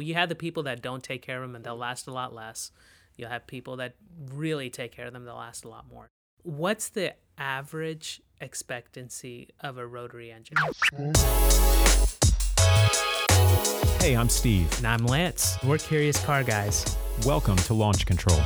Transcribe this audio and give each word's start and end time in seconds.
You 0.00 0.14
have 0.14 0.28
the 0.28 0.36
people 0.36 0.62
that 0.62 0.80
don't 0.80 1.02
take 1.02 1.22
care 1.22 1.42
of 1.42 1.48
them 1.48 1.56
and 1.56 1.64
they'll 1.64 1.76
last 1.76 2.06
a 2.06 2.12
lot 2.12 2.32
less. 2.32 2.70
You'll 3.16 3.30
have 3.30 3.48
people 3.48 3.78
that 3.78 3.96
really 4.32 4.70
take 4.70 4.92
care 4.92 5.06
of 5.08 5.12
them, 5.12 5.24
they'll 5.24 5.34
last 5.34 5.64
a 5.64 5.68
lot 5.68 5.86
more. 5.92 6.06
What's 6.44 6.88
the 6.88 7.14
average 7.36 8.22
expectancy 8.40 9.48
of 9.58 9.76
a 9.76 9.84
rotary 9.84 10.30
engine? 10.30 10.56
Hey, 13.98 14.16
I'm 14.16 14.28
Steve. 14.28 14.72
And 14.78 14.86
I'm 14.86 15.04
Lance. 15.04 15.58
We're 15.64 15.78
Curious 15.78 16.24
Car 16.24 16.44
Guys. 16.44 16.96
Welcome 17.26 17.56
to 17.56 17.74
Launch 17.74 18.06
Control. 18.06 18.38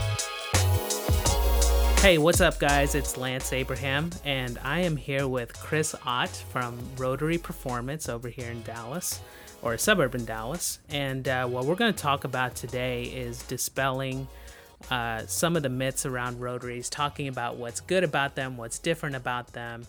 Hey, 1.98 2.16
what's 2.16 2.40
up, 2.40 2.60
guys? 2.60 2.94
It's 2.94 3.18
Lance 3.18 3.52
Abraham, 3.52 4.08
and 4.24 4.58
I 4.64 4.80
am 4.80 4.96
here 4.96 5.28
with 5.28 5.52
Chris 5.52 5.94
Ott 6.06 6.30
from 6.30 6.78
Rotary 6.96 7.36
Performance 7.36 8.08
over 8.08 8.30
here 8.30 8.50
in 8.50 8.62
Dallas, 8.62 9.20
or 9.62 9.74
a 9.74 9.78
suburban 9.78 10.24
Dallas. 10.24 10.80
And 10.90 11.26
uh, 11.26 11.46
what 11.46 11.64
we're 11.64 11.76
going 11.76 11.94
to 11.94 12.02
talk 12.02 12.24
about 12.24 12.54
today 12.54 13.04
is 13.04 13.42
dispelling 13.44 14.28
uh, 14.90 15.22
some 15.26 15.56
of 15.56 15.62
the 15.62 15.68
myths 15.68 16.04
around 16.04 16.40
rotaries, 16.40 16.90
talking 16.90 17.28
about 17.28 17.56
what's 17.56 17.80
good 17.80 18.04
about 18.04 18.34
them, 18.34 18.56
what's 18.56 18.78
different 18.78 19.14
about 19.14 19.52
them, 19.52 19.86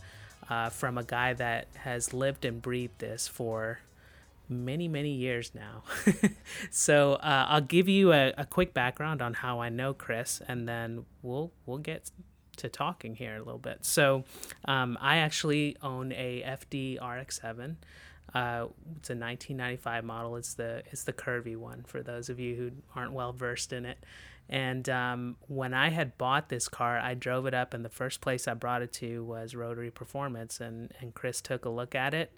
uh, 0.49 0.69
from 0.69 0.97
a 0.97 1.03
guy 1.03 1.33
that 1.33 1.67
has 1.75 2.13
lived 2.13 2.45
and 2.45 2.61
breathed 2.61 2.99
this 2.99 3.27
for 3.27 3.79
many 4.49 4.87
many 4.87 5.11
years 5.11 5.51
now 5.55 5.83
so 6.69 7.13
uh, 7.13 7.45
i'll 7.47 7.61
give 7.61 7.87
you 7.87 8.11
a, 8.11 8.33
a, 8.37 8.45
quick 8.45 8.73
background 8.73 9.21
on 9.21 9.33
how 9.33 9.61
i 9.61 9.69
know 9.69 9.93
chris 9.93 10.41
and 10.47 10.67
then 10.67 11.05
we'll 11.21 11.49
we'll 11.65 11.77
get 11.77 12.11
to 12.57 12.67
talking 12.67 13.15
here 13.15 13.35
a 13.35 13.39
little 13.39 13.57
bit 13.57 13.79
so 13.81 14.25
um, 14.65 14.97
i 15.01 15.17
actually 15.17 15.75
own 15.81 16.11
a 16.11 16.43
fd 16.45 16.99
rx7 16.99 17.75
uh, 18.33 18.67
it's 18.97 19.09
a 19.09 19.15
1995 19.15 20.03
model. 20.03 20.35
It's 20.37 20.55
the 20.55 20.83
it's 20.91 21.03
the 21.03 21.13
curvy 21.13 21.55
one 21.55 21.83
for 21.85 22.01
those 22.01 22.29
of 22.29 22.39
you 22.39 22.55
who 22.55 22.71
aren't 22.95 23.13
well 23.13 23.33
versed 23.33 23.73
in 23.73 23.85
it. 23.85 24.03
And 24.49 24.89
um, 24.89 25.37
when 25.47 25.73
I 25.73 25.89
had 25.89 26.17
bought 26.17 26.49
this 26.49 26.67
car, 26.67 26.99
I 26.99 27.13
drove 27.13 27.45
it 27.45 27.53
up, 27.53 27.73
and 27.73 27.85
the 27.85 27.89
first 27.89 28.19
place 28.19 28.47
I 28.47 28.53
brought 28.53 28.81
it 28.81 28.91
to 28.93 29.23
was 29.23 29.55
Rotary 29.55 29.91
Performance, 29.91 30.59
and 30.59 30.91
and 30.99 31.13
Chris 31.13 31.41
took 31.41 31.65
a 31.65 31.69
look 31.69 31.95
at 31.95 32.13
it, 32.13 32.31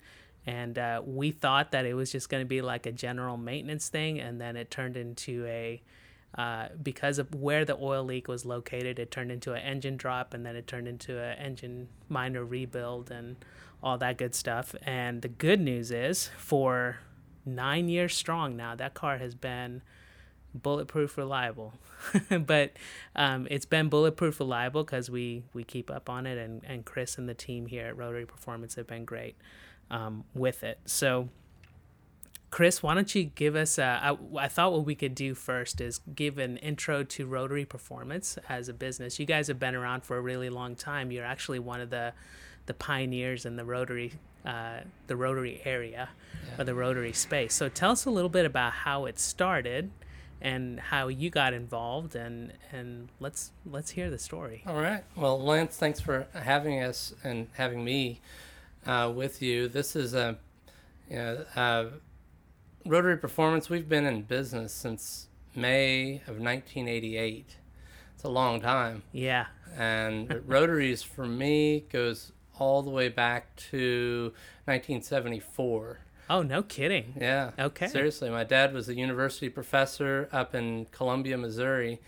and 0.45 0.77
uh, 0.77 1.01
we 1.03 1.31
thought 1.31 1.71
that 1.71 1.85
it 1.85 1.93
was 1.93 2.11
just 2.11 2.29
going 2.29 2.41
to 2.41 2.47
be 2.47 2.61
like 2.61 2.85
a 2.85 2.91
general 2.91 3.37
maintenance 3.37 3.89
thing 3.89 4.19
and 4.19 4.39
then 4.39 4.55
it 4.55 4.69
turned 4.69 4.95
into 4.95 5.45
a 5.45 5.81
uh, 6.37 6.67
because 6.83 7.17
of 7.17 7.33
where 7.33 7.63
the 7.63 7.77
oil 7.77 8.03
leak 8.03 8.27
was 8.27 8.45
located 8.45 8.99
it 8.99 9.09
turned 9.09 9.31
into 9.31 9.53
an 9.53 9.61
engine 9.61 9.97
drop 9.97 10.33
and 10.33 10.45
then 10.45 10.55
it 10.55 10.67
turned 10.67 10.87
into 10.87 11.19
an 11.19 11.37
engine 11.37 11.87
minor 12.09 12.43
rebuild 12.43 13.09
and 13.09 13.37
all 13.83 13.97
that 13.97 14.17
good 14.17 14.33
stuff 14.33 14.75
and 14.83 15.21
the 15.21 15.27
good 15.27 15.59
news 15.59 15.91
is 15.91 16.29
for 16.37 16.99
nine 17.45 17.87
years 17.87 18.15
strong 18.15 18.55
now 18.55 18.75
that 18.75 18.93
car 18.93 19.17
has 19.17 19.35
been 19.35 19.81
bulletproof 20.53 21.17
reliable 21.17 21.73
but 22.45 22.71
um, 23.15 23.45
it's 23.51 23.65
been 23.65 23.89
bulletproof 23.89 24.39
reliable 24.39 24.83
because 24.83 25.09
we 25.09 25.43
we 25.53 25.63
keep 25.63 25.91
up 25.91 26.09
on 26.09 26.25
it 26.25 26.37
and, 26.37 26.63
and 26.65 26.85
chris 26.85 27.17
and 27.17 27.27
the 27.27 27.33
team 27.33 27.65
here 27.65 27.87
at 27.87 27.97
rotary 27.97 28.25
performance 28.25 28.75
have 28.75 28.87
been 28.87 29.05
great 29.05 29.35
um, 29.89 30.23
with 30.33 30.63
it. 30.63 30.79
So, 30.85 31.29
Chris, 32.49 32.81
why 32.81 32.93
don't 32.93 33.13
you 33.13 33.25
give 33.25 33.55
us? 33.55 33.77
A, 33.77 33.99
I, 34.01 34.43
I 34.43 34.47
thought 34.47 34.71
what 34.71 34.85
we 34.85 34.95
could 34.95 35.15
do 35.15 35.35
first 35.35 35.81
is 35.81 35.99
give 36.15 36.37
an 36.37 36.57
intro 36.57 37.03
to 37.03 37.25
Rotary 37.25 37.65
Performance 37.65 38.37
as 38.47 38.69
a 38.69 38.73
business. 38.73 39.19
You 39.19 39.25
guys 39.25 39.47
have 39.47 39.59
been 39.59 39.75
around 39.75 40.03
for 40.03 40.17
a 40.17 40.21
really 40.21 40.49
long 40.49 40.75
time. 40.75 41.11
You're 41.11 41.25
actually 41.25 41.59
one 41.59 41.81
of 41.81 41.89
the 41.89 42.13
the 42.65 42.73
pioneers 42.73 43.45
in 43.45 43.55
the 43.55 43.65
Rotary 43.65 44.13
uh, 44.45 44.81
the 45.07 45.15
Rotary 45.15 45.61
area 45.65 46.09
yeah. 46.47 46.61
or 46.61 46.63
the 46.65 46.75
Rotary 46.75 47.13
space. 47.13 47.53
So 47.53 47.67
tell 47.67 47.91
us 47.91 48.05
a 48.05 48.11
little 48.11 48.29
bit 48.29 48.45
about 48.45 48.73
how 48.73 49.05
it 49.05 49.19
started 49.19 49.89
and 50.41 50.79
how 50.79 51.07
you 51.07 51.29
got 51.29 51.53
involved 51.53 52.15
and 52.15 52.53
and 52.71 53.09
let's 53.19 53.51
let's 53.65 53.91
hear 53.91 54.09
the 54.09 54.19
story. 54.19 54.63
All 54.67 54.79
right. 54.79 55.03
Well, 55.15 55.41
Lance, 55.41 55.77
thanks 55.77 55.99
for 55.99 56.27
having 56.33 56.81
us 56.83 57.13
and 57.23 57.47
having 57.53 57.83
me 57.83 58.21
uh, 58.85 59.11
with 59.15 59.41
you. 59.41 59.67
This 59.67 59.95
is 59.95 60.13
a 60.13 60.37
you 61.09 61.15
know, 61.15 61.45
uh, 61.55 61.85
Rotary 62.85 63.17
Performance. 63.17 63.69
We've 63.69 63.89
been 63.89 64.05
in 64.05 64.23
business 64.23 64.73
since 64.73 65.27
May 65.55 66.17
of 66.27 66.39
1988. 66.39 67.55
It's 68.13 68.23
a 68.23 68.29
long 68.29 68.61
time. 68.61 69.03
Yeah. 69.11 69.47
And 69.75 70.43
Rotaries 70.47 71.01
for 71.01 71.25
me 71.25 71.85
goes 71.91 72.31
all 72.59 72.81
the 72.81 72.89
way 72.89 73.09
back 73.09 73.55
to 73.71 74.33
1974. 74.65 75.99
Oh, 76.29 76.41
no 76.41 76.63
kidding. 76.63 77.13
Yeah. 77.19 77.51
Okay. 77.57 77.87
Seriously, 77.87 78.29
my 78.29 78.43
dad 78.43 78.73
was 78.73 78.89
a 78.89 78.95
university 78.95 79.49
professor 79.49 80.27
up 80.31 80.55
in 80.55 80.87
Columbia, 80.91 81.37
Missouri, 81.37 81.99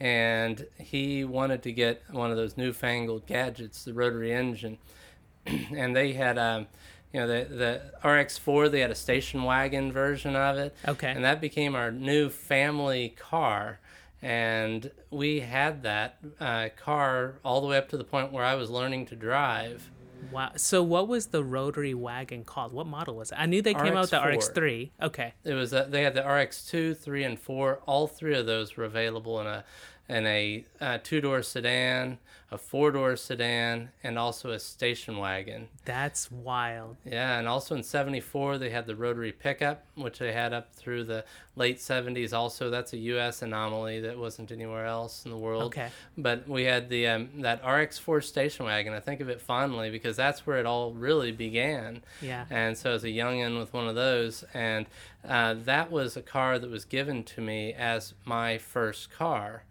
and 0.00 0.66
he 0.78 1.24
wanted 1.24 1.62
to 1.62 1.72
get 1.72 2.02
one 2.10 2.30
of 2.30 2.36
those 2.36 2.56
newfangled 2.56 3.26
gadgets, 3.26 3.84
the 3.84 3.92
rotary 3.92 4.32
engine. 4.32 4.78
and 5.46 5.94
they 5.94 6.14
had 6.14 6.38
um, 6.38 6.66
you 7.12 7.20
know 7.20 7.26
the 7.26 7.54
the 7.54 7.82
RX4 8.02 8.70
they 8.70 8.80
had 8.80 8.90
a 8.90 8.96
station 8.96 9.44
wagon 9.44 9.92
version 9.92 10.36
of 10.36 10.56
it. 10.56 10.74
Okay. 10.86 11.10
And 11.10 11.24
that 11.24 11.40
became 11.40 11.74
our 11.74 11.90
new 11.90 12.28
family 12.28 13.14
car. 13.18 13.80
And 14.22 14.90
we 15.10 15.40
had 15.40 15.82
that 15.84 16.18
uh, 16.38 16.68
car 16.76 17.40
all 17.44 17.60
the 17.60 17.66
way 17.66 17.78
up 17.78 17.88
to 17.90 17.96
the 17.96 18.04
point 18.04 18.32
where 18.32 18.44
I 18.44 18.54
was 18.54 18.70
learning 18.70 19.06
to 19.06 19.16
drive. 19.16 19.90
Wow. 20.30 20.52
So 20.56 20.82
what 20.82 21.08
was 21.08 21.26
the 21.26 21.42
rotary 21.42 21.94
wagon 21.94 22.44
called? 22.44 22.72
What 22.72 22.86
model 22.86 23.16
was 23.16 23.32
it? 23.32 23.36
I 23.38 23.46
knew 23.46 23.62
they 23.62 23.74
came 23.74 23.94
RX4. 23.94 23.96
out 23.96 24.00
with 24.00 24.10
the 24.10 24.60
RX3. 24.60 24.90
Okay. 25.02 25.34
It 25.44 25.54
was 25.54 25.72
a, 25.72 25.86
they 25.88 26.02
had 26.02 26.14
the 26.14 26.22
RX2, 26.22 26.96
3 26.98 27.24
and 27.24 27.38
4. 27.38 27.80
All 27.86 28.06
three 28.06 28.36
of 28.36 28.46
those 28.46 28.76
were 28.76 28.84
available 28.84 29.40
in 29.40 29.46
a 29.46 29.64
in 30.08 30.26
a, 30.26 30.64
a 30.80 30.98
two-door 30.98 31.40
sedan, 31.40 32.18
a 32.52 32.58
four-door 32.58 33.14
sedan, 33.14 33.90
and 34.02 34.18
also 34.18 34.50
a 34.50 34.58
station 34.58 35.18
wagon. 35.18 35.68
That's 35.84 36.30
wild. 36.32 36.96
Yeah, 37.04 37.38
and 37.38 37.46
also 37.46 37.76
in 37.76 37.82
'74 37.82 38.58
they 38.58 38.70
had 38.70 38.86
the 38.86 38.96
rotary 38.96 39.30
pickup, 39.30 39.84
which 39.94 40.18
they 40.18 40.32
had 40.32 40.52
up 40.52 40.74
through 40.74 41.04
the 41.04 41.24
late 41.54 41.78
'70s. 41.78 42.32
Also, 42.32 42.68
that's 42.68 42.92
a 42.92 42.98
U.S. 42.98 43.42
anomaly 43.42 44.00
that 44.00 44.18
wasn't 44.18 44.50
anywhere 44.50 44.86
else 44.86 45.24
in 45.24 45.30
the 45.30 45.36
world. 45.36 45.62
Okay. 45.64 45.90
But 46.18 46.48
we 46.48 46.64
had 46.64 46.88
the 46.88 47.06
um, 47.06 47.28
that 47.42 47.62
RX4 47.62 48.24
station 48.24 48.66
wagon. 48.66 48.94
I 48.94 49.00
think 49.00 49.20
of 49.20 49.28
it 49.28 49.40
fondly 49.40 49.90
because 49.90 50.16
that's 50.16 50.44
where 50.44 50.58
it 50.58 50.66
all 50.66 50.92
really 50.92 51.30
began. 51.30 52.02
Yeah. 52.20 52.46
And 52.50 52.76
so 52.76 52.92
as 52.92 53.04
a 53.04 53.08
youngin 53.08 53.60
with 53.60 53.72
one 53.72 53.86
of 53.86 53.94
those, 53.94 54.44
and 54.54 54.86
uh, 55.28 55.54
that 55.64 55.92
was 55.92 56.16
a 56.16 56.22
car 56.22 56.58
that 56.58 56.70
was 56.70 56.84
given 56.84 57.22
to 57.24 57.40
me 57.40 57.72
as 57.74 58.14
my 58.24 58.58
first 58.58 59.12
car 59.12 59.62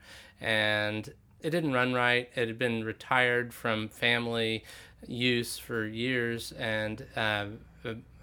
and 0.42 1.14
it 1.42 1.50
didn't 1.52 1.74
run 1.74 1.94
right. 1.94 2.30
It 2.36 2.48
had 2.48 2.60
been 2.60 2.84
retired 2.84 3.54
from 3.54 3.90
family 3.90 4.64
use 5.08 5.58
for 5.58 5.86
years, 5.86 6.52
and 6.54 7.06
uh, 7.16 7.46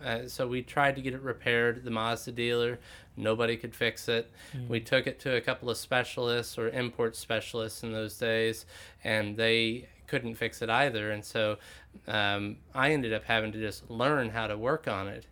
uh, 0.05 0.27
so 0.27 0.47
we 0.47 0.63
tried 0.63 0.97
to 0.97 1.03
get 1.03 1.15
it 1.15 1.23
repaired 1.23 1.79
at 1.79 1.85
the 1.85 1.91
Mazda 1.91 2.33
dealer. 2.33 2.79
Nobody 3.17 3.57
could 3.57 3.75
fix 3.75 4.09
it. 4.09 4.31
Mm. 4.55 4.69
We 4.69 4.81
took 4.81 5.07
it 5.07 5.19
to 5.21 5.37
a 5.37 5.41
couple 5.41 5.71
of 5.71 5.79
specialists 5.79 6.59
or 6.59 6.69
import 6.69 7.17
specialists 7.17 7.83
in 7.83 7.93
those 7.93 8.19
days, 8.19 8.67
and 9.03 9.37
they 9.37 9.89
couldn't 10.07 10.35
fix 10.35 10.61
it 10.63 10.69
either. 10.69 11.11
And 11.11 11.25
so 11.25 11.57
um, 12.07 12.59
I 12.75 12.93
ended 12.93 13.13
up 13.13 13.25
having 13.25 13.53
to 13.53 13.59
just 13.59 13.91
learn 13.91 14.31
how 14.31 14.47
to 14.47 14.57
work 14.57 14.87
on 14.87 15.09
it 15.09 15.27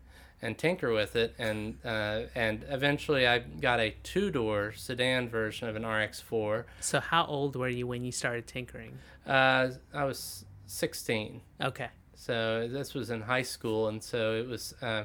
and 0.44 0.59
tinker 0.59 0.93
with 0.93 1.16
it, 1.16 1.34
and 1.38 1.78
uh, 1.84 2.22
and 2.34 2.65
eventually 2.69 3.27
I 3.27 3.38
got 3.38 3.81
a 3.81 3.97
two 4.03 4.31
door 4.31 4.72
sedan 4.77 5.28
version 5.28 5.69
of 5.69 5.75
an 5.75 5.82
RX4. 5.82 6.65
So 6.81 7.00
how 7.00 7.25
old 7.25 7.56
were 7.56 7.69
you 7.69 7.87
when 7.87 8.05
you 8.05 8.12
started 8.12 8.47
tinkering? 8.47 8.99
Uh, 9.27 9.71
I 9.93 10.05
was 10.05 10.44
16. 10.66 11.41
Okay. 11.62 11.88
So 12.15 12.69
this 12.69 12.94
was 12.94 13.10
in 13.10 13.22
high 13.22 13.43
school, 13.43 13.88
and 13.88 14.03
so 14.03 14.34
it 14.34 14.47
was. 14.47 14.75
Uh, 14.81 15.05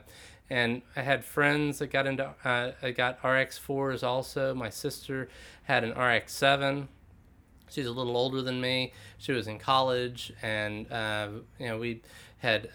and 0.52 0.82
I 0.96 1.02
had 1.02 1.24
friends 1.24 1.78
that 1.80 1.88
got 1.88 2.08
into 2.08 2.34
uh, 2.44 2.72
I 2.82 2.92
got 2.92 3.22
RX4s 3.22 4.04
also. 4.04 4.54
My 4.54 4.70
sister 4.70 5.30
had 5.64 5.84
an 5.84 5.94
RX7. 5.94 6.88
She's 7.70 7.86
a 7.86 7.92
little 7.92 8.18
older 8.18 8.42
than 8.42 8.60
me. 8.60 8.94
She 9.20 9.32
was 9.32 9.48
in 9.48 9.60
college, 9.60 10.34
and 10.42 10.92
uh, 10.92 11.30
you 11.60 11.68
know 11.68 11.78
we 11.78 12.02
had 12.40 12.70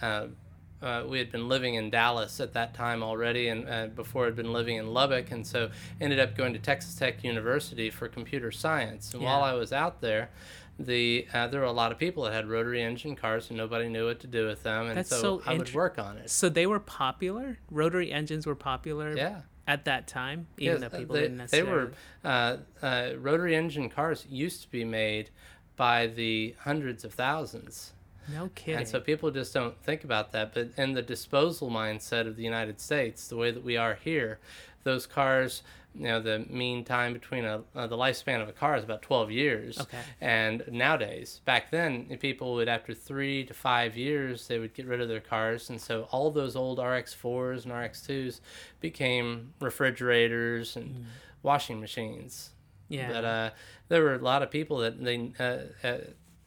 uh, 0.84 1.04
we 1.08 1.19
had 1.19 1.32
been 1.32 1.48
living 1.48 1.75
in 1.75 1.88
Dallas 1.88 2.40
at 2.40 2.52
that 2.52 2.75
time 2.75 3.02
already, 3.02 3.48
and 3.48 3.69
uh, 3.69 3.86
before 3.86 4.26
had 4.26 4.36
been 4.36 4.52
living 4.52 4.76
in 4.76 4.92
Lubbock, 4.92 5.31
and 5.31 5.46
so 5.46 5.70
ended 6.00 6.20
up 6.20 6.36
going 6.36 6.52
to 6.52 6.58
Texas 6.58 6.94
Tech 6.94 7.25
University 7.25 7.90
for 7.90 8.06
computer 8.06 8.52
science. 8.52 9.12
And 9.14 9.22
yeah. 9.22 9.28
while 9.28 9.42
I 9.42 9.54
was 9.54 9.72
out 9.72 10.02
there, 10.02 10.31
the 10.78 11.26
uh, 11.32 11.48
there 11.48 11.60
were 11.60 11.66
a 11.66 11.72
lot 11.72 11.90
of 11.90 11.98
people 11.98 12.25
that 12.25 12.34
had 12.34 12.48
rotary 12.48 12.82
engine 12.82 13.16
cars, 13.16 13.48
and 13.48 13.56
nobody 13.56 13.88
knew 13.88 14.06
what 14.06 14.20
to 14.20 14.26
do 14.26 14.46
with 14.46 14.62
them, 14.62 14.88
and 14.88 14.98
That's 14.98 15.08
so, 15.08 15.40
so 15.40 15.42
I 15.46 15.56
would 15.56 15.72
work 15.72 15.98
on 15.98 16.19
it. 16.19 16.31
So 16.31 16.50
they 16.50 16.66
were 16.66 16.81
popular. 16.81 17.58
Rotary 17.70 18.12
engines 18.12 18.46
were 18.46 18.56
popular. 18.56 19.16
Yeah. 19.16 19.40
At 19.66 19.87
that 19.87 20.06
time, 20.06 20.48
even 20.58 20.82
yes, 20.82 20.90
though 20.92 20.98
people 20.98 21.14
they, 21.14 21.22
didn't 21.22 21.38
necessarily. 21.38 21.70
They 21.70 21.75
were 21.75 21.92
uh, 22.30 22.56
uh, 22.82 23.10
rotary 23.16 23.56
engine 23.56 23.88
cars 23.88 24.26
used 24.28 24.60
to 24.60 24.70
be 24.70 24.84
made 24.84 25.30
by 25.75 26.06
the 26.06 26.54
hundreds 26.60 27.02
of 27.02 27.14
thousands 27.14 27.94
No 28.32 28.50
kidding. 28.55 28.79
And 28.81 28.88
so 28.88 29.00
people 29.00 29.31
just 29.31 29.53
don't 29.55 29.76
think 29.82 30.05
about 30.05 30.32
that. 30.32 30.55
But 30.55 30.71
in 30.76 30.93
the 30.93 31.03
disposal 31.03 31.71
mindset 31.71 32.26
of 32.26 32.37
the 32.37 32.43
United 32.44 32.81
States, 32.81 33.29
the 33.29 33.37
way 33.37 33.50
that 33.50 33.62
we 33.65 33.76
are 33.76 33.94
here, 34.03 34.38
those 34.85 35.06
cars, 35.06 35.62
you 35.94 36.05
know, 36.05 36.21
the 36.21 36.44
mean 36.50 36.85
time 36.85 37.12
between 37.12 37.44
a, 37.44 37.62
uh, 37.76 37.87
the 37.87 37.97
lifespan 37.97 38.43
of 38.43 38.49
a 38.49 38.53
car 38.53 38.76
is 38.76 38.82
about 38.85 39.00
12 39.03 39.31
years. 39.31 39.81
Okay. 39.81 39.99
And 40.21 40.65
nowadays, 40.71 41.41
back 41.44 41.71
then, 41.71 42.06
people 42.19 42.55
would, 42.55 42.69
after 42.69 42.93
three 42.93 43.44
to 43.44 43.55
five 43.55 43.97
years, 43.97 44.49
they 44.49 44.59
would 44.59 44.75
get 44.75 44.87
rid 44.87 45.00
of 45.00 45.09
their 45.09 45.21
cars. 45.21 45.71
And 45.71 45.81
so 45.81 46.09
all 46.11 46.31
those 46.32 46.56
old 46.56 46.79
RX4s 46.79 47.65
and 47.65 47.73
RX2s 47.73 48.41
became 48.81 49.55
refrigerators 49.61 50.76
and 50.76 50.94
Mm. 50.94 51.05
washing 51.43 51.81
machines. 51.81 52.50
yeah. 52.88 53.09
But 53.12 53.25
uh, 53.25 53.50
there 53.88 54.03
were 54.03 54.15
a 54.15 54.19
lot 54.19 54.43
of 54.43 54.50
people 54.50 54.79
that 54.79 55.03
they, 55.03 55.32
uh, 55.38 55.87
uh, 55.87 55.99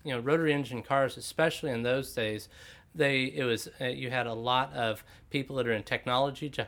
you 0.08 0.14
know, 0.14 0.20
rotary 0.20 0.54
engine 0.54 0.82
cars, 0.82 1.18
especially 1.18 1.72
in 1.72 1.84
those 1.84 2.14
days, 2.14 2.48
they 2.96 3.26
it 3.26 3.44
was 3.44 3.68
uh, 3.82 3.86
you 3.86 4.10
had 4.10 4.26
a 4.26 4.34
lot 4.34 4.74
of 4.74 5.04
people 5.30 5.58
that 5.58 5.68
are 5.68 5.74
in 5.74 5.84
technology 5.84 6.50
jo- 6.50 6.66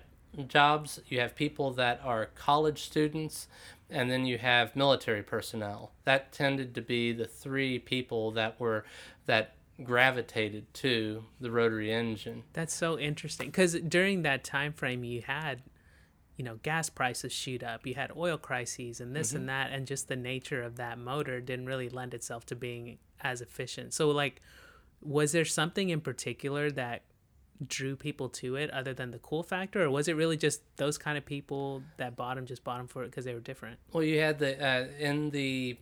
jobs. 0.47 0.99
You 1.07 1.21
have 1.21 1.35
people 1.35 1.71
that 1.71 2.01
are 2.03 2.25
college 2.35 2.83
students, 2.83 3.47
and 3.89 4.11
then 4.11 4.25
you 4.25 4.37
have 4.37 4.75
military 4.75 5.23
personnel. 5.23 5.93
That 6.03 6.31
tended 6.33 6.75
to 6.75 6.81
be 6.81 7.13
the 7.13 7.25
three 7.25 7.79
people 7.79 8.31
that 8.31 8.59
were 8.59 8.83
that 9.25 9.55
gravitated 9.81 10.71
to 10.73 11.23
the 11.39 11.49
rotary 11.49 11.91
engine. 11.93 12.43
That's 12.51 12.73
so 12.73 12.99
interesting 12.99 13.47
because 13.47 13.73
during 13.75 14.23
that 14.23 14.43
time 14.43 14.73
frame, 14.73 15.05
you 15.05 15.21
had, 15.21 15.61
you 16.35 16.43
know, 16.43 16.59
gas 16.63 16.89
prices 16.89 17.31
shoot 17.31 17.63
up. 17.63 17.87
You 17.87 17.95
had 17.95 18.11
oil 18.15 18.37
crises 18.37 18.99
and 18.99 19.15
this 19.15 19.29
Mm-hmm. 19.29 19.37
and 19.37 19.49
that, 19.49 19.71
and 19.71 19.87
just 19.87 20.09
the 20.09 20.17
nature 20.17 20.61
of 20.61 20.75
that 20.75 20.99
motor 20.99 21.39
didn't 21.39 21.67
really 21.67 21.87
lend 21.87 22.13
itself 22.13 22.45
to 22.47 22.55
being 22.57 22.97
as 23.21 23.41
efficient. 23.41 23.93
So, 23.93 24.09
like, 24.09 24.41
was 25.01 25.31
there 25.31 25.45
something 25.45 25.89
in 25.89 26.01
particular 26.01 26.71
that 26.71 27.03
drew 27.67 27.95
people 27.95 28.29
to 28.29 28.55
it 28.55 28.69
other 28.71 28.93
than 28.93 29.11
the 29.11 29.19
cool 29.19 29.43
factor, 29.43 29.83
or 29.83 29.89
was 29.89 30.07
it 30.07 30.15
really 30.15 30.37
just 30.37 30.61
those 30.77 30.97
kind 30.97 31.17
of 31.17 31.25
people 31.25 31.83
that 31.97 32.15
bought 32.15 32.35
them 32.35 32.45
just 32.45 32.63
bought 32.63 32.77
them 32.77 32.87
for 32.87 33.03
it 33.03 33.07
because 33.07 33.25
they 33.25 33.33
were 33.33 33.39
different? 33.39 33.79
Well, 33.91 34.03
you 34.03 34.19
had 34.19 34.39
the 34.39 34.63
uh, 34.65 34.87
in 34.97 35.29
the 35.31 35.77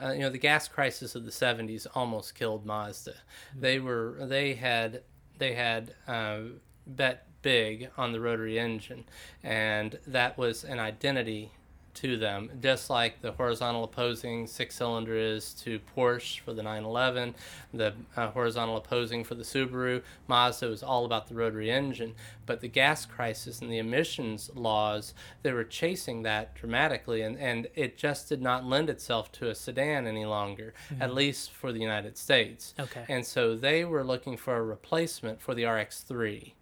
uh, 0.00 0.12
you 0.12 0.20
know 0.20 0.30
the 0.30 0.38
gas 0.38 0.68
crisis 0.68 1.14
of 1.14 1.24
the 1.24 1.30
70s 1.30 1.86
almost 1.94 2.34
killed 2.34 2.64
Mazda. 2.64 3.14
They 3.58 3.78
were 3.78 4.16
they 4.20 4.54
had 4.54 5.02
they 5.38 5.54
had 5.54 5.94
uh, 6.06 6.40
bet 6.86 7.26
big 7.42 7.90
on 7.96 8.12
the 8.12 8.20
rotary 8.20 8.58
engine, 8.58 9.04
and 9.42 9.98
that 10.06 10.38
was 10.38 10.64
an 10.64 10.78
identity 10.78 11.50
to 11.94 12.16
them, 12.16 12.50
just 12.60 12.90
like 12.90 13.20
the 13.20 13.32
horizontal 13.32 13.84
opposing 13.84 14.46
six 14.46 14.76
cylinder 14.76 15.14
is 15.16 15.52
to 15.54 15.80
Porsche 15.96 16.40
for 16.40 16.52
the 16.52 16.62
911, 16.62 17.34
the 17.74 17.94
uh, 18.16 18.30
horizontal 18.30 18.76
opposing 18.76 19.24
for 19.24 19.34
the 19.34 19.42
Subaru. 19.42 20.02
Mazda 20.28 20.68
was 20.68 20.82
all 20.82 21.04
about 21.04 21.28
the 21.28 21.34
rotary 21.34 21.70
engine, 21.70 22.14
but 22.46 22.60
the 22.60 22.68
gas 22.68 23.06
crisis 23.06 23.60
and 23.60 23.70
the 23.70 23.78
emissions 23.78 24.50
laws, 24.54 25.14
they 25.42 25.52
were 25.52 25.64
chasing 25.64 26.22
that 26.22 26.54
dramatically, 26.54 27.22
and, 27.22 27.38
and 27.38 27.68
it 27.74 27.96
just 27.96 28.28
did 28.28 28.40
not 28.40 28.64
lend 28.64 28.88
itself 28.88 29.30
to 29.32 29.48
a 29.48 29.54
sedan 29.54 30.06
any 30.06 30.24
longer, 30.24 30.74
at 31.00 31.14
least 31.14 31.50
for 31.50 31.72
the 31.72 31.80
United 31.80 32.16
States. 32.16 32.74
Okay. 32.78 33.04
And 33.08 33.24
so 33.26 33.56
they 33.56 33.84
were 33.84 34.04
looking 34.04 34.36
for 34.36 34.56
a 34.56 34.62
replacement 34.62 35.40
for 35.40 35.54
the 35.54 35.64
RX3. 35.64 36.52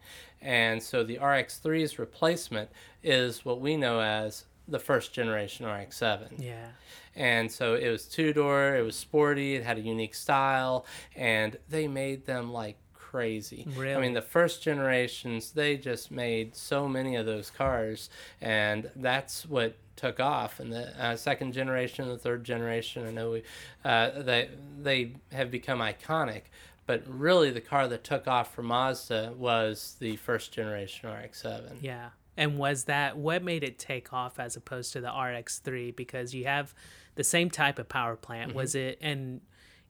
And 0.40 0.82
so 0.82 1.02
the 1.02 1.16
RX3's 1.16 1.98
replacement 1.98 2.70
is 3.02 3.44
what 3.44 3.60
we 3.60 3.76
know 3.76 4.00
as 4.00 4.44
the 4.68 4.78
first 4.78 5.12
generation 5.12 5.66
RX7. 5.66 6.32
Yeah. 6.38 6.68
And 7.16 7.50
so 7.50 7.74
it 7.74 7.88
was 7.88 8.04
two 8.04 8.32
door, 8.32 8.76
it 8.76 8.82
was 8.82 8.96
sporty, 8.96 9.56
it 9.56 9.64
had 9.64 9.78
a 9.78 9.80
unique 9.80 10.14
style, 10.14 10.86
and 11.16 11.56
they 11.68 11.88
made 11.88 12.26
them 12.26 12.52
like 12.52 12.76
crazy. 12.94 13.66
Really? 13.76 13.94
I 13.94 14.00
mean, 14.00 14.12
the 14.12 14.22
first 14.22 14.62
generations, 14.62 15.52
they 15.52 15.76
just 15.76 16.10
made 16.10 16.54
so 16.54 16.86
many 16.86 17.16
of 17.16 17.26
those 17.26 17.50
cars, 17.50 18.10
and 18.40 18.90
that's 18.94 19.46
what 19.46 19.76
took 19.96 20.20
off. 20.20 20.60
And 20.60 20.72
the 20.72 21.02
uh, 21.02 21.16
second 21.16 21.52
generation, 21.52 22.06
the 22.06 22.18
third 22.18 22.44
generation, 22.44 23.06
I 23.06 23.10
know 23.10 23.30
we, 23.30 23.42
uh, 23.84 24.22
they, 24.22 24.50
they 24.80 25.12
have 25.32 25.50
become 25.50 25.80
iconic. 25.80 26.42
But 26.86 27.02
really, 27.06 27.50
the 27.50 27.60
car 27.60 27.86
that 27.88 28.02
took 28.02 28.26
off 28.26 28.54
for 28.54 28.62
Mazda 28.62 29.34
was 29.36 29.96
the 30.00 30.16
first 30.16 30.52
generation 30.52 31.10
RX-7. 31.10 31.82
Yeah. 31.82 32.08
And 32.38 32.56
was 32.56 32.84
that 32.84 33.18
what 33.18 33.42
made 33.42 33.62
it 33.64 33.78
take 33.78 34.12
off 34.12 34.38
as 34.38 34.56
opposed 34.56 34.92
to 34.94 35.00
the 35.00 35.08
RX3? 35.08 35.94
Because 35.94 36.34
you 36.34 36.44
have 36.46 36.72
the 37.16 37.24
same 37.24 37.50
type 37.50 37.78
of 37.78 37.88
power 37.88 38.16
plant. 38.16 38.54
Was 38.54 38.74
Mm-hmm. 38.74 38.88
it, 38.88 38.98
and 39.02 39.40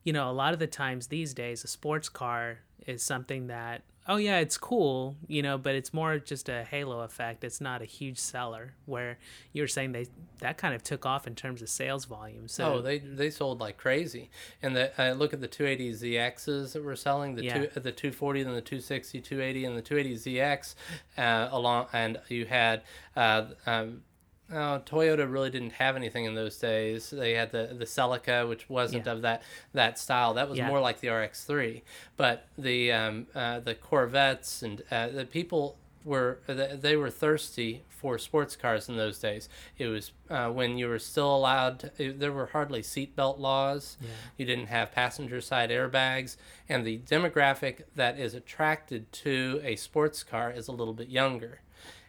you 0.03 0.11
know, 0.11 0.29
a 0.29 0.33
lot 0.33 0.53
of 0.53 0.59
the 0.59 0.67
times 0.67 1.07
these 1.07 1.33
days, 1.33 1.63
a 1.63 1.67
sports 1.67 2.09
car 2.09 2.59
is 2.87 3.03
something 3.03 3.47
that, 3.47 3.81
oh 4.07 4.15
yeah, 4.17 4.39
it's 4.39 4.57
cool, 4.57 5.15
you 5.27 5.41
know, 5.41 5.57
but 5.57 5.75
it's 5.75 5.93
more 5.93 6.17
just 6.17 6.49
a 6.49 6.63
halo 6.63 7.01
effect. 7.01 7.43
It's 7.43 7.61
not 7.61 7.81
a 7.81 7.85
huge 7.85 8.17
seller. 8.17 8.73
Where 8.85 9.17
you 9.53 9.61
were 9.61 9.67
saying 9.67 9.91
they 9.91 10.07
that 10.39 10.57
kind 10.57 10.73
of 10.73 10.81
took 10.83 11.05
off 11.05 11.27
in 11.27 11.35
terms 11.35 11.61
of 11.61 11.69
sales 11.69 12.05
volume. 12.05 12.47
So 12.47 12.75
Oh, 12.75 12.81
they 12.81 12.99
they 12.99 13.29
sold 13.29 13.59
like 13.59 13.77
crazy. 13.77 14.29
And 14.63 14.75
the 14.75 14.91
uh, 15.01 15.13
look 15.13 15.33
at 15.33 15.41
the 15.41 15.47
280 15.47 15.93
ZXs 15.93 16.73
that 16.73 16.83
we're 16.83 16.95
selling, 16.95 17.35
the 17.35 17.43
Yeah. 17.43 17.65
two, 17.65 17.79
the 17.79 17.91
240, 17.91 18.43
then 18.43 18.53
the 18.55 18.61
260, 18.61 19.21
280, 19.21 19.65
and 19.65 19.77
the 19.77 19.81
280 19.81 20.35
ZX, 20.37 20.75
uh, 21.17 21.49
along, 21.51 21.87
and 21.93 22.19
you 22.29 22.45
had. 22.45 22.81
Uh, 23.15 23.45
um, 23.65 24.01
Oh, 24.51 24.81
Toyota 24.85 25.31
really 25.31 25.49
didn't 25.51 25.73
have 25.73 25.95
anything 25.95 26.25
in 26.25 26.33
those 26.33 26.57
days. 26.57 27.11
They 27.11 27.33
had 27.33 27.51
the 27.51 27.75
the 27.77 27.85
Celica, 27.85 28.47
which 28.49 28.67
wasn't 28.69 29.05
Yeah. 29.05 29.11
of 29.13 29.21
that 29.21 29.43
that 29.73 29.99
style. 29.99 30.33
That 30.33 30.49
was 30.49 30.57
Yeah. 30.57 30.67
more 30.67 30.79
like 30.79 30.99
the 31.01 31.09
RX-3. 31.09 31.83
But 32.17 32.47
the 32.57 32.91
um, 32.91 33.27
uh, 33.35 33.59
the 33.59 33.75
Corvettes 33.75 34.63
and 34.63 34.81
uh, 34.89 35.09
the 35.09 35.25
people 35.25 35.77
were 36.03 36.39
they 36.47 36.75
they 36.75 36.95
were 36.95 37.11
thirsty 37.11 37.83
for 37.89 38.17
sports 38.17 38.55
cars 38.55 38.87
in 38.89 38.95
those 38.97 39.19
days. 39.19 39.49
It 39.77 39.87
was 39.87 40.13
uh, 40.29 40.49
when 40.49 40.77
you 40.79 40.87
were 40.87 40.99
still 40.99 41.35
allowed. 41.35 41.91
It- 41.99 42.19
there 42.19 42.31
were 42.31 42.47
hardly 42.47 42.81
seatbelt 42.81 43.37
laws. 43.37 43.97
Yeah. 44.01 44.07
You 44.37 44.45
didn't 44.45 44.67
have 44.67 44.91
passenger 44.91 45.41
side 45.41 45.69
airbags, 45.69 46.37
and 46.67 46.83
the 46.87 46.97
demographic 46.99 47.81
that 47.95 48.17
is 48.17 48.33
attracted 48.33 49.11
to 49.11 49.61
a 49.63 49.75
sports 49.75 50.23
car 50.23 50.49
is 50.49 50.67
a 50.67 50.71
little 50.71 50.93
bit 50.95 51.09
younger, 51.09 51.59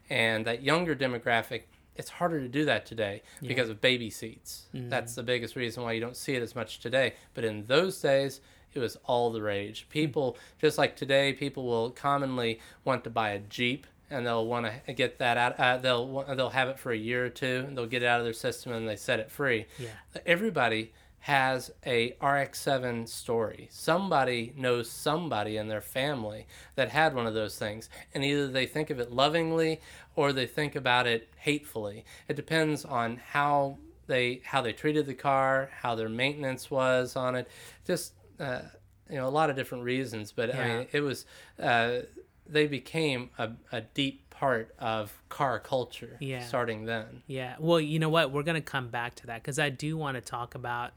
and 0.08 0.46
that 0.46 0.62
younger 0.62 0.94
demographic. 0.96 1.64
It's 2.00 2.10
harder 2.10 2.40
to 2.40 2.48
do 2.48 2.64
that 2.64 2.86
today 2.86 3.22
because 3.46 3.68
of 3.68 3.80
baby 3.80 4.10
seats. 4.10 4.66
That's 4.72 5.14
the 5.14 5.22
biggest 5.22 5.54
reason 5.54 5.82
why 5.84 5.92
you 5.92 6.00
don't 6.00 6.16
see 6.16 6.34
it 6.34 6.42
as 6.42 6.54
much 6.54 6.80
today. 6.80 7.14
But 7.34 7.44
in 7.44 7.66
those 7.66 8.00
days, 8.00 8.40
it 8.72 8.78
was 8.78 8.96
all 9.04 9.30
the 9.30 9.42
rage. 9.42 9.86
People, 9.90 10.36
just 10.60 10.78
like 10.78 10.96
today, 10.96 11.32
people 11.34 11.64
will 11.66 11.90
commonly 11.90 12.58
want 12.84 13.04
to 13.04 13.10
buy 13.10 13.30
a 13.30 13.38
Jeep 13.38 13.86
and 14.08 14.26
they'll 14.26 14.46
want 14.46 14.66
to 14.86 14.92
get 14.92 15.18
that 15.18 15.36
out. 15.36 15.60
Uh, 15.60 15.76
they'll 15.76 16.24
they'll 16.34 16.50
have 16.50 16.68
it 16.68 16.78
for 16.78 16.90
a 16.90 16.96
year 16.96 17.26
or 17.26 17.30
two. 17.30 17.64
And 17.68 17.76
they'll 17.76 17.86
get 17.86 18.02
it 18.02 18.06
out 18.06 18.18
of 18.20 18.24
their 18.24 18.32
system 18.32 18.72
and 18.72 18.88
they 18.88 18.96
set 18.96 19.20
it 19.20 19.30
free. 19.30 19.66
Yeah. 19.78 19.88
Everybody 20.26 20.92
has 21.20 21.70
a 21.86 22.12
RX-7 22.22 23.06
story. 23.06 23.68
Somebody 23.70 24.52
knows 24.56 24.90
somebody 24.90 25.56
in 25.56 25.68
their 25.68 25.80
family 25.82 26.46
that 26.76 26.88
had 26.88 27.14
one 27.14 27.26
of 27.26 27.34
those 27.34 27.58
things, 27.58 27.88
and 28.14 28.24
either 28.24 28.48
they 28.48 28.66
think 28.66 28.88
of 28.90 28.98
it 28.98 29.12
lovingly 29.12 29.80
or 30.16 30.32
they 30.32 30.46
think 30.46 30.74
about 30.74 31.06
it 31.06 31.28
hatefully. 31.36 32.04
It 32.28 32.36
depends 32.36 32.84
on 32.84 33.20
how 33.32 33.78
they 34.06 34.40
how 34.44 34.60
they 34.62 34.72
treated 34.72 35.06
the 35.06 35.14
car, 35.14 35.70
how 35.82 35.94
their 35.94 36.08
maintenance 36.08 36.70
was 36.70 37.16
on 37.16 37.34
it. 37.36 37.48
Just 37.86 38.14
uh, 38.40 38.62
you 39.08 39.16
know, 39.16 39.26
a 39.26 39.30
lot 39.30 39.50
of 39.50 39.56
different 39.56 39.84
reasons. 39.84 40.32
But 40.32 40.54
I 40.54 40.68
mean, 40.78 40.86
it 40.92 41.00
was 41.00 41.26
uh, 41.60 42.00
they 42.48 42.66
became 42.66 43.30
a, 43.38 43.50
a 43.70 43.82
deep 43.82 44.30
part 44.30 44.74
of 44.78 45.12
car 45.28 45.58
culture 45.60 46.16
Yeah. 46.18 46.40
starting 46.46 46.86
then. 46.86 47.22
Yeah. 47.26 47.56
Well, 47.58 47.78
you 47.80 47.98
know 47.98 48.08
what? 48.08 48.32
We're 48.32 48.42
going 48.42 48.54
to 48.54 48.62
come 48.62 48.88
back 48.88 49.14
to 49.16 49.26
that 49.26 49.42
because 49.42 49.58
I 49.58 49.68
do 49.68 49.96
want 49.98 50.14
to 50.16 50.22
talk 50.22 50.54
about 50.54 50.92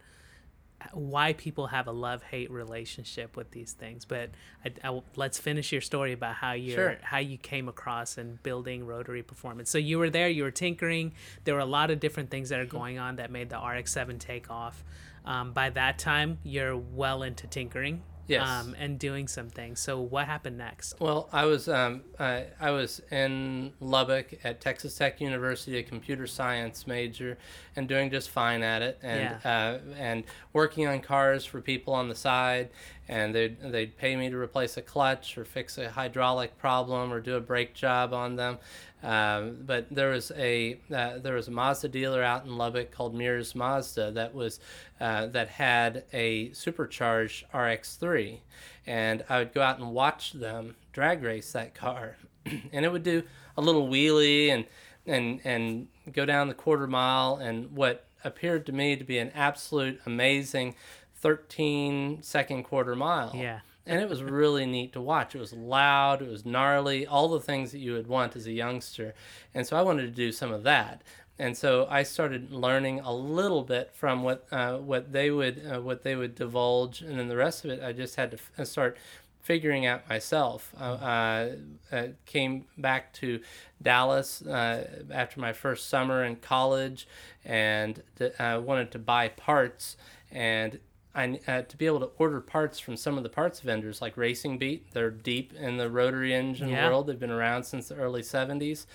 why 0.92 1.34
people 1.34 1.68
have 1.68 1.88
a 1.88 1.92
love 1.92 2.24
hate 2.24 2.52
relationship 2.52 3.38
with 3.38 3.52
these 3.52 3.74
things. 3.74 4.06
But 4.06 4.32
I, 4.66 4.72
I- 4.90 5.02
let's 5.16 5.38
finish 5.40 5.72
your 5.72 5.82
story 5.82 6.12
about 6.14 6.36
how 6.36 6.54
you 6.54 6.74
Sure. 6.74 6.98
how 7.02 7.20
you 7.20 7.38
came 7.38 7.70
across 7.70 8.18
and 8.18 8.42
building 8.44 8.86
rotary 8.86 9.24
performance. 9.24 9.70
So 9.70 9.78
you 9.78 10.00
were 10.00 10.10
there, 10.10 10.30
you 10.30 10.44
were 10.44 10.52
tinkering. 10.52 11.14
There 11.44 11.56
were 11.56 11.62
a 11.62 11.66
lot 11.66 11.92
of 11.92 12.00
different 12.00 12.30
things 12.30 12.50
that 12.50 12.60
are 12.60 12.66
going 12.66 12.98
on 13.00 13.16
that 13.18 13.32
made 13.32 13.50
the 13.50 13.58
RX-7 13.60 14.20
take 14.20 14.50
off. 14.52 14.84
Um, 15.26 15.54
by 15.54 15.70
that 15.70 16.00
time, 16.00 16.40
you're 16.44 16.76
well 16.76 17.24
into 17.24 17.48
tinkering. 17.48 18.02
Yes. 18.28 18.48
Um, 18.48 18.76
and 18.80 18.98
doing 18.98 19.28
some 19.28 19.50
things. 19.50 19.80
So 19.82 20.00
what 20.00 20.28
happened 20.28 20.58
next? 20.58 20.96
Well, 21.00 21.28
I 21.34 21.46
was 21.46 21.68
um, 21.68 22.04
I, 22.20 22.46
I 22.60 22.72
was 22.72 23.02
in 23.12 23.74
Lubbock 23.82 24.40
at 24.44 24.62
Texas 24.62 24.98
Tech 24.98 25.20
University, 25.20 25.78
a 25.78 25.84
computer 25.84 26.26
science 26.26 26.88
major, 26.88 27.38
and 27.76 27.88
doing 27.88 28.10
just 28.10 28.30
fine 28.30 28.64
at 28.64 28.82
it, 28.82 29.00
and 29.04 29.36
uh, 29.44 29.80
and 29.98 30.24
working 30.54 30.88
on 30.88 31.02
cars 31.02 31.44
for 31.46 31.60
people 31.60 31.94
on 31.94 32.08
the 32.08 32.16
side. 32.16 32.70
And 33.08 33.36
they'd 33.36 33.60
they'd 33.62 33.98
pay 33.98 34.16
me 34.16 34.30
to 34.30 34.38
replace 34.38 34.78
a 34.78 34.82
clutch 34.82 35.38
or 35.38 35.46
fix 35.46 35.78
a 35.78 35.90
hydraulic 35.90 36.58
problem 36.58 37.12
or 37.12 37.20
do 37.20 37.36
a 37.36 37.42
brake 37.42 37.74
job 37.74 38.14
on 38.14 38.36
them. 38.36 38.58
Um, 39.04 39.58
but 39.66 39.88
there 39.92 40.12
was 40.12 40.32
a 40.36 40.80
uh, 40.94 41.20
there 41.20 41.34
was 41.34 41.50
a 41.50 41.52
Mazda 41.52 41.90
dealer 41.90 42.24
out 42.24 42.46
in 42.46 42.58
Lubbock 42.58 42.92
called 42.92 43.14
Mears 43.14 43.54
Mazda 43.54 44.12
that 44.12 44.34
was 44.34 44.60
uh, 45.02 45.28
that 45.28 45.50
had 45.50 46.06
a 46.14 46.52
supercharged 46.54 47.46
RX3, 47.54 48.40
and 48.88 49.26
I 49.28 49.40
would 49.40 49.54
go 49.54 49.62
out 49.62 49.80
and 49.80 49.92
watch 49.92 50.32
them 50.32 50.76
drag 50.94 51.22
race 51.22 51.52
that 51.52 51.76
car, 51.76 52.16
and 52.46 52.86
it 52.86 52.92
would 52.92 53.04
do 53.04 53.24
a 53.58 53.62
little 53.62 53.90
wheelie 53.90 54.50
and 54.50 54.66
and 55.06 55.42
and 55.44 55.88
go 56.14 56.26
down 56.26 56.48
the 56.48 56.54
quarter 56.54 56.88
mile. 56.88 57.36
And 57.36 57.72
what 57.76 58.06
appeared 58.24 58.66
to 58.68 58.72
me 58.72 58.96
to 58.96 59.04
be 59.04 59.18
an 59.18 59.32
absolute 59.36 60.00
amazing 60.06 60.76
13 61.24 62.22
second 62.22 62.64
quarter 62.64 62.96
mile. 62.96 63.32
Yeah. 63.34 63.62
And 63.86 64.02
it 64.02 64.10
was 64.10 64.22
really 64.22 64.66
neat 64.66 64.94
to 64.94 65.02
watch. 65.02 65.36
It 65.36 65.40
was 65.40 65.54
loud, 65.54 66.22
it 66.22 66.30
was 66.30 66.46
gnarly, 66.46 67.08
all 67.08 67.30
the 67.30 67.40
things 67.40 67.72
that 67.72 67.80
you 67.80 67.94
would 67.94 68.08
want 68.08 68.36
as 68.36 68.46
a 68.46 68.52
youngster. 68.52 69.14
And 69.54 69.66
so 69.66 69.78
I 69.78 69.82
wanted 69.82 70.04
to 70.04 70.12
do 70.12 70.32
some 70.34 70.52
of 70.52 70.64
that. 70.64 71.02
And 71.40 71.58
so 71.58 71.88
I 71.90 72.04
started 72.04 72.52
learning 72.52 73.00
a 73.00 73.14
little 73.14 73.64
bit 73.64 73.92
from 73.94 74.22
what 74.22 74.46
uh, 74.52 74.78
what 74.78 75.12
they 75.14 75.32
would 75.32 75.64
uh, 75.66 75.82
what 75.82 76.04
they 76.04 76.16
would 76.16 76.36
divulge, 76.36 77.02
and 77.02 77.18
then 77.18 77.28
the 77.28 77.36
rest 77.36 77.66
of 77.66 77.72
it 77.72 77.82
I 77.84 77.92
just 77.92 78.16
had 78.18 78.32
to 78.32 78.38
f- 78.38 78.52
uh, 78.60 78.66
start 78.66 78.98
figuring 79.42 79.86
out 79.86 80.08
myself. 80.08 80.74
Uh, 80.80 81.48
uh, 81.92 82.08
came 82.28 82.66
back 82.78 83.14
to 83.14 83.40
Dallas 83.82 84.44
uh, 84.44 84.88
after 85.12 85.40
my 85.40 85.54
first 85.54 85.90
summer 85.90 86.24
in 86.24 86.36
college, 86.36 87.08
and 87.44 88.04
I 88.40 88.58
wanted 88.58 88.92
to 88.92 89.00
buy 89.00 89.30
parts 89.30 89.98
and 90.32 90.80
I, 91.16 91.40
uh, 91.48 91.62
to 91.62 91.78
be 91.78 91.86
able 91.86 92.00
to 92.00 92.10
order 92.18 92.42
parts 92.42 92.80
from 92.80 92.98
some 92.98 93.18
of 93.18 93.24
the 93.24 93.30
parts 93.30 93.60
vendors 93.60 94.02
like 94.02 94.18
Racing 94.18 94.58
Beat, 94.58 94.92
they're 94.94 95.12
deep 95.12 95.54
in 95.54 95.78
the 95.78 95.90
rotary 95.90 96.34
engine 96.34 96.70
Yeah. 96.70 96.88
world. 96.88 97.08
They've 97.08 97.20
been 97.20 97.30
around 97.30 97.64
since 97.66 97.88
the 97.90 97.96
early 97.96 98.24
70s. 98.24 98.88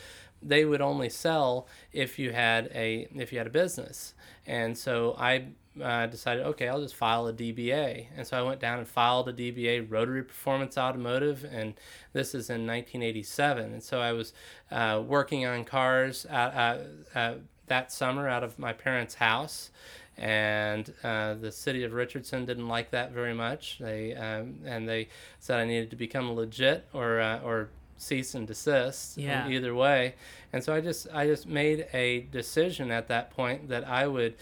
They 0.43 0.65
would 0.65 0.81
only 0.81 1.09
sell 1.09 1.67
if 1.93 2.19
you 2.19 2.33
had 2.33 2.71
a 2.75 3.09
if 3.15 3.33
you 3.33 3.39
had 3.39 3.47
a 3.47 3.51
business. 3.51 4.15
And 4.47 4.77
so 4.79 5.15
I 5.19 5.49
uh, 5.83 6.07
decided, 6.07 6.45
okay, 6.47 6.69
I'll 6.69 6.81
just 6.81 6.95
file 6.97 7.27
a 7.29 7.33
DBA. 7.33 8.07
And 8.17 8.27
so 8.27 8.37
I 8.37 8.43
went 8.43 8.61
down 8.61 8.79
and 8.79 8.89
filed 8.89 9.29
a 9.29 9.33
DBA, 9.33 9.87
Rotary 9.89 10.25
Performance 10.25 10.77
Automotive, 10.77 11.45
and 11.45 11.75
this 12.13 12.29
is 12.35 12.51
in 12.51 12.67
1987. 12.67 13.73
And 13.73 13.83
so 13.83 14.01
I 14.01 14.13
was 14.13 14.33
uh, 14.73 15.03
working 15.07 15.47
on 15.47 15.65
cars 15.65 16.27
uh, 16.29 16.33
uh, 16.35 16.79
uh, 17.19 17.35
that 17.69 17.93
summer 17.93 18.29
out 18.29 18.43
of 18.43 18.59
my 18.59 18.73
parents' 18.73 19.15
house 19.17 19.71
and 20.19 20.93
uh, 21.05 21.35
the 21.35 21.53
city 21.53 21.85
of 21.85 21.93
Richardson 21.93 22.45
didn't 22.45 22.69
like 22.69 22.91
that 22.91 23.13
very 23.13 23.35
much. 23.35 23.79
They 23.79 24.15
um, 24.15 24.57
and 24.65 24.89
they 24.89 25.09
said 25.39 25.61
I 25.61 25.65
needed 25.65 25.91
to 25.91 25.97
become 25.97 26.33
legit 26.33 26.87
or 26.93 27.21
uh, 27.21 27.41
or 27.41 27.71
cease 27.97 28.35
and 28.35 28.47
desist. 28.47 29.17
Yeah. 29.17 29.49
Either 29.49 29.75
way, 29.75 30.17
and 30.53 30.63
so 30.63 30.75
I 30.75 30.81
just 30.81 31.07
I 31.15 31.27
just 31.27 31.47
made 31.47 31.87
a 31.93 32.21
decision 32.33 32.91
at 32.91 33.09
that 33.09 33.31
point 33.31 33.69
that 33.69 33.87
I 33.87 34.07
would 34.09 34.35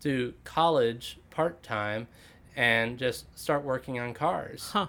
do 0.00 0.32
college 0.44 1.18
part 1.30 1.62
time 1.62 2.08
and 2.56 2.98
just 2.98 3.26
start 3.38 3.62
working 3.62 4.00
on 4.00 4.14
cars. 4.14 4.70
Huh. 4.72 4.86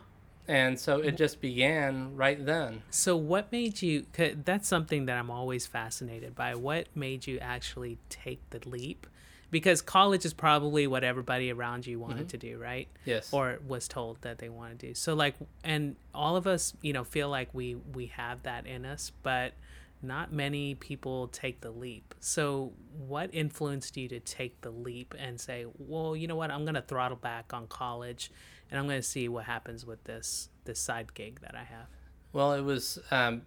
And 0.47 0.79
so 0.79 0.99
it 0.99 1.17
just 1.17 1.41
began 1.41 2.15
right 2.15 2.43
then. 2.45 2.83
So 2.89 3.17
what 3.17 3.51
made 3.51 3.81
you? 3.81 4.05
that's 4.15 4.69
something 4.69 5.05
that 5.07 5.17
I'm 5.17 5.29
always 5.29 5.65
fascinated 5.65 6.35
by. 6.35 6.55
What 6.55 6.87
made 6.95 7.27
you 7.27 7.37
actually 7.39 7.97
take 8.07 8.39
the 8.51 8.61
leap? 8.65 9.07
Because 9.49 9.81
college 9.81 10.25
is 10.25 10.33
probably 10.33 10.87
what 10.87 11.03
everybody 11.03 11.51
around 11.51 11.87
you 11.87 11.99
wanted 11.99 12.29
to 12.29 12.37
do, 12.37 12.57
right? 12.57 12.89
Yes. 13.05 13.31
Or 13.31 13.59
was 13.65 13.87
told 13.87 14.21
that 14.21 14.39
they 14.39 14.49
want 14.49 14.77
to 14.77 14.87
do. 14.87 14.93
So 14.93 15.13
like, 15.13 15.35
and 15.63 15.95
all 16.13 16.35
of 16.35 16.47
us, 16.47 16.73
you 16.81 16.91
know, 16.91 17.03
feel 17.03 17.29
like 17.29 17.53
we 17.53 17.75
we 17.75 18.07
have 18.07 18.43
that 18.43 18.67
in 18.67 18.85
us, 18.85 19.11
but 19.23 19.53
not 20.01 20.31
many 20.31 20.75
people 20.75 21.27
take 21.29 21.61
the 21.61 21.71
leap. 21.71 22.13
So 22.19 22.73
what 23.07 23.29
influenced 23.33 23.97
you 23.97 24.07
to 24.09 24.19
take 24.19 24.61
the 24.61 24.69
leap 24.69 25.15
and 25.17 25.39
say, 25.39 25.65
well, 25.77 26.15
you 26.15 26.27
know 26.27 26.35
what, 26.35 26.51
I'm 26.51 26.65
gonna 26.65 26.81
throttle 26.81 27.17
back 27.17 27.53
on 27.53 27.67
college, 27.67 28.31
and 28.69 28.79
I'm 28.79 28.87
gonna 28.87 29.01
see 29.01 29.27
what 29.29 29.45
happens 29.45 29.85
with 29.85 30.03
this 30.03 30.49
this 30.65 30.79
side 30.79 31.13
gig 31.13 31.39
that 31.41 31.55
I 31.55 31.63
have. 31.63 31.87
Well, 32.33 32.53
it 32.53 32.61
was 32.61 32.99
um, 33.11 33.43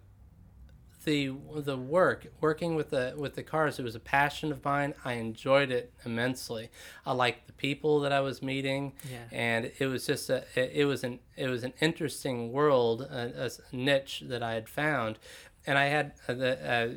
the 1.03 1.31
the 1.55 1.77
work 1.77 2.27
working 2.41 2.75
with 2.75 2.89
the 2.91 3.13
with 3.17 3.35
the 3.35 3.43
cars. 3.43 3.79
It 3.79 3.83
was 3.83 3.95
a 3.95 3.99
passion 3.99 4.51
of 4.51 4.63
mine. 4.63 4.93
I 5.03 5.13
enjoyed 5.13 5.71
it 5.71 5.91
immensely. 6.05 6.69
I 7.05 7.13
liked 7.13 7.47
the 7.47 7.53
people 7.53 7.99
that 8.01 8.11
I 8.11 8.19
was 8.21 8.41
meeting, 8.41 8.93
Yeah. 9.11 9.17
and 9.31 9.71
it 9.79 9.87
was 9.87 10.05
just 10.05 10.29
a 10.29 10.43
it, 10.55 10.71
it 10.73 10.85
was 10.85 11.03
an 11.03 11.19
it 11.35 11.47
was 11.47 11.63
an 11.63 11.73
interesting 11.81 12.51
world, 12.51 13.01
a, 13.01 13.45
a 13.45 13.75
niche 13.75 14.23
that 14.27 14.43
I 14.43 14.53
had 14.53 14.69
found, 14.69 15.17
and 15.65 15.77
I 15.77 15.85
had 15.85 16.13
uh, 16.27 16.33
the. 16.33 16.71
Uh, 16.71 16.89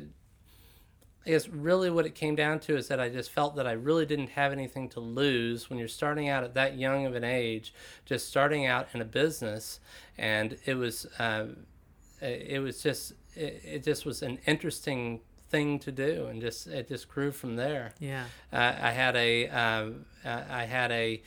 I 1.27 1.31
guess 1.31 1.47
really 1.49 1.89
what 1.89 2.05
it 2.05 2.13
came 2.13 2.35
down 2.35 2.59
to 2.59 2.77
is 2.77 2.87
that 2.89 2.99
I 2.99 3.09
just 3.09 3.31
felt 3.31 3.55
that 3.55 3.65
I 3.65 3.71
really 3.71 4.05
didn't 4.05 4.29
have 4.29 4.51
anything 4.51 4.89
to 4.89 4.99
lose 4.99 5.71
when 5.71 5.79
you're 5.79 5.87
starting 5.87 6.29
out 6.29 6.43
at 6.43 6.53
that 6.53 6.77
young 6.77 7.07
of 7.07 7.15
an 7.15 7.23
age, 7.23 7.73
just 8.05 8.27
starting 8.27 8.67
out 8.67 8.89
in 8.93 9.01
a 9.01 9.05
business, 9.05 9.79
and 10.19 10.55
it 10.67 10.75
was 10.75 11.07
uh, 11.17 11.47
it 12.21 12.61
was 12.61 12.83
just 12.83 13.13
it, 13.35 13.61
it 13.63 13.83
just 13.83 14.05
was 14.05 14.21
an 14.21 14.39
interesting 14.45 15.21
thing 15.49 15.79
to 15.79 15.91
do, 15.91 16.27
and 16.27 16.41
just 16.41 16.67
it 16.67 16.87
just 16.87 17.07
grew 17.07 17.31
from 17.31 17.55
there. 17.55 17.93
Yeah. 17.99 18.25
Uh, 18.51 18.73
I 18.79 18.91
had 18.91 19.15
a 19.15 19.47
uh, 19.47 19.89
I 20.25 20.63
had 20.65 20.91
a 20.91 21.21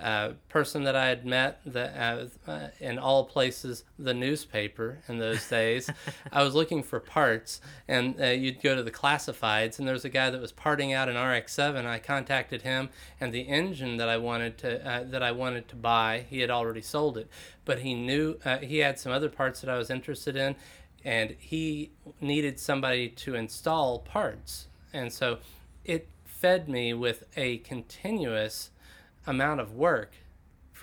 uh, 0.00 0.30
person 0.48 0.82
that 0.84 0.96
I 0.96 1.06
had 1.06 1.24
met 1.24 1.60
that 1.66 1.96
uh, 1.96 2.50
uh, 2.50 2.68
in 2.80 2.98
all 2.98 3.24
places 3.24 3.84
the 3.96 4.12
newspaper 4.12 4.98
in 5.08 5.18
those 5.18 5.48
days. 5.48 5.88
I 6.32 6.42
was 6.42 6.54
looking 6.54 6.82
for 6.82 6.98
parts, 6.98 7.60
and 7.86 8.20
uh, 8.20 8.26
you'd 8.26 8.60
go 8.60 8.74
to 8.74 8.82
the 8.82 8.90
classifieds, 8.90 9.78
and 9.78 9.86
there 9.86 9.92
was 9.92 10.04
a 10.04 10.08
guy 10.08 10.30
that 10.30 10.40
was 10.40 10.50
parting 10.50 10.92
out 10.92 11.08
an 11.08 11.16
RX-7. 11.16 11.86
I 11.86 12.00
contacted 12.00 12.62
him, 12.62 12.90
and 13.20 13.32
the 13.32 13.42
engine 13.42 13.96
that 13.98 14.08
I 14.08 14.16
wanted 14.16 14.58
to 14.58 14.88
uh, 14.88 15.04
that 15.04 15.22
I 15.22 15.30
wanted 15.30 15.68
to 15.68 15.76
buy, 15.76 16.24
he 16.28 16.40
had 16.40 16.50
already 16.50 16.82
sold 16.82 17.16
it, 17.16 17.28
but 17.64 17.80
he 17.80 17.94
knew 17.94 18.38
uh, 18.44 18.58
he 18.58 18.78
had 18.78 18.98
some 18.98 19.12
other 19.12 19.28
parts 19.28 19.60
that 19.60 19.70
I 19.70 19.78
was 19.78 19.90
interested 19.90 20.34
in, 20.34 20.56
and 21.04 21.36
he 21.38 21.90
needed 22.20 22.58
somebody 22.58 23.08
to 23.08 23.34
install 23.34 23.98
parts, 23.98 24.68
and 24.92 25.12
so 25.12 25.38
it 25.84 26.08
fed 26.24 26.68
me 26.68 26.92
with 26.92 27.24
a 27.36 27.58
continuous 27.58 28.70
amount 29.26 29.60
of 29.60 29.72
work 29.72 30.12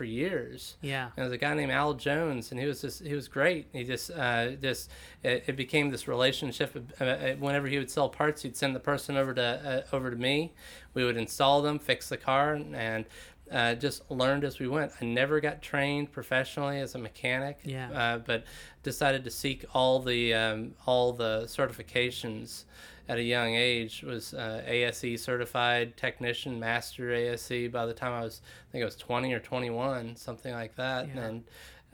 for 0.01 0.05
years. 0.05 0.77
Yeah. 0.81 1.09
And 1.15 1.25
was 1.25 1.33
a 1.33 1.37
guy 1.37 1.53
named 1.53 1.71
Al 1.71 1.93
Jones, 1.93 2.49
and 2.49 2.59
he 2.59 2.65
was 2.65 2.81
just 2.81 3.03
he 3.03 3.13
was 3.13 3.27
great. 3.27 3.67
He 3.71 3.83
just 3.83 4.09
uh, 4.09 4.51
just 4.51 4.89
it, 5.21 5.43
it 5.47 5.55
became 5.55 5.91
this 5.91 6.07
relationship. 6.07 6.75
Uh, 6.99 7.03
uh, 7.03 7.33
whenever 7.35 7.67
he 7.67 7.77
would 7.77 7.91
sell 7.91 8.09
parts, 8.09 8.41
he'd 8.41 8.55
send 8.57 8.75
the 8.75 8.79
person 8.79 9.17
over 9.17 9.33
to 9.35 9.85
uh, 9.91 9.95
over 9.95 10.09
to 10.09 10.15
me. 10.15 10.53
We 10.95 11.03
would 11.03 11.17
install 11.17 11.61
them, 11.61 11.77
fix 11.77 12.09
the 12.09 12.17
car, 12.17 12.53
and 12.53 13.05
uh, 13.51 13.75
just 13.75 14.09
learned 14.09 14.43
as 14.43 14.59
we 14.59 14.67
went. 14.67 14.91
I 15.01 15.05
never 15.05 15.39
got 15.39 15.61
trained 15.61 16.11
professionally 16.11 16.79
as 16.79 16.95
a 16.95 16.97
mechanic. 16.97 17.59
Yeah. 17.63 17.91
Uh, 17.91 18.17
but 18.19 18.45
decided 18.83 19.23
to 19.25 19.31
seek 19.31 19.65
all 19.73 19.99
the 19.99 20.33
um, 20.33 20.73
all 20.85 21.11
the 21.13 21.43
certifications 21.43 22.63
at 23.11 23.17
a 23.17 23.23
young 23.23 23.55
age 23.55 24.03
was 24.03 24.33
uh, 24.33 24.63
ASE 24.65 25.21
certified 25.21 25.97
technician, 25.97 26.59
master 26.59 27.13
ASE. 27.13 27.69
By 27.69 27.85
the 27.85 27.93
time 27.93 28.13
I 28.13 28.21
was, 28.21 28.41
I 28.69 28.71
think 28.71 28.83
I 28.83 28.85
was 28.85 28.95
20 28.95 29.33
or 29.33 29.39
21, 29.39 30.15
something 30.15 30.53
like 30.53 30.75
that. 30.75 31.09
Yeah. 31.13 31.21
And, 31.21 31.43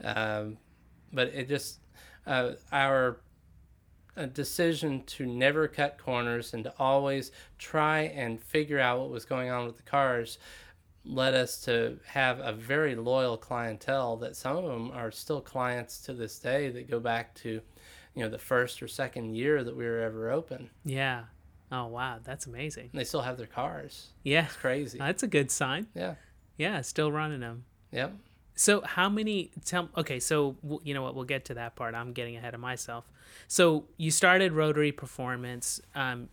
um, 0.04 0.58
but 1.12 1.28
it 1.28 1.48
just, 1.48 1.80
uh, 2.24 2.52
our 2.70 3.18
uh, 4.16 4.26
decision 4.26 5.02
to 5.06 5.26
never 5.26 5.66
cut 5.66 5.98
corners 5.98 6.54
and 6.54 6.62
to 6.64 6.74
always 6.78 7.32
try 7.58 8.00
and 8.00 8.40
figure 8.40 8.78
out 8.78 9.00
what 9.00 9.10
was 9.10 9.24
going 9.24 9.50
on 9.50 9.66
with 9.66 9.76
the 9.76 9.82
cars 9.82 10.38
led 11.08 11.34
us 11.34 11.60
to 11.64 11.98
have 12.06 12.38
a 12.40 12.52
very 12.52 12.94
loyal 12.94 13.36
clientele 13.36 14.16
that 14.18 14.36
some 14.36 14.56
of 14.56 14.64
them 14.64 14.90
are 14.92 15.10
still 15.10 15.40
clients 15.40 16.00
to 16.02 16.12
this 16.12 16.38
day 16.38 16.68
that 16.70 16.88
go 16.90 17.00
back 17.00 17.34
to 17.34 17.60
you 18.14 18.22
know 18.22 18.28
the 18.28 18.38
first 18.38 18.82
or 18.82 18.88
second 18.88 19.34
year 19.34 19.64
that 19.64 19.74
we 19.76 19.84
were 19.84 20.00
ever 20.00 20.30
open 20.30 20.70
Yeah. 20.84 21.24
Oh 21.72 21.86
wow, 21.86 22.18
that's 22.22 22.46
amazing. 22.46 22.90
and 22.92 23.00
they 23.00 23.04
still 23.04 23.22
have 23.22 23.36
their 23.38 23.46
cars 23.46 24.08
Yeah. 24.22 24.44
it's 24.44 24.56
crazy 24.56 24.98
That's 24.98 25.22
a 25.22 25.26
good 25.28 25.50
sign. 25.50 25.86
yeah 25.94 26.14
Yeah, 26.56 26.80
still 26.82 27.10
running 27.10 27.40
them. 27.40 27.64
yep 27.90 28.12
So 28.54 28.80
how 28.82 29.08
many 29.08 29.50
tell 29.64 29.88
okay, 29.96 30.20
so 30.20 30.56
you 30.84 30.92
know 30.94 31.02
what, 31.02 31.14
we'll 31.14 31.24
get 31.24 31.44
to 31.46 31.54
that 31.54 31.74
part. 31.76 31.94
I'm 31.94 32.12
getting 32.12 32.36
ahead 32.36 32.54
of 32.54 32.60
myself. 32.60 33.04
So 33.46 33.84
you 33.96 34.10
started 34.10 34.52
Rotary 34.52 34.92
Performance 34.92 35.80
um 35.94 36.28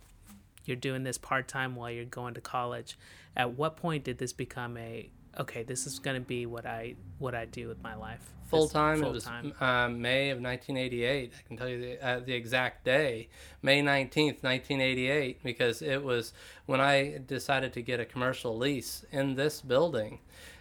you're 0.66 0.76
doing 0.76 1.02
this 1.04 1.18
part-time 1.18 1.74
while 1.76 1.90
you're 1.90 2.04
going 2.04 2.34
to 2.34 2.40
college. 2.40 2.98
At 3.36 3.52
what 3.52 3.76
point 3.76 4.04
did 4.04 4.18
this 4.18 4.32
become 4.32 4.76
a 4.76 5.10
okay, 5.38 5.62
this 5.62 5.86
is 5.86 5.98
going 5.98 6.14
to 6.16 6.26
be 6.26 6.46
what 6.46 6.66
I 6.66 6.94
what 7.18 7.34
I 7.34 7.44
do 7.44 7.68
with 7.68 7.82
my 7.82 7.94
life? 7.94 8.32
Full 8.48 8.68
time 8.68 9.02
it 9.02 9.10
was 9.10 9.24
full-time. 9.24 9.52
um, 9.60 10.00
may 10.00 10.30
of 10.30 10.40
1988 10.40 11.32
i 11.36 11.48
can 11.48 11.56
tell 11.56 11.68
you 11.68 11.80
the, 11.80 12.06
uh, 12.06 12.20
the 12.20 12.32
exact 12.32 12.84
day 12.84 13.26
may 13.60 13.82
19th 13.82 14.40
1988 14.44 15.42
because 15.42 15.82
it 15.82 16.00
was 16.04 16.32
when 16.66 16.80
i 16.80 17.18
decided 17.26 17.72
to 17.72 17.82
get 17.82 17.98
a 17.98 18.04
commercial 18.04 18.56
lease 18.56 19.04
in 19.10 19.34
this 19.34 19.60
building 19.60 20.20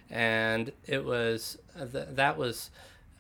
and 0.09 0.71
it 0.85 1.05
was 1.05 1.59
uh, 1.79 1.85
th- 1.85 2.07
that 2.11 2.35
was 2.37 2.71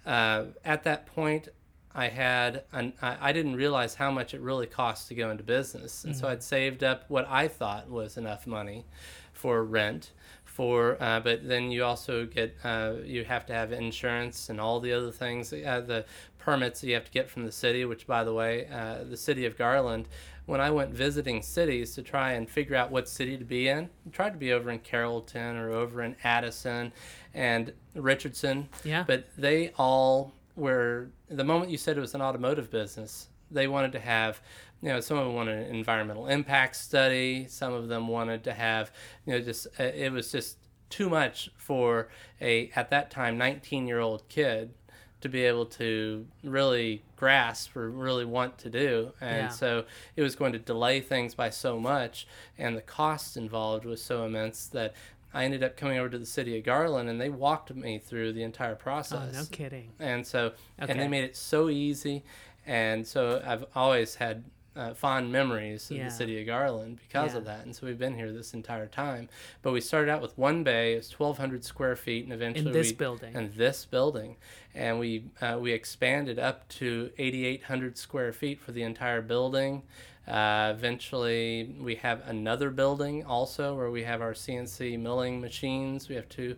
uh, 0.05 0.45
at 0.63 0.83
that 0.83 1.05
point. 1.07 1.49
I 1.95 2.09
had 2.09 2.63
an, 2.73 2.93
I 3.01 3.29
I 3.29 3.31
didn't 3.31 3.55
realize 3.55 3.95
how 3.95 4.11
much 4.11 4.33
it 4.33 4.41
really 4.41 4.67
cost 4.67 5.07
to 5.07 5.15
go 5.15 5.29
into 5.31 5.43
business, 5.43 6.03
and 6.03 6.15
so 6.15 6.27
I'd 6.27 6.43
saved 6.43 6.83
up 6.83 7.05
what 7.07 7.27
I 7.29 7.47
thought 7.47 7.89
was 7.89 8.17
enough 8.17 8.45
money 8.45 8.85
for 9.33 9.63
rent, 9.63 10.11
for 10.55 10.97
uh, 11.01 11.19
but 11.19 11.47
then 11.47 11.69
you 11.69 11.83
also 11.83 12.25
get 12.25 12.55
uh, 12.63 12.93
you 13.03 13.25
have 13.25 13.45
to 13.47 13.53
have 13.53 13.71
insurance 13.73 14.49
and 14.49 14.59
all 14.61 14.79
the 14.79 14.93
other 14.93 15.11
things 15.11 15.51
uh, 15.51 15.83
the 15.85 16.05
permits 16.37 16.79
that 16.79 16.87
you 16.87 16.93
have 16.93 17.03
to 17.03 17.11
get 17.11 17.29
from 17.29 17.43
the 17.43 17.51
city 17.51 17.83
which 17.85 18.07
by 18.07 18.23
the 18.23 18.33
way 18.33 18.67
uh, 18.71 19.03
the 19.03 19.17
city 19.17 19.45
of 19.45 19.57
garland 19.57 20.07
when 20.45 20.61
i 20.61 20.69
went 20.69 20.91
visiting 20.91 21.41
cities 21.41 21.93
to 21.95 22.01
try 22.03 22.33
and 22.33 22.49
figure 22.49 22.75
out 22.75 22.89
what 22.91 23.09
city 23.09 23.35
to 23.35 23.43
be 23.43 23.67
in 23.67 23.89
I 24.07 24.09
tried 24.11 24.29
to 24.29 24.37
be 24.37 24.53
over 24.53 24.69
in 24.69 24.79
carrollton 24.79 25.57
or 25.57 25.71
over 25.71 26.03
in 26.03 26.15
addison 26.23 26.93
and 27.33 27.73
richardson. 27.93 28.69
Yeah. 28.83 29.03
but 29.05 29.25
they 29.37 29.71
all 29.77 30.33
were 30.55 31.09
the 31.29 31.43
moment 31.43 31.69
you 31.71 31.77
said 31.77 31.97
it 31.97 32.01
was 32.01 32.15
an 32.15 32.21
automotive 32.21 32.69
business 32.71 33.27
they 33.51 33.67
wanted 33.67 33.91
to 33.91 33.99
have 33.99 34.41
you 34.81 34.89
know 34.89 34.99
some 34.99 35.17
of 35.17 35.25
them 35.25 35.35
wanted 35.35 35.67
an 35.67 35.75
environmental 35.75 36.27
impact 36.27 36.75
study 36.75 37.45
some 37.47 37.73
of 37.73 37.87
them 37.87 38.07
wanted 38.07 38.43
to 38.43 38.53
have 38.53 38.91
you 39.25 39.33
know 39.33 39.39
just 39.39 39.67
uh, 39.79 39.83
it 39.83 40.11
was 40.11 40.31
just 40.31 40.57
too 40.89 41.09
much 41.09 41.49
for 41.57 42.07
a 42.41 42.69
at 42.75 42.89
that 42.89 43.11
time 43.11 43.37
19 43.37 43.87
year 43.87 43.99
old 43.99 44.27
kid 44.29 44.73
to 45.21 45.29
be 45.29 45.43
able 45.43 45.65
to 45.65 46.25
really 46.43 47.03
grasp 47.15 47.75
or 47.75 47.89
really 47.89 48.25
want 48.25 48.57
to 48.59 48.69
do 48.69 49.11
and 49.21 49.43
Yeah. 49.45 49.49
so 49.49 49.85
it 50.15 50.21
was 50.21 50.35
going 50.35 50.53
to 50.53 50.59
delay 50.59 51.01
things 51.01 51.33
by 51.33 51.49
so 51.49 51.79
much 51.79 52.27
and 52.57 52.77
the 52.77 52.81
cost 52.81 53.35
involved 53.35 53.85
was 53.85 54.03
so 54.03 54.25
immense 54.25 54.67
that 54.67 54.93
I 55.35 55.43
ended 55.43 55.63
up 55.63 55.75
coming 55.77 55.97
over 55.99 56.09
to 56.09 56.17
the 56.17 56.25
city 56.25 56.57
of 56.57 56.63
Garland 56.63 57.09
and 57.09 57.19
they 57.21 57.29
walked 57.29 57.73
me 57.75 57.99
through 57.99 58.33
the 58.33 58.41
entire 58.43 58.75
process. 58.75 59.35
Oh, 59.35 59.39
no 59.41 59.45
kidding. 59.51 59.91
and 59.99 60.25
so 60.25 60.53
and 60.79 60.99
they 60.99 61.07
made 61.07 61.25
it 61.25 61.35
so 61.35 61.69
easy 61.69 62.23
and 62.65 63.05
so 63.05 63.41
i've 63.45 63.63
always 63.75 64.15
had 64.15 64.43
uh, 64.75 64.93
fond 64.93 65.31
memories 65.31 65.89
of 65.91 65.97
Yeah. 65.97 66.05
the 66.05 66.11
city 66.11 66.41
of 66.41 66.47
garland 66.47 66.97
because 67.07 67.35
of 67.35 67.45
that 67.45 67.63
and 67.63 67.75
so 67.75 67.85
we've 67.85 67.97
been 67.99 68.15
here 68.15 68.31
this 68.33 68.53
entire 68.55 68.87
time 68.87 69.29
but 69.61 69.71
we 69.71 69.79
started 69.81 70.09
out 70.11 70.21
with 70.21 70.35
one 70.37 70.63
bay 70.63 70.93
it 70.93 70.97
was 70.97 71.11
1200 71.17 71.63
square 71.63 71.95
feet 71.95 72.23
and 72.25 72.33
eventually 72.33 72.67
in 72.67 72.73
this 72.73 72.89
we, 72.89 72.95
building. 72.95 73.35
in 73.35 73.51
this 73.55 73.85
building 73.85 74.35
and 74.73 74.99
we 74.99 75.25
uh, 75.41 75.57
we 75.61 75.71
expanded 75.73 76.39
up 76.39 76.67
to 76.69 77.11
8800 77.19 77.97
square 77.97 78.33
feet 78.33 78.59
for 78.59 78.71
the 78.71 78.81
entire 78.83 79.21
building 79.21 79.83
uh, 80.27 80.73
eventually 80.75 81.75
we 81.79 81.95
have 81.95 82.27
another 82.27 82.69
building 82.69 83.23
also 83.25 83.75
where 83.75 83.91
we 83.91 84.03
have 84.03 84.21
our 84.21 84.33
cnc 84.33 84.99
milling 84.99 85.39
machines 85.39 86.09
we 86.09 86.15
have 86.15 86.27
two 86.29 86.55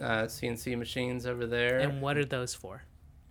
uh, 0.00 0.22
cnc 0.24 0.76
machines 0.78 1.26
over 1.26 1.46
there 1.46 1.78
And 1.80 2.00
what 2.00 2.16
are 2.16 2.24
those 2.24 2.54
for? 2.54 2.82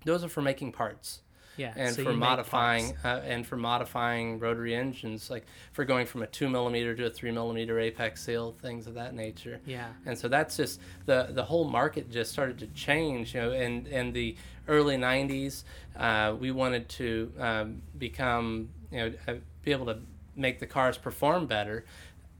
those 0.05 0.23
are 0.23 0.29
for 0.29 0.41
making 0.41 0.71
parts 0.71 1.21
Yeah. 1.57 1.73
and 1.75 1.95
so 1.95 2.03
for 2.03 2.13
modifying 2.13 2.95
uh, 3.03 3.21
and 3.23 3.45
for 3.45 3.55
modifying 3.57 4.39
rotary 4.39 4.75
engines 4.75 5.29
like 5.29 5.45
for 5.73 5.83
going 5.85 6.05
from 6.05 6.21
a 6.21 6.27
two 6.27 6.47
millimeter 6.50 6.95
to 6.95 7.05
a 7.07 7.09
three 7.09 7.31
millimeter 7.31 7.79
apex 7.79 8.23
seal 8.23 8.55
things 8.61 8.85
of 8.88 8.93
that 8.95 9.13
nature 9.15 9.59
Yeah. 9.65 9.89
and 10.05 10.17
so 10.17 10.27
that's 10.27 10.57
just 10.57 10.79
the 11.05 11.29
the 11.31 11.43
whole 11.43 11.65
market 11.65 12.11
just 12.11 12.31
started 12.31 12.57
to 12.59 12.67
change 12.67 13.33
you 13.35 13.41
know 13.41 13.51
in 13.51 13.88
in 13.88 14.13
the 14.13 14.35
early 14.67 14.97
90s 14.97 15.63
uh, 15.97 16.35
we 16.39 16.51
wanted 16.51 16.88
to 16.89 17.31
um, 17.39 17.81
become 17.97 18.69
you 18.91 19.00
know 19.27 19.39
be 19.63 19.72
able 19.72 19.86
to 19.88 20.00
make 20.36 20.60
the 20.60 20.68
cars 20.68 20.98
perform 20.98 21.48
better. 21.48 21.86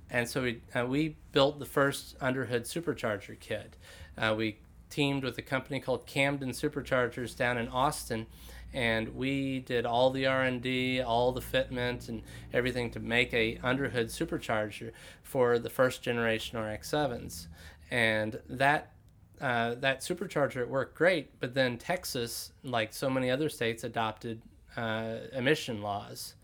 And 0.10 0.28
so 0.28 0.44
we 0.44 0.62
uh, 0.76 0.86
we 0.86 1.16
built 1.32 1.60
the 1.60 1.66
first 1.66 2.16
underhood 2.20 2.64
supercharger 2.64 3.40
kit. 3.40 3.78
Uh, 4.18 4.36
we 4.38 4.58
teamed 4.90 5.24
with 5.24 5.38
a 5.38 5.42
company 5.42 5.80
called 5.80 6.06
Camden 6.06 6.50
Superchargers 6.50 7.36
down 7.36 7.58
in 7.58 7.70
Austin 7.70 8.28
and 8.74 9.16
we 9.16 9.60
did 9.60 9.86
all 9.86 10.12
the 10.12 10.26
R&D, 10.26 11.02
all 11.02 11.32
the 11.32 11.42
fitment 11.42 12.08
and 12.08 12.22
everything 12.54 12.90
to 12.92 13.00
make 13.00 13.34
a 13.34 13.58
underhood 13.64 14.08
supercharger 14.08 14.92
for 15.24 15.60
the 15.60 15.70
first 15.70 16.02
generation 16.02 16.58
RX-7s. 16.58 17.48
And 17.90 18.40
that 18.50 18.94
uh, 19.42 19.74
that 19.80 20.02
supercharger 20.02 20.58
it 20.58 20.70
worked 20.70 20.94
great, 20.96 21.40
but 21.40 21.56
then 21.56 21.76
Texas, 21.80 22.52
like 22.64 22.94
so 22.94 23.10
many 23.10 23.32
other 23.32 23.50
states, 23.50 23.84
adopted 23.84 24.40
uh, 24.78 25.16
emission 25.34 25.82
laws, 25.82 26.36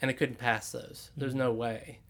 and 0.00 0.10
it 0.10 0.14
couldn't 0.14 0.38
pass 0.38 0.72
those. 0.72 1.10
There's 1.16 1.32
mm-hmm. 1.32 1.40
no 1.40 1.52
way. 1.52 2.00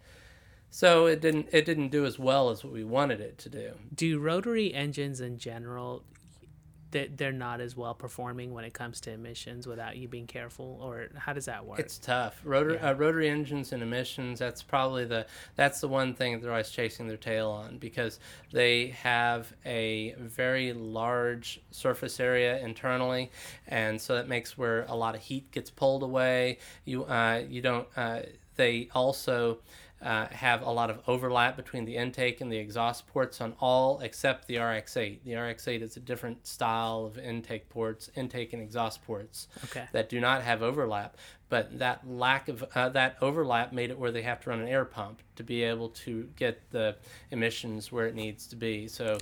So 0.70 1.06
it 1.06 1.20
didn't 1.20 1.48
it 1.52 1.64
didn't 1.64 1.88
do 1.88 2.06
as 2.06 2.18
well 2.18 2.50
as 2.50 2.62
what 2.62 2.72
we 2.72 2.84
wanted 2.84 3.20
it 3.20 3.38
to 3.38 3.48
do. 3.48 3.72
Do 3.94 4.18
rotary 4.20 4.72
engines 4.72 5.20
in 5.20 5.38
general, 5.38 6.04
they 6.90 7.06
they're 7.08 7.32
not 7.32 7.60
as 7.60 7.76
well 7.76 7.94
performing 7.94 8.52
when 8.52 8.64
it 8.64 8.74
comes 8.74 9.00
to 9.02 9.10
emissions 9.12 9.66
without 9.66 9.96
you 9.96 10.08
being 10.08 10.26
careful, 10.26 10.78
or 10.82 11.08
how 11.16 11.32
does 11.32 11.46
that 11.46 11.64
work? 11.66 11.78
It's 11.78 11.98
tough. 11.98 12.40
Rotary 12.44 12.74
Yeah. 12.74 12.90
uh, 12.90 12.92
rotary 12.94 13.28
engines 13.28 13.72
and 13.72 13.82
emissions. 13.82 14.38
That's 14.38 14.62
probably 14.62 15.04
the 15.04 15.26
that's 15.56 15.80
the 15.80 15.88
one 15.88 16.14
thing 16.14 16.32
that 16.34 16.42
they're 16.42 16.50
always 16.50 16.70
chasing 16.70 17.06
their 17.08 17.16
tail 17.16 17.50
on 17.50 17.78
because 17.78 18.18
they 18.52 18.88
have 18.88 19.52
a 19.64 20.14
very 20.18 20.72
large 20.72 21.60
surface 21.70 22.20
area 22.20 22.58
internally, 22.58 23.30
and 23.68 24.00
so 24.00 24.14
that 24.14 24.28
makes 24.28 24.58
where 24.58 24.84
a 24.88 24.94
lot 24.94 25.14
of 25.14 25.20
heat 25.22 25.50
gets 25.52 25.70
pulled 25.70 26.02
away. 26.02 26.58
You 26.84 27.04
uh, 27.04 27.42
you 27.48 27.60
don't. 27.62 27.86
Uh, 27.96 28.20
they 28.56 28.88
also. 28.94 29.58
Uh, 30.02 30.26
have 30.28 30.62
a 30.62 30.70
lot 30.70 30.88
of 30.88 30.98
overlap 31.06 31.56
between 31.56 31.84
the 31.84 31.96
intake 31.96 32.40
and 32.40 32.50
the 32.50 32.56
exhaust 32.56 33.06
ports 33.06 33.38
on 33.38 33.54
all 33.60 34.00
except 34.00 34.46
the 34.46 34.56
RX-8. 34.56 35.18
The 35.24 35.34
RX-8 35.34 35.82
is 35.82 35.96
a 35.98 36.00
different 36.00 36.46
style 36.46 37.04
of 37.04 37.18
intake 37.18 37.68
ports, 37.68 38.10
intake 38.16 38.54
and 38.54 38.62
exhaust 38.62 39.04
ports 39.04 39.48
okay. 39.64 39.88
that 39.92 40.08
do 40.08 40.18
not 40.18 40.42
have 40.42 40.62
overlap. 40.62 41.18
But 41.50 41.78
that 41.80 42.08
lack 42.08 42.48
of 42.48 42.64
uh, 42.74 42.88
that 42.90 43.16
overlap 43.20 43.72
made 43.72 43.90
it 43.90 43.98
where 43.98 44.10
they 44.12 44.22
have 44.22 44.40
to 44.42 44.50
run 44.50 44.60
an 44.60 44.68
air 44.68 44.84
pump 44.86 45.20
to 45.36 45.42
be 45.42 45.62
able 45.64 45.88
to 45.90 46.28
get 46.36 46.60
the 46.70 46.96
emissions 47.32 47.90
where 47.92 48.06
it 48.06 48.14
needs 48.14 48.46
to 48.46 48.56
be. 48.56 48.88
So 48.88 49.18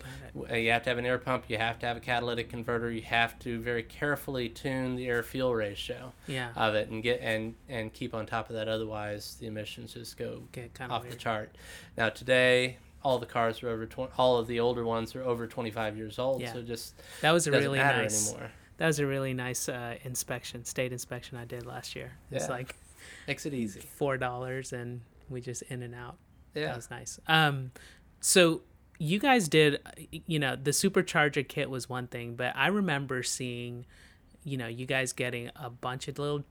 uh, 0.50 0.54
you 0.54 0.70
have 0.70 0.82
to 0.84 0.90
have 0.90 0.98
an 0.98 1.06
air 1.06 1.18
pump. 1.18 1.44
You 1.48 1.58
have 1.58 1.78
to 1.80 1.86
have 1.86 1.96
a 1.96 2.00
catalytic 2.00 2.50
converter. 2.50 2.90
You 2.90 3.02
have 3.02 3.38
to 3.40 3.58
very 3.60 3.82
carefully 3.82 4.48
tune 4.48 4.94
the 4.96 5.06
air 5.08 5.22
fuel 5.22 5.54
ratio 5.54 6.12
Yeah. 6.26 6.50
of 6.54 6.74
it 6.74 6.90
and 6.90 7.02
get 7.02 7.20
and 7.22 7.54
and 7.68 7.92
keep 7.92 8.14
on 8.14 8.26
top 8.26 8.50
of 8.50 8.56
that. 8.56 8.68
Otherwise, 8.68 9.36
the 9.40 9.46
emissions 9.46 9.94
just 9.94 10.16
go 10.16 10.42
Get 10.52 10.74
kind 10.74 10.92
of 10.92 10.96
off 11.02 11.08
the 11.10 11.16
chart. 11.16 11.56
Now 11.96 12.10
today. 12.10 12.76
All 13.04 13.20
the 13.20 13.26
cars 13.26 13.62
are 13.62 13.68
over 13.68 13.86
20, 13.86 14.12
all 14.18 14.38
of 14.38 14.48
the 14.48 14.58
older 14.58 14.84
ones 14.84 15.14
are 15.14 15.22
over 15.22 15.46
25 15.46 15.96
years 15.96 16.18
old, 16.18 16.40
Yeah. 16.42 16.52
so 16.52 16.62
just 16.62 17.00
That 17.20 17.30
was 17.30 17.46
a 17.46 17.52
really 17.52 17.78
nice. 17.78 18.32
anymore. 18.32 18.50
That 18.78 18.86
was 18.86 18.98
a 19.00 19.06
really 19.06 19.34
nice 19.34 19.68
uh, 19.68 19.96
inspection, 20.02 20.64
state 20.64 20.92
inspection 20.92 21.36
I 21.36 21.44
did 21.44 21.66
last 21.66 21.94
year. 21.94 22.12
It's 22.30 22.44
Yeah. 22.46 22.50
like 22.50 22.74
Makes 23.26 23.46
it 23.46 23.54
easy. 23.54 23.80
four 23.80 24.16
dollars, 24.16 24.72
and 24.72 25.00
we 25.28 25.40
just 25.40 25.62
in 25.62 25.82
and 25.82 25.94
out. 25.94 26.16
Yeah. 26.54 26.66
That 26.68 26.76
was 26.76 26.90
nice. 26.90 27.20
Um, 27.28 27.72
so 28.20 28.62
you 28.98 29.18
guys 29.20 29.48
did, 29.48 29.80
you 30.26 30.38
know, 30.38 30.56
the 30.56 30.70
supercharger 30.72 31.46
kit 31.46 31.70
was 31.70 31.88
one 31.88 32.06
thing, 32.08 32.34
but 32.34 32.52
I 32.56 32.66
remember 32.68 33.22
seeing, 33.22 33.86
you 34.42 34.56
know, 34.56 34.66
you 34.66 34.86
guys 34.86 35.12
getting 35.12 35.50
a 35.54 35.70
bunch 35.70 36.08
of 36.08 36.18
little, 36.18 36.44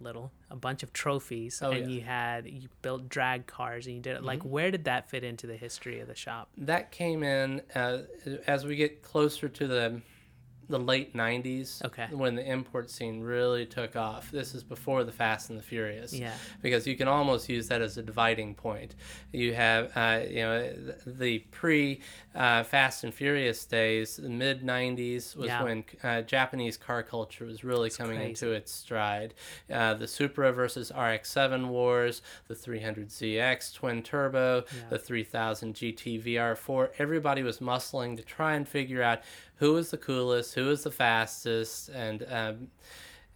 little, 0.00 0.30
a 0.50 0.56
bunch 0.56 0.82
of 0.84 0.92
trophies, 0.92 1.60
Oh, 1.62 1.70
and 1.72 1.78
yeah. 1.78 1.82
Mm-hmm. 1.84 1.90
you 1.94 2.00
had 2.02 2.46
you 2.46 2.68
built 2.82 3.08
drag 3.08 3.46
cars, 3.46 3.86
and 3.86 3.96
you 3.96 4.00
did 4.02 4.16
it. 4.16 4.22
Like, 4.22 4.42
where 4.42 4.70
did 4.70 4.84
that 4.84 5.10
fit 5.10 5.24
into 5.24 5.46
the 5.46 5.56
history 5.56 6.00
of 6.00 6.08
the 6.08 6.14
shop? 6.14 6.48
that 6.58 6.90
came 6.92 7.22
in 7.24 7.60
uh, 7.74 7.98
as 8.46 8.64
we 8.64 8.76
get 8.76 9.02
closer 9.02 9.48
to 9.48 9.66
the 9.66 10.00
the 10.68 10.78
late 10.78 11.14
90s 11.14 11.84
Okay. 11.84 12.06
when 12.10 12.34
the 12.34 12.44
import 12.44 12.90
scene 12.90 13.20
really 13.20 13.66
took 13.66 13.96
off 13.96 14.30
this 14.30 14.54
is 14.54 14.62
before 14.64 15.04
the 15.04 15.12
fast 15.12 15.50
and 15.50 15.58
the 15.58 15.62
furious 15.62 16.12
Yeah. 16.12 16.32
because 16.62 16.86
you 16.86 16.96
can 16.96 17.08
almost 17.08 17.48
use 17.48 17.68
that 17.68 17.82
as 17.82 17.96
a 17.98 18.02
dividing 18.02 18.54
point 18.54 18.94
you 19.32 19.54
have 19.54 19.90
uh, 19.96 20.20
you 20.28 20.42
know 20.42 20.72
the 21.06 21.38
pre 21.50 22.00
uh, 22.34 22.62
fast 22.64 23.04
and 23.04 23.12
furious 23.12 23.64
days 23.64 24.16
the 24.16 24.28
mid 24.28 24.62
90s 24.62 25.36
was 25.36 25.46
Yeah. 25.48 25.62
when 25.62 25.84
uh, 26.02 26.22
japanese 26.22 26.76
car 26.76 27.02
culture 27.02 27.44
was 27.44 27.64
really 27.64 27.90
coming 27.90 28.16
crazy. 28.16 28.30
into 28.30 28.52
its 28.52 28.72
stride 28.72 29.34
uh, 29.72 29.94
the 29.94 30.06
supra 30.08 30.52
versus 30.52 30.90
rx-7 30.94 31.68
wars 31.68 32.22
the 32.48 32.54
300zx 32.54 33.74
twin 33.74 34.02
turbo 34.02 34.64
Yeah. 34.74 34.88
the 34.90 34.98
3000 34.98 35.74
GT 35.74 36.18
VR4. 36.24 36.90
Everybody 36.98 37.42
was 37.42 37.58
muscling 37.58 38.16
to 38.16 38.22
try 38.22 38.54
and 38.54 38.66
figure 38.68 39.02
out 39.02 39.20
who 39.56 39.72
was 39.74 39.90
the 39.90 39.98
coolest, 39.98 40.54
who 40.54 40.66
was 40.66 40.82
the 40.84 40.90
fastest, 40.90 41.88
and 41.90 42.26
um, 42.30 42.68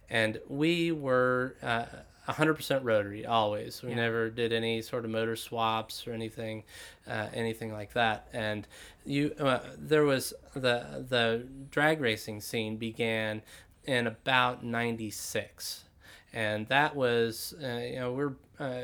and 0.09 0.39
we 0.47 0.91
were 0.91 1.55
uh, 1.61 1.85
100% 2.27 2.81
rotary 2.83 3.25
always. 3.25 3.81
We 3.83 3.89
Yeah. 3.89 3.95
never 3.97 4.29
did 4.29 4.53
any 4.53 4.81
sort 4.81 5.05
of 5.05 5.11
motor 5.11 5.35
swaps 5.35 6.07
or 6.07 6.13
anything, 6.13 6.63
uh, 7.07 7.27
anything 7.33 7.71
like 7.71 7.93
that. 7.93 8.27
And 8.33 8.67
you, 9.05 9.33
uh, 9.39 9.59
there 9.77 10.03
was 10.03 10.33
the 10.53 11.05
the 11.07 11.47
drag 11.71 12.01
racing 12.01 12.41
scene 12.41 12.77
began 12.77 13.41
in 13.85 14.05
about 14.07 14.63
96 14.63 15.85
and 16.33 16.67
that 16.67 16.95
was 16.95 17.55
uh, 17.63 17.67
you 17.77 17.95
know 17.95 18.11
we're 18.11 18.33
uh, 18.59 18.83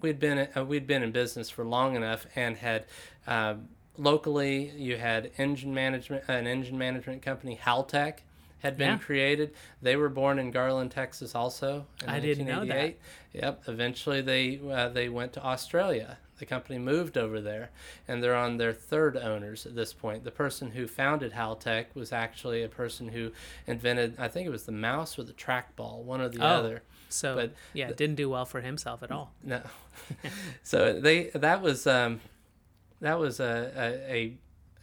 we'd 0.00 0.18
been 0.18 0.48
uh, 0.56 0.64
we'd 0.64 0.86
been 0.86 1.02
in 1.02 1.12
business 1.12 1.50
for 1.50 1.64
long 1.64 1.96
enough 1.96 2.26
and 2.34 2.56
had 2.56 2.84
uh, 3.26 3.54
locally, 3.98 4.70
you 4.76 4.96
had 4.96 5.30
engine 5.38 5.74
management, 5.74 6.24
an 6.28 6.46
engine 6.46 6.78
management 6.78 7.22
company, 7.22 7.58
Haltech, 7.62 8.18
had 8.60 8.76
been 8.76 8.92
Yeah. 8.92 8.98
created. 8.98 9.54
They 9.82 9.96
were 9.96 10.08
born 10.08 10.38
in 10.38 10.50
Garland, 10.50 10.90
Texas, 10.90 11.34
also. 11.34 11.86
In 12.02 12.08
I 12.08 12.20
didn't 12.20 12.46
know 12.46 12.64
that. 12.64 12.94
Yep. 13.32 13.62
Eventually, 13.68 14.20
they 14.22 14.58
uh, 14.70 14.88
they 14.88 15.08
went 15.08 15.32
to 15.34 15.44
Australia. 15.44 16.18
The 16.38 16.46
company 16.46 16.78
moved 16.78 17.16
over 17.16 17.40
there, 17.40 17.70
and 18.06 18.22
they're 18.22 18.34
on 18.34 18.58
their 18.58 18.72
third 18.74 19.16
owners 19.16 19.64
at 19.64 19.74
this 19.74 19.92
point. 19.94 20.24
The 20.24 20.30
person 20.30 20.72
who 20.72 20.86
founded 20.86 21.32
Haltech 21.32 21.86
was 21.94 22.12
actually 22.12 22.62
a 22.62 22.68
person 22.68 23.08
who 23.08 23.32
invented, 23.66 24.16
I 24.18 24.28
think 24.28 24.46
it 24.46 24.50
was 24.50 24.64
the 24.64 24.72
mouse 24.72 25.18
or 25.18 25.22
the 25.22 25.32
trackball, 25.32 26.02
one 26.02 26.20
or 26.20 26.28
the 26.28 26.42
Oh. 26.42 26.46
other. 26.46 26.82
So 27.08 27.36
But 27.36 27.52
yeah, 27.72 27.90
didn't 27.92 28.16
do 28.16 28.28
well 28.28 28.44
for 28.44 28.60
himself 28.60 29.02
at 29.02 29.10
all. 29.10 29.32
No. 29.42 29.62
so 30.62 30.98
they 31.00 31.24
that 31.34 31.62
was 31.62 31.86
um, 31.86 32.20
that 33.00 33.18
was 33.18 33.40
a, 33.40 33.72
a, 33.76 34.12
a 34.14 34.38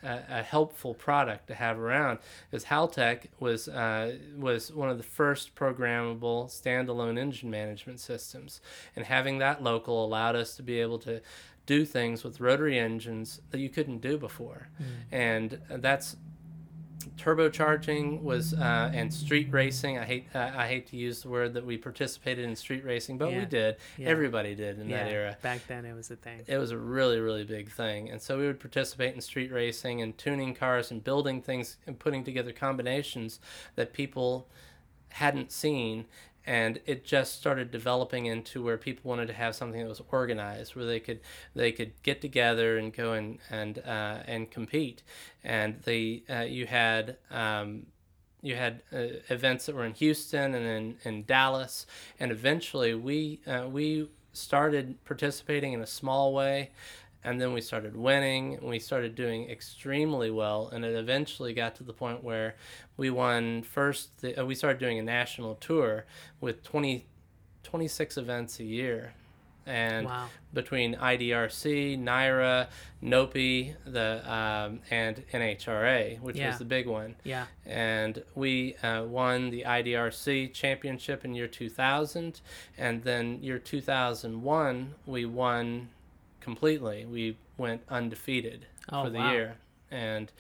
a 0.06 0.44
helpful 0.44 0.94
product 0.94 1.48
to 1.48 1.56
have 1.56 1.80
around 1.80 2.20
because 2.52 2.66
Haltech 2.66 3.28
was 3.40 3.68
uh, 3.70 4.18
was 4.38 4.72
one 4.72 4.90
of 4.90 4.98
the 4.98 5.04
first 5.04 5.56
programmable 5.56 6.48
standalone 6.48 7.18
engine 7.18 7.50
management 7.50 8.00
systems, 8.00 8.60
and 8.96 9.06
having 9.06 9.38
that 9.38 9.64
local 9.64 10.04
allowed 10.04 10.36
us 10.36 10.56
to 10.58 10.64
be 10.64 10.82
able 10.82 11.00
to 11.00 11.22
do 11.66 11.86
things 11.86 12.24
with 12.24 12.42
rotary 12.42 12.78
engines 12.78 13.40
that 13.52 13.60
you 13.60 13.70
couldn't 13.70 14.02
do 14.02 14.18
before, 14.18 14.68
and 15.12 15.60
that's 15.70 16.18
turbocharging 17.18 18.22
was 18.22 18.54
uh, 18.54 18.92
and 18.94 19.14
street 19.14 19.48
racing. 19.52 19.98
I 19.98 20.06
hate 20.06 20.26
uh, 20.34 20.52
I 20.56 20.68
hate 20.68 20.88
to 20.88 20.98
use 20.98 21.24
the 21.24 21.30
word 21.30 21.54
that 21.54 21.66
we 21.66 21.78
participated 21.78 22.46
in 22.46 22.56
street 22.56 22.84
racing, 22.84 23.18
but 23.18 23.32
Yeah. 23.32 23.40
we 23.40 23.46
did. 23.46 23.78
Yeah. 23.98 24.10
Everybody 24.10 24.56
did 24.56 24.80
in 24.80 24.90
yeah, 24.90 25.04
that 25.04 25.12
era. 25.12 25.38
back 25.42 25.66
then 25.68 25.86
it 25.86 25.94
was 25.94 26.12
a 26.12 26.16
thing. 26.16 26.42
It 26.48 26.58
was 26.58 26.72
a 26.72 26.78
really 26.78 27.20
really 27.20 27.44
big 27.44 27.70
thing, 27.72 28.10
and 28.10 28.22
so 28.22 28.38
we 28.38 28.46
would 28.48 28.60
participate 28.60 29.16
in 29.16 29.22
street 29.22 29.52
racing 29.52 30.02
and 30.02 30.18
tuning 30.18 30.54
cars 30.54 30.92
and 30.92 31.04
building 31.04 31.42
things 31.42 31.78
and 31.88 31.98
putting 31.98 32.24
together 32.24 32.52
combinations 32.52 33.40
that 33.76 33.94
people 33.94 34.48
hadn't 35.10 35.52
seen. 35.52 36.06
And 36.46 36.80
it 36.86 37.06
just 37.06 37.40
started 37.40 37.72
developing 37.72 38.26
into 38.26 38.62
where 38.64 38.78
people 38.78 39.10
wanted 39.10 39.28
to 39.28 39.34
have 39.34 39.56
something 39.56 39.80
that 39.80 39.88
was 39.88 40.02
organized, 40.12 40.76
where 40.76 40.86
they 40.86 41.00
could 41.00 41.22
they 41.56 41.72
could 41.72 41.94
get 42.04 42.22
together 42.22 42.78
and 42.78 42.94
go 42.94 43.14
and 43.14 43.40
and 43.50 43.80
uh, 43.80 44.20
and 44.28 44.52
compete. 44.52 45.04
And 45.44 45.82
they 45.84 46.24
uh, 46.30 46.42
you 46.42 46.66
had 46.66 47.18
um, 47.32 47.86
you 48.42 48.56
had 48.56 48.82
uh, 48.92 49.22
events 49.30 49.66
that 49.66 49.76
were 49.76 49.86
in 49.86 49.94
Houston 49.94 50.54
and 50.54 50.66
in, 50.66 50.98
in 51.04 51.24
Dallas, 51.24 51.86
and 52.20 52.32
eventually 52.32 52.94
we 52.94 53.40
uh, 53.48 53.68
we 53.70 54.10
started 54.34 55.04
participating 55.06 55.74
in 55.74 55.82
a 55.82 55.88
small 55.88 56.34
way, 56.34 56.72
and 57.24 57.40
then 57.40 57.54
we 57.54 57.62
started 57.62 57.96
winning. 57.96 58.56
And 58.56 58.64
we 58.70 58.80
started 58.80 59.16
doing 59.16 59.50
extremely 59.50 60.30
well, 60.32 60.70
and 60.74 60.84
it 60.86 60.96
eventually 60.96 61.54
got 61.54 61.76
to 61.76 61.84
the 61.84 61.94
point 61.94 62.24
where 62.24 62.56
we 62.98 63.10
won 63.10 63.64
first. 63.64 64.22
The, 64.22 64.42
uh, 64.42 64.46
we 64.46 64.56
started 64.56 64.80
doing 64.80 65.00
a 65.00 65.04
national 65.04 65.56
tour 65.56 66.06
with 66.42 66.64
20, 66.64 67.06
26 67.64 68.18
events 68.18 68.60
a 68.60 68.64
year, 68.64 69.14
and 69.66 70.08
Wow. 70.08 70.28
between 70.54 70.96
IDRC, 70.96 71.98
NIRA, 71.98 72.68
NOPI, 73.02 73.76
the 73.86 74.22
um, 74.30 74.82
and 74.92 75.24
NHRA, 75.32 76.20
which 76.20 76.36
Yeah. 76.36 76.50
was 76.50 76.60
the 76.60 76.66
big 76.66 76.86
one 76.86 77.16
Yeah. 77.24 77.46
and 77.66 78.24
we 78.36 78.76
uh, 78.84 79.04
won 79.06 79.50
the 79.52 79.64
IDRC 79.66 80.48
championship 80.54 81.24
in 81.24 81.34
year 81.34 81.48
2000, 81.48 82.42
and 82.78 83.04
then 83.04 83.42
year 83.42 83.58
2001 83.58 84.96
we 85.06 85.26
won 85.26 85.90
completely. 86.44 87.06
We 87.06 87.38
went 87.58 87.82
undefeated 87.90 88.66
Oh, 88.92 89.06
for 89.06 89.10
the 89.10 89.18
wow. 89.20 89.32
year, 89.32 89.56
and 89.90 90.32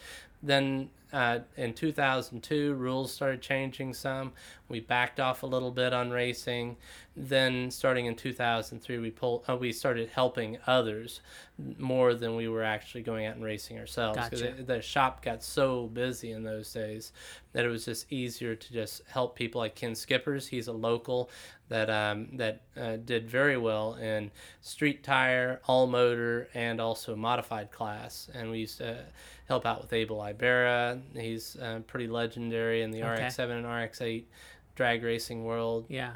then 0.43 0.89
uh, 1.13 1.39
in 1.57 1.73
2002 1.73 2.73
rules 2.73 3.13
started 3.13 3.39
changing 3.39 3.93
some. 3.93 4.31
We 4.67 4.79
backed 4.79 5.19
off 5.19 5.43
a 5.43 5.45
little 5.45 5.69
bit 5.69 5.93
on 5.93 6.09
racing. 6.09 6.77
Then 7.15 7.69
starting 7.69 8.07
in 8.07 8.15
2003, 8.15 8.97
we 8.97 9.11
pulled. 9.11 9.43
Uh, 9.47 9.55
we 9.55 9.71
started 9.71 10.09
helping 10.09 10.57
others 10.65 11.21
more 11.77 12.15
than 12.15 12.35
we 12.35 12.47
were 12.47 12.63
actually 12.63 13.03
going 13.03 13.27
out 13.27 13.35
and 13.35 13.43
racing 13.43 13.77
ourselves 13.77 14.17
because 14.17 14.41
Gotcha. 14.41 14.63
the 14.63 14.81
shop 14.81 15.23
got 15.23 15.43
so 15.43 15.85
busy 15.85 16.31
in 16.31 16.43
those 16.43 16.73
days 16.73 17.11
that 17.51 17.63
it 17.63 17.67
was 17.67 17.85
just 17.85 18.11
easier 18.11 18.55
to 18.55 18.73
just 18.73 19.03
help 19.07 19.35
people 19.35 19.61
like 19.61 19.75
Ken 19.75 19.93
Skippers. 19.93 20.47
He's 20.47 20.67
a 20.67 20.73
local 20.73 21.29
that 21.69 21.91
um, 21.91 22.29
that 22.37 22.61
uh, 22.75 22.97
did 22.97 23.29
very 23.29 23.57
well 23.57 23.93
in 23.95 24.31
street 24.61 25.03
tire, 25.03 25.61
all 25.67 25.85
motor, 25.85 26.49
and 26.55 26.81
also 26.81 27.15
modified 27.15 27.71
class. 27.71 28.29
And 28.33 28.49
we 28.49 28.59
used 28.59 28.79
to 28.79 29.05
help 29.47 29.65
out 29.65 29.81
with 29.81 29.93
Abel 29.93 30.23
Ibarra. 30.23 30.99
He's 31.15 31.55
uh, 31.57 31.81
pretty 31.87 32.07
legendary 32.07 32.81
in 32.81 32.91
the 32.91 33.03
Okay. 33.03 33.25
RX-7 33.25 33.51
and 33.51 33.65
RX-8 33.65 34.25
drag 34.75 35.03
racing 35.03 35.43
world. 35.43 35.85
Yeah. 35.89 36.13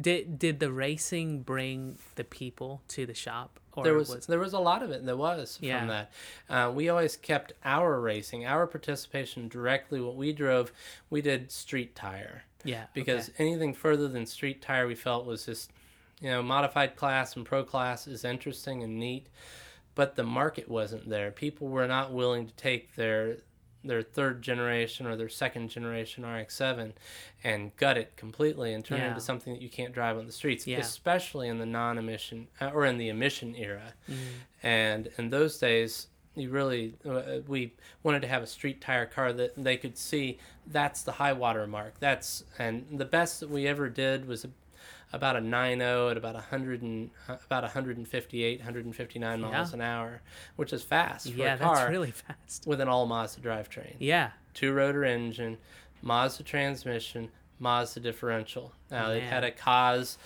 Did 0.00 0.38
did 0.38 0.58
the 0.58 0.72
racing 0.72 1.42
bring 1.42 1.98
the 2.14 2.24
people 2.24 2.80
to 2.88 3.04
the 3.04 3.12
shop, 3.12 3.60
or 3.74 3.84
there 3.84 3.94
was, 3.94 4.26
there 4.26 4.38
was 4.38 4.54
a 4.54 4.58
lot 4.58 4.82
of 4.82 4.90
it. 4.90 5.04
There 5.04 5.18
was 5.18 5.58
Yeah. 5.60 5.80
from 5.80 5.88
that. 5.88 6.12
Uh, 6.48 6.72
we 6.72 6.88
always 6.88 7.16
kept 7.16 7.52
our 7.62 8.00
racing, 8.00 8.46
our 8.46 8.66
participation 8.66 9.48
directly. 9.48 10.00
What 10.00 10.16
we 10.16 10.32
drove, 10.32 10.72
we 11.10 11.20
did 11.20 11.52
street 11.52 11.94
tire 11.94 12.44
yeah 12.64 12.84
because 12.94 13.28
okay. 13.30 13.44
anything 13.44 13.74
further 13.74 14.08
than 14.08 14.26
street 14.26 14.62
tire 14.62 14.86
we 14.86 14.94
felt 14.94 15.26
was 15.26 15.46
just 15.46 15.70
you 16.20 16.30
know 16.30 16.42
modified 16.42 16.96
class 16.96 17.36
and 17.36 17.44
pro 17.44 17.64
class 17.64 18.06
is 18.06 18.24
interesting 18.24 18.82
and 18.82 18.98
neat 18.98 19.26
but 19.94 20.16
the 20.16 20.22
market 20.24 20.68
wasn't 20.68 21.08
there 21.08 21.30
people 21.30 21.68
were 21.68 21.86
not 21.86 22.12
willing 22.12 22.46
to 22.46 22.52
take 22.54 22.94
their 22.96 23.36
their 23.84 24.02
third 24.02 24.40
generation 24.42 25.06
or 25.06 25.16
their 25.16 25.28
second 25.28 25.68
generation 25.68 26.22
RX7 26.22 26.92
and 27.42 27.74
gut 27.76 27.98
it 27.98 28.12
completely 28.16 28.72
and 28.74 28.84
turn 28.84 29.00
it 29.00 29.08
into 29.08 29.20
something 29.20 29.52
that 29.52 29.60
you 29.60 29.68
can't 29.68 29.92
drive 29.92 30.16
on 30.16 30.24
the 30.26 30.32
streets 30.32 30.66
Yeah. 30.68 30.78
especially 30.78 31.48
in 31.48 31.58
the 31.58 31.66
non-emission 31.66 32.46
uh, 32.60 32.70
or 32.72 32.84
in 32.86 32.96
the 32.98 33.08
emission 33.08 33.56
era 33.56 33.92
Mm-hmm. 34.08 34.66
and 34.66 35.08
in 35.18 35.30
those 35.30 35.58
days 35.58 36.06
you 36.36 36.48
really 36.48 36.94
uh, 37.04 37.40
we 37.48 37.72
wanted 38.04 38.22
to 38.22 38.28
have 38.28 38.42
a 38.42 38.46
street 38.46 38.80
tire 38.80 39.04
car 39.04 39.32
that 39.32 39.52
they 39.62 39.76
could 39.76 39.98
see 39.98 40.38
that's 40.68 41.02
the 41.02 41.12
high 41.12 41.32
water 41.32 41.66
mark 41.66 41.94
that's 41.98 42.44
and 42.60 42.86
the 42.92 43.04
best 43.04 43.40
that 43.40 43.50
we 43.50 43.66
ever 43.66 43.88
did 43.88 44.26
was 44.28 44.46
about 45.12 45.36
a 45.36 45.40
9.0 45.40 46.10
at 46.10 46.16
about 46.16 46.34
100 46.34 46.82
and 46.82 47.10
about 47.28 47.62
158 47.62 48.58
159 48.60 49.40
miles 49.40 49.52
Yeah. 49.70 49.74
an 49.74 49.80
hour 49.80 50.22
which 50.56 50.72
is 50.72 50.82
fast 50.82 51.30
for 51.30 51.36
yeah 51.38 51.54
a 51.54 51.58
car 51.58 51.76
that's 51.76 51.90
really 51.90 52.10
fast 52.10 52.66
with 52.66 52.80
an 52.80 52.88
all 52.88 53.06
Mazda 53.06 53.40
drivetrain 53.40 53.94
yeah 53.98 54.30
two 54.54 54.72
rotor 54.72 55.04
engine, 55.04 55.58
Mazda 56.02 56.42
transmission, 56.44 57.30
Mazda 57.58 58.00
differential. 58.00 58.72
Now 58.90 59.10
it 59.10 59.22
had 59.22 59.44
a 59.44 59.50
Kaaz 59.50 60.16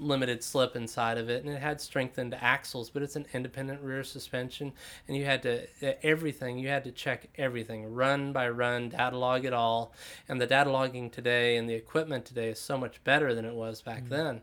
limited 0.00 0.42
slip 0.42 0.74
inside 0.74 1.18
of 1.18 1.28
it 1.28 1.44
and 1.44 1.52
it 1.54 1.60
had 1.60 1.80
strengthened 1.80 2.34
axles 2.40 2.88
but 2.90 3.02
it's 3.02 3.16
an 3.16 3.26
independent 3.34 3.80
rear 3.82 4.02
suspension 4.02 4.72
and 5.06 5.16
you 5.16 5.24
had 5.26 5.42
to 5.42 5.66
everything 6.06 6.58
you 6.58 6.68
had 6.68 6.82
to 6.82 6.90
check 6.90 7.28
everything 7.36 7.92
run 7.92 8.32
by 8.32 8.48
run 8.48 8.88
data 8.88 9.16
log 9.16 9.44
it 9.44 9.52
all 9.52 9.92
and 10.28 10.40
the 10.40 10.46
data 10.46 10.70
logging 10.70 11.10
today 11.10 11.56
and 11.58 11.68
the 11.68 11.74
equipment 11.74 12.24
today 12.24 12.48
is 12.48 12.58
so 12.58 12.78
much 12.78 13.02
better 13.04 13.34
than 13.34 13.44
it 13.44 13.54
was 13.54 13.82
back 13.82 13.98
Mm-hmm. 14.04 14.08
then 14.14 14.40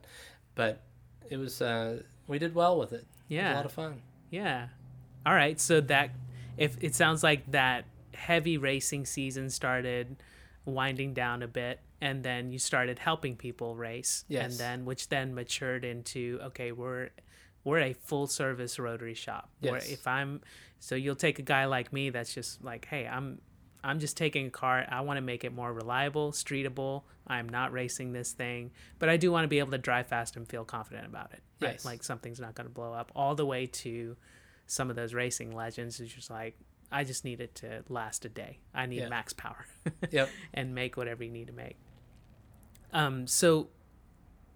but 0.54 0.82
it 1.30 1.38
was 1.38 1.62
uh, 1.62 2.02
we 2.28 2.38
did 2.39 2.54
well 2.54 2.78
with 2.78 2.93
it 2.93 2.98
it 2.98 3.02
was 3.02 3.08
Yeah. 3.30 3.54
a 3.54 3.58
lot 3.58 3.65
of 3.65 3.72
fun 3.74 4.02
Yeah. 4.30 4.67
All 5.26 5.34
right. 5.34 5.60
So 5.60 5.82
that 5.82 6.12
if 6.58 6.78
it 6.82 6.96
sounds 6.96 7.22
like 7.24 7.52
that 7.52 7.84
heavy 8.13 8.58
racing 8.58 9.06
season 9.06 9.50
started 9.50 10.15
winding 10.65 11.13
down 11.13 11.41
a 11.43 11.48
bit 11.48 11.80
and 12.01 12.23
then 12.23 12.51
you 12.51 12.60
started 12.60 12.99
helping 12.99 13.36
people 13.36 13.75
race 13.75 14.23
and 14.29 14.53
then 14.53 14.86
which 14.86 15.10
then 15.10 15.33
matured 15.36 15.83
into 15.86 16.39
okay, 16.43 16.71
we're 16.71 17.10
we're 17.63 17.79
a 17.79 17.93
full 17.93 18.27
service 18.27 18.79
rotary 18.79 19.13
shop. 19.13 19.49
Where 19.60 19.75
Yes. 19.75 19.89
if 19.89 20.07
I'm 20.07 20.41
so 20.79 20.95
you'll 20.95 21.15
take 21.15 21.39
a 21.39 21.43
guy 21.43 21.65
like 21.65 21.91
me 21.91 22.10
that's 22.12 22.33
just 22.33 22.63
like, 22.63 22.86
"Hey, 22.86 23.07
I'm 23.07 23.41
I'm 23.83 23.99
just 23.99 24.17
taking 24.17 24.47
a 24.47 24.49
car. 24.49 24.86
I 24.89 25.01
want 25.01 25.17
to 25.17 25.21
make 25.21 25.43
it 25.43 25.53
more 25.53 25.71
reliable, 25.73 26.31
streetable. 26.31 27.03
I'm 27.27 27.47
not 27.47 27.71
racing 27.71 28.12
this 28.13 28.31
thing, 28.31 28.71
but 28.99 29.07
I 29.10 29.17
do 29.17 29.31
want 29.31 29.43
to 29.43 29.47
be 29.47 29.60
able 29.60 29.71
to 29.71 29.77
drive 29.77 30.07
fast 30.07 30.36
and 30.36 30.47
feel 30.47 30.65
confident 30.65 31.05
about 31.05 31.31
it. 31.33 31.41
Right? 31.62 31.73
Yes. 31.73 31.86
Like 31.86 32.03
something's 32.03 32.39
not 32.39 32.55
going 32.55 32.67
to 32.67 32.73
blow 32.73 32.93
up. 32.93 33.12
All 33.15 33.36
the 33.36 33.45
way 33.45 33.65
to 33.67 34.15
some 34.65 34.89
of 34.89 34.95
those 34.95 35.13
racing 35.13 35.51
legends 35.51 35.99
is 35.99 36.12
just 36.13 36.29
like, 36.29 36.57
I 36.91 37.03
just 37.03 37.23
need 37.25 37.39
it 37.41 37.53
to 37.55 37.83
last 37.89 38.25
a 38.25 38.29
day. 38.29 38.60
I 38.73 38.86
need 38.88 38.99
Yeah. 39.01 39.10
max 39.10 39.31
power 39.33 39.65
yep 40.12 40.29
and 40.53 40.73
make 40.73 40.97
whatever 40.97 41.23
you 41.23 41.31
need 41.31 41.47
to 41.47 41.53
make. 41.53 41.77
Um, 42.93 43.28
so 43.28 43.69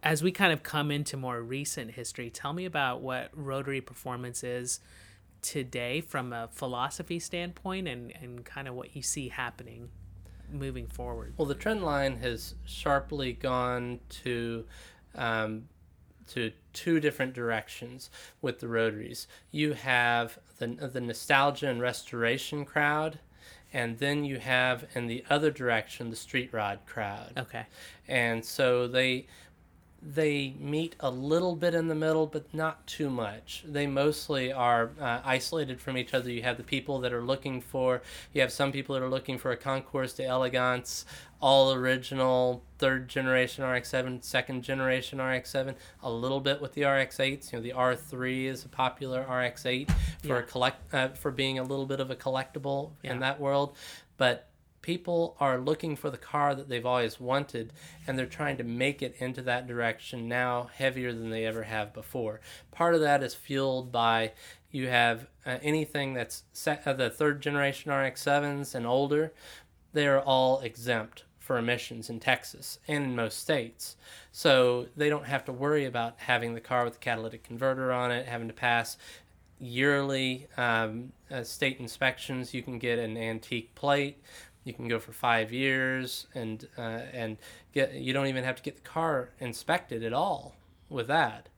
as 0.04 0.24
we 0.24 0.32
kind 0.32 0.52
of 0.52 0.64
come 0.64 0.92
into 0.92 1.18
more 1.18 1.42
recent 1.42 1.92
history, 1.92 2.30
tell 2.30 2.54
me 2.54 2.66
about 2.66 3.02
what 3.02 3.30
rotary 3.34 3.82
performance 3.82 4.44
is 4.44 4.80
today 5.42 6.02
from 6.02 6.34
a 6.34 6.50
philosophy 6.52 7.20
standpoint 7.20 7.88
and, 7.88 8.14
and 8.22 8.46
kind 8.46 8.68
of 8.68 8.76
what 8.76 8.96
you 8.96 9.02
see 9.02 9.30
happening 9.30 9.90
moving 10.52 10.88
forward. 10.88 11.34
Well, 11.38 11.48
the 11.48 11.56
trend 11.56 11.84
line 11.84 12.18
has 12.18 12.56
sharply 12.66 13.34
gone 13.34 14.00
to 14.24 14.66
um, 15.16 15.68
to 16.30 16.52
two 16.74 17.00
different 17.00 17.34
directions 17.34 18.10
with 18.42 18.60
the 18.60 18.68
rotaries. 18.68 19.28
You 19.52 19.74
have 19.74 20.40
the 20.58 20.68
the 20.68 21.02
nostalgia 21.02 21.70
and 21.70 21.82
restoration 21.82 22.66
crowd, 22.66 23.20
and 23.74 24.00
then 24.00 24.24
you 24.24 24.40
have 24.40 24.86
in 24.96 25.08
the 25.08 25.24
other 25.30 25.52
direction 25.52 26.10
the 26.10 26.16
street 26.16 26.50
rod 26.52 26.80
crowd. 26.86 27.34
Okay. 27.38 27.66
And 28.08 28.44
so 28.44 28.88
they 28.88 29.28
they 30.04 30.56
meet 30.60 30.96
a 31.00 31.12
little 31.12 31.56
bit 31.56 31.76
in 31.76 31.88
the 31.88 31.96
middle, 31.96 32.26
but 32.26 32.52
not 32.54 32.88
too 32.88 33.10
much. 33.10 33.64
They 33.68 33.86
mostly 33.86 34.52
are 34.52 34.92
uh, 35.00 35.22
isolated 35.24 35.80
from 35.80 35.96
each 35.98 36.14
other. 36.14 36.32
You 36.32 36.42
have 36.42 36.58
the 36.58 36.64
people 36.64 37.00
that 37.02 37.14
are 37.14 37.22
looking 37.22 37.62
for, 37.62 38.02
you 38.34 38.42
have 38.42 38.52
some 38.52 38.72
people 38.72 38.96
that 38.96 39.04
are 39.04 39.10
looking 39.10 39.38
for 39.38 39.52
a 39.52 39.58
Concours 39.58 40.14
d'Elegance, 40.14 41.06
all 41.40 41.72
original 41.74 42.64
third 42.80 43.08
generation 43.10 43.64
RX-7, 43.64 44.24
second 44.24 44.64
generation 44.64 45.22
RX-7, 45.22 45.76
a 46.02 46.12
little 46.12 46.40
bit 46.40 46.62
with 46.62 46.74
the 46.74 46.84
RX-8s. 46.84 47.52
You 47.52 47.60
know, 47.60 47.64
the 47.64 47.74
R3 47.74 48.46
is 48.46 48.66
a 48.66 48.70
popular 48.70 49.22
RX-8 49.22 49.90
for 50.22 50.28
Yeah. 50.28 50.38
a 50.40 50.44
collect 50.44 50.94
uh, 50.94 51.10
for 51.10 51.30
being 51.32 51.60
a 51.60 51.64
little 51.64 51.86
bit 51.86 52.00
of 52.00 52.10
a 52.10 52.16
collectible 52.16 52.92
Yeah. 53.04 53.12
in 53.14 53.20
that 53.20 53.40
world, 53.40 53.76
but 54.18 54.48
people 54.82 55.36
are 55.40 55.60
looking 55.60 55.96
for 55.96 56.10
the 56.10 56.18
car 56.18 56.56
that 56.56 56.70
they've 56.70 56.86
always 56.86 57.20
wanted 57.20 57.72
and 58.08 58.18
they're 58.18 58.26
trying 58.26 58.58
to 58.58 58.64
make 58.64 59.02
it 59.02 59.16
into 59.20 59.42
that 59.42 59.68
direction 59.68 60.28
now 60.28 60.70
heavier 60.76 61.14
than 61.14 61.30
they 61.30 61.46
ever 61.46 61.64
have 61.64 61.94
before 61.94 62.40
part 62.72 62.96
of 62.96 63.02
that 63.02 63.24
is 63.24 63.34
fueled 63.34 63.92
by 63.92 64.32
you 64.72 64.88
have 64.88 65.28
uh, 65.46 65.58
anything 65.62 66.14
that's 66.14 66.44
set, 66.54 66.86
uh, 66.86 66.94
the 66.94 67.10
third 67.10 67.42
generation 67.42 67.92
rx7s 67.92 68.74
and 68.74 68.86
older 68.86 69.32
they're 69.94 70.22
all 70.22 70.60
exempt 70.62 71.24
for 71.40 71.58
emissions 71.58 72.10
in 72.10 72.20
texas 72.20 72.80
and 72.88 73.04
in 73.04 73.16
most 73.16 73.40
states 73.40 73.96
so 74.32 74.88
they 74.96 75.10
don't 75.10 75.26
have 75.26 75.44
to 75.46 75.52
worry 75.52 75.86
about 75.86 76.16
having 76.18 76.54
the 76.54 76.62
car 76.62 76.84
with 76.84 76.94
the 76.94 77.00
catalytic 77.00 77.44
converter 77.44 77.92
on 77.92 78.12
it 78.12 78.28
having 78.28 78.48
to 78.48 78.54
pass 78.54 78.98
yearly 79.62 80.48
um, 80.58 81.12
uh, 81.30 81.44
state 81.44 81.80
inspections. 81.80 82.54
You 82.54 82.64
can 82.64 82.80
get 82.80 83.00
an 83.00 83.16
antique 83.16 83.74
plate. 83.76 84.18
You 84.64 84.74
can 84.74 84.88
go 84.88 85.00
for 85.00 85.12
five 85.12 85.52
years, 85.52 86.28
and 86.36 86.68
uh, 86.78 87.02
and 87.14 87.38
get. 87.74 87.94
You 87.94 88.14
don't 88.14 88.28
even 88.28 88.44
have 88.44 88.56
to 88.58 88.64
get 88.64 88.76
the 88.76 88.82
car 88.82 89.30
inspected 89.40 90.04
at 90.04 90.14
all 90.14 90.56
with 90.90 91.08
that. 91.08 91.50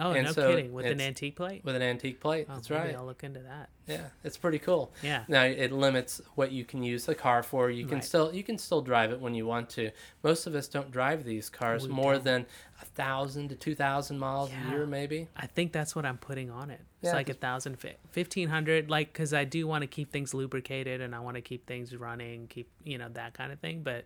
Oh, 0.00 0.12
And 0.12 0.26
no 0.26 0.32
so 0.32 0.50
kidding. 0.50 0.72
With 0.72 0.86
an 0.86 1.00
antique 1.00 1.36
plate? 1.36 1.64
With 1.64 1.74
an 1.76 1.82
antique 1.82 2.20
plate, 2.20 2.46
Oh, 2.50 2.54
that's 2.54 2.70
right. 2.70 2.94
I'll 2.94 3.06
look 3.06 3.24
into 3.24 3.40
that. 3.40 3.70
Yeah, 3.86 4.06
it's 4.24 4.36
pretty 4.36 4.58
cool. 4.58 4.92
Yeah. 5.02 5.22
Now 5.28 5.44
it 5.44 5.70
limits 5.70 6.20
what 6.34 6.50
you 6.50 6.64
can 6.64 6.82
use 6.82 7.06
the 7.06 7.14
car 7.14 7.42
for. 7.42 7.70
You 7.70 7.86
can 7.86 7.96
Right. 7.96 8.04
still 8.04 8.34
you 8.34 8.42
can 8.42 8.58
still 8.58 8.82
drive 8.82 9.12
it 9.12 9.20
when 9.20 9.34
you 9.34 9.46
want 9.46 9.70
to. 9.70 9.90
Most 10.24 10.46
of 10.46 10.54
us 10.56 10.66
don't 10.66 10.90
drive 10.90 11.24
these 11.24 11.48
cars 11.48 11.86
We 11.86 11.94
more 11.94 12.14
don't. 12.14 12.24
than 12.24 12.46
a 12.82 12.84
thousand 12.84 13.48
to 13.50 13.54
two 13.54 13.74
thousand 13.76 14.18
miles 14.18 14.50
a 14.50 14.70
year, 14.70 14.86
maybe. 14.86 15.28
I 15.36 15.46
think 15.46 15.72
that's 15.72 15.94
what 15.94 16.04
I'm 16.04 16.18
putting 16.18 16.50
on 16.50 16.70
it. 16.70 16.80
It's 17.00 17.10
Yeah, 17.10 17.12
like 17.14 17.28
a 17.28 17.34
thousand, 17.34 17.78
fi- 17.78 17.96
fifteen 18.10 18.48
hundred, 18.48 18.90
like 18.90 19.12
because 19.12 19.32
I 19.32 19.44
do 19.44 19.66
want 19.68 19.82
to 19.82 19.86
keep 19.86 20.10
things 20.10 20.34
lubricated 20.34 21.00
and 21.00 21.14
I 21.14 21.20
want 21.20 21.36
to 21.36 21.40
keep 21.42 21.66
things 21.66 21.94
running, 21.94 22.48
keep 22.48 22.68
you 22.82 22.98
know 22.98 23.08
that 23.10 23.34
kind 23.34 23.52
of 23.52 23.60
thing. 23.60 23.82
But 23.84 24.04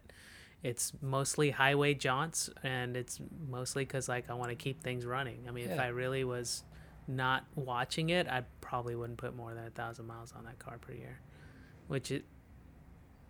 it's 0.62 0.92
mostly 1.00 1.50
highway 1.50 1.94
jaunts, 1.94 2.50
and 2.62 2.96
it's 2.96 3.20
mostly 3.48 3.84
because 3.84 4.08
like 4.08 4.28
I 4.28 4.34
want 4.34 4.50
to 4.50 4.56
keep 4.56 4.82
things 4.82 5.06
running. 5.06 5.44
I 5.48 5.50
mean, 5.52 5.70
if 5.70 5.78
I 5.80 5.88
really 5.88 6.24
was 6.24 6.64
not 7.08 7.44
watching 7.54 8.10
it, 8.10 8.28
I 8.28 8.42
probably 8.60 8.94
wouldn't 8.94 9.18
put 9.18 9.34
more 9.34 9.54
than 9.54 9.66
a 9.66 9.70
thousand 9.70 10.06
miles 10.06 10.32
on 10.36 10.44
that 10.44 10.58
car 10.58 10.78
per 10.78 10.92
year, 10.92 11.18
which 11.88 12.10
it, 12.10 12.24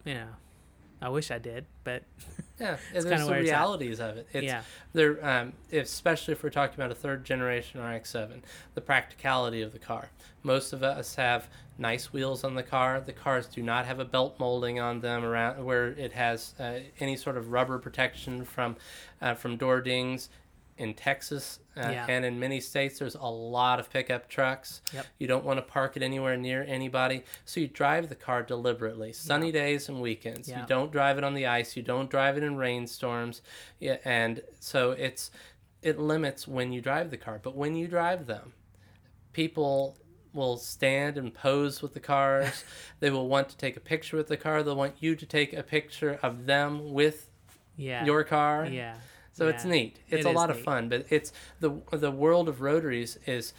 you 0.04 0.14
know, 0.14 0.28
I 1.02 1.08
wish 1.08 1.30
I 1.30 1.38
did, 1.38 1.64
but 1.84 2.02
Yeah, 2.58 2.76
It's 2.94 3.04
there's 3.04 3.04
kinda 3.04 3.24
the 3.24 3.30
where 3.30 3.40
it's 3.40 3.50
at. 3.50 3.54
realities 3.54 4.00
of 4.00 4.16
it. 4.18 4.26
It's, 4.32 4.44
Yeah. 4.44 4.62
They're, 4.92 5.24
um, 5.26 5.52
especially 5.72 6.32
if 6.32 6.42
we're 6.42 6.50
talking 6.50 6.74
about 6.74 6.90
a 6.90 6.94
third 6.94 7.24
generation 7.24 7.80
RX-7, 7.82 8.42
the 8.74 8.80
practicality 8.82 9.62
of 9.62 9.72
the 9.72 9.78
car. 9.78 10.10
Most 10.42 10.72
of 10.72 10.82
us 10.82 11.14
have 11.14 11.48
nice 11.78 12.12
wheels 12.12 12.44
on 12.44 12.54
the 12.54 12.62
car. 12.62 13.00
The 13.00 13.12
cars 13.14 13.46
do 13.46 13.62
not 13.62 13.86
have 13.86 13.98
a 13.98 14.04
belt 14.04 14.36
molding 14.38 14.78
on 14.78 15.00
them 15.00 15.24
around 15.24 15.64
where 15.64 15.88
it 15.88 16.12
has 16.12 16.54
uh, 16.60 16.80
any 16.98 17.16
sort 17.16 17.36
of 17.38 17.50
rubber 17.50 17.78
protection 17.78 18.44
from 18.44 18.76
uh, 19.22 19.34
from 19.34 19.56
door 19.56 19.80
dings. 19.80 20.28
In 20.80 20.94
Texas 20.94 21.60
uh, 21.76 21.88
Yeah. 21.90 22.06
and 22.08 22.24
in 22.24 22.40
many 22.40 22.58
states, 22.58 22.98
there's 22.98 23.14
a 23.14 23.26
lot 23.26 23.78
of 23.78 23.90
pickup 23.90 24.28
trucks. 24.28 24.80
Yep. 24.94 25.06
You 25.18 25.26
don't 25.26 25.44
want 25.44 25.58
to 25.58 25.62
park 25.62 25.96
it 25.96 26.02
anywhere 26.02 26.36
near 26.38 26.64
anybody, 26.66 27.22
so 27.44 27.60
you 27.60 27.68
drive 27.68 28.08
the 28.08 28.14
car 28.14 28.42
deliberately. 28.42 29.12
Sunny 29.12 29.52
days 29.52 29.88
and 29.90 30.00
weekends. 30.00 30.48
Yeah. 30.48 30.62
You 30.62 30.66
don't 30.66 30.90
drive 30.90 31.18
it 31.18 31.24
on 31.24 31.34
the 31.34 31.46
ice. 31.46 31.76
You 31.76 31.82
don't 31.82 32.10
drive 32.10 32.38
it 32.38 32.42
in 32.42 32.56
rainstorms. 32.56 33.42
Yeah, 33.78 33.98
and 34.04 34.42
so 34.58 34.92
it's 34.92 35.30
it 35.82 35.98
limits 35.98 36.48
when 36.48 36.72
you 36.72 36.80
drive 36.80 37.10
the 37.10 37.18
car. 37.18 37.38
But 37.42 37.54
when 37.54 37.74
you 37.74 37.86
drive 37.86 38.26
them, 38.26 38.54
people 39.32 39.98
will 40.32 40.56
stand 40.56 41.18
and 41.18 41.34
pose 41.34 41.82
with 41.82 41.92
the 41.92 42.00
cars. 42.00 42.64
they 43.00 43.10
will 43.10 43.28
want 43.28 43.48
to 43.50 43.56
take 43.56 43.76
a 43.76 43.80
picture 43.80 44.16
with 44.16 44.28
the 44.28 44.36
car. 44.36 44.62
They'll 44.62 44.76
want 44.76 44.94
you 45.00 45.14
to 45.16 45.26
take 45.26 45.52
a 45.52 45.62
picture 45.62 46.18
of 46.22 46.46
them 46.46 46.92
with 46.92 47.30
yeah, 47.76 48.04
your 48.04 48.24
car. 48.24 48.66
yeah. 48.66 48.94
So 49.32 49.48
it's 49.48 49.64
neat. 49.64 50.00
It's 50.08 50.26
It 50.26 50.28
a 50.28 50.32
lot 50.32 50.50
of 50.50 50.60
fun, 50.60 50.88
but 50.88 51.06
it's 51.08 51.32
the 51.60 51.80
the 51.92 52.10
world 52.10 52.48
of 52.48 52.60
rotaries 52.60 53.18
is 53.26 53.54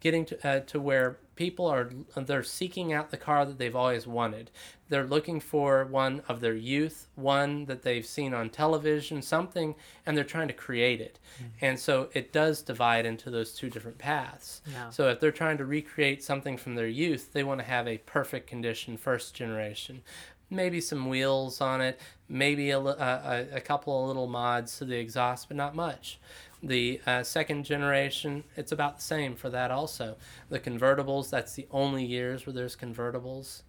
getting 0.00 0.24
to 0.26 0.48
uh, 0.48 0.60
to 0.60 0.80
where 0.80 1.18
people 1.34 1.66
are 1.66 1.90
they're 2.16 2.42
seeking 2.42 2.92
out 2.92 3.10
the 3.10 3.16
car 3.16 3.44
that 3.44 3.58
they've 3.58 3.76
always 3.76 4.06
wanted. 4.06 4.50
They're 4.88 5.06
looking 5.06 5.38
for 5.38 5.84
one 5.84 6.22
of 6.28 6.40
their 6.40 6.54
youth, 6.54 7.08
one 7.14 7.66
that 7.66 7.82
they've 7.82 8.06
seen 8.06 8.32
on 8.32 8.50
television, 8.50 9.22
something, 9.22 9.74
and 10.06 10.16
they're 10.16 10.24
trying 10.24 10.48
to 10.48 10.54
create 10.54 11.00
it. 11.00 11.18
Hmm. 11.38 11.44
And 11.60 11.78
so 11.78 12.08
it 12.12 12.32
does 12.32 12.62
divide 12.62 13.06
into 13.06 13.30
those 13.30 13.52
two 13.52 13.70
different 13.70 13.98
paths. 13.98 14.62
Yeah. 14.66 14.90
So 14.90 15.08
if 15.08 15.20
they're 15.20 15.30
trying 15.30 15.58
to 15.58 15.64
recreate 15.64 16.22
something 16.24 16.56
from 16.56 16.74
their 16.74 16.88
youth, 16.88 17.32
they 17.32 17.44
want 17.44 17.60
to 17.60 17.66
have 17.66 17.86
a 17.86 17.98
perfect 17.98 18.46
condition 18.48 18.96
first 18.96 19.34
generation. 19.34 20.02
Maybe 20.50 20.80
some 20.80 21.08
wheels 21.08 21.60
on 21.60 21.80
it, 21.80 22.00
maybe 22.28 22.70
a, 22.70 22.78
a, 22.78 22.82
a- 22.82 23.56
a 23.56 23.60
couple 23.60 24.00
of 24.02 24.08
little 24.08 24.26
mods 24.26 24.78
to 24.78 24.84
the 24.84 24.96
exhaust, 24.96 25.48
but 25.48 25.56
not 25.56 25.74
much. 25.74 26.18
The 26.62 27.00
uh, 27.06 27.22
second 27.22 27.64
generation, 27.64 28.44
it's 28.56 28.72
about 28.72 28.96
the 28.96 29.02
same 29.02 29.36
for 29.36 29.48
that 29.50 29.70
also. 29.70 30.16
The 30.48 30.58
convertibles, 30.58 31.30
that's 31.30 31.52
the 31.54 31.66
only 31.70 32.04
years 32.04 32.46
where 32.46 32.52
there's 32.54 32.74
convertibles. 32.76 33.62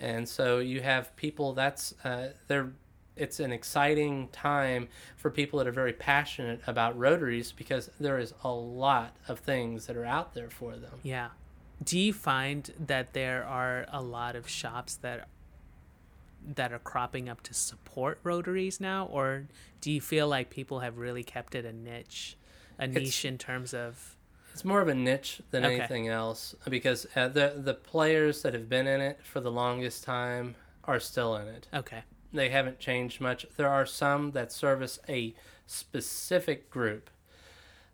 And 0.00 0.28
so 0.28 0.58
you 0.58 0.80
have 0.82 1.14
people 1.16 1.52
that's, 1.54 1.94
uh, 2.04 2.30
they're, 2.48 2.72
it's 3.16 3.38
an 3.40 3.52
exciting 3.52 4.28
time 4.32 4.88
for 5.16 5.30
people 5.30 5.58
that 5.60 5.68
are 5.68 5.72
very 5.72 5.92
passionate 5.92 6.60
about 6.66 6.98
rotaries 6.98 7.52
because 7.52 7.88
there 8.00 8.18
is 8.18 8.34
a 8.42 8.50
lot 8.50 9.14
of 9.28 9.38
things 9.38 9.86
that 9.86 9.96
are 9.96 10.04
out 10.04 10.34
there 10.34 10.50
for 10.50 10.72
them. 10.76 10.98
Yeah. 11.04 11.28
Do 11.82 11.98
you 11.98 12.12
find 12.12 12.70
that 12.86 13.12
there 13.14 13.44
are 13.44 13.86
a 13.92 14.02
lot 14.02 14.36
of 14.36 14.48
shops 14.48 14.96
that 14.96 15.28
that 16.46 16.72
are 16.72 16.78
cropping 16.78 17.28
up 17.28 17.42
to 17.42 17.54
support 17.54 18.18
rotaries 18.22 18.80
now 18.80 19.06
or 19.06 19.46
do 19.80 19.90
you 19.90 20.00
feel 20.00 20.28
like 20.28 20.50
people 20.50 20.80
have 20.80 20.98
really 20.98 21.22
kept 21.24 21.54
it 21.54 21.64
a 21.64 21.72
niche 21.72 22.36
a 22.78 22.86
niche 22.86 23.24
in 23.24 23.38
terms 23.38 23.72
of 23.72 24.16
It's 24.52 24.64
more 24.64 24.80
of 24.80 24.88
a 24.88 24.94
niche 24.94 25.40
than 25.50 25.64
Okay. 25.64 25.76
anything 25.76 26.08
else 26.08 26.54
because 26.68 27.06
uh, 27.16 27.28
the 27.28 27.54
the 27.56 27.74
players 27.74 28.42
that 28.42 28.52
have 28.52 28.68
been 28.68 28.86
in 28.86 29.00
it 29.00 29.20
for 29.24 29.40
the 29.40 29.50
longest 29.50 30.04
time 30.04 30.54
are 30.84 31.00
still 31.00 31.34
in 31.36 31.48
it. 31.48 31.66
okay 31.72 32.02
They 32.32 32.50
haven't 32.50 32.78
changed 32.78 33.20
much. 33.20 33.46
There 33.56 33.68
are 33.70 33.86
some 33.86 34.32
that 34.32 34.52
service 34.52 34.98
a 35.08 35.34
specific 35.66 36.68
group 36.70 37.08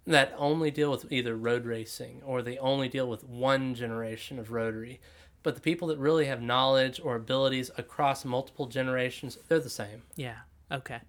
that 0.06 0.34
only 0.36 0.70
deal 0.70 0.90
with 0.90 1.12
either 1.12 1.36
road 1.36 1.64
racing 1.66 2.22
or 2.24 2.42
they 2.42 2.58
only 2.58 2.88
deal 2.88 3.06
with 3.08 3.22
one 3.22 3.74
generation 3.74 4.38
of 4.38 4.50
rotary. 4.50 4.98
But 5.42 5.54
the 5.54 5.60
people 5.60 5.88
that 5.88 5.98
really 5.98 6.26
have 6.26 6.42
knowledge 6.42 7.00
or 7.02 7.16
abilities 7.16 7.70
across 7.78 8.24
multiple 8.24 8.66
generations, 8.66 9.38
they're 9.48 9.58
the 9.60 9.70
same. 9.70 10.02
yeah. 10.16 10.36
Okay. 10.70 11.00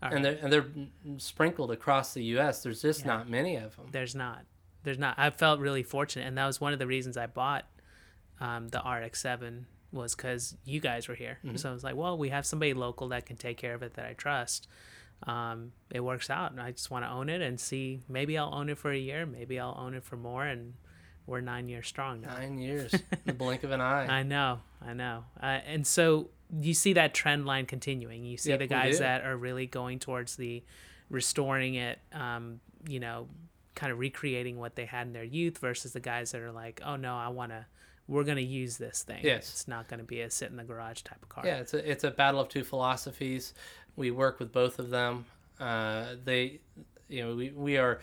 And 0.00 0.24
they're, 0.24 0.38
and 0.42 0.52
they're 0.52 0.66
sprinkled 1.18 1.70
across 1.70 2.12
the 2.14 2.24
U.S. 2.36 2.62
There's 2.62 2.82
just 2.82 3.00
Yeah. 3.02 3.06
not 3.08 3.28
many 3.28 3.56
of 3.56 3.76
them. 3.76 3.86
there's 3.92 4.14
not. 4.14 4.44
There's 4.84 4.98
not. 4.98 5.14
I 5.16 5.30
felt 5.30 5.60
really 5.60 5.82
fortunate 5.84 6.26
and 6.26 6.36
that 6.38 6.46
was 6.46 6.60
one 6.60 6.72
of 6.72 6.78
the 6.80 6.88
reasons 6.88 7.16
i 7.16 7.26
bought 7.26 7.66
um, 8.40 8.68
the 8.68 8.78
rx7 8.78 9.64
was 9.92 10.14
because 10.16 10.56
you 10.64 10.80
guys 10.80 11.06
were 11.06 11.14
here. 11.14 11.38
So 11.54 11.70
i 11.70 11.72
was 11.72 11.84
like 11.84 11.94
well 11.94 12.18
we 12.18 12.30
have 12.30 12.44
somebody 12.46 12.74
local 12.74 13.08
that 13.08 13.26
can 13.26 13.36
take 13.36 13.58
care 13.58 13.74
of 13.74 13.82
it 13.82 13.94
that 13.94 14.06
i 14.06 14.12
trust. 14.14 14.66
Um, 15.24 15.70
it 15.90 16.00
works 16.00 16.30
out 16.30 16.50
and 16.50 16.60
i 16.60 16.72
just 16.72 16.90
want 16.90 17.04
to 17.04 17.10
own 17.10 17.28
it 17.28 17.40
and 17.40 17.60
see. 17.60 18.00
Maybe 18.08 18.36
i'll 18.36 18.52
own 18.52 18.70
it 18.70 18.78
for 18.78 18.90
a 18.90 18.98
year 18.98 19.24
maybe 19.24 19.60
i'll 19.60 19.76
own 19.78 19.94
it 19.94 20.02
for 20.02 20.16
more 20.16 20.44
and 20.44 20.74
we're 21.26 21.40
nine 21.40 21.68
years 21.68 21.86
strong 21.86 22.20
now 22.20 22.34
Nine 22.34 22.58
years, 22.58 22.94
the 23.24 23.32
blink 23.32 23.62
of 23.64 23.70
an 23.70 23.80
eye. 23.80 24.06
I 24.06 24.22
know, 24.22 24.60
I 24.84 24.92
know. 24.92 25.24
Uh, 25.40 25.60
and 25.66 25.86
so 25.86 26.30
you 26.60 26.74
see 26.74 26.92
that 26.94 27.14
trend 27.14 27.46
line 27.46 27.66
continuing. 27.66 28.24
You 28.24 28.36
see 28.36 28.50
Yep, 28.50 28.58
the 28.60 28.66
guys 28.66 28.98
that 28.98 29.24
are 29.24 29.36
really 29.36 29.66
going 29.66 29.98
towards 29.98 30.36
the 30.36 30.62
restoring 31.08 31.74
it, 31.74 31.98
um, 32.12 32.60
you 32.88 33.00
know, 33.00 33.28
kind 33.74 33.92
of 33.92 33.98
recreating 33.98 34.58
what 34.58 34.74
they 34.76 34.84
had 34.84 35.06
in 35.06 35.12
their 35.12 35.24
youth 35.24 35.58
versus 35.58 35.92
the 35.92 36.00
guys 36.00 36.32
that 36.32 36.40
are 36.40 36.52
like, 36.52 36.80
oh 36.84 36.96
no, 36.96 37.14
I 37.14 37.28
want 37.28 37.52
to, 37.52 37.64
we're 38.08 38.24
going 38.24 38.36
to 38.36 38.42
use 38.42 38.76
this 38.76 39.02
thing. 39.02 39.20
Yes. 39.22 39.48
It's 39.50 39.68
not 39.68 39.88
going 39.88 40.00
to 40.00 40.04
be 40.04 40.20
a 40.20 40.30
sit 40.30 40.50
in 40.50 40.56
the 40.56 40.64
garage 40.64 41.02
type 41.02 41.22
of 41.22 41.28
car. 41.28 41.44
Yeah, 41.46 41.58
it's 41.58 41.72
a 41.72 41.90
it's 41.90 42.04
a 42.04 42.10
battle 42.10 42.40
of 42.40 42.48
two 42.48 42.64
philosophies. 42.64 43.54
We 43.96 44.10
work 44.10 44.38
with 44.40 44.52
both 44.52 44.78
of 44.78 44.90
them. 44.90 45.24
Uh, 45.60 46.16
they, 46.24 46.60
you 47.08 47.22
know, 47.24 47.36
we, 47.36 47.50
we 47.50 47.76
are 47.78 48.00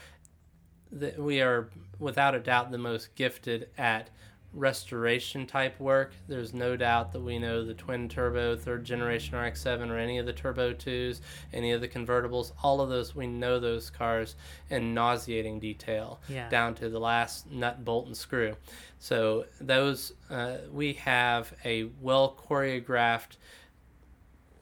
the, 0.92 1.14
we 1.18 1.42
are 1.42 1.70
without 2.00 2.36
a 2.36 2.40
doubt 2.40 2.72
the 2.72 2.78
most 2.78 3.14
gifted 3.16 3.70
at 3.78 4.10
restoration 4.52 5.46
type 5.46 5.80
work. 5.80 6.14
There's 6.28 6.54
no 6.56 6.76
doubt 6.76 7.12
that 7.12 7.20
we 7.22 7.38
know 7.38 7.64
the 7.64 7.76
twin 7.76 8.10
turbo, 8.10 8.56
third 8.56 8.84
generation 8.84 9.38
RX-7, 9.38 9.90
or 9.92 9.98
any 9.98 10.18
of 10.18 10.26
the 10.26 10.34
Turbo 10.34 10.74
2s, 10.74 11.22
any 11.54 11.72
of 11.72 11.82
the 11.82 11.88
convertibles, 11.88 12.52
all 12.64 12.82
of 12.82 12.90
those, 12.90 13.16
we 13.16 13.28
know 13.28 13.60
those 13.60 13.92
cars 13.92 14.36
in 14.72 14.96
nauseating 14.96 15.60
detail, 15.60 16.20
Yeah. 16.28 16.50
down 16.50 16.74
to 16.76 16.90
the 16.90 17.00
last 17.00 17.52
nut, 17.52 17.86
bolt, 17.86 18.08
and 18.08 18.18
screw. 18.18 18.56
So 18.98 19.46
those, 19.62 20.14
uh, 20.32 20.58
we 20.72 20.94
have 20.94 21.54
a 21.64 21.84
well 22.02 22.36
choreographed 22.50 23.38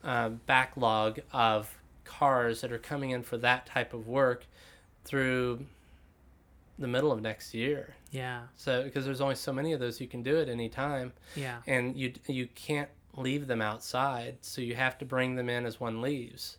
uh, 0.04 0.28
backlog 0.28 1.20
of 1.32 1.78
cars 2.04 2.60
that 2.60 2.72
are 2.72 2.78
coming 2.78 3.10
in 3.10 3.22
for 3.22 3.36
that 3.38 3.66
type 3.66 3.92
of 3.94 4.06
work 4.06 4.46
through 5.04 5.64
the 6.78 6.88
middle 6.88 7.10
of 7.12 7.20
next 7.20 7.54
year. 7.54 7.94
Yeah. 8.10 8.42
So 8.56 8.82
because 8.84 9.04
there's 9.04 9.20
only 9.20 9.34
so 9.34 9.52
many 9.52 9.72
of 9.72 9.80
those 9.80 10.00
you 10.00 10.06
can 10.08 10.22
do 10.22 10.40
at 10.40 10.48
any 10.48 10.68
time, 10.68 11.12
Yeah. 11.36 11.58
and 11.66 11.96
you 11.96 12.12
you 12.26 12.46
can't 12.54 12.88
leave 13.16 13.46
them 13.48 13.60
outside, 13.60 14.36
so 14.42 14.60
you 14.60 14.76
have 14.76 14.96
to 14.98 15.04
bring 15.04 15.34
them 15.34 15.48
in 15.48 15.66
as 15.66 15.80
one 15.80 16.00
leaves, 16.00 16.58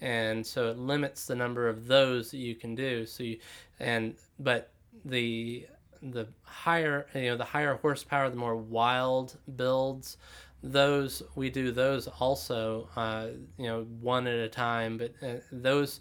and 0.00 0.46
so 0.46 0.70
it 0.70 0.76
limits 0.78 1.26
the 1.26 1.34
number 1.34 1.68
of 1.68 1.86
those 1.86 2.30
that 2.32 2.38
you 2.38 2.54
can 2.54 2.74
do. 2.74 3.06
So 3.06 3.22
you 3.22 3.38
and 3.80 4.14
but 4.38 4.70
the 5.04 5.66
the 6.02 6.28
higher 6.42 7.06
you 7.14 7.30
know 7.30 7.36
the 7.36 7.44
higher 7.44 7.74
horsepower, 7.76 8.28
the 8.30 8.36
more 8.36 8.56
wild 8.56 9.36
builds. 9.56 10.16
Those 10.62 11.22
we 11.34 11.48
do 11.50 11.70
those 11.70 12.08
also, 12.08 12.88
uh, 12.96 13.28
you 13.56 13.66
know, 13.66 13.82
one 14.00 14.26
at 14.26 14.38
a 14.38 14.48
time. 14.48 14.98
But 14.98 15.12
uh, 15.22 15.34
those 15.52 16.00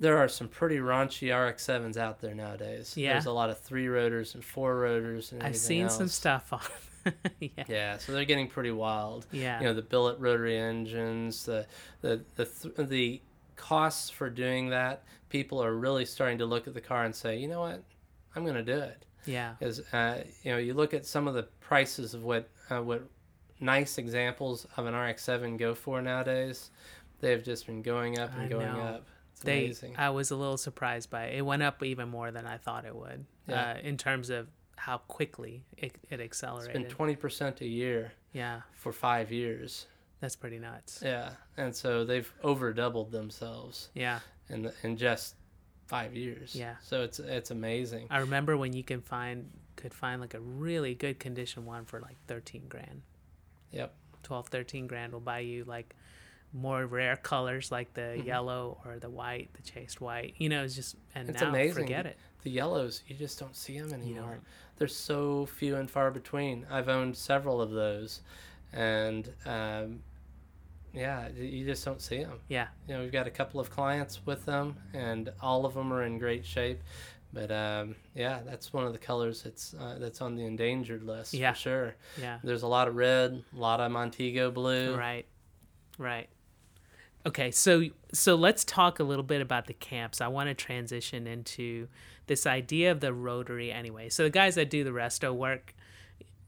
there 0.00 0.18
are 0.18 0.28
some 0.28 0.48
pretty 0.48 0.78
raunchy 0.78 1.30
RX-7s 1.32 1.96
out 1.96 2.20
there 2.20 2.34
nowadays. 2.34 2.94
Yeah. 2.96 3.12
There's 3.12 3.26
a 3.26 3.32
lot 3.32 3.50
of 3.50 3.58
three 3.60 3.88
rotors 3.88 4.34
and 4.34 4.44
four 4.44 4.76
rotors 4.76 5.32
and 5.32 5.42
I've 5.42 5.56
seen 5.56 5.88
some 5.88 6.08
stuff 6.08 6.52
on. 6.52 6.60
yeah. 7.40 7.64
Yeah, 7.68 7.98
so 7.98 8.12
they're 8.12 8.24
getting 8.24 8.48
pretty 8.48 8.70
wild. 8.70 9.26
Yeah. 9.30 9.60
You 9.60 9.66
know, 9.66 9.74
the 9.74 9.82
billet 9.82 10.18
rotary 10.18 10.58
engines, 10.58 11.44
the 11.44 11.66
the 12.00 12.24
the 12.34 12.46
th- 12.46 12.88
the 12.88 13.20
costs 13.56 14.10
for 14.10 14.30
doing 14.30 14.70
that. 14.70 15.04
People 15.28 15.62
are 15.62 15.74
really 15.74 16.04
starting 16.04 16.38
to 16.38 16.46
look 16.46 16.66
at 16.66 16.74
the 16.74 16.80
car 16.80 17.04
and 17.04 17.14
say, 17.14 17.38
you 17.38 17.48
know 17.48 17.60
what, 17.60 17.82
I'm 18.34 18.44
going 18.44 18.54
to 18.56 18.62
do 18.62 18.78
it. 18.78 19.04
Yeah. 19.26 19.54
Because 19.58 19.80
uh, 19.92 20.24
you 20.42 20.52
know, 20.52 20.58
you 20.58 20.74
look 20.74 20.94
at 20.94 21.06
some 21.06 21.28
of 21.28 21.34
the 21.34 21.44
prices 21.60 22.14
of 22.14 22.24
what 22.24 22.48
uh, 22.70 22.82
what 22.82 23.02
nice 23.60 23.98
examples 23.98 24.66
of 24.76 24.86
an 24.86 24.94
RX-7 24.94 25.58
go 25.58 25.74
for 25.74 26.00
nowadays. 26.02 26.70
They've 27.20 27.42
just 27.42 27.66
been 27.66 27.82
going 27.82 28.18
up 28.18 28.32
and 28.34 28.42
I 28.42 28.48
going 28.48 28.72
know. 28.72 28.80
up. 28.80 29.06
It's 29.44 29.46
They, 29.46 29.64
amazing. 29.64 29.94
I 29.98 30.10
was 30.10 30.30
a 30.30 30.36
little 30.36 30.56
surprised 30.56 31.10
by 31.10 31.24
it. 31.26 31.38
It 31.38 31.42
went 31.42 31.62
up 31.62 31.82
even 31.82 32.08
more 32.08 32.30
than 32.30 32.46
I 32.46 32.56
thought 32.56 32.84
it 32.84 32.94
would. 32.94 33.26
Yeah. 33.46 33.72
Uh, 33.72 33.78
in 33.82 33.96
terms 33.96 34.30
of 34.30 34.48
how 34.76 34.98
quickly 34.98 35.64
it, 35.76 35.96
it 36.10 36.20
it's 36.20 36.22
accelerated. 36.22 36.72
been 36.72 36.90
twenty 36.90 37.16
percent 37.16 37.60
a 37.60 37.66
year 37.66 38.12
yeah. 38.32 38.62
for 38.74 38.92
five 38.92 39.30
years. 39.30 39.86
That's 40.20 40.36
pretty 40.36 40.58
nuts. 40.58 41.02
Yeah, 41.04 41.30
and 41.56 41.74
so 41.74 42.04
they've 42.04 42.32
over 42.42 42.72
doubled 42.72 43.12
themselves 43.12 43.90
Yeah. 43.94 44.20
in 44.48 44.62
the, 44.62 44.74
in 44.82 44.96
just 44.96 45.34
five 45.86 46.14
years. 46.14 46.54
Yeah. 46.54 46.76
So 46.80 47.02
it's 47.02 47.18
it's 47.18 47.50
amazing. 47.50 48.06
I 48.10 48.18
remember 48.18 48.56
when 48.56 48.72
you 48.72 48.82
can 48.82 49.00
find 49.00 49.50
could 49.76 49.92
find 49.92 50.20
like 50.20 50.34
a 50.34 50.40
really 50.40 50.94
good 50.94 51.18
condition 51.18 51.66
one 51.66 51.84
for 51.84 52.00
like 52.00 52.16
13 52.26 52.64
grand. 52.68 53.02
Yep. 53.70 53.94
12 54.22 54.48
13 54.48 54.86
grand 54.86 55.12
will 55.12 55.20
buy 55.20 55.40
you 55.40 55.64
like 55.64 55.94
more 56.54 56.86
rare 56.86 57.16
colors 57.16 57.70
like 57.72 57.92
the 57.94 58.00
Mm-hmm. 58.16 58.26
yellow 58.28 58.78
or 58.86 58.98
the 59.00 59.10
white 59.10 59.50
the 59.54 59.62
chaste 59.62 60.00
white 60.00 60.34
you 60.38 60.48
know 60.48 60.62
it's 60.62 60.76
just 60.76 60.94
and 61.14 61.28
It's 61.28 61.42
now 61.42 61.48
amazing. 61.48 61.82
forget 61.82 62.06
it 62.06 62.16
The 62.44 62.50
yellows, 62.50 63.02
you 63.08 63.16
just 63.16 63.38
don't 63.40 63.56
see 63.56 63.78
them 63.80 63.92
anymore. 63.92 64.38
They're 64.76 64.86
so 64.88 65.46
few 65.46 65.76
and 65.76 65.90
far 65.90 66.10
between. 66.10 66.66
I've 66.70 66.88
owned 66.88 67.16
several 67.16 67.60
of 67.60 67.70
those, 67.70 68.20
and 68.72 69.32
um, 69.46 70.00
yeah, 70.92 71.28
you 71.30 71.64
just 71.64 71.84
don't 71.84 72.00
see 72.02 72.18
them. 72.22 72.38
yeah 72.48 72.68
You 72.86 72.94
know, 72.94 73.00
we've 73.02 73.12
got 73.12 73.26
a 73.26 73.30
couple 73.30 73.60
of 73.60 73.70
clients 73.70 74.20
with 74.26 74.44
them, 74.46 74.76
and 74.92 75.32
all 75.40 75.64
of 75.66 75.74
them 75.74 75.92
are 75.92 76.02
in 76.04 76.18
great 76.18 76.44
shape. 76.46 76.80
But 77.32 77.50
um, 77.50 77.96
yeah, 78.14 78.40
that's 78.44 78.72
one 78.72 78.84
of 78.86 78.92
the 78.92 78.98
colors 78.98 79.42
that's 79.42 79.74
uh, 79.74 79.96
that's 79.98 80.20
on 80.20 80.36
the 80.36 80.44
endangered 80.44 81.02
list 81.02 81.34
Yeah. 81.34 81.52
for 81.52 81.58
sure. 81.58 81.94
yeah 82.20 82.38
There's 82.44 82.62
a 82.62 82.68
lot 82.68 82.86
of 82.86 82.94
red, 82.94 83.42
a 83.56 83.58
lot 83.58 83.80
of 83.80 83.90
Montego 83.90 84.50
blue. 84.52 84.94
right 84.96 85.26
right 85.98 86.28
okay 87.26 87.50
so 87.50 87.84
so 88.12 88.34
let's 88.34 88.64
talk 88.64 89.00
a 89.00 89.04
little 89.04 89.24
bit 89.24 89.40
about 89.40 89.66
the 89.66 89.74
camps. 89.74 90.20
I 90.20 90.28
want 90.28 90.48
to 90.48 90.54
transition 90.54 91.26
into 91.26 91.88
this 92.26 92.46
idea 92.46 92.90
of 92.92 93.00
the 93.00 93.12
rotary 93.12 93.72
anyway. 93.72 94.08
So 94.08 94.24
the 94.24 94.30
guys 94.30 94.54
that 94.54 94.70
do 94.70 94.84
the 94.84 94.90
resto 94.90 95.34
work 95.34 95.74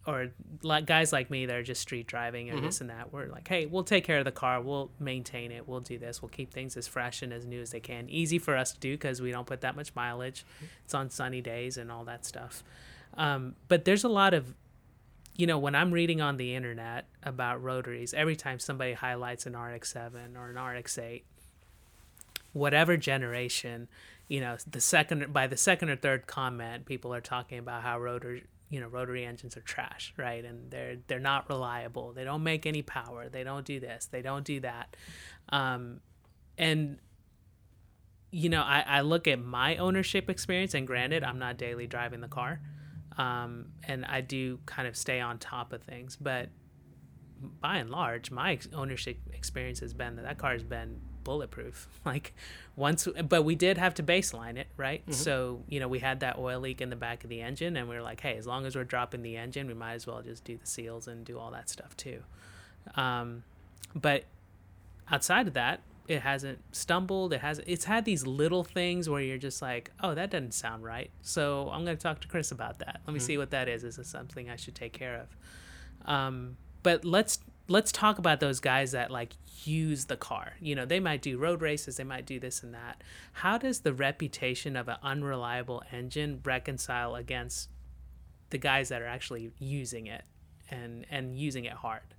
or 0.06 0.28
like 0.62 0.86
guys 0.86 1.12
like 1.12 1.30
me 1.30 1.46
that 1.46 1.56
are 1.56 1.64
just 1.64 1.80
street 1.80 2.06
driving 2.06 2.50
or 2.50 2.60
this 2.60 2.80
and 2.80 2.90
that 2.90 3.12
we're 3.12 3.26
like 3.26 3.48
hey 3.48 3.66
we'll 3.66 3.82
take 3.82 4.04
care 4.04 4.18
of 4.18 4.24
the 4.24 4.32
car. 4.32 4.60
We'll 4.60 4.90
maintain 5.00 5.50
it. 5.50 5.66
We'll 5.66 5.80
do 5.80 5.98
this. 5.98 6.22
We'll 6.22 6.28
keep 6.28 6.52
things 6.52 6.76
as 6.76 6.86
fresh 6.86 7.22
and 7.22 7.32
as 7.32 7.44
new 7.44 7.60
as 7.60 7.70
they 7.70 7.80
can. 7.80 8.08
Easy 8.08 8.38
for 8.38 8.56
us 8.56 8.72
to 8.72 8.80
do 8.80 8.92
because 8.92 9.20
we 9.20 9.32
don't 9.32 9.46
put 9.46 9.62
that 9.62 9.74
much 9.74 9.94
mileage. 9.94 10.44
It's 10.84 10.94
on 10.94 11.10
sunny 11.10 11.40
days 11.40 11.76
and 11.76 11.90
all 11.90 12.04
that 12.04 12.24
stuff. 12.24 12.62
Um, 13.16 13.56
but 13.68 13.84
there's 13.84 14.04
a 14.04 14.08
lot 14.08 14.34
of 14.34 14.54
you 15.36 15.46
know, 15.46 15.58
when 15.58 15.74
I'm 15.74 15.92
reading 15.92 16.20
on 16.20 16.38
the 16.38 16.54
internet 16.54 17.06
about 17.22 17.62
rotaries, 17.62 18.14
every 18.14 18.36
time 18.36 18.58
somebody 18.58 18.94
highlights 18.94 19.46
an 19.46 19.56
RX-7 19.56 20.36
or 20.36 20.50
an 20.50 20.58
RX-8, 20.58 21.22
whatever 22.52 22.96
generation, 22.96 23.88
you 24.28 24.40
know, 24.40 24.56
the 24.68 24.80
second 24.80 25.32
by 25.32 25.46
the 25.46 25.56
second 25.56 25.90
or 25.90 25.96
third 25.96 26.26
comment, 26.26 26.86
people 26.86 27.12
are 27.12 27.20
talking 27.20 27.58
about 27.58 27.82
how 27.82 28.00
rotor, 28.00 28.40
you 28.70 28.80
know, 28.80 28.88
rotary 28.88 29.26
engines 29.26 29.56
are 29.56 29.60
trash, 29.60 30.14
right? 30.16 30.44
And 30.44 30.70
they're 30.70 30.96
they're 31.06 31.20
not 31.20 31.48
reliable. 31.50 32.12
They 32.12 32.24
don't 32.24 32.42
make 32.42 32.64
any 32.64 32.82
power. 32.82 33.28
They 33.28 33.44
don't 33.44 33.64
do 33.64 33.78
this. 33.78 34.06
They 34.06 34.22
don't 34.22 34.44
do 34.44 34.60
that. 34.60 34.96
Um, 35.50 36.00
and 36.56 36.98
you 38.30 38.48
know, 38.48 38.62
I, 38.62 38.84
I 38.86 39.00
look 39.02 39.28
at 39.28 39.38
my 39.38 39.76
ownership 39.76 40.28
experience, 40.28 40.74
and 40.74 40.86
granted, 40.86 41.22
I'm 41.22 41.38
not 41.38 41.56
daily 41.56 41.86
driving 41.86 42.20
the 42.20 42.28
car, 42.28 42.60
um, 43.18 43.66
and 43.84 44.04
I 44.04 44.20
do 44.20 44.58
kind 44.66 44.86
of 44.86 44.96
stay 44.96 45.20
on 45.20 45.38
top 45.38 45.72
of 45.72 45.82
things. 45.82 46.16
But 46.16 46.48
by 47.60 47.78
and 47.78 47.90
large, 47.90 48.30
my 48.30 48.52
ex- 48.52 48.68
ownership 48.74 49.18
experience 49.32 49.80
has 49.80 49.94
been 49.94 50.16
that 50.16 50.22
that 50.22 50.38
car 50.38 50.52
has 50.52 50.62
been 50.62 51.00
bulletproof. 51.24 51.88
Like 52.04 52.34
once, 52.76 53.08
but 53.28 53.42
we 53.42 53.56
did 53.56 53.78
have 53.78 53.94
to 53.94 54.02
baseline 54.04 54.56
it, 54.56 54.68
right? 54.76 55.02
So 55.12 55.64
you 55.68 55.80
know, 55.80 55.88
we 55.88 55.98
had 55.98 56.20
that 56.20 56.38
oil 56.38 56.60
leak 56.60 56.80
in 56.80 56.88
the 56.88 56.96
back 56.96 57.24
of 57.24 57.30
the 57.30 57.42
engine, 57.42 57.76
and 57.76 57.88
we 57.88 57.96
were 57.96 58.02
like, 58.02 58.20
hey, 58.20 58.36
as 58.36 58.46
long 58.46 58.64
as 58.64 58.76
we're 58.76 58.84
dropping 58.84 59.22
the 59.22 59.36
engine, 59.36 59.66
we 59.66 59.74
might 59.74 59.94
as 59.94 60.06
well 60.06 60.22
just 60.22 60.44
do 60.44 60.56
the 60.56 60.66
seals 60.66 61.08
and 61.08 61.24
do 61.24 61.36
all 61.36 61.50
that 61.50 61.68
stuff 61.68 61.96
too. 61.96 62.22
Um, 62.94 63.42
but 63.94 64.24
outside 65.10 65.48
of 65.48 65.54
that, 65.54 65.80
it 66.08 66.22
hasn't 66.22 66.62
stumbled. 66.74 67.32
It 67.32 67.40
has. 67.40 67.60
It's 67.66 67.84
had 67.84 68.04
these 68.04 68.26
little 68.26 68.64
things 68.64 69.08
where 69.08 69.20
you're 69.20 69.38
just 69.38 69.60
like, 69.60 69.90
oh, 70.02 70.14
that 70.14 70.30
doesn't 70.30 70.54
sound 70.54 70.84
right. 70.84 71.10
So 71.22 71.68
I'm 71.72 71.84
going 71.84 71.96
to 71.96 72.02
talk 72.02 72.20
to 72.20 72.28
Chris 72.28 72.50
about 72.50 72.78
that. 72.80 73.00
Let 73.06 73.14
me 73.14 73.20
see 73.20 73.38
what 73.38 73.50
that 73.50 73.68
is. 73.68 73.84
Is 73.84 73.96
this 73.96 74.08
something 74.08 74.48
I 74.50 74.56
should 74.56 74.74
take 74.74 74.92
care 74.92 75.16
of? 75.16 76.10
Um, 76.10 76.56
but 76.82 77.04
let's 77.04 77.40
let's 77.68 77.90
talk 77.90 78.18
about 78.18 78.40
those 78.40 78.60
guys 78.60 78.92
that 78.92 79.10
like 79.10 79.32
use 79.64 80.04
the 80.04 80.16
car. 80.16 80.52
You 80.60 80.74
know, 80.74 80.84
they 80.84 81.00
might 81.00 81.22
do 81.22 81.38
road 81.38 81.60
races. 81.60 81.96
They 81.96 82.04
might 82.04 82.26
do 82.26 82.38
this 82.38 82.62
and 82.62 82.74
that. 82.74 83.02
How 83.32 83.58
does 83.58 83.80
the 83.80 83.92
reputation 83.92 84.76
of 84.76 84.88
an 84.88 84.96
unreliable 85.02 85.82
engine 85.92 86.40
reconcile 86.44 87.16
against 87.16 87.70
the 88.50 88.58
guys 88.58 88.88
that 88.90 89.02
are 89.02 89.06
actually 89.06 89.50
using 89.58 90.06
it 90.06 90.24
and 90.70 91.06
and 91.10 91.36
using 91.36 91.64
it 91.64 91.72
hard? 91.72 92.14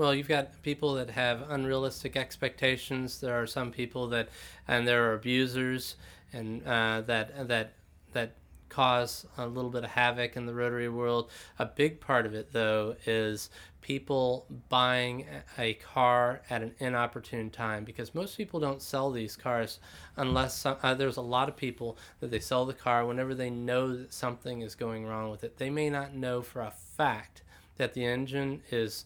Well, 0.00 0.14
you've 0.14 0.28
got 0.28 0.62
people 0.62 0.94
that 0.94 1.10
have 1.10 1.50
unrealistic 1.50 2.16
expectations. 2.16 3.20
There 3.20 3.38
are 3.38 3.46
some 3.46 3.70
people 3.70 4.08
that, 4.08 4.30
and 4.66 4.88
there 4.88 5.10
are 5.10 5.12
abusers, 5.12 5.96
and 6.32 6.66
uh, 6.66 7.02
that 7.02 7.48
that 7.48 7.74
that 8.14 8.32
cause 8.70 9.26
a 9.36 9.46
little 9.46 9.68
bit 9.68 9.84
of 9.84 9.90
havoc 9.90 10.36
in 10.36 10.46
the 10.46 10.54
rotary 10.54 10.88
world. 10.88 11.30
A 11.58 11.66
big 11.66 12.00
part 12.00 12.24
of 12.24 12.32
it, 12.32 12.50
though, 12.50 12.96
is 13.04 13.50
people 13.82 14.46
buying 14.70 15.26
a 15.58 15.74
car 15.74 16.40
at 16.48 16.62
an 16.62 16.74
inopportune 16.78 17.50
time 17.50 17.84
because 17.84 18.14
most 18.14 18.38
people 18.38 18.58
don't 18.58 18.80
sell 18.80 19.10
these 19.10 19.36
cars 19.36 19.80
unless 20.16 20.56
some, 20.56 20.78
uh, 20.82 20.94
there's 20.94 21.18
a 21.18 21.20
lot 21.20 21.50
of 21.50 21.58
people 21.58 21.98
that 22.20 22.30
they 22.30 22.40
sell 22.40 22.64
the 22.64 22.72
car 22.72 23.04
whenever 23.04 23.34
they 23.34 23.50
know 23.50 23.94
that 23.94 24.14
something 24.14 24.62
is 24.62 24.74
going 24.74 25.04
wrong 25.04 25.30
with 25.30 25.44
it. 25.44 25.58
They 25.58 25.68
may 25.68 25.90
not 25.90 26.14
know 26.14 26.40
for 26.40 26.62
a 26.62 26.70
fact 26.70 27.42
that 27.76 27.92
the 27.92 28.04
engine 28.04 28.62
is 28.70 29.04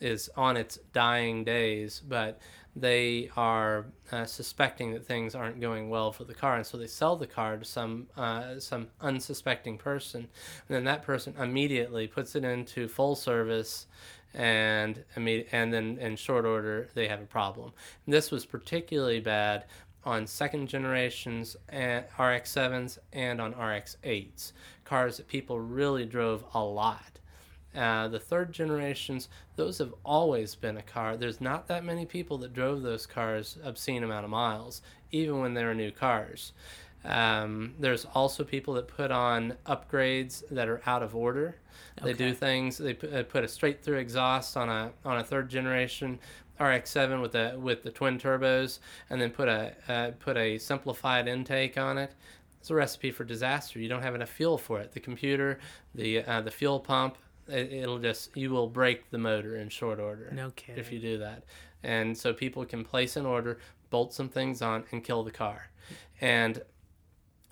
is 0.00 0.30
on 0.36 0.56
its 0.56 0.78
dying 0.92 1.44
days, 1.44 2.02
but 2.06 2.40
they 2.76 3.30
are 3.36 3.86
uh, 4.12 4.24
suspecting 4.24 4.92
that 4.92 5.04
things 5.04 5.34
aren't 5.34 5.60
going 5.60 5.90
well 5.90 6.12
for 6.12 6.24
the 6.24 6.34
car, 6.34 6.56
and 6.56 6.66
so 6.66 6.76
they 6.76 6.86
sell 6.86 7.16
the 7.16 7.26
car 7.26 7.56
to 7.56 7.64
some 7.64 8.06
uh, 8.16 8.58
some 8.58 8.88
unsuspecting 9.00 9.76
person, 9.76 10.20
and 10.20 10.76
then 10.76 10.84
that 10.84 11.02
person 11.02 11.34
immediately 11.38 12.06
puts 12.06 12.34
it 12.36 12.44
into 12.44 12.86
full 12.88 13.16
service, 13.16 13.86
and 14.34 15.04
and 15.16 15.72
then 15.72 15.98
in 15.98 16.16
short 16.16 16.44
order 16.44 16.88
they 16.94 17.08
have 17.08 17.20
a 17.20 17.26
problem. 17.26 17.72
And 18.06 18.14
this 18.14 18.30
was 18.30 18.46
particularly 18.46 19.20
bad 19.20 19.64
on 20.04 20.26
second 20.26 20.68
generations 20.68 21.56
and 21.68 22.04
RX7s 22.16 22.98
and 23.12 23.40
on 23.40 23.52
RX8s, 23.52 24.52
cars 24.84 25.16
that 25.18 25.28
people 25.28 25.60
really 25.60 26.06
drove 26.06 26.44
a 26.54 26.62
lot. 26.62 27.18
Uh, 27.76 28.08
the 28.08 28.18
third 28.18 28.52
generations, 28.52 29.28
those 29.56 29.78
have 29.78 29.94
always 30.04 30.54
been 30.54 30.76
a 30.76 30.82
car. 30.82 31.16
There's 31.16 31.40
not 31.40 31.68
that 31.68 31.84
many 31.84 32.04
people 32.04 32.38
that 32.38 32.52
drove 32.52 32.82
those 32.82 33.06
cars 33.06 33.58
obscene 33.62 34.02
amount 34.02 34.24
of 34.24 34.30
miles, 34.30 34.82
even 35.12 35.40
when 35.40 35.54
they 35.54 35.64
were 35.64 35.74
new 35.74 35.92
cars. 35.92 36.52
Um, 37.04 37.74
there's 37.78 38.06
also 38.14 38.44
people 38.44 38.74
that 38.74 38.88
put 38.88 39.10
on 39.10 39.54
upgrades 39.66 40.42
that 40.50 40.68
are 40.68 40.82
out 40.84 41.02
of 41.02 41.14
order. 41.14 41.56
They 42.02 42.12
do 42.12 42.34
things. 42.34 42.78
They 42.78 42.94
put, 42.94 43.12
uh, 43.12 43.42
a 43.42 43.48
straight 43.48 43.82
through 43.82 43.98
exhaust 43.98 44.56
on 44.56 44.68
a 44.68 44.92
on 45.04 45.18
a 45.18 45.24
third 45.24 45.48
generation 45.48 46.18
RX-7 46.58 47.22
with 47.22 47.32
the 47.32 47.56
with 47.58 47.82
the 47.82 47.90
twin 47.90 48.18
turbos, 48.18 48.80
and 49.08 49.20
then 49.20 49.30
put 49.30 49.48
a 49.48 49.74
uh, 49.88 50.10
put 50.18 50.36
a 50.36 50.58
simplified 50.58 51.28
intake 51.28 51.78
on 51.78 51.98
it. 51.98 52.12
It's 52.58 52.70
a 52.70 52.74
recipe 52.74 53.10
for 53.10 53.24
disaster. 53.24 53.78
You 53.78 53.88
don't 53.88 54.02
have 54.02 54.14
enough 54.14 54.28
fuel 54.28 54.58
for 54.58 54.80
it. 54.80 54.92
The 54.92 55.00
computer, 55.00 55.58
the 55.94 56.22
uh, 56.24 56.40
the 56.42 56.50
fuel 56.50 56.80
pump, 56.80 57.16
it'll 57.50 57.98
just 57.98 58.36
you 58.36 58.50
will 58.50 58.68
break 58.68 59.10
the 59.10 59.18
motor 59.18 59.56
in 59.56 59.68
short 59.68 59.98
order 60.00 60.30
No 60.32 60.50
kidding. 60.50 60.80
if 60.80 60.92
you 60.92 60.98
do 61.00 61.18
that. 61.18 61.44
And 61.82 62.16
so 62.16 62.32
people 62.34 62.64
can 62.66 62.84
place 62.84 63.16
an 63.16 63.24
order, 63.26 63.58
bolt 63.90 64.12
some 64.12 64.28
things 64.28 64.60
on, 64.62 64.84
and 64.92 65.02
kill 65.02 65.22
the 65.22 65.30
car. 65.30 65.70
And 66.20 66.62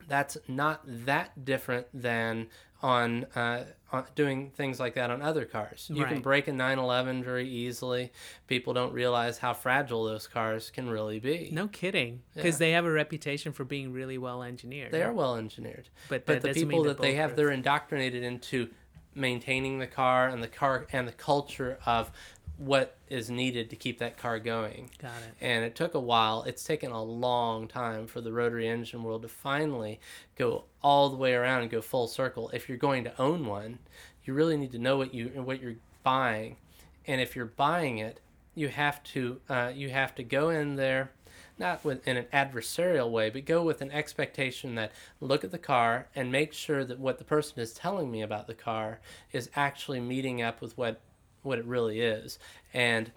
that's 0.07 0.37
not 0.47 0.83
that 0.87 1.45
different 1.45 1.87
than 1.95 2.49
on, 2.83 3.25
uh, 3.35 3.65
on 3.91 4.05
doing 4.15 4.51
things 4.51 4.79
like 4.79 4.95
that 4.95 5.11
on 5.11 5.21
other 5.21 5.45
cars. 5.45 5.91
You 5.93 6.05
can 6.05 6.21
break 6.21 6.47
a 6.47 6.53
911 6.53 7.25
very 7.25 7.49
easily. 7.49 8.13
People 8.47 8.73
don't 8.73 8.93
realize 8.93 9.39
how 9.39 9.53
fragile 9.53 10.05
those 10.05 10.29
cars 10.29 10.71
can 10.71 10.89
really 10.89 11.19
be. 11.19 11.49
No 11.53 11.67
kidding, 11.69 12.23
because 12.35 12.55
Yeah. 12.55 12.59
they 12.67 12.71
have 12.73 12.85
a 12.85 12.91
reputation 12.93 13.53
for 13.53 13.65
being 13.65 13.93
really 13.93 14.17
well 14.19 14.43
engineered. 14.43 14.93
They 14.93 15.03
are 15.03 15.13
well 15.13 15.37
engineered. 15.37 15.89
But 16.09 16.25
but 16.25 16.43
the 16.43 16.53
people 16.53 16.85
that 16.85 17.01
they 17.01 17.15
have, 17.15 17.35
they're 17.35 17.51
indoctrinated 17.51 18.23
into 18.23 18.69
maintaining 19.19 19.79
the 19.79 19.87
car 19.87 20.29
and 20.29 20.43
the 20.43 20.49
car 20.49 20.87
and 20.93 21.07
the 21.07 21.13
culture 21.13 21.79
of 21.85 22.11
what 22.57 22.97
is 23.09 23.31
needed 23.31 23.71
to 23.71 23.77
keep 23.77 23.99
that 23.99 24.19
car 24.19 24.39
going. 24.39 24.91
Got 25.01 25.13
it. 25.23 25.35
And 25.41 25.65
it 25.65 25.77
took 25.77 25.95
a 25.95 26.01
while. 26.01 26.43
It's 26.43 26.65
taken 26.65 26.91
a 26.91 27.03
long 27.03 27.69
time 27.69 28.07
for 28.07 28.21
the 28.21 28.33
rotary 28.33 28.67
engine 28.69 29.05
world 29.05 29.23
to 29.23 29.29
finally 29.29 30.01
go 30.37 30.65
all 30.83 31.09
the 31.09 31.17
way 31.17 31.35
around 31.35 31.63
and 31.63 31.71
go 31.71 31.81
full 31.81 32.09
circle. 32.09 32.51
If 32.53 32.69
you're 32.69 32.79
going 32.79 33.05
to 33.05 33.21
own 33.21 33.47
one, 33.47 33.79
you 34.25 34.35
really 34.35 34.57
need 34.57 34.73
to 34.73 34.79
know 34.79 34.97
what 34.97 35.15
you 35.15 35.29
what 35.29 35.63
you're 35.63 35.77
buying, 36.03 36.57
and 37.07 37.21
if 37.21 37.35
you're 37.35 37.47
buying 37.47 37.99
it, 37.99 38.21
you 38.55 38.69
have 38.69 39.03
to 39.05 39.41
uh, 39.49 39.73
you 39.75 39.91
have 39.91 40.15
to 40.17 40.23
go 40.23 40.51
in 40.51 40.77
there, 40.77 41.13
not 41.59 41.85
with 41.85 42.07
in 42.07 42.17
an 42.17 42.27
adversarial 42.33 43.11
way, 43.11 43.31
but 43.31 43.45
go 43.45 43.63
with 43.63 43.81
an 43.81 43.91
expectation 43.91 44.75
that 44.77 44.93
look 45.21 45.45
at 45.45 45.51
the 45.51 45.59
car 45.59 46.09
and 46.15 46.31
make 46.31 46.53
sure 46.53 46.85
that 46.85 46.99
what 46.99 47.19
the 47.19 47.25
person 47.25 47.61
is 47.61 47.73
telling 47.73 48.11
me 48.11 48.23
about 48.23 48.47
the 48.47 48.55
car 48.55 49.01
is 49.33 49.51
actually 49.55 50.01
meeting 50.01 50.43
up 50.43 50.61
with 50.61 50.77
what 50.77 51.01
what 51.43 51.59
it 51.59 51.65
really 51.65 52.01
is, 52.01 52.39
and 52.75 53.13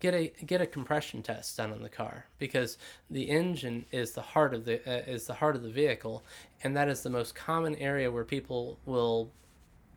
get 0.00 0.12
a 0.12 0.32
get 0.44 0.60
a 0.60 0.66
compression 0.66 1.22
test 1.22 1.56
done 1.56 1.72
on 1.72 1.82
the 1.82 1.88
car 1.88 2.26
because 2.38 2.76
the 3.10 3.30
engine 3.30 3.86
is 3.90 4.12
the 4.12 4.20
heart 4.20 4.52
of 4.52 4.64
the 4.64 4.76
uh, 4.86 5.10
is 5.10 5.26
the 5.26 5.34
heart 5.34 5.56
of 5.56 5.62
the 5.62 5.70
vehicle 5.70 6.22
and 6.62 6.76
that 6.76 6.88
is 6.88 7.02
the 7.02 7.08
most 7.08 7.34
common 7.34 7.74
area 7.76 8.10
where 8.10 8.24
people 8.24 8.78
will 8.84 9.30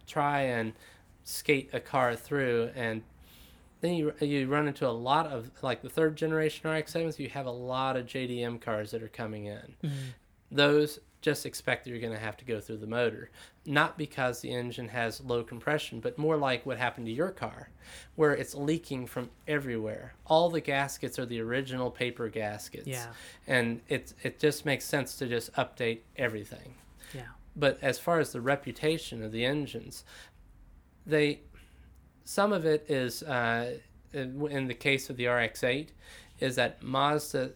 try 0.06 0.42
and 0.42 0.72
skate 1.26 1.70
a 1.74 1.80
car 1.82 2.16
through 2.16 2.70
and 2.74 3.04
then 3.82 3.94
you 3.94 4.14
you 4.22 4.48
run 4.48 4.68
into 4.68 4.88
a 4.88 4.92
lot 4.92 5.28
of 5.28 5.52
like 5.62 5.82
the 5.82 5.90
third 5.90 6.16
generation 6.16 6.70
RX-7s 6.70 7.20
you 7.20 7.30
have 7.30 7.46
a 7.46 7.52
lot 7.52 7.96
of 7.96 8.06
JDM 8.06 8.60
cars 8.62 8.92
that 8.92 9.04
are 9.04 9.08
coming 9.08 9.46
in. 9.46 9.76
Mm-hmm. 9.84 9.96
Those 10.52 11.00
just 11.22 11.46
expect 11.46 11.84
that 11.84 11.90
you're 11.90 12.00
going 12.00 12.14
to 12.14 12.20
have 12.20 12.38
to 12.38 12.46
go 12.46 12.60
through 12.62 12.78
the 12.78 12.88
motor. 12.88 13.32
Not 13.66 13.98
because 13.98 14.40
the 14.40 14.54
engine 14.54 14.88
has 14.90 15.20
low 15.22 15.44
compression 15.44 16.00
but 16.00 16.18
more 16.18 16.38
like 16.38 16.66
what 16.66 16.78
happened 16.78 17.08
to 17.08 17.12
your 17.12 17.32
car 17.32 17.70
where 18.16 18.34
it's 18.34 18.56
leaking 18.56 19.08
from 19.08 19.30
everywhere. 19.48 20.14
All 20.26 20.50
the 20.50 20.62
gaskets 20.62 21.18
are 21.20 21.26
the 21.26 21.42
original 21.42 21.90
paper 21.92 22.30
gaskets. 22.30 22.88
Yeah. 22.88 23.08
and 23.48 23.82
it 23.90 24.14
it 24.24 24.40
just 24.40 24.66
makes 24.66 24.86
sense 24.86 25.16
to 25.18 25.28
just 25.28 25.52
update 25.54 26.00
everything. 26.16 26.76
Yeah. 27.14 27.22
but 27.56 27.78
as 27.82 27.98
far 28.00 28.20
as 28.20 28.32
the 28.32 28.42
reputation 28.42 29.24
of 29.24 29.32
the 29.32 29.46
engines, 29.46 30.04
they 31.06 31.40
some 32.28 32.52
of 32.52 32.66
it 32.66 32.86
is 32.90 33.24
uh, 33.24 33.78
in 34.12 34.68
the 34.68 34.74
case 34.74 35.10
of 35.10 35.16
the 35.16 35.28
RX-8 35.28 35.88
is 36.42 36.58
that 36.58 36.84
Mazda 36.84 37.52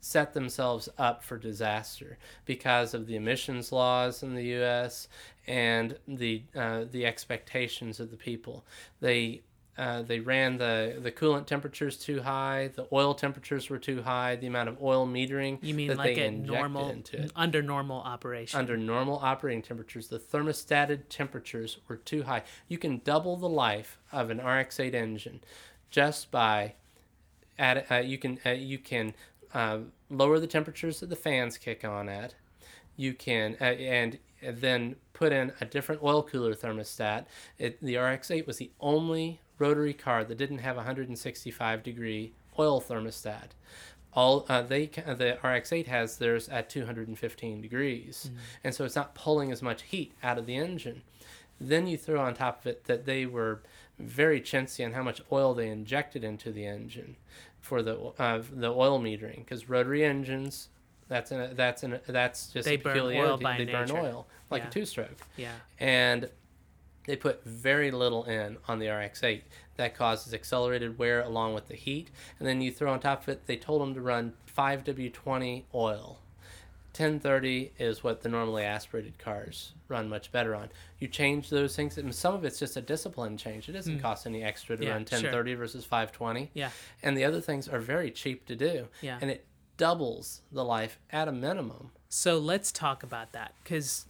set 0.00 0.34
themselves 0.34 0.88
up 0.98 1.22
for 1.22 1.38
disaster 1.38 2.18
because 2.44 2.92
of 2.92 3.06
the 3.06 3.14
emissions 3.14 3.70
laws 3.70 4.24
in 4.24 4.34
the 4.34 4.42
U.S. 4.58 5.06
and 5.46 5.96
the 6.08 6.42
uh, 6.56 6.86
the 6.90 7.06
expectations 7.06 8.00
of 8.00 8.10
the 8.10 8.16
people. 8.16 8.64
They 9.00 9.42
uh, 9.78 10.02
they 10.02 10.20
ran 10.20 10.56
the, 10.56 10.98
the 11.02 11.12
coolant 11.12 11.46
temperatures 11.46 11.98
too 11.98 12.22
high. 12.22 12.70
The 12.74 12.86
oil 12.92 13.14
temperatures 13.14 13.68
were 13.68 13.78
too 13.78 14.02
high. 14.02 14.36
The 14.36 14.46
amount 14.46 14.70
of 14.70 14.82
oil 14.82 15.06
metering 15.06 15.58
You 15.60 15.74
mean 15.74 15.88
that 15.88 15.98
like 15.98 16.16
at 16.16 16.32
normal, 16.32 16.90
into 16.90 17.22
it 17.22 17.32
under 17.36 17.62
normal 17.62 18.00
operation? 18.00 18.58
under 18.58 18.76
normal 18.76 19.18
operating 19.22 19.62
temperatures, 19.62 20.08
the 20.08 20.18
thermostated 20.18 21.10
temperatures 21.10 21.78
were 21.88 21.96
too 21.96 22.22
high. 22.22 22.42
You 22.68 22.78
can 22.78 23.02
double 23.04 23.36
the 23.36 23.48
life 23.48 23.98
of 24.12 24.30
an 24.30 24.38
RX-8 24.38 24.94
engine 24.94 25.40
just 25.90 26.30
by 26.30 26.74
add, 27.58 27.86
uh, 27.90 27.96
you 27.96 28.18
can 28.18 28.38
uh, 28.44 28.50
you 28.50 28.78
can 28.78 29.14
uh, 29.54 29.78
lower 30.10 30.38
the 30.38 30.46
temperatures 30.46 31.00
that 31.00 31.10
the 31.10 31.16
fans 31.16 31.58
kick 31.58 31.84
on 31.84 32.08
at. 32.08 32.34
You 32.96 33.14
can 33.14 33.56
uh, 33.60 33.64
and 33.64 34.18
then 34.42 34.96
put 35.12 35.32
in 35.32 35.52
a 35.60 35.64
different 35.64 36.02
oil 36.02 36.22
cooler 36.22 36.54
thermostat. 36.54 37.26
It, 37.58 37.82
the 37.82 37.96
RX-8 37.96 38.46
was 38.46 38.58
the 38.58 38.70
only 38.80 39.40
rotary 39.58 39.94
car 39.94 40.24
that 40.24 40.36
didn't 40.38 40.58
have 40.58 40.76
a 40.76 40.78
165 40.78 41.82
degree 41.82 42.32
oil 42.58 42.80
thermostat. 42.80 43.50
All 44.12 44.46
uh, 44.48 44.62
they 44.62 44.86
the 44.86 45.38
RX-8 45.42 45.86
has 45.86 46.16
theirs 46.16 46.48
at 46.48 46.70
215 46.70 47.60
degrees, 47.60 48.30
and 48.64 48.74
so 48.74 48.84
it's 48.84 48.96
not 48.96 49.14
pulling 49.14 49.52
as 49.52 49.62
much 49.62 49.82
heat 49.82 50.12
out 50.22 50.38
of 50.38 50.46
the 50.46 50.56
engine. 50.56 51.02
Then 51.60 51.86
you 51.86 51.96
throw 51.98 52.20
on 52.20 52.34
top 52.34 52.60
of 52.60 52.66
it 52.66 52.84
that 52.84 53.04
they 53.04 53.26
were 53.26 53.60
very 53.98 54.40
chintzy 54.40 54.84
on 54.84 54.92
how 54.92 55.02
much 55.02 55.20
oil 55.32 55.54
they 55.54 55.68
injected 55.68 56.22
into 56.24 56.50
the 56.50 56.66
engine 56.66 57.16
for 57.60 57.82
the 57.82 58.12
uh, 58.18 58.42
the 58.50 58.70
oil 58.72 58.98
metering 59.00 59.36
because 59.38 59.68
rotary 59.68 60.04
engines 60.04 60.68
that's 61.08 61.30
an 61.30 61.54
that's 61.54 61.82
an 61.82 61.98
that's 62.06 62.48
just 62.48 62.66
They 62.66 62.74
a 62.74 62.78
burn 62.78 62.94
oil 63.16 63.36
by 63.38 63.58
they 63.58 63.64
burn 63.66 63.90
oil 63.90 64.26
like 64.50 64.62
Yeah. 64.62 64.68
a 64.68 64.72
two-stroke 64.72 65.16
yeah. 65.36 65.52
and 65.78 66.28
they 67.06 67.16
put 67.16 67.44
very 67.44 67.90
little 67.90 68.24
in 68.24 68.58
on 68.68 68.78
the 68.78 68.88
RX-8. 68.88 69.42
That 69.76 69.94
causes 69.94 70.32
accelerated 70.32 70.98
wear 70.98 71.20
along 71.20 71.54
with 71.54 71.68
the 71.68 71.74
heat. 71.74 72.10
And 72.38 72.48
then 72.48 72.60
you 72.60 72.70
throw 72.70 72.92
on 72.92 73.00
top 73.00 73.22
of 73.22 73.28
it, 73.28 73.46
they 73.46 73.56
told 73.56 73.82
them 73.82 73.94
to 73.94 74.00
run 74.00 74.32
5W20 74.56 75.64
oil. 75.74 76.20
1030 76.96 77.72
is 77.78 78.02
what 78.02 78.22
the 78.22 78.28
normally 78.28 78.64
aspirated 78.64 79.18
cars 79.18 79.74
run 79.88 80.08
much 80.08 80.32
better 80.32 80.54
on. 80.54 80.70
You 80.98 81.08
change 81.08 81.50
those 81.50 81.76
things, 81.76 81.98
and 81.98 82.14
some 82.14 82.34
of 82.34 82.42
it's 82.42 82.58
just 82.58 82.78
a 82.78 82.80
discipline 82.80 83.36
change. 83.36 83.68
It 83.68 83.72
doesn't 83.72 84.00
cost 84.00 84.26
any 84.26 84.42
extra 84.42 84.78
to 84.78 84.82
Mm. 84.82 84.86
Yeah, 84.86 84.92
run 84.92 85.00
1030 85.02 85.54
versus 85.54 85.84
520. 85.84 86.50
Yeah. 86.54 86.70
And 87.02 87.14
the 87.14 87.24
other 87.24 87.42
things 87.42 87.68
are 87.68 87.80
very 87.80 88.10
cheap 88.10 88.46
to 88.46 88.56
do. 88.56 88.88
Yeah. 89.02 89.18
And 89.20 89.30
it 89.30 89.44
doubles 89.76 90.40
the 90.50 90.64
life 90.64 90.98
at 91.10 91.28
a 91.28 91.32
minimum. 91.32 91.90
So 92.08 92.38
let's 92.38 92.72
talk 92.72 93.02
about 93.02 93.32
that 93.32 93.52
because 93.62 94.06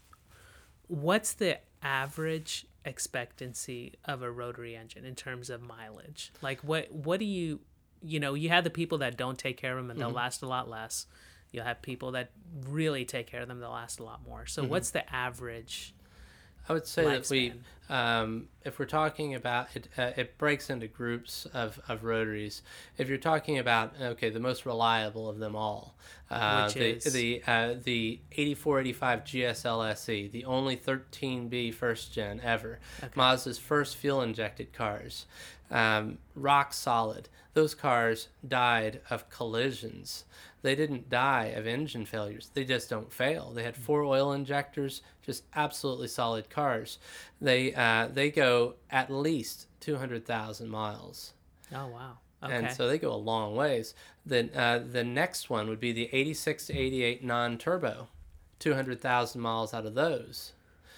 what's 0.87 1.33
the 1.33 1.59
average 1.83 2.67
expectancy 2.87 3.95
of 4.05 4.22
a 4.22 4.30
rotary 4.30 4.74
engine 4.76 5.05
in 5.05 5.14
terms 5.14 5.51
of 5.51 5.61
mileage? 5.61 6.32
Like 6.41 6.61
what 6.61 6.91
what 6.93 7.20
do 7.20 7.26
you 7.26 7.61
you 8.03 8.20
know, 8.20 8.34
you 8.34 8.51
have 8.51 8.62
the 8.62 8.70
people 8.70 8.99
that 8.99 9.16
don't 9.16 9.39
take 9.39 9.57
care 9.57 9.72
of 9.72 9.78
them 9.78 9.91
and 9.91 9.99
Mm-hmm. 9.99 10.09
they'll 10.09 10.14
last 10.16 10.43
a 10.43 10.47
lot 10.47 10.68
less. 10.68 11.07
You'll 11.51 11.64
have 11.64 11.82
people 11.82 12.12
that 12.12 12.30
really 12.68 13.05
take 13.05 13.26
care 13.26 13.41
of 13.41 13.49
them, 13.49 13.61
they'll 13.61 13.70
last 13.70 13.99
a 14.01 14.05
lot 14.05 14.20
more. 14.26 14.41
Mm-hmm. 14.41 14.49
So 14.49 14.64
what's 14.64 14.91
the 14.91 15.12
average? 15.12 15.95
I 16.69 16.73
would 16.73 16.87
say 16.87 17.05
that 17.05 17.31
we, 17.31 17.53
um, 17.89 18.49
if 18.64 18.79
we're 18.79 18.87
talking 18.87 19.35
about 19.35 19.69
it, 19.75 19.89
uh, 19.97 20.11
it 20.17 20.37
breaks 20.39 20.71
into 20.71 20.89
groups 20.89 21.47
of, 21.55 21.81
of 21.89 22.03
rotaries. 22.03 22.62
If 22.99 23.09
you're 23.09 23.19
talking 23.19 23.59
about 23.59 23.95
okay, 24.01 24.31
the 24.31 24.41
most 24.41 24.67
reliable 24.67 25.29
of 25.29 25.39
them 25.39 25.55
all, 25.55 25.95
uh, 26.31 26.64
Which 26.64 26.75
the 26.75 26.97
is? 26.97 27.12
the 27.12 27.43
uh, 27.47 27.75
the 27.83 28.19
8485 28.33 29.25
GSL 29.25 29.91
SE, 29.93 30.12
E, 30.12 30.29
the 30.29 30.45
only 30.45 30.77
13B 30.77 31.73
first 31.73 32.12
gen 32.12 32.41
ever, 32.43 32.81
Mazda's 33.14 33.59
first 33.59 33.97
fuel 33.97 34.21
injected 34.23 34.73
cars, 34.73 35.27
um, 35.71 36.19
rock 36.35 36.73
solid. 36.73 37.29
Those 37.55 37.75
cars 37.75 38.29
died 38.47 39.01
of 39.09 39.31
collisions. 39.31 40.25
They 40.67 40.75
didn't 40.75 41.09
die 41.09 41.55
of 41.57 41.69
engine 41.69 42.07
failures. 42.07 42.51
They 42.53 42.64
just 42.64 42.91
don't 42.91 43.12
fail. 43.12 43.53
They 43.55 43.62
had 43.62 43.77
four 43.77 44.03
oil 44.03 44.33
injectors, 44.33 45.01
just 45.23 45.45
absolutely 45.55 46.09
solid 46.09 46.51
cars. 46.51 46.99
They 47.41 47.73
uh, 47.73 48.09
they 48.12 48.33
go 48.33 48.75
at 48.91 49.09
least 49.09 49.69
two 49.79 49.95
hundred 49.95 50.27
thousand 50.27 50.69
miles. 50.69 51.35
Oh 51.73 51.87
wow. 51.87 52.19
Okay. 52.43 52.53
And 52.53 52.73
so 52.73 52.89
they 52.89 52.99
go 52.99 53.12
a 53.12 53.14
long 53.14 53.55
ways. 53.55 53.95
Then 54.27 54.51
uh, 54.57 54.81
the 54.81 55.05
next 55.05 55.49
one 55.49 55.69
would 55.69 55.79
be 55.79 55.93
the 55.93 56.11
86 56.12 56.67
to 56.67 56.77
88 56.77 57.25
non-turbo, 57.25 58.09
200,000 58.59 59.41
miles 59.41 59.73
out 59.73 59.87
of 59.87 59.95
those 59.95 60.53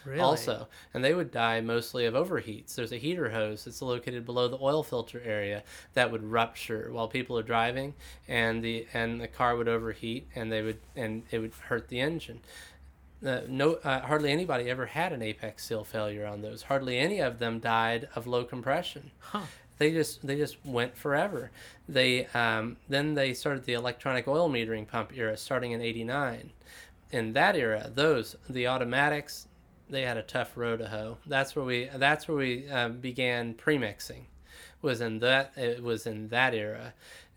really? 0.05 0.21
also 0.21 0.69
and 0.95 1.05
they 1.05 1.15
would 1.15 1.31
die 1.31 1.61
mostly 1.61 2.07
of 2.07 2.15
overheats. 2.15 2.75
There's 2.75 2.93
a 2.93 2.99
heater 2.99 3.31
hose 3.31 3.65
that's 3.65 3.83
located 3.83 4.25
below 4.25 4.49
the 4.49 4.59
oil 4.61 4.83
filter 4.83 5.21
area 5.25 5.63
that 5.95 6.11
would 6.11 6.25
rupture 6.25 6.91
while 6.93 7.09
people 7.09 7.39
are 7.39 7.43
driving 7.43 7.95
and 8.27 8.63
the 8.63 8.87
and 8.95 9.21
the 9.21 9.29
car 9.29 9.57
would 9.57 9.69
overheat 9.69 10.29
and 10.35 10.51
they 10.53 10.63
would 10.63 10.79
and 10.97 11.25
it 11.31 11.39
would 11.39 11.53
hurt 11.69 11.89
the 11.89 12.01
engine. 12.01 12.41
Uh, 13.25 13.41
no 13.49 13.75
uh, 13.85 14.01
hardly 14.01 14.31
anybody 14.31 14.71
ever 14.71 14.87
had 14.87 15.13
an 15.13 15.23
apex 15.23 15.67
seal 15.67 15.85
failure 15.85 16.25
on 16.25 16.43
those. 16.43 16.63
Hardly 16.63 16.99
any 16.99 17.19
of 17.21 17.39
them 17.39 17.59
died 17.59 18.09
of 18.15 18.27
low 18.27 18.45
compression. 18.45 19.11
Huh. 19.19 19.43
they 19.79 19.93
just 19.93 20.25
they 20.27 20.37
just 20.37 20.65
went 20.65 20.97
forever. 20.97 21.51
They 21.89 22.27
um, 22.27 22.77
then 22.89 23.15
they 23.15 23.35
started 23.35 23.65
the 23.65 23.73
electronic 23.73 24.29
oil 24.29 24.49
metering 24.49 24.87
pump 24.87 25.13
era 25.17 25.37
starting 25.37 25.73
in 25.73 25.81
89 25.81 26.53
in 27.11 27.33
that 27.33 27.57
era 27.57 27.91
those 27.95 28.37
the 28.49 28.69
automatics 28.69 29.48
they 29.91 30.03
had 30.03 30.17
a 30.17 30.23
tough 30.23 30.57
row 30.57 30.77
to 30.77 30.89
hoe 30.89 31.17
that's 31.27 31.55
where 31.57 31.65
we 31.65 31.89
that's 31.97 32.29
where 32.29 32.37
we 32.37 32.69
um, 32.69 32.99
began 32.99 33.55
premixing 33.55 34.23
was 34.83 35.01
in 35.01 35.19
that 35.19 35.53
it 35.57 35.83
was 35.83 36.07
in 36.07 36.29
that 36.29 36.55
era 36.55 36.93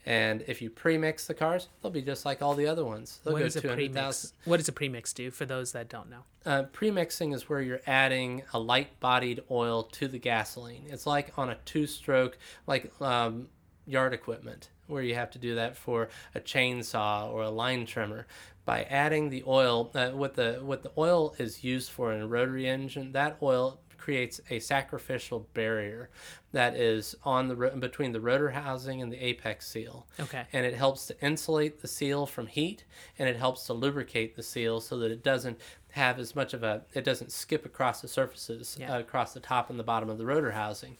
and 0.05 0.43
if 0.47 0.61
you 0.61 0.69
premix 0.69 1.27
the 1.27 1.33
cars 1.33 1.69
they'll 1.81 1.91
be 1.91 2.01
just 2.01 2.25
like 2.25 2.41
all 2.41 2.55
the 2.55 2.67
other 2.67 2.83
ones 2.83 3.19
they'll 3.23 3.33
What 3.33 3.39
go 3.39 3.45
does 3.45 3.55
a 3.55 3.61
200,000 3.61 3.93
premix? 3.93 4.33
What 4.45 4.57
does 4.57 4.67
a 4.67 4.71
premix 4.71 5.13
do 5.13 5.29
for 5.31 5.45
those 5.45 5.71
that 5.73 5.89
don't 5.89 6.09
know? 6.09 6.23
uh, 6.45 6.63
premixing 6.73 7.35
is 7.35 7.47
where 7.47 7.61
you're 7.61 7.81
adding 7.85 8.41
a 8.53 8.59
light 8.59 8.99
bodied 8.99 9.41
oil 9.51 9.83
to 9.83 10.07
the 10.07 10.17
gasoline. 10.17 10.85
It's 10.89 11.05
like 11.05 11.37
on 11.37 11.49
a 11.51 11.55
two 11.65 11.85
stroke, 11.85 12.37
like 12.65 12.91
um, 12.99 13.47
yard 13.85 14.11
equipment, 14.13 14.69
where 14.87 15.03
you 15.03 15.13
have 15.13 15.29
to 15.31 15.37
do 15.39 15.53
that 15.55 15.77
for 15.77 16.09
a 16.33 16.39
chainsaw 16.39 17.29
or 17.31 17.43
a 17.43 17.49
line 17.51 17.85
trimmer. 17.85 18.25
By 18.65 18.83
adding 18.83 19.29
the 19.29 19.43
oil, 19.47 19.91
uh, 19.95 20.09
what 20.11 20.35
the 20.35 20.59
what 20.61 20.83
the 20.83 20.91
oil 20.97 21.35
is 21.39 21.63
used 21.63 21.89
for 21.91 22.13
in 22.13 22.21
a 22.21 22.27
rotary 22.27 22.67
engine, 22.69 23.11
that 23.13 23.37
oil 23.41 23.79
creates 23.97 24.41
a 24.49 24.59
sacrificial 24.59 25.47
barrier 25.53 26.09
that 26.53 26.75
is 26.75 27.15
on 27.23 27.47
the 27.47 27.55
ro- 27.55 27.75
between 27.77 28.11
the 28.11 28.19
rotor 28.19 28.49
housing 28.49 28.99
and 28.99 29.11
the 29.11 29.23
apex 29.23 29.67
seal 29.67 30.07
Okay. 30.19 30.43
and 30.51 30.65
it 30.65 30.73
helps 30.73 31.05
to 31.05 31.15
insulate 31.23 31.81
the 31.83 31.87
seal 31.87 32.25
from 32.25 32.47
heat 32.47 32.83
and 33.19 33.29
it 33.29 33.35
helps 33.35 33.67
to 33.67 33.73
lubricate 33.73 34.35
the 34.35 34.41
seal 34.41 34.81
so 34.81 34.97
that 34.97 35.11
it 35.11 35.23
doesn't 35.23 35.59
have 35.91 36.17
as 36.17 36.35
much 36.35 36.55
of 36.55 36.63
a 36.63 36.81
it 36.95 37.03
doesn't 37.03 37.31
skip 37.31 37.63
across 37.63 38.01
the 38.01 38.07
surfaces 38.07 38.75
Yeah. 38.79 38.95
uh, 38.95 38.99
across 39.01 39.35
the 39.35 39.39
top 39.39 39.69
and 39.69 39.77
the 39.77 39.83
bottom 39.83 40.09
of 40.09 40.17
the 40.17 40.25
rotor 40.25 40.51
housing 40.53 40.97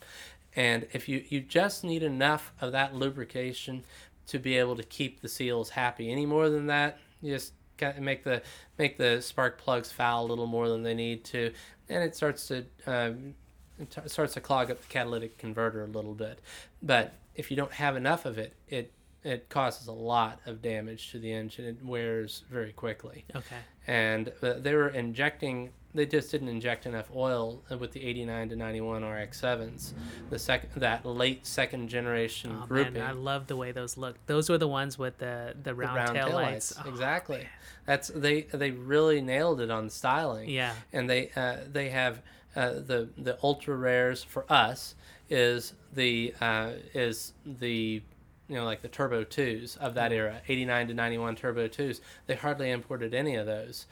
and 0.55 0.85
if 0.93 1.09
you 1.09 1.23
you 1.27 1.41
just 1.41 1.83
need 1.83 2.03
enough 2.03 2.53
of 2.61 2.71
that 2.73 2.93
lubrication 2.93 3.83
to 4.27 4.37
be 4.37 4.57
able 4.59 4.75
to 4.75 4.83
keep 4.83 5.21
the 5.21 5.27
seals 5.27 5.71
happy 5.71 6.11
any 6.11 6.27
more 6.27 6.49
than 6.51 6.67
that 6.67 6.99
you 7.21 7.33
just 7.33 7.53
make 7.99 8.23
the 8.23 8.41
make 8.77 8.97
the 8.97 9.21
spark 9.21 9.57
plugs 9.57 9.91
foul 9.91 10.25
a 10.25 10.27
little 10.27 10.45
more 10.45 10.69
than 10.69 10.83
they 10.83 10.93
need 10.93 11.23
to 11.23 11.51
and 11.91 12.03
it 12.03 12.15
starts 12.15 12.47
to 12.47 12.65
um, 12.87 13.35
it 13.79 13.91
t- 13.91 14.01
starts 14.07 14.33
to 14.35 14.41
clog 14.41 14.71
up 14.71 14.81
the 14.81 14.87
catalytic 14.87 15.37
converter 15.37 15.83
a 15.83 15.87
little 15.87 16.13
bit. 16.13 16.39
But 16.81 17.13
if 17.35 17.51
you 17.51 17.57
don't 17.57 17.73
have 17.73 17.95
enough 17.95 18.25
of 18.25 18.37
it, 18.37 18.53
it 18.67 18.93
it 19.23 19.49
causes 19.49 19.87
a 19.87 19.91
lot 19.91 20.39
of 20.45 20.61
damage 20.61 21.11
to 21.11 21.19
the 21.19 21.31
engine. 21.31 21.65
It 21.65 21.85
wears 21.85 22.43
very 22.49 22.71
quickly. 22.71 23.25
Okay. 23.35 23.57
And 23.85 24.31
uh, 24.41 24.53
they 24.53 24.73
were 24.73 24.89
injecting. 24.89 25.71
They 25.93 26.05
just 26.05 26.31
didn't 26.31 26.47
inject 26.47 26.85
enough 26.85 27.09
oil 27.15 27.61
with 27.77 27.91
the 27.91 28.03
89 28.05 28.49
to 28.49 28.55
91 28.55 29.01
RX7s. 29.01 29.93
The 30.29 30.39
second 30.39 30.69
that 30.77 31.05
late 31.05 31.45
second 31.45 31.89
generation 31.89 32.57
Oh 32.61 32.65
grouping. 32.65 32.93
man, 32.93 33.03
I 33.03 33.11
love 33.11 33.47
the 33.47 33.55
way 33.57 33.71
those 33.71 33.97
look. 33.97 34.15
Those 34.25 34.49
were 34.49 34.57
the 34.57 34.67
ones 34.67 34.97
with 34.97 35.17
the 35.17 35.53
the 35.55 35.63
the 35.71 35.75
round, 35.75 35.95
round 35.97 36.15
tail 36.15 36.29
taillights. 36.29 36.33
lights. 36.33 36.73
Oh, 36.85 36.89
exactly. 36.89 37.47
That's 37.85 38.07
they 38.09 38.43
they 38.43 38.71
really 38.71 39.21
nailed 39.21 39.59
it 39.59 39.69
on 39.71 39.89
styling 39.89 40.49
Yeah. 40.49 40.73
and 40.93 41.09
they 41.09 41.29
uh, 41.35 41.57
they 41.69 41.89
have 41.89 42.21
uh, 42.55 42.69
the 42.73 43.09
the 43.17 43.37
ultra 43.43 43.75
rares 43.75 44.23
for 44.23 44.45
us 44.51 44.95
is 45.29 45.73
the 45.93 46.33
uh, 46.39 46.71
is 46.93 47.33
the 47.45 48.01
you 48.47 48.55
know 48.55 48.65
like 48.65 48.81
the 48.81 48.87
turbo 48.89 49.23
twos 49.23 49.77
of 49.77 49.93
that 49.95 50.11
era 50.11 50.41
89 50.47 50.89
to 50.89 50.93
91 50.93 51.35
turbo 51.37 51.67
twos 51.69 52.01
they 52.27 52.35
hardly 52.35 52.69
imported 52.69 53.13
any 53.13 53.35
of 53.35 53.45
those 53.45 53.87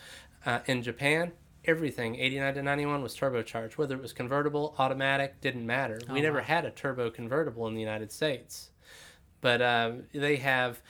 uh, 0.45 0.59
in 0.65 0.83
japan 0.83 1.31
everything. 1.69 2.15
89 2.15 2.55
to 2.55 2.63
91 2.63 3.01
was 3.01 3.15
turbocharged. 3.15 3.73
Whether 3.73 3.95
it 3.95 4.01
was 4.01 4.11
convertible 4.13 4.75
automatic 4.77 5.39
didn't 5.41 5.65
matter. 5.65 5.99
We 6.11 6.19
Oh, 6.19 6.23
never 6.23 6.39
wow. 6.39 6.43
had 6.45 6.65
a 6.65 6.71
turbo 6.71 7.09
convertible 7.09 7.67
in 7.67 7.73
the 7.75 7.79
united 7.81 8.11
states. 8.11 8.71
But 9.41 9.61
um, 9.61 10.03
they 10.13 10.35
have 10.37 10.81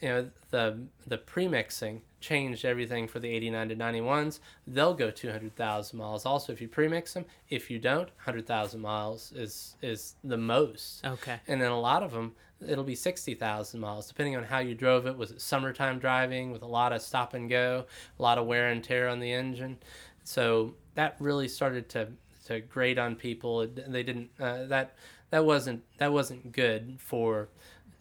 you 0.00 0.08
know 0.10 0.30
the 0.50 0.78
the 1.06 1.16
premixing 1.18 2.02
changed 2.20 2.64
everything 2.64 3.06
for 3.08 3.18
the 3.20 3.28
89 3.30 3.68
to 3.70 3.76
91s 3.76 4.40
they'll 4.66 4.94
go 4.94 5.10
200,000 5.10 5.96
miles. 5.98 6.26
Also 6.26 6.52
if 6.52 6.60
you 6.60 6.68
premix 6.68 7.14
them 7.14 7.24
if 7.48 7.70
you 7.70 7.78
don't 7.78 8.08
100,000 8.24 8.80
miles 8.80 9.32
is 9.32 9.76
is 9.82 10.14
the 10.22 10.36
most. 10.36 11.04
Okay. 11.06 11.40
and 11.48 11.60
then 11.60 11.70
a 11.70 11.80
lot 11.80 12.02
of 12.02 12.12
them 12.12 12.32
it'll 12.66 12.84
be 12.84 12.94
60,000 12.94 13.80
miles 13.80 14.08
depending 14.08 14.36
on 14.36 14.44
how 14.44 14.58
you 14.58 14.74
drove 14.74 15.06
it. 15.06 15.16
Was 15.16 15.30
it 15.30 15.40
summertime 15.40 15.98
driving 15.98 16.50
with 16.52 16.62
a 16.62 16.66
lot 16.66 16.92
of 16.92 17.00
stop 17.00 17.32
and 17.34 17.48
go 17.48 17.86
a 18.18 18.22
lot 18.22 18.36
of 18.38 18.46
wear 18.46 18.68
and 18.68 18.84
tear 18.84 19.08
on 19.08 19.20
the 19.20 19.32
engine 19.32 19.78
so 20.26 20.74
that 20.96 21.14
really 21.20 21.46
started 21.48 21.88
to 21.90 22.08
to 22.46 22.60
grate 22.60 22.98
on 22.98 23.14
people 23.16 23.66
they 23.66 24.02
didn't 24.02 24.30
uh, 24.40 24.64
that 24.66 24.94
that 25.30 25.44
wasn't 25.44 25.82
that 25.98 26.12
wasn't 26.12 26.52
good 26.52 26.96
for 26.98 27.48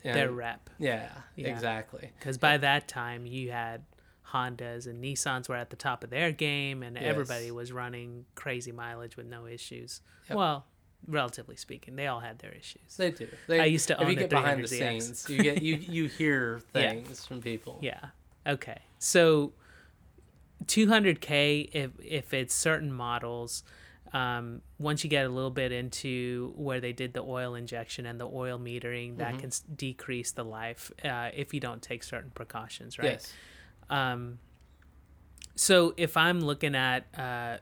you 0.04 0.10
know, 0.12 0.16
Their 0.18 0.32
rep. 0.32 0.70
yeah, 0.78 1.10
Yeah. 1.36 1.48
exactly 1.48 2.12
Because 2.20 2.38
by 2.38 2.58
that 2.58 2.88
time 2.88 3.26
you 3.26 3.52
had 3.52 3.84
Hondas 4.32 4.86
and 4.88 5.04
Nissans 5.04 5.48
were 5.50 5.56
at 5.56 5.70
the 5.70 5.76
top 5.76 6.04
of 6.04 6.10
their 6.10 6.32
game, 6.32 6.84
and 6.84 6.98
everybody 6.98 7.52
was 7.52 7.72
running 7.72 8.26
crazy 8.36 8.72
mileage 8.72 9.16
with 9.16 9.28
no 9.28 9.46
issues. 9.46 10.02
Yep. 10.30 10.38
Well, 10.38 10.66
relatively 11.08 11.56
speaking, 11.56 11.96
they 11.96 12.08
all 12.08 12.20
had 12.20 12.40
their 12.40 12.52
issues. 12.52 12.98
They 12.98 13.12
do. 13.12 13.28
They, 13.48 13.60
I 13.62 13.66
used 13.66 13.88
to 13.88 13.94
if 13.96 14.02
own 14.02 14.10
you 14.10 14.16
get 14.16 14.30
behind 14.32 14.64
the 14.64 14.68
scenes, 14.68 15.28
you 15.30 15.42
get 15.44 15.62
you 15.62 15.76
you 15.76 16.08
hear 16.08 16.62
Yeah. 16.76 16.92
things 16.94 17.26
from 17.26 17.42
people. 17.42 17.78
Yeah. 17.82 18.00
Okay. 18.48 18.80
So 19.00 19.54
200k 20.66 21.70
if 21.74 21.92
if 22.04 22.34
it's 22.34 22.56
certain 22.56 22.92
models 22.92 23.64
um, 24.14 24.62
once 24.80 25.04
you 25.04 25.10
get 25.10 25.26
a 25.26 25.30
little 25.30 25.50
bit 25.52 25.72
into 25.74 26.54
where 26.56 26.80
they 26.80 26.94
did 26.94 27.14
the 27.14 27.22
oil 27.22 27.54
injection 27.56 28.06
and 28.06 28.20
the 28.20 28.26
oil 28.28 28.58
metering 28.58 29.18
that 29.18 29.38
can 29.40 29.48
s- 29.48 29.64
decrease 29.76 30.32
the 30.32 30.44
life 30.46 30.92
uh, 31.04 31.30
if 31.36 31.54
you 31.54 31.60
don't 31.60 31.82
take 31.82 32.02
certain 32.04 32.32
precautions 32.32 32.98
right 32.98 33.06
Yes. 33.12 33.34
um, 33.90 34.40
so 35.56 35.94
if 35.98 36.16
I'm 36.18 36.40
looking 36.42 36.76
at 36.76 37.06
uh, 37.18 37.58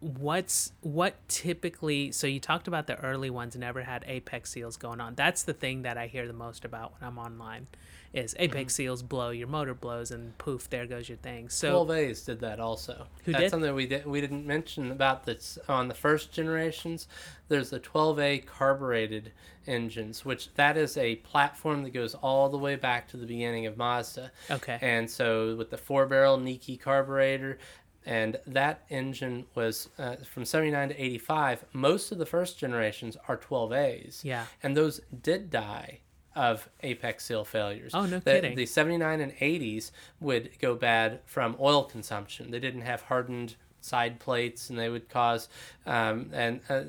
what's 0.00 0.72
what 0.80 1.14
typically, 1.28 2.10
so 2.12 2.26
you 2.26 2.40
talked 2.40 2.66
about 2.68 2.86
the 2.86 2.98
early 2.98 3.30
ones 3.30 3.56
never 3.56 3.82
had 3.82 4.04
apex 4.08 4.50
seals 4.50 4.76
going 4.76 5.00
on. 5.00 5.14
That's 5.14 5.42
the 5.44 5.52
thing 5.52 5.82
that 5.82 5.96
I 5.96 6.06
hear 6.08 6.26
the 6.26 6.32
most 6.32 6.64
about 6.64 6.92
when 7.00 7.08
I'm 7.08 7.18
online, 7.18 7.68
is 8.12 8.34
apex 8.38 8.72
Mm-hmm. 8.74 8.82
seals 8.82 9.02
blow, 9.02 9.30
your 9.30 9.46
motor 9.48 9.74
blows, 9.74 10.10
and 10.10 10.36
poof, 10.38 10.68
there 10.68 10.86
goes 10.86 11.08
your 11.08 11.18
thing. 11.18 11.48
So 11.48 11.70
Twelve 11.70 11.90
A's 11.92 12.22
did 12.22 12.40
that 12.40 12.58
also. 12.60 13.06
Who 13.24 13.32
That's 13.32 13.44
did? 13.44 13.50
something 13.50 13.74
we 13.74 13.86
did 13.86 14.04
we 14.06 14.20
didn't 14.20 14.46
mention 14.46 14.90
about 14.90 15.24
this 15.24 15.58
on 15.68 15.88
the 15.88 15.94
first 15.94 16.32
generations. 16.32 17.06
There's 17.48 17.70
the 17.70 17.80
12A 17.80 18.46
carbureted 18.46 19.32
engines, 19.66 20.24
which 20.24 20.52
that 20.54 20.76
is 20.78 20.96
a 20.96 21.16
platform 21.16 21.82
that 21.82 21.90
goes 21.90 22.14
all 22.14 22.48
the 22.48 22.56
way 22.58 22.76
back 22.76 23.08
to 23.08 23.16
the 23.18 23.26
beginning 23.26 23.66
of 23.66 23.76
Mazda. 23.76 24.32
okay, 24.50 24.78
And 24.80 25.08
so 25.10 25.54
with 25.54 25.68
the 25.70 25.76
four 25.76 26.06
barrel 26.06 26.38
Nikki 26.38 26.76
carburetor, 26.78 27.58
and 28.04 28.38
that 28.46 28.82
engine 28.90 29.46
was 29.54 29.88
uh, 29.98 30.16
from 30.16 30.44
79 30.44 30.90
to 30.90 31.02
85. 31.02 31.64
Most 31.72 32.12
of 32.12 32.18
the 32.18 32.26
first 32.26 32.58
generations 32.58 33.16
are 33.28 33.36
12As. 33.36 34.24
Yeah. 34.24 34.46
And 34.62 34.76
those 34.76 35.00
did 35.22 35.50
die 35.50 36.00
of 36.34 36.68
apex 36.82 37.24
seal 37.24 37.44
failures. 37.44 37.92
Oh, 37.94 38.06
no 38.06 38.18
the, 38.18 38.32
kidding. 38.32 38.56
The 38.56 38.66
79 38.66 39.20
and 39.20 39.32
80s 39.36 39.90
would 40.20 40.50
go 40.60 40.74
bad 40.74 41.20
from 41.26 41.56
oil 41.60 41.84
consumption. 41.84 42.50
They 42.50 42.60
didn't 42.60 42.82
have 42.82 43.02
hardened 43.02 43.56
side 43.84 44.18
plates 44.20 44.70
and 44.70 44.78
they 44.78 44.88
would 44.88 45.08
cause 45.08 45.48
um, 45.86 46.30
and 46.32 46.60
uh, 46.68 46.82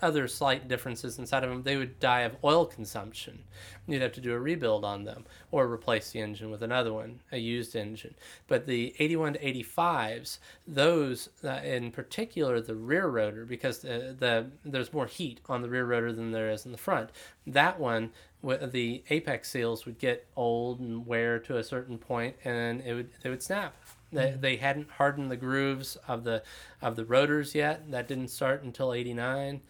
other 0.00 0.26
slight 0.28 0.68
differences 0.68 1.18
inside 1.18 1.44
of 1.44 1.50
them 1.50 1.62
they 1.62 1.76
would 1.76 1.98
die 2.00 2.20
of 2.20 2.36
oil 2.44 2.66
consumption. 2.66 3.38
You'd 3.86 4.02
have 4.02 4.12
to 4.12 4.20
do 4.20 4.32
a 4.32 4.38
rebuild 4.38 4.84
on 4.84 5.04
them 5.04 5.24
or 5.50 5.66
replace 5.66 6.10
the 6.10 6.20
engine 6.20 6.50
with 6.50 6.62
another 6.62 6.92
one 6.92 7.20
a 7.30 7.38
used 7.38 7.74
engine. 7.76 8.14
But 8.46 8.66
the 8.66 8.94
81 8.98 9.34
to 9.34 9.38
85s 9.40 10.38
those 10.66 11.28
uh, 11.44 11.60
in 11.64 11.90
particular 11.90 12.60
the 12.60 12.74
rear 12.74 13.08
rotor 13.08 13.44
because 13.44 13.80
the, 13.80 14.16
the 14.18 14.46
there's 14.64 14.92
more 14.92 15.06
heat 15.06 15.40
on 15.48 15.62
the 15.62 15.68
rear 15.68 15.84
rotor 15.84 16.12
than 16.12 16.32
there 16.32 16.50
is 16.50 16.66
in 16.66 16.72
the 16.72 16.78
front. 16.78 17.10
That 17.46 17.78
one 17.78 18.10
the 18.42 19.02
apex 19.10 19.50
seals 19.50 19.86
would 19.86 19.98
get 19.98 20.26
old 20.36 20.80
and 20.80 21.06
wear 21.06 21.38
to 21.38 21.56
a 21.58 21.64
certain 21.64 21.96
point 21.96 22.34
and 22.44 22.80
it 22.80 22.94
would 22.94 23.10
they 23.22 23.30
would 23.30 23.42
snap 23.42 23.74
they, 24.12 24.36
they 24.38 24.56
hadn't 24.56 24.90
hardened 24.90 25.30
the 25.30 25.36
grooves 25.36 25.96
of 26.06 26.24
the 26.24 26.42
of 26.80 26.96
the 26.96 27.04
rotors 27.04 27.54
yet. 27.54 27.90
That 27.90 28.08
didn't 28.08 28.28
start 28.28 28.62
until 28.62 28.92
'89. 28.92 29.60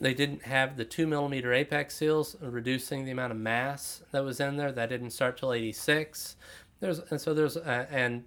They 0.00 0.14
didn't 0.14 0.42
have 0.42 0.76
the 0.76 0.84
two 0.84 1.06
millimeter 1.06 1.52
apex 1.52 1.94
seals, 1.94 2.36
reducing 2.40 3.04
the 3.04 3.12
amount 3.12 3.32
of 3.32 3.38
mass 3.38 4.02
that 4.10 4.24
was 4.24 4.40
in 4.40 4.56
there. 4.56 4.72
That 4.72 4.88
didn't 4.88 5.10
start 5.10 5.36
till 5.36 5.52
'86. 5.52 6.36
There's 6.80 6.98
and 7.10 7.20
so 7.20 7.34
there's 7.34 7.56
uh, 7.56 7.86
and 7.90 8.24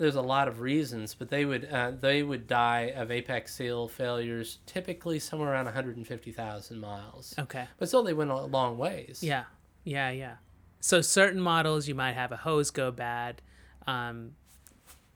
there's 0.00 0.16
a 0.16 0.22
lot 0.22 0.48
of 0.48 0.60
reasons, 0.60 1.14
but 1.14 1.28
they 1.28 1.44
would 1.44 1.66
uh, 1.70 1.92
they 2.00 2.22
would 2.22 2.46
die 2.46 2.92
of 2.96 3.10
apex 3.10 3.54
seal 3.54 3.86
failures 3.86 4.58
typically 4.64 5.18
somewhere 5.18 5.52
around 5.52 5.66
150,000 5.66 6.80
miles. 6.80 7.34
Okay. 7.38 7.66
But 7.78 7.88
still, 7.88 8.02
they 8.02 8.14
went 8.14 8.30
a 8.30 8.36
long 8.36 8.78
ways. 8.78 9.22
Yeah, 9.22 9.44
yeah, 9.84 10.10
yeah. 10.10 10.36
So 10.80 11.02
certain 11.02 11.40
models 11.40 11.86
you 11.86 11.94
might 11.94 12.14
have 12.14 12.32
a 12.32 12.38
hose 12.38 12.70
go 12.70 12.90
bad. 12.90 13.42
Um, 13.86 14.32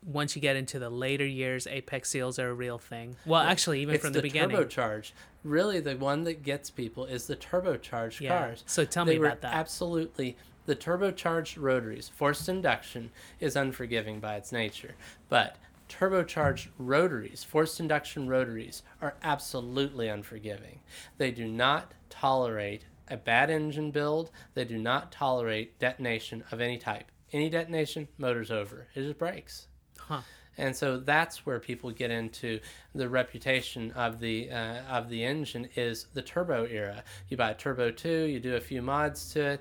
once 0.06 0.36
you 0.36 0.42
get 0.42 0.56
into 0.56 0.78
the 0.78 0.90
later 0.90 1.26
years, 1.26 1.66
apex 1.66 2.10
seals 2.10 2.38
are 2.38 2.50
a 2.50 2.54
real 2.54 2.78
thing. 2.78 3.16
Well, 3.24 3.40
actually, 3.40 3.80
even 3.80 3.94
it's 3.94 4.04
from 4.04 4.12
the, 4.12 4.18
the 4.20 4.22
beginning. 4.28 4.56
turbocharged. 4.56 5.12
Really, 5.42 5.80
the 5.80 5.96
one 5.96 6.24
that 6.24 6.42
gets 6.42 6.70
people 6.70 7.04
is 7.06 7.26
the 7.26 7.36
turbocharged 7.36 8.20
Yeah. 8.20 8.38
cars. 8.38 8.64
So 8.66 8.84
tell 8.84 9.04
they 9.04 9.18
me 9.18 9.24
about 9.26 9.40
that. 9.42 9.54
Absolutely, 9.54 10.36
the 10.66 10.76
turbocharged 10.76 11.60
rotaries. 11.60 12.08
Forced 12.08 12.48
induction 12.48 13.10
is 13.40 13.56
unforgiving 13.56 14.20
by 14.20 14.36
its 14.36 14.52
nature, 14.52 14.94
but 15.28 15.56
turbocharged 15.88 16.68
rotaries, 16.78 17.44
forced 17.44 17.80
induction 17.80 18.28
rotaries, 18.28 18.82
are 19.00 19.14
absolutely 19.22 20.08
unforgiving. 20.08 20.80
They 21.18 21.30
do 21.30 21.46
not 21.46 21.92
tolerate 22.10 22.84
a 23.08 23.16
bad 23.16 23.50
engine 23.50 23.90
build. 23.90 24.30
They 24.54 24.64
do 24.64 24.78
not 24.78 25.12
tolerate 25.12 25.78
detonation 25.78 26.44
of 26.50 26.60
any 26.60 26.78
type. 26.78 27.10
Any 27.32 27.50
detonation, 27.50 28.08
motor's 28.16 28.50
over. 28.50 28.86
It 28.94 29.02
just 29.02 29.18
breaks. 29.18 29.68
Huh. 30.08 30.20
And 30.56 30.74
so 30.74 30.98
that's 30.98 31.44
where 31.44 31.58
people 31.58 31.90
get 31.90 32.10
into 32.10 32.60
the 32.94 33.08
reputation 33.08 33.90
of 33.92 34.20
the 34.20 34.50
uh, 34.50 34.82
of 34.88 35.08
the 35.08 35.24
engine 35.24 35.68
is 35.74 36.06
the 36.14 36.22
turbo 36.22 36.64
era. 36.66 37.02
You 37.28 37.36
buy 37.36 37.50
a 37.50 37.54
turbo 37.54 37.90
two, 37.90 38.26
you 38.26 38.38
do 38.38 38.54
a 38.54 38.60
few 38.60 38.80
mods 38.80 39.32
to 39.32 39.44
it. 39.44 39.60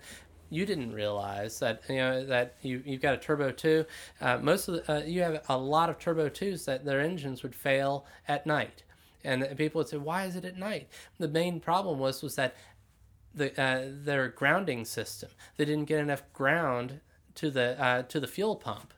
You 0.49 0.67
didn't 0.67 0.93
realize 0.93 1.57
that 1.59 1.81
you 1.89 1.95
know 1.95 2.25
that 2.25 2.57
you 2.61 2.83
you've 2.85 3.01
got 3.01 3.15
a 3.15 3.17
turbo 3.17 3.51
two. 3.51 3.85
Uh, 4.21 4.37
most 4.37 4.67
of 4.67 4.75
the, 4.75 4.93
uh, 4.93 4.99
you 5.03 5.21
have 5.23 5.43
a 5.49 5.57
lot 5.57 5.89
of 5.89 5.97
turbo 5.97 6.29
twos 6.29 6.65
that 6.65 6.85
their 6.85 7.01
engines 7.01 7.41
would 7.41 7.55
fail 7.55 8.05
at 8.27 8.45
night, 8.45 8.83
and 9.23 9.43
people 9.57 9.79
would 9.79 9.87
say, 9.87 9.97
"Why 9.97 10.25
is 10.25 10.35
it 10.35 10.45
at 10.45 10.57
night?" 10.57 10.89
The 11.17 11.27
main 11.27 11.59
problem 11.59 11.97
was 11.97 12.21
was 12.21 12.35
that 12.35 12.55
the 13.33 13.59
uh, 13.59 13.85
their 13.87 14.27
grounding 14.29 14.85
system. 14.85 15.29
They 15.57 15.65
didn't 15.65 15.85
get 15.85 15.99
enough 15.99 16.21
ground 16.33 16.99
to 17.35 17.49
the 17.49 17.81
uh, 17.83 18.03
to 18.03 18.19
the 18.19 18.27
fuel 18.27 18.55
pump, 18.55 18.93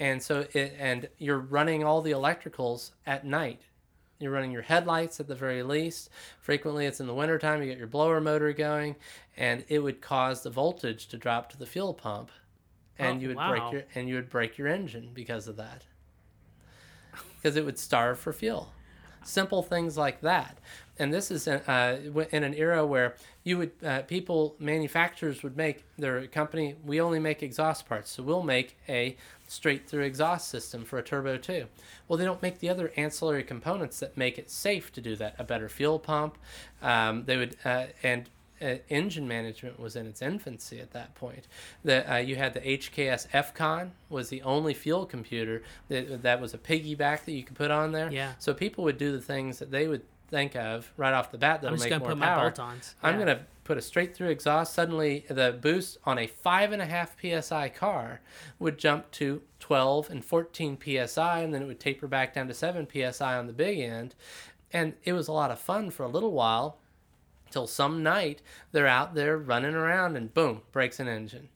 and 0.00 0.22
so 0.22 0.46
it 0.52 0.74
and 0.78 1.08
you're 1.18 1.38
running 1.38 1.84
all 1.84 2.02
the 2.02 2.10
electricals 2.10 2.90
at 3.06 3.24
night. 3.24 3.60
You're 4.18 4.32
running 4.32 4.50
your 4.50 4.62
headlights 4.62 5.20
at 5.20 5.28
the 5.28 5.34
very 5.34 5.62
least. 5.62 6.10
Frequently, 6.40 6.84
it's 6.86 7.00
in 7.00 7.06
the 7.06 7.14
wintertime. 7.14 7.62
You 7.62 7.68
get 7.68 7.78
your 7.78 7.86
blower 7.86 8.20
motor 8.20 8.52
going, 8.52 8.96
and 9.36 9.64
it 9.68 9.78
would 9.78 10.00
cause 10.00 10.42
the 10.42 10.50
voltage 10.50 11.06
to 11.08 11.16
drop 11.16 11.48
to 11.50 11.58
the 11.58 11.66
fuel 11.66 11.94
pump, 11.94 12.30
and 12.98 13.18
Oh, 13.18 13.20
you 13.20 13.28
would 13.28 13.36
wow. 13.36 13.50
break 13.50 13.72
your 13.72 13.84
and 13.94 14.08
you 14.08 14.16
would 14.16 14.28
break 14.28 14.58
your 14.58 14.68
engine 14.68 15.10
because 15.14 15.46
of 15.46 15.56
that. 15.56 15.84
Because 17.36 17.56
it 17.56 17.64
would 17.64 17.78
starve 17.78 18.18
for 18.18 18.32
fuel 18.32 18.72
simple 19.24 19.62
things 19.62 19.96
like 19.96 20.20
that. 20.22 20.58
And 20.98 21.12
this 21.12 21.30
is 21.30 21.46
in, 21.46 21.60
uh, 21.60 21.98
in 22.30 22.44
an 22.44 22.54
era 22.54 22.84
where 22.84 23.16
you 23.42 23.58
would 23.58 23.72
uh, 23.84 24.02
people 24.02 24.54
manufacturers 24.58 25.42
would 25.42 25.56
make 25.56 25.84
their 25.96 26.26
company. 26.26 26.74
We 26.84 27.00
only 27.00 27.18
make 27.18 27.42
exhaust 27.42 27.86
parts, 27.86 28.10
so 28.10 28.22
we'll 28.22 28.42
make 28.42 28.76
a 28.88 29.16
straight 29.50 29.88
through 29.88 30.04
exhaust 30.04 30.48
system 30.48 30.84
for 30.84 30.98
a 30.98 31.02
turbo 31.02 31.36
too. 31.36 31.66
Well, 32.06 32.16
they 32.16 32.24
don't 32.24 32.40
make 32.40 32.60
the 32.60 32.68
other 32.68 32.92
ancillary 32.96 33.42
components 33.42 33.98
that 33.98 34.16
make 34.16 34.38
it 34.38 34.48
safe 34.48 34.92
to 34.92 35.00
do 35.00 35.16
that. 35.16 35.34
A 35.38 35.44
better 35.44 35.68
fuel 35.68 35.98
pump. 35.98 36.38
Um, 36.80 37.24
they 37.24 37.36
would 37.36 37.56
uh, 37.64 37.86
and 38.02 38.30
uh, 38.62 38.76
engine 38.88 39.26
management 39.26 39.80
was 39.80 39.96
in 39.96 40.06
its 40.06 40.22
infancy 40.22 40.80
at 40.80 40.92
that 40.92 41.14
point. 41.14 41.48
The, 41.82 42.12
uh, 42.12 42.16
you 42.18 42.36
had 42.36 42.54
the 42.54 42.60
HKS 42.60 43.28
FCON 43.30 43.90
was 44.08 44.28
the 44.28 44.42
only 44.42 44.74
fuel 44.74 45.06
computer 45.06 45.62
that, 45.88 46.22
that 46.22 46.40
was 46.40 46.54
a 46.54 46.58
piggyback 46.58 47.24
that 47.24 47.32
you 47.32 47.42
could 47.42 47.56
put 47.56 47.70
on 47.70 47.92
there. 47.92 48.12
Yeah. 48.12 48.34
So 48.38 48.54
people 48.54 48.84
would 48.84 48.98
do 48.98 49.12
the 49.12 49.20
things 49.20 49.58
that 49.58 49.70
they 49.70 49.88
would 49.88 50.02
think 50.28 50.54
of 50.54 50.92
right 50.96 51.12
off 51.12 51.32
the 51.32 51.38
bat 51.38 51.62
that'll 51.62 51.74
I'm 51.74 51.78
just 51.78 51.86
make 51.86 51.90
gonna 51.90 52.00
more 52.00 52.10
put 52.10 52.18
my 52.18 52.36
bolt-ons. 52.36 52.94
I'm 53.02 53.18
gonna 53.18 53.40
put 53.70 53.78
a 53.78 53.82
straight 53.82 54.16
through 54.16 54.30
exhaust. 54.30 54.74
Suddenly, 54.74 55.24
the 55.30 55.56
boost 55.62 55.98
on 56.02 56.18
a 56.18 56.26
five 56.26 56.72
and 56.72 56.82
a 56.82 56.86
half 56.86 57.14
psi 57.20 57.68
car 57.68 58.20
would 58.58 58.78
jump 58.78 59.12
to 59.12 59.42
12 59.60 60.10
and 60.10 60.24
14 60.24 60.76
psi, 60.76 61.38
and 61.38 61.54
then 61.54 61.62
it 61.62 61.66
would 61.66 61.78
taper 61.78 62.08
back 62.08 62.34
down 62.34 62.48
to 62.48 62.54
7 62.54 62.88
psi 62.92 63.38
on 63.38 63.46
the 63.46 63.52
big 63.52 63.78
end. 63.78 64.16
And 64.72 64.94
it 65.04 65.12
was 65.12 65.28
a 65.28 65.32
lot 65.32 65.52
of 65.52 65.60
fun 65.60 65.90
for 65.90 66.02
a 66.02 66.08
little 66.08 66.32
while 66.32 66.78
till 67.48 67.68
some 67.68 68.02
night 68.02 68.42
they're 68.72 68.88
out 68.88 69.14
there 69.14 69.38
running 69.38 69.74
around 69.74 70.16
and 70.16 70.34
boom 70.34 70.62
breaks 70.72 70.98
an 70.98 71.06
engine 71.06 71.48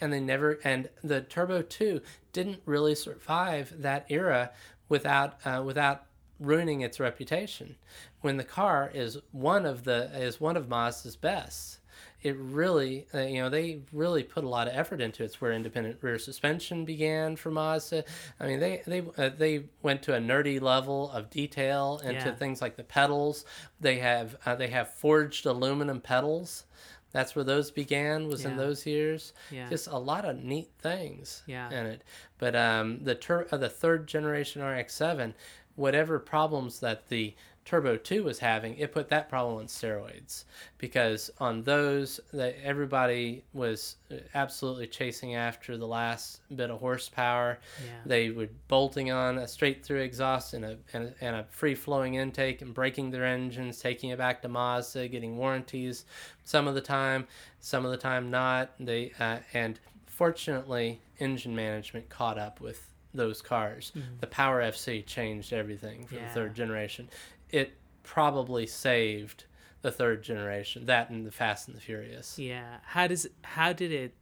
and 0.00 0.12
they 0.12 0.20
never 0.20 0.58
and 0.62 0.88
the 1.02 1.20
turbo 1.20 1.62
2 1.62 2.00
didn't 2.32 2.60
really 2.64 2.94
survive 2.94 3.72
that 3.82 4.06
era 4.08 4.52
without 4.88 5.36
uh, 5.44 5.60
without 5.64 6.06
ruining 6.38 6.80
its 6.82 7.00
reputation 7.00 7.76
when 8.20 8.36
the 8.36 8.44
car 8.44 8.90
is 8.92 9.18
one 9.32 9.64
of 9.66 9.84
the 9.84 10.10
is 10.18 10.40
one 10.40 10.56
of 10.56 10.68
Mazda's 10.68 11.16
best 11.16 11.78
it 12.22 12.36
really 12.38 13.06
uh, 13.14 13.20
you 13.20 13.40
know 13.40 13.48
they 13.48 13.80
really 13.92 14.22
put 14.22 14.42
a 14.44 14.48
lot 14.48 14.66
of 14.68 14.74
effort 14.74 15.00
into 15.00 15.22
it. 15.22 15.26
It's 15.26 15.40
where 15.40 15.52
independent 15.52 15.98
rear 16.00 16.18
suspension 16.18 16.84
began 16.84 17.36
for 17.36 17.50
Mazda. 17.50 18.04
I 18.40 18.46
mean 18.46 18.58
they 18.60 18.82
they 18.86 19.02
uh, 19.16 19.30
they 19.36 19.64
went 19.82 20.02
to 20.04 20.14
a 20.14 20.18
nerdy 20.18 20.60
level 20.60 21.10
of 21.12 21.30
detail 21.30 22.00
into 22.02 22.26
Yeah. 22.26 22.34
things 22.34 22.60
like 22.60 22.76
the 22.76 22.82
pedals. 22.84 23.44
They 23.80 23.98
have 23.98 24.36
uh, 24.44 24.56
they 24.56 24.68
have 24.68 24.92
forged 24.94 25.46
aluminum 25.46 26.00
pedals. 26.00 26.64
That's 27.12 27.34
where 27.36 27.44
those 27.44 27.70
began. 27.70 28.28
Was 28.28 28.44
in 28.44 28.56
those 28.56 28.84
years. 28.84 29.32
Yeah. 29.50 29.68
Just 29.70 29.86
a 29.86 29.96
lot 29.98 30.24
of 30.26 30.42
neat 30.42 30.70
things 30.80 31.42
Yeah. 31.46 31.70
in 31.70 31.86
it. 31.86 32.02
But 32.38 32.56
um, 32.56 33.04
the 33.04 33.14
tur- 33.14 33.46
uh, 33.50 33.56
the 33.56 33.70
third 33.70 34.06
generation 34.06 34.62
RX-7, 34.62 35.32
whatever 35.76 36.18
problems 36.18 36.80
that 36.80 37.08
the 37.08 37.34
Turbo 37.66 37.96
2 37.96 38.22
was 38.22 38.38
having, 38.38 38.78
it 38.78 38.92
put 38.92 39.08
that 39.08 39.28
problem 39.28 39.58
on 39.58 39.66
steroids 39.66 40.44
because 40.78 41.32
on 41.38 41.64
those 41.64 42.20
that 42.32 42.54
everybody 42.62 43.44
was 43.52 43.96
uh, 44.10 44.14
absolutely 44.34 44.86
chasing 44.86 45.34
after 45.34 45.76
the 45.76 45.86
last 45.86 46.42
bit 46.54 46.70
of 46.70 46.78
horsepower. 46.78 47.58
Yeah. 47.84 47.90
They 48.06 48.30
were 48.30 48.48
bolting 48.68 49.10
on 49.10 49.38
a 49.38 49.48
straight 49.48 49.84
through 49.84 50.02
exhaust 50.02 50.54
and 50.54 50.64
a, 50.64 50.78
and 50.92 51.04
a, 51.08 51.14
and 51.20 51.36
a 51.36 51.44
free 51.50 51.74
flowing 51.74 52.14
intake 52.14 52.62
and 52.62 52.72
breaking 52.72 53.10
their 53.10 53.26
engines, 53.26 53.80
taking 53.80 54.10
it 54.10 54.18
back 54.18 54.42
to 54.42 54.48
Mazda, 54.48 55.08
getting 55.08 55.36
warranties 55.36 56.04
some 56.44 56.68
of 56.68 56.76
the 56.76 56.80
time, 56.80 57.26
some 57.58 57.84
of 57.84 57.90
the 57.90 57.96
time 57.96 58.30
not. 58.30 58.70
They 58.78 59.10
uh, 59.18 59.38
and 59.52 59.80
fortunately, 60.06 61.00
engine 61.18 61.56
management 61.56 62.08
caught 62.10 62.38
up 62.38 62.60
with 62.60 62.92
those 63.16 63.42
cars. 63.42 63.92
The 64.20 64.26
Power 64.26 64.60
FC 64.62 65.04
changed 65.04 65.52
everything 65.52 66.06
for 66.06 66.14
Yeah. 66.16 66.28
the 66.28 66.34
third 66.34 66.54
generation. 66.54 67.08
It 67.50 67.72
probably 68.02 68.66
saved 68.66 69.44
the 69.82 69.90
third 69.90 70.22
generation, 70.22 70.86
that 70.86 71.10
and 71.10 71.26
the 71.26 71.30
Fast 71.30 71.68
and 71.68 71.76
the 71.76 71.80
Furious. 71.80 72.38
Yeah. 72.38 72.78
How 72.84 73.06
does 73.06 73.26
how 73.42 73.72
did 73.72 73.92
it 73.92 74.14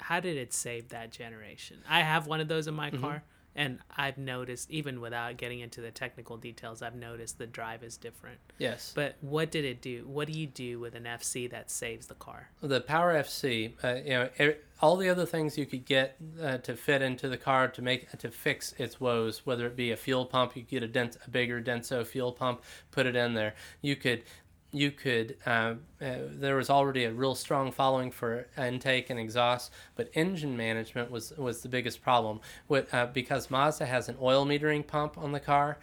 how 0.00 0.20
did 0.20 0.36
it 0.36 0.52
save 0.52 0.88
that 0.88 1.10
generation? 1.12 1.78
I 1.88 2.00
have 2.02 2.26
one 2.26 2.40
of 2.40 2.48
those 2.48 2.66
in 2.66 2.74
my 2.74 2.90
Mm-hmm. 2.90 3.00
car 3.02 3.22
and 3.54 3.78
I've 3.96 4.18
noticed 4.18 4.70
even 4.70 5.00
without 5.00 5.36
getting 5.36 5.60
into 5.60 5.80
the 5.80 5.90
technical 5.90 6.36
details, 6.36 6.82
I've 6.82 6.94
noticed 6.94 7.38
the 7.38 7.46
drive 7.46 7.82
is 7.82 7.96
different. 7.96 8.38
Yes. 8.58 8.92
But 8.94 9.16
what 9.20 9.50
did 9.50 9.64
it 9.64 9.82
do? 9.82 10.04
What 10.06 10.28
do 10.28 10.38
you 10.38 10.46
do 10.46 10.80
with 10.80 10.94
an 10.94 11.04
FC 11.04 11.50
that 11.50 11.70
saves 11.70 12.06
the 12.06 12.14
car? 12.14 12.50
the 12.62 12.80
Power 12.80 13.14
FC, 13.14 13.72
uh, 13.84 14.00
you 14.04 14.10
know, 14.10 14.54
all 14.80 14.96
the 14.96 15.08
other 15.08 15.26
things 15.26 15.56
you 15.56 15.64
could 15.64 15.84
get 15.84 16.16
uh, 16.42 16.58
to 16.58 16.74
fit 16.74 17.02
into 17.02 17.28
the 17.28 17.36
car 17.36 17.68
to 17.68 17.82
make 17.82 18.10
to 18.18 18.30
fix 18.30 18.74
its 18.78 19.00
woes, 19.00 19.42
whether 19.44 19.66
it 19.66 19.76
be 19.76 19.92
a 19.92 19.96
fuel 19.96 20.26
pump, 20.26 20.56
you 20.56 20.62
could 20.62 20.70
get 20.70 20.82
a, 20.82 20.88
dent, 20.88 21.16
a 21.24 21.30
bigger 21.30 21.62
Denso 21.62 22.04
fuel 22.04 22.32
pump, 22.32 22.62
put 22.90 23.06
it 23.06 23.14
in 23.14 23.34
there. 23.34 23.54
You 23.80 23.94
could, 23.96 24.24
you 24.72 24.90
could. 24.90 25.36
Uh, 25.46 25.74
uh, 26.00 26.16
there 26.30 26.56
was 26.56 26.70
already 26.70 27.04
a 27.04 27.12
real 27.12 27.34
strong 27.34 27.70
following 27.70 28.10
for 28.10 28.46
intake 28.56 29.10
and 29.10 29.20
exhaust, 29.20 29.70
but 29.94 30.10
engine 30.14 30.56
management 30.56 31.10
was 31.10 31.32
was 31.36 31.60
the 31.60 31.68
biggest 31.68 32.02
problem. 32.02 32.40
With 32.68 32.92
uh, 32.92 33.06
because 33.06 33.50
Mazda 33.50 33.86
has 33.86 34.08
an 34.08 34.16
oil 34.20 34.46
metering 34.46 34.86
pump 34.86 35.18
on 35.18 35.32
the 35.32 35.40
car, 35.40 35.78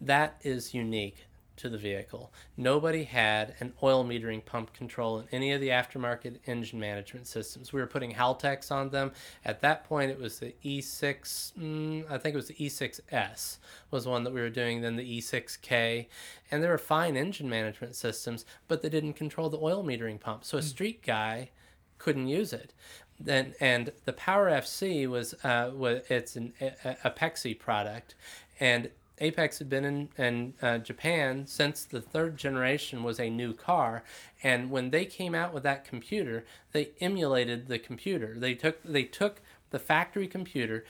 that 0.00 0.36
is 0.42 0.74
unique 0.74 1.26
to 1.56 1.68
the 1.68 1.78
vehicle. 1.78 2.32
Nobody 2.56 3.04
had 3.04 3.54
an 3.60 3.72
oil 3.82 4.04
metering 4.04 4.44
pump 4.44 4.72
control 4.72 5.20
in 5.20 5.26
any 5.32 5.52
of 5.52 5.60
the 5.60 5.68
aftermarket 5.68 6.38
engine 6.46 6.78
management 6.78 7.26
systems. 7.26 7.72
We 7.72 7.80
were 7.80 7.86
putting 7.86 8.12
Haltechs 8.12 8.70
on 8.70 8.90
them. 8.90 9.12
At 9.44 9.60
that 9.62 9.84
point, 9.84 10.10
it 10.10 10.18
was 10.18 10.38
the 10.38 10.54
E6, 10.64 11.52
mm, 11.54 12.10
I 12.10 12.18
think 12.18 12.34
it 12.34 12.36
was 12.36 12.48
the 12.48 12.54
E6S 12.54 13.58
was 13.90 14.06
one 14.06 14.24
that 14.24 14.32
we 14.32 14.40
were 14.40 14.50
doing, 14.50 14.80
then 14.80 14.96
the 14.96 15.18
E6K. 15.18 16.06
And 16.50 16.62
they 16.62 16.68
were 16.68 16.78
fine 16.78 17.16
engine 17.16 17.48
management 17.48 17.96
systems, 17.96 18.44
but 18.68 18.82
they 18.82 18.88
didn't 18.88 19.14
control 19.14 19.48
the 19.48 19.58
oil 19.58 19.84
metering 19.84 20.20
pump. 20.20 20.44
So 20.44 20.58
a 20.58 20.62
street 20.62 21.02
guy 21.02 21.50
couldn't 21.98 22.28
use 22.28 22.52
it. 22.52 22.72
Then 23.18 23.54
and 23.60 23.92
the 24.04 24.12
Power 24.12 24.50
FC 24.50 25.08
was 25.08 25.34
uh, 25.42 25.70
was 25.74 26.02
it's 26.10 26.36
an 26.36 26.52
a, 26.60 26.96
a 27.04 27.10
Pexi 27.10 27.58
product, 27.58 28.14
and 28.60 28.90
Apex 29.18 29.58
had 29.58 29.70
been 29.70 29.84
in, 29.84 30.08
in 30.18 30.54
uh, 30.60 30.78
Japan 30.78 31.46
since 31.46 31.84
the 31.84 32.00
third 32.00 32.36
generation 32.36 33.02
was 33.02 33.18
a 33.18 33.30
new 33.30 33.54
car, 33.54 34.02
and 34.42 34.70
when 34.70 34.90
they 34.90 35.04
came 35.06 35.34
out 35.34 35.54
with 35.54 35.62
that 35.62 35.84
computer, 35.84 36.44
they 36.72 36.90
emulated 37.00 37.68
the 37.68 37.78
computer. 37.78 38.34
They 38.38 38.54
took 38.54 38.82
they 38.82 39.04
took 39.04 39.40
the 39.70 39.78
factory 39.78 40.26
computer, 40.26 40.84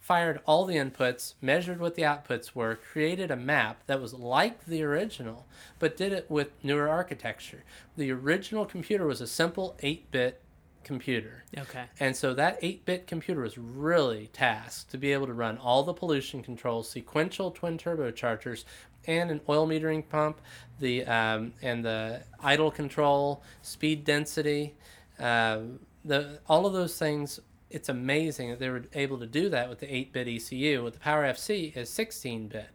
fired 0.00 0.40
all 0.46 0.66
the 0.66 0.76
inputs, 0.76 1.34
measured 1.40 1.80
what 1.80 1.94
the 1.94 2.02
outputs 2.02 2.54
were, 2.54 2.76
created 2.76 3.30
a 3.30 3.36
map 3.36 3.82
that 3.86 4.00
was 4.00 4.14
like 4.14 4.66
the 4.66 4.82
original, 4.82 5.46
but 5.78 5.96
did 5.96 6.12
it 6.12 6.30
with 6.30 6.52
newer 6.62 6.88
architecture. 6.88 7.64
The 7.96 8.12
original 8.12 8.66
computer 8.66 9.06
was 9.06 9.20
a 9.20 9.26
simple 9.26 9.76
8-bit 9.82 10.40
computer. 10.84 11.44
Okay. 11.56 11.84
And 11.98 12.16
so 12.16 12.34
that 12.34 12.58
8 12.62 12.84
bit 12.84 13.06
computer 13.06 13.40
was 13.40 13.58
really 13.58 14.28
tasked 14.32 14.90
to 14.90 14.98
be 14.98 15.12
able 15.12 15.26
to 15.26 15.32
run 15.32 15.58
all 15.58 15.82
the 15.82 15.94
pollution 15.94 16.42
controls, 16.42 16.88
sequential 16.88 17.50
twin 17.50 17.78
turbochargers, 17.78 18.64
and 19.06 19.30
an 19.30 19.40
oil 19.48 19.66
metering 19.66 20.08
pump, 20.08 20.40
the 20.80 21.04
um, 21.04 21.52
and 21.62 21.84
the 21.84 22.22
idle 22.40 22.70
control, 22.70 23.42
speed 23.62 24.04
density, 24.04 24.74
uh, 25.18 25.58
the 26.04 26.40
all 26.48 26.66
of 26.66 26.72
those 26.72 26.98
things. 26.98 27.40
It's 27.70 27.88
amazing 27.88 28.50
that 28.50 28.60
they 28.60 28.68
were 28.68 28.84
able 28.94 29.18
to 29.18 29.26
do 29.26 29.48
that 29.48 29.68
with 29.68 29.80
the 29.80 29.86
8-bit 29.86 30.28
ECU. 30.28 30.84
With 30.84 30.94
the 30.94 31.00
Power 31.00 31.24
FC 31.24 31.76
is 31.76 31.90
16-bit, 31.90 32.68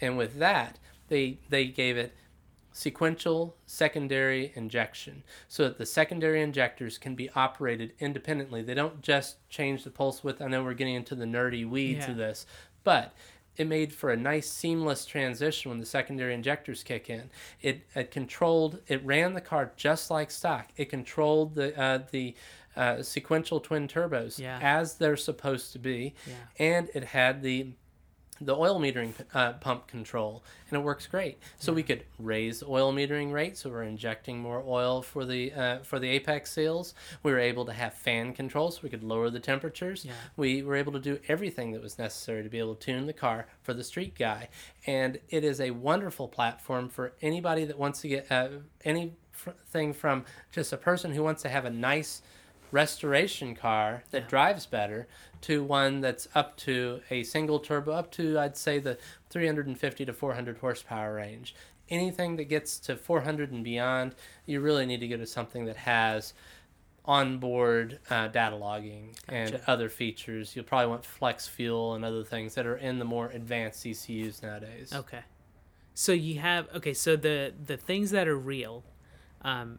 and 0.00 0.18
with 0.18 0.38
that 0.38 0.78
they 1.08 1.38
they 1.50 1.66
gave 1.66 1.96
it 1.96 2.14
sequential 2.84 3.54
secondary 3.66 4.52
injection 4.54 5.22
so 5.48 5.64
that 5.64 5.76
the 5.76 5.84
secondary 5.84 6.40
injectors 6.40 6.96
can 6.96 7.14
be 7.14 7.28
operated 7.36 7.92
independently. 7.98 8.62
They 8.62 8.72
don't 8.74 9.02
just 9.02 9.36
change 9.50 9.84
the 9.84 9.90
pulse 9.90 10.24
width. 10.24 10.40
I 10.40 10.46
know 10.48 10.64
we're 10.64 10.72
getting 10.74 10.94
into 10.94 11.14
the 11.14 11.26
nerdy 11.26 11.68
weeds 11.68 12.06
Yeah. 12.06 12.12
of 12.12 12.16
this, 12.16 12.46
but 12.82 13.12
it 13.56 13.66
made 13.66 13.92
for 13.92 14.10
a 14.10 14.16
nice 14.16 14.48
seamless 14.48 15.04
transition 15.04 15.70
when 15.70 15.78
the 15.80 15.84
secondary 15.84 16.32
injectors 16.32 16.82
kick 16.82 17.10
in. 17.10 17.28
It, 17.60 17.82
it 17.94 18.10
controlled, 18.10 18.80
it 18.88 19.04
ran 19.04 19.34
the 19.34 19.42
car 19.42 19.72
just 19.76 20.10
like 20.10 20.30
stock. 20.30 20.68
It 20.78 20.86
controlled 20.88 21.54
the 21.56 21.78
uh, 21.78 21.98
the 22.10 22.34
uh, 22.76 23.02
sequential 23.02 23.60
twin 23.60 23.88
turbos 23.88 24.38
Yeah. 24.38 24.58
as 24.62 24.94
they're 24.94 25.16
supposed 25.18 25.72
to 25.72 25.78
be, 25.78 26.14
Yeah. 26.26 26.34
and 26.58 26.88
it 26.94 27.04
had 27.04 27.42
the 27.42 27.72
the 28.40 28.56
oil 28.56 28.80
metering 28.80 29.12
uh, 29.34 29.52
pump 29.54 29.86
control, 29.86 30.42
and 30.68 30.80
it 30.80 30.82
works 30.82 31.06
great. 31.06 31.38
So 31.58 31.72
we 31.72 31.82
could 31.82 32.04
raise 32.18 32.62
oil 32.62 32.92
metering 32.92 33.32
rates, 33.32 33.60
so 33.60 33.70
we're 33.70 33.82
injecting 33.82 34.38
more 34.38 34.62
oil 34.66 35.02
for 35.02 35.24
the 35.24 35.52
uh, 35.52 35.78
for 35.80 35.98
the 35.98 36.08
apex 36.08 36.52
seals. 36.52 36.94
We 37.22 37.32
were 37.32 37.38
able 37.38 37.64
to 37.66 37.72
have 37.72 37.94
fan 37.94 38.32
control, 38.32 38.70
so 38.70 38.80
we 38.82 38.88
could 38.88 39.04
lower 39.04 39.30
the 39.30 39.40
temperatures. 39.40 40.04
Yeah. 40.04 40.12
We 40.36 40.62
were 40.62 40.76
able 40.76 40.92
to 40.92 41.00
do 41.00 41.18
everything 41.28 41.72
that 41.72 41.82
was 41.82 41.98
necessary 41.98 42.42
to 42.42 42.48
be 42.48 42.58
able 42.58 42.74
to 42.74 42.84
tune 42.84 43.06
the 43.06 43.12
car 43.12 43.46
for 43.62 43.74
the 43.74 43.84
street 43.84 44.16
guy, 44.18 44.48
and 44.86 45.18
it 45.28 45.44
is 45.44 45.60
a 45.60 45.70
wonderful 45.72 46.28
platform 46.28 46.88
for 46.88 47.12
anybody 47.20 47.64
that 47.64 47.78
wants 47.78 48.00
to 48.02 48.08
get 48.08 48.26
uh, 48.30 48.48
anything 48.84 49.92
from 49.92 50.24
just 50.50 50.72
a 50.72 50.76
person 50.76 51.12
who 51.12 51.22
wants 51.22 51.42
to 51.42 51.48
have 51.48 51.64
a 51.64 51.70
nice 51.70 52.22
restoration 52.72 53.54
car 53.54 54.02
that 54.10 54.22
Yeah. 54.22 54.28
drives 54.28 54.66
better 54.66 55.08
to 55.42 55.64
one 55.64 56.00
that's 56.00 56.28
up 56.34 56.56
to 56.58 57.00
a 57.10 57.22
single 57.22 57.58
turbo 57.58 57.92
up 57.92 58.10
to 58.12 58.38
I'd 58.38 58.56
say 58.56 58.78
the 58.78 58.98
350 59.30 60.04
to 60.04 60.12
400 60.12 60.58
horsepower 60.58 61.14
range. 61.14 61.54
Anything 61.88 62.36
that 62.36 62.44
gets 62.44 62.78
to 62.80 62.96
400 62.96 63.50
and 63.50 63.64
beyond, 63.64 64.14
you 64.46 64.60
really 64.60 64.86
need 64.86 65.00
to 65.00 65.08
go 65.08 65.16
to 65.16 65.26
something 65.26 65.64
that 65.64 65.76
has 65.76 66.34
onboard 67.04 67.98
uh, 68.10 68.28
data 68.28 68.54
logging 68.56 69.16
and 69.28 69.60
other 69.66 69.88
features. 69.88 70.54
You'll 70.54 70.64
probably 70.66 70.88
want 70.88 71.04
flex 71.04 71.48
fuel 71.48 71.94
and 71.94 72.04
other 72.04 72.22
things 72.22 72.54
that 72.54 72.66
are 72.66 72.76
in 72.76 72.98
the 72.98 73.04
more 73.04 73.30
advanced 73.30 73.84
ECUs 73.86 74.42
nowadays. 74.42 74.92
Okay. 74.94 75.20
So 75.94 76.12
you 76.12 76.38
have 76.40 76.68
okay. 76.76 76.94
So 76.94 77.16
the 77.16 77.52
the 77.66 77.76
things 77.76 78.10
that 78.12 78.28
are 78.28 78.38
real, 78.38 78.84
um, 79.42 79.78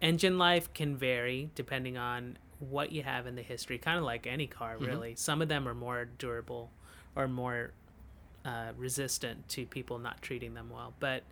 engine 0.00 0.38
life 0.38 0.72
can 0.72 0.96
vary 0.96 1.50
depending 1.54 1.96
on 1.96 2.38
what 2.58 2.92
you 2.92 3.02
have 3.02 3.26
in 3.26 3.34
the 3.34 3.42
history. 3.42 3.78
Kind 3.78 3.98
of 3.98 4.04
like 4.04 4.26
any 4.26 4.46
car, 4.46 4.76
really. 4.78 5.14
Some 5.16 5.42
of 5.42 5.48
them 5.48 5.68
are 5.68 5.74
more 5.74 6.06
durable 6.18 6.70
or 7.14 7.28
more 7.28 7.72
uh, 8.44 8.72
resistant 8.76 9.48
to 9.50 9.66
people 9.66 9.98
not 9.98 10.22
treating 10.22 10.54
them 10.54 10.70
well. 10.70 10.94
But 10.98 11.22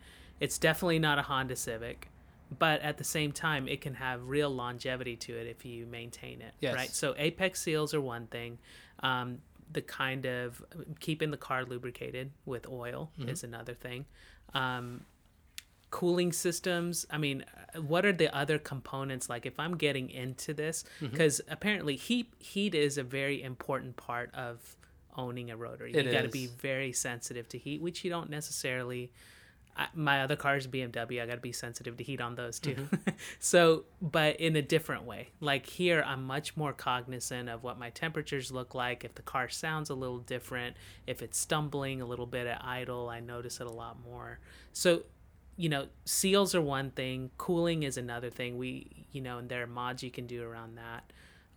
it's 0.41 0.59
definitely 0.59 0.99
not 0.99 1.19
a 1.19 1.23
Honda 1.23 1.57
Civic. 1.57 2.09
But 2.57 2.81
at 2.83 2.97
the 2.97 3.05
same 3.05 3.33
time, 3.33 3.67
it 3.67 3.81
can 3.81 3.95
have 3.95 4.23
real 4.23 4.51
longevity 4.51 5.17
to 5.17 5.37
it 5.37 5.49
if 5.49 5.65
you 5.65 5.85
maintain 5.87 6.41
it. 6.41 6.55
Yes. 6.61 6.75
Right. 6.77 6.91
So 6.91 7.15
apex 7.19 7.61
seals 7.61 7.93
are 7.93 8.01
one 8.01 8.29
thing. 8.29 8.59
Um, 9.01 9.39
the 9.73 9.83
kind 9.83 10.27
of 10.27 10.65
keeping 11.01 11.33
the 11.33 11.37
car 11.37 11.65
lubricated 11.65 12.31
with 12.45 12.69
oil 12.69 13.11
is 13.27 13.43
another 13.43 13.75
thing. 13.75 14.07
Um, 14.55 15.03
cooling 15.97 16.31
systems. 16.31 17.07
I 17.11 17.17
mean, 17.17 17.43
uh, 17.75 17.81
what 17.81 18.05
are 18.05 18.13
the 18.13 18.29
other 18.37 18.59
components 18.59 19.31
like? 19.31 19.47
If 19.47 19.59
I'm 19.59 19.77
getting 19.79 20.11
into 20.11 20.53
this, 20.53 20.85
Mm-hmm. 21.01 21.13
because 21.13 21.41
apparently 21.49 21.97
heat 21.97 22.35
heat 22.39 22.75
is 22.75 22.99
a 22.99 23.03
very 23.03 23.43
important 23.43 23.97
part 23.97 24.29
of 24.35 24.77
owning 25.17 25.51
a 25.51 25.57
rotary. 25.57 25.93
It 25.95 26.05
you 26.05 26.13
got 26.13 26.23
to 26.23 26.29
be 26.29 26.49
very 26.49 26.93
sensitive 26.93 27.49
to 27.49 27.59
heat, 27.59 27.81
which 27.81 28.05
you 28.05 28.11
don't 28.11 28.29
necessarily. 28.29 29.11
I, 29.79 29.89
my 29.95 30.23
other 30.23 30.37
car 30.37 30.57
is 30.57 30.67
BMW. 30.67 31.23
I 31.23 31.27
got 31.27 31.35
to 31.35 31.41
be 31.53 31.53
sensitive 31.53 31.97
to 31.99 32.05
heat 32.05 32.21
on 32.21 32.35
those 32.35 32.59
too. 32.61 32.75
Mm-hmm. 32.75 33.11
so, 33.41 33.85
but 34.01 34.37
in 34.41 34.57
a 34.57 34.63
different 34.63 35.05
way. 35.05 35.29
Like 35.41 35.65
here, 35.67 36.03
I'm 36.07 36.25
much 36.25 36.57
more 36.57 36.73
cognizant 36.75 37.49
of 37.49 37.63
what 37.63 37.79
my 37.79 37.91
temperatures 37.91 38.51
look 38.53 38.75
like. 38.75 39.05
If 39.05 39.15
the 39.15 39.23
car 39.23 39.49
sounds 39.49 39.89
a 39.91 39.95
little 39.95 40.19
different, 40.35 40.77
if 41.07 41.21
it's 41.23 41.39
stumbling 41.39 42.01
a 42.01 42.07
little 42.07 42.27
bit 42.27 42.47
at 42.47 42.63
idle, 42.65 43.09
I 43.09 43.21
notice 43.21 43.61
it 43.61 43.67
a 43.67 43.73
lot 43.85 43.97
more. 44.03 44.39
So, 44.73 45.03
you 45.57 45.69
know, 45.69 45.87
seals 46.05 46.55
are 46.55 46.61
one 46.61 46.91
thing. 46.91 47.31
Cooling 47.39 47.83
is 47.83 47.97
another 47.97 48.31
thing. 48.31 48.59
We, 48.59 49.07
you 49.13 49.21
know, 49.21 49.39
and 49.39 49.49
there 49.49 49.63
are 49.63 49.67
mods 49.67 50.03
you 50.03 50.11
can 50.11 50.27
do 50.27 50.43
around 50.43 50.77
that. 50.77 51.13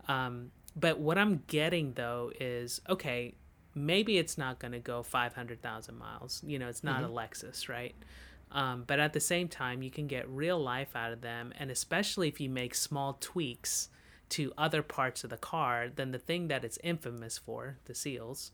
Um, 0.07 0.51
but 0.75 0.99
what 0.99 1.17
I'm 1.17 1.43
getting 1.47 1.93
though 1.93 2.31
is 2.39 2.81
okay, 2.89 3.35
maybe 3.75 4.17
it's 4.17 4.37
not 4.37 4.59
going 4.59 4.71
to 4.71 4.79
go 4.79 5.03
500,000 5.03 5.97
miles. 5.97 6.41
You 6.45 6.59
know, 6.59 6.67
it's 6.67 6.83
not 6.83 7.03
a 7.03 7.07
Lexus, 7.07 7.69
right? 7.69 7.95
Um, 8.51 8.83
but 8.87 8.99
at 8.99 9.13
the 9.13 9.19
same 9.19 9.47
time, 9.47 9.83
you 9.83 9.91
can 9.91 10.07
get 10.07 10.27
real 10.27 10.59
life 10.59 10.95
out 10.95 11.11
of 11.11 11.21
them. 11.21 11.53
And 11.57 11.69
especially 11.69 12.27
if 12.27 12.39
you 12.39 12.49
make 12.49 12.73
small 12.73 13.17
tweaks 13.19 13.89
to 14.29 14.53
other 14.57 14.81
parts 14.83 15.23
of 15.23 15.29
the 15.29 15.37
car, 15.37 15.87
then 15.93 16.11
the 16.11 16.19
thing 16.19 16.47
that 16.49 16.63
it's 16.63 16.77
infamous 16.83 17.37
for, 17.37 17.77
the 17.85 17.95
seals, 17.95 18.51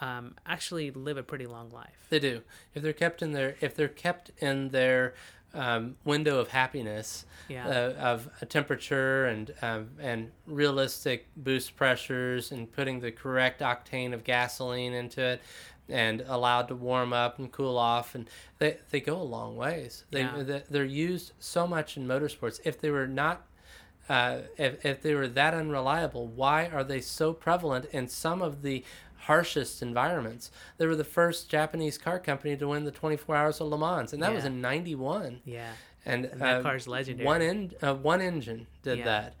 um, 0.00 0.34
actually 0.46 0.90
live 0.90 1.16
a 1.16 1.22
pretty 1.22 1.46
long 1.46 1.70
life. 1.70 2.06
They 2.08 2.18
do. 2.20 2.42
If 2.74 2.82
they're 2.82 2.92
kept 2.92 3.22
in 3.22 3.32
their 3.32 3.56
if 3.60 3.74
they're 3.74 3.88
kept 3.88 4.30
in 4.38 4.68
their 4.68 5.14
um, 5.54 5.96
window 6.04 6.38
of 6.38 6.48
happiness, 6.48 7.24
Yeah. 7.48 7.66
uh, 7.66 7.94
of 7.98 8.28
a 8.40 8.46
temperature 8.46 9.24
and 9.26 9.52
um, 9.62 9.90
and 10.00 10.30
realistic 10.46 11.26
boost 11.36 11.74
pressures 11.76 12.52
and 12.52 12.70
putting 12.70 13.00
the 13.00 13.10
correct 13.10 13.60
octane 13.60 14.12
of 14.12 14.24
gasoline 14.24 14.92
into 14.92 15.22
it 15.22 15.40
and 15.88 16.20
allowed 16.26 16.68
to 16.68 16.74
warm 16.74 17.14
up 17.14 17.38
and 17.38 17.50
cool 17.50 17.78
off 17.78 18.14
and 18.14 18.28
they, 18.58 18.76
they 18.90 19.00
go 19.00 19.16
a 19.16 19.22
long 19.22 19.56
ways 19.56 20.04
they, 20.10 20.20
Yeah. 20.20 20.42
they 20.42 20.62
they're 20.68 20.84
used 20.84 21.32
so 21.38 21.66
much 21.66 21.96
in 21.96 22.06
motorsports 22.06 22.60
if 22.64 22.78
they 22.78 22.90
were 22.90 23.06
not 23.06 23.46
uh, 24.08 24.38
if, 24.56 24.84
if 24.84 25.02
they 25.02 25.14
were 25.14 25.28
that 25.28 25.54
unreliable, 25.54 26.26
why 26.26 26.66
are 26.66 26.84
they 26.84 27.00
so 27.00 27.32
prevalent 27.32 27.84
in 27.92 28.08
some 28.08 28.40
of 28.42 28.62
the 28.62 28.84
harshest 29.22 29.82
environments? 29.82 30.50
They 30.78 30.86
were 30.86 30.96
the 30.96 31.04
first 31.04 31.48
Japanese 31.50 31.98
car 31.98 32.18
company 32.18 32.56
to 32.56 32.68
win 32.68 32.84
the 32.84 32.90
24 32.90 33.36
Hours 33.36 33.60
of 33.60 33.68
Le 33.68 33.78
Mans, 33.78 34.12
and 34.12 34.22
that 34.22 34.32
was 34.34 34.44
in 34.44 34.60
'91. 34.60 35.40
Yeah. 35.44 35.72
And, 36.06 36.24
And 36.26 36.40
that 36.40 36.60
uh, 36.60 36.62
car's 36.62 36.88
legendary. 36.88 37.26
One 37.26 37.42
in, 37.42 37.72
uh, 37.82 37.94
one 37.94 38.20
engine 38.22 38.66
did 38.82 38.98
Yeah. 38.98 39.04
that, 39.04 39.34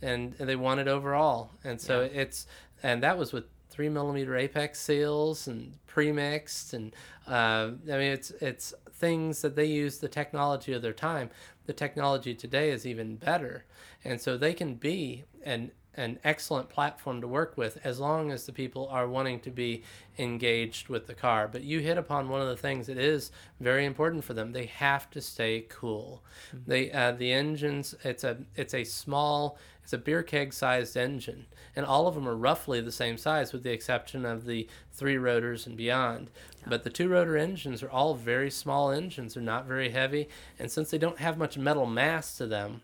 and 0.00 0.32
they 0.34 0.56
won 0.56 0.78
it 0.78 0.88
overall. 0.88 1.50
And 1.64 1.80
so 1.80 2.00
Yeah. 2.02 2.20
it's 2.22 2.46
and 2.82 3.02
that 3.02 3.18
was 3.18 3.32
with 3.32 3.44
three 3.70 3.88
millimeter 3.88 4.36
apex 4.36 4.78
seals 4.80 5.46
and 5.48 5.74
pre-mixed, 5.86 6.72
and 6.72 6.94
uh, 7.26 7.70
I 7.92 7.96
mean 7.98 8.12
it's 8.12 8.30
it's 8.30 8.72
things 8.92 9.42
that 9.42 9.56
they 9.56 9.64
use 9.66 9.98
the 9.98 10.08
technology 10.08 10.72
of 10.72 10.80
their 10.82 10.92
time. 10.92 11.30
The 11.66 11.72
technology 11.72 12.34
today 12.34 12.70
is 12.70 12.86
even 12.86 13.16
better, 13.16 13.64
and 14.04 14.20
so 14.20 14.36
they 14.36 14.54
can 14.54 14.74
be 14.74 15.24
an 15.44 15.70
an 15.96 16.18
excellent 16.24 16.68
platform 16.68 17.20
to 17.20 17.28
work 17.28 17.56
with 17.56 17.78
as 17.84 18.00
long 18.00 18.30
as 18.30 18.46
the 18.46 18.52
people 18.52 18.88
are 18.88 19.08
wanting 19.08 19.40
to 19.40 19.50
be 19.50 19.82
engaged 20.18 20.88
with 20.88 21.06
the 21.06 21.14
car. 21.14 21.48
But 21.48 21.62
you 21.62 21.80
hit 21.80 21.98
upon 21.98 22.28
one 22.28 22.40
of 22.40 22.48
the 22.48 22.56
things 22.56 22.86
that 22.86 22.98
is 22.98 23.30
very 23.60 23.84
important 23.84 24.24
for 24.24 24.34
them. 24.34 24.52
They 24.52 24.66
have 24.66 25.10
to 25.10 25.20
stay 25.20 25.66
cool. 25.68 26.22
They 26.66 26.90
uh, 26.92 27.12
the 27.12 27.32
engines. 27.32 27.94
It's 28.04 28.24
a 28.24 28.38
it's 28.56 28.74
a 28.74 28.84
small. 28.84 29.58
It's 29.82 29.92
a 29.92 29.98
beer 29.98 30.22
keg 30.22 30.54
sized 30.54 30.96
engine, 30.96 31.44
and 31.76 31.84
all 31.84 32.06
of 32.06 32.14
them 32.14 32.26
are 32.26 32.34
roughly 32.34 32.80
the 32.80 32.90
same 32.90 33.18
size, 33.18 33.52
with 33.52 33.64
the 33.64 33.72
exception 33.72 34.24
of 34.24 34.46
the 34.46 34.66
three 34.90 35.18
rotors 35.18 35.66
and 35.66 35.76
beyond. 35.76 36.30
But 36.66 36.84
the 36.84 36.90
two 36.90 37.10
rotor 37.10 37.36
engines 37.36 37.82
are 37.82 37.90
all 37.90 38.14
very 38.14 38.50
small 38.50 38.90
engines. 38.90 39.34
They're 39.34 39.42
not 39.42 39.66
very 39.66 39.90
heavy, 39.90 40.30
and 40.58 40.70
since 40.70 40.90
they 40.90 40.96
don't 40.96 41.18
have 41.18 41.36
much 41.36 41.58
metal 41.58 41.84
mass 41.84 42.34
to 42.38 42.46
them, 42.46 42.80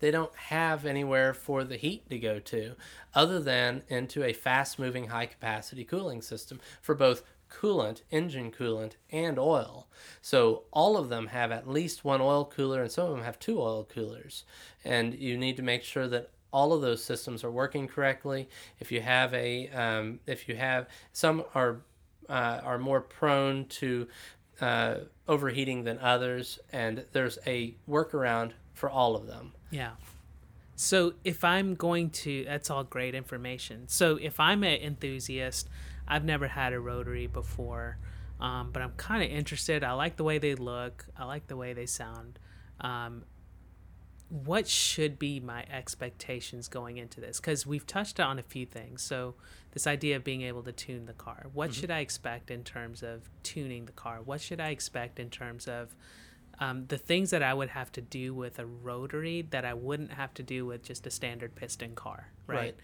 they 0.00 0.10
don't 0.10 0.34
have 0.34 0.84
anywhere 0.84 1.34
for 1.34 1.64
the 1.64 1.76
heat 1.76 2.08
to 2.10 2.18
go 2.18 2.38
to 2.38 2.74
other 3.14 3.40
than 3.40 3.82
into 3.88 4.24
a 4.24 4.32
fast 4.32 4.78
moving 4.78 5.08
high 5.08 5.26
capacity 5.26 5.84
cooling 5.84 6.22
system 6.22 6.60
for 6.80 6.94
both 6.94 7.22
coolant, 7.50 8.02
engine 8.10 8.50
coolant, 8.50 8.92
and 9.10 9.38
oil. 9.38 9.86
So 10.20 10.64
all 10.72 10.96
of 10.96 11.08
them 11.08 11.28
have 11.28 11.52
at 11.52 11.68
least 11.68 12.04
one 12.04 12.20
oil 12.20 12.44
cooler, 12.44 12.82
and 12.82 12.90
some 12.90 13.06
of 13.06 13.12
them 13.12 13.24
have 13.24 13.38
two 13.38 13.60
oil 13.60 13.84
coolers. 13.84 14.44
And 14.84 15.14
you 15.14 15.36
need 15.36 15.56
to 15.56 15.62
make 15.62 15.82
sure 15.82 16.08
that 16.08 16.30
all 16.52 16.72
of 16.72 16.80
those 16.80 17.04
systems 17.04 17.44
are 17.44 17.50
working 17.50 17.86
correctly. 17.86 18.48
If 18.80 18.90
you 18.90 19.00
have 19.00 19.32
a, 19.34 19.68
um, 19.70 20.20
if 20.26 20.48
you 20.48 20.56
have 20.56 20.88
some 21.12 21.44
are 21.54 21.82
uh, 22.28 22.60
are 22.64 22.78
more 22.78 23.00
prone 23.00 23.66
to 23.66 24.08
uh, 24.60 24.96
overheating 25.28 25.84
than 25.84 25.98
others, 25.98 26.58
and 26.72 27.04
there's 27.12 27.38
a 27.46 27.74
workaround 27.88 28.52
for 28.74 28.90
all 28.90 29.14
of 29.16 29.26
them. 29.26 29.52
Yeah. 29.70 29.92
So 30.76 31.14
if 31.24 31.42
I'm 31.42 31.74
going 31.74 32.10
to, 32.10 32.44
that's 32.44 32.70
all 32.70 32.84
great 32.84 33.14
information. 33.14 33.88
So 33.88 34.18
if 34.20 34.38
I'm 34.38 34.62
an 34.62 34.80
enthusiast, 34.80 35.68
I've 36.06 36.24
never 36.24 36.48
had 36.48 36.72
a 36.72 36.80
rotary 36.80 37.26
before, 37.26 37.98
um, 38.40 38.70
but 38.72 38.82
I'm 38.82 38.92
kind 38.92 39.22
of 39.24 39.30
interested. 39.30 39.82
I 39.82 39.92
like 39.92 40.16
the 40.16 40.24
way 40.24 40.38
they 40.38 40.54
look. 40.54 41.06
I 41.16 41.24
like 41.24 41.46
the 41.48 41.56
way 41.56 41.72
they 41.72 41.86
sound. 41.86 42.38
Um, 42.80 43.24
what 44.28 44.66
should 44.66 45.18
be 45.18 45.40
my 45.40 45.64
expectations 45.70 46.68
going 46.68 46.98
into 46.98 47.20
this? 47.20 47.40
Because 47.40 47.66
we've 47.66 47.86
touched 47.86 48.20
on 48.20 48.38
a 48.38 48.42
few 48.42 48.66
things. 48.66 49.02
So 49.02 49.34
this 49.72 49.86
idea 49.86 50.16
of 50.16 50.24
being 50.24 50.42
able 50.42 50.62
to 50.64 50.72
tune 50.72 51.06
the 51.06 51.12
car. 51.12 51.46
What 51.52 51.70
mm-hmm. 51.70 51.80
should 51.80 51.90
I 51.90 52.00
expect 52.00 52.50
in 52.50 52.64
terms 52.64 53.02
of 53.02 53.30
tuning 53.42 53.86
the 53.86 53.92
car? 53.92 54.20
What 54.24 54.40
should 54.40 54.60
I 54.60 54.70
expect 54.70 55.20
in 55.20 55.30
terms 55.30 55.68
of 55.68 55.94
um, 56.58 56.86
the 56.86 56.98
things 56.98 57.30
that 57.30 57.42
I 57.42 57.52
would 57.52 57.70
have 57.70 57.92
to 57.92 58.00
do 58.00 58.34
with 58.34 58.58
a 58.58 58.66
rotary 58.66 59.42
that 59.50 59.64
I 59.64 59.74
wouldn't 59.74 60.12
have 60.12 60.32
to 60.34 60.42
do 60.42 60.66
with 60.66 60.82
just 60.82 61.06
a 61.06 61.10
standard 61.10 61.54
piston 61.54 61.94
car, 61.94 62.28
right? 62.46 62.56
right. 62.56 62.76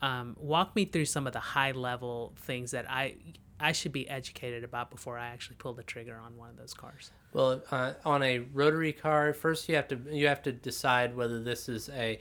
Um, 0.00 0.36
walk 0.38 0.76
me 0.76 0.84
through 0.84 1.06
some 1.06 1.26
of 1.26 1.32
the 1.32 1.40
high 1.40 1.72
level 1.72 2.32
things 2.42 2.70
that 2.70 2.88
I 2.88 3.16
I 3.60 3.72
should 3.72 3.92
be 3.92 4.08
educated 4.08 4.62
about 4.62 4.90
before 4.90 5.18
I 5.18 5.28
actually 5.28 5.56
pull 5.56 5.72
the 5.72 5.82
trigger 5.82 6.16
on 6.16 6.36
one 6.36 6.48
of 6.48 6.56
those 6.56 6.74
cars. 6.74 7.10
Well, 7.32 7.60
uh, 7.72 7.94
on 8.04 8.22
a 8.22 8.40
rotary 8.52 8.92
car, 8.92 9.32
first 9.32 9.68
you 9.68 9.74
have 9.74 9.88
to 9.88 9.98
you 10.10 10.28
have 10.28 10.42
to 10.42 10.52
decide 10.52 11.16
whether 11.16 11.42
this 11.42 11.68
is 11.68 11.88
a 11.90 12.20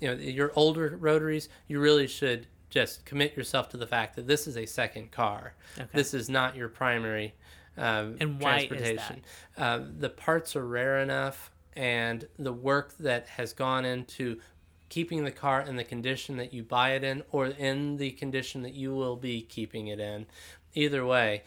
you 0.00 0.08
know 0.08 0.14
your 0.14 0.52
older 0.56 0.96
rotaries. 0.98 1.48
You 1.68 1.80
really 1.80 2.06
should 2.06 2.46
just 2.70 3.04
commit 3.04 3.36
yourself 3.36 3.68
to 3.70 3.76
the 3.76 3.86
fact 3.86 4.16
that 4.16 4.26
this 4.26 4.46
is 4.46 4.56
a 4.56 4.64
second 4.64 5.10
car. 5.10 5.54
Okay. 5.76 5.88
This 5.92 6.14
is 6.14 6.28
not 6.30 6.56
your 6.56 6.68
primary 6.68 7.34
um, 7.76 8.16
and 8.20 8.40
why 8.40 8.66
transportation. 8.66 9.16
Is 9.16 9.22
that? 9.56 9.62
Uh, 9.62 9.84
the 9.98 10.10
parts 10.10 10.56
are 10.56 10.66
rare 10.66 11.00
enough, 11.00 11.50
and 11.74 12.26
the 12.38 12.52
work 12.52 12.96
that 12.98 13.28
has 13.28 13.52
gone 13.52 13.84
into 13.84 14.40
keeping 14.88 15.24
the 15.24 15.30
car 15.30 15.60
in 15.62 15.76
the 15.76 15.84
condition 15.84 16.36
that 16.36 16.52
you 16.52 16.62
buy 16.62 16.90
it 16.90 17.04
in, 17.04 17.22
or 17.30 17.46
in 17.46 17.96
the 17.96 18.10
condition 18.10 18.62
that 18.62 18.74
you 18.74 18.92
will 18.92 19.16
be 19.16 19.40
keeping 19.42 19.86
it 19.86 20.00
in, 20.00 20.26
either 20.74 21.06
way, 21.06 21.42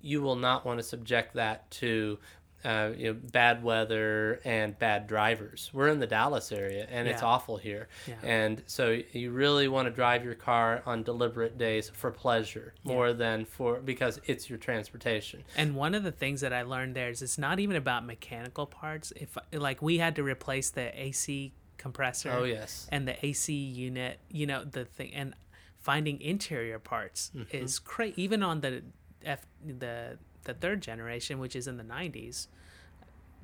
you 0.00 0.22
will 0.22 0.36
not 0.36 0.64
want 0.64 0.78
to 0.78 0.82
subject 0.82 1.34
that 1.34 1.70
to 1.70 2.18
uh, 2.66 2.90
you 2.96 3.12
know, 3.12 3.18
bad 3.30 3.62
weather 3.62 4.40
and 4.44 4.76
bad 4.76 5.06
drivers. 5.06 5.70
We're 5.72 5.86
in 5.86 6.00
the 6.00 6.06
Dallas 6.06 6.50
area, 6.50 6.84
and 6.90 7.06
yeah. 7.06 7.12
it's 7.12 7.22
awful 7.22 7.56
here. 7.56 7.86
Yeah. 8.08 8.14
And 8.24 8.62
so 8.66 8.98
you 9.12 9.30
really 9.30 9.68
want 9.68 9.86
to 9.86 9.92
drive 9.92 10.24
your 10.24 10.34
car 10.34 10.82
on 10.84 11.04
deliberate 11.04 11.58
days 11.58 11.90
for 11.94 12.10
pleasure 12.10 12.74
more 12.82 13.08
yeah. 13.08 13.14
than 13.14 13.44
for 13.44 13.80
because 13.80 14.20
it's 14.26 14.50
your 14.50 14.58
transportation. 14.58 15.44
And 15.56 15.76
one 15.76 15.94
of 15.94 16.02
the 16.02 16.10
things 16.10 16.40
that 16.40 16.52
I 16.52 16.62
learned 16.62 16.96
there 16.96 17.08
is 17.08 17.22
it's 17.22 17.38
not 17.38 17.60
even 17.60 17.76
about 17.76 18.04
mechanical 18.04 18.66
parts. 18.66 19.12
If 19.14 19.38
like 19.52 19.80
we 19.80 19.98
had 19.98 20.16
to 20.16 20.24
replace 20.24 20.70
the 20.70 21.00
AC 21.00 21.52
compressor. 21.78 22.32
Oh 22.32 22.42
yes. 22.42 22.88
And 22.90 23.06
the 23.06 23.24
AC 23.24 23.52
unit, 23.52 24.18
you 24.28 24.46
know 24.46 24.64
the 24.64 24.84
thing, 24.84 25.14
and 25.14 25.34
finding 25.78 26.20
interior 26.20 26.80
parts 26.80 27.30
mm-hmm. 27.32 27.56
is 27.56 27.78
crazy. 27.78 28.20
Even 28.20 28.42
on 28.42 28.60
the 28.60 28.82
F 29.24 29.46
the 29.64 30.18
the 30.46 30.54
third 30.54 30.80
generation, 30.80 31.38
which 31.38 31.54
is 31.54 31.68
in 31.68 31.76
the 31.76 31.84
90s, 31.84 32.48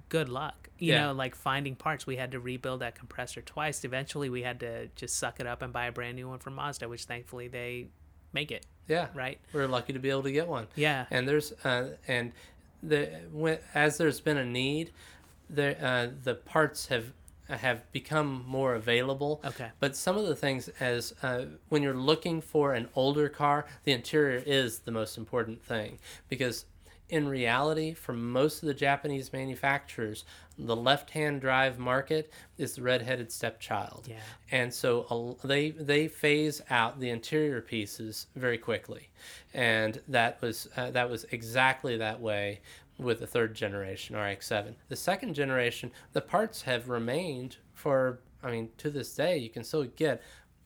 good 0.09 0.29
luck. 0.29 0.69
You 0.79 0.93
yeah. 0.93 1.07
know, 1.07 1.13
like 1.13 1.35
finding 1.35 1.77
parts. 1.77 2.07
We 2.07 2.17
had 2.17 2.33
to 2.33 2.41
rebuild 2.41 2.81
that 2.81 2.95
compressor 2.95 3.41
twice. 3.41 3.85
Eventually, 3.85 4.29
we 4.31 4.43
had 4.43 4.61
to 4.61 4.89
just 4.97 5.17
suck 5.17 5.39
it 5.39 5.47
up 5.47 5.63
and 5.63 5.73
buy 5.73 5.87
a 5.87 5.93
brand 5.93 6.17
new 6.17 6.29
one 6.29 6.39
from 6.39 6.55
Mazda, 6.55 6.89
which 6.89 7.05
thankfully 7.05 7.49
they 7.49 7.89
make 8.33 8.51
it. 8.51 8.67
Yeah. 8.89 9.09
Right. 9.15 9.39
We're 9.53 9.69
lucky 9.69 9.93
to 9.93 9.99
be 9.99 10.11
able 10.11 10.25
to 10.25 10.33
get 10.33 10.49
one. 10.49 10.67
Yeah. 10.75 11.07
And 11.11 11.29
there's 11.29 11.53
uh, 11.65 11.91
and 12.09 12.33
the 12.83 13.07
when 13.31 13.59
as 13.75 13.97
there's 13.97 14.21
been 14.21 14.39
a 14.39 14.45
need, 14.45 14.91
the 15.49 15.83
uh, 15.83 16.11
the 16.25 16.35
parts 16.35 16.87
have 16.87 17.13
have 17.49 17.91
become 17.93 18.45
more 18.47 18.75
available. 18.75 19.41
Okay. 19.45 19.71
But 19.81 19.97
some 19.97 20.17
of 20.17 20.27
the 20.27 20.37
things, 20.37 20.69
as 20.81 21.15
uh, 21.23 21.45
when 21.69 21.83
you're 21.83 21.95
looking 21.95 22.41
for 22.41 22.75
an 22.75 22.89
older 22.95 23.29
car, 23.29 23.67
the 23.85 23.93
interior 23.93 24.43
is 24.45 24.81
the 24.81 24.91
most 24.91 25.19
important 25.19 25.63
thing 25.63 25.99
because 26.29 26.65
in 27.13 27.29
reality, 27.29 27.93
for 27.93 28.15
most 28.15 28.63
of 28.63 28.69
the 28.69 28.75
Japanese 28.75 29.35
manufacturers, 29.35 30.25
the 30.59 30.75
left-hand 30.75 31.43
drive 31.43 31.79
market 31.79 32.33
is 32.57 32.77
the 32.77 32.83
red-headed 32.83 33.31
stepchild. 33.31 34.07
Yeah. 34.09 34.17
And 34.51 34.73
so 34.73 35.37
uh, 35.43 35.47
they 35.47 35.73
they 35.73 36.09
phase 36.09 36.63
out 36.71 37.01
the 37.01 37.11
interior 37.11 37.61
pieces 37.61 38.29
very 38.35 38.57
quickly, 38.57 39.11
and 39.53 40.01
that 40.09 40.41
was 40.41 40.69
uh, 40.75 40.91
that 40.93 41.11
was 41.11 41.27
exactly 41.31 41.99
that 41.99 42.19
way 42.19 42.61
with 42.97 43.21
the 43.21 43.27
third 43.27 43.55
generation 43.55 44.17
RX-7. 44.17 44.75
The 44.89 44.97
second 44.97 45.35
generation, 45.35 45.93
the 46.15 46.23
parts 46.23 46.63
have 46.63 46.89
remained 46.89 47.59
for 47.75 48.21
I 48.43 48.51
mean 48.51 48.71
to 48.79 48.89
this 48.89 49.15
day. 49.15 49.37
You 49.37 49.51
can 49.51 49.65
still 49.65 49.85
get 49.85 50.23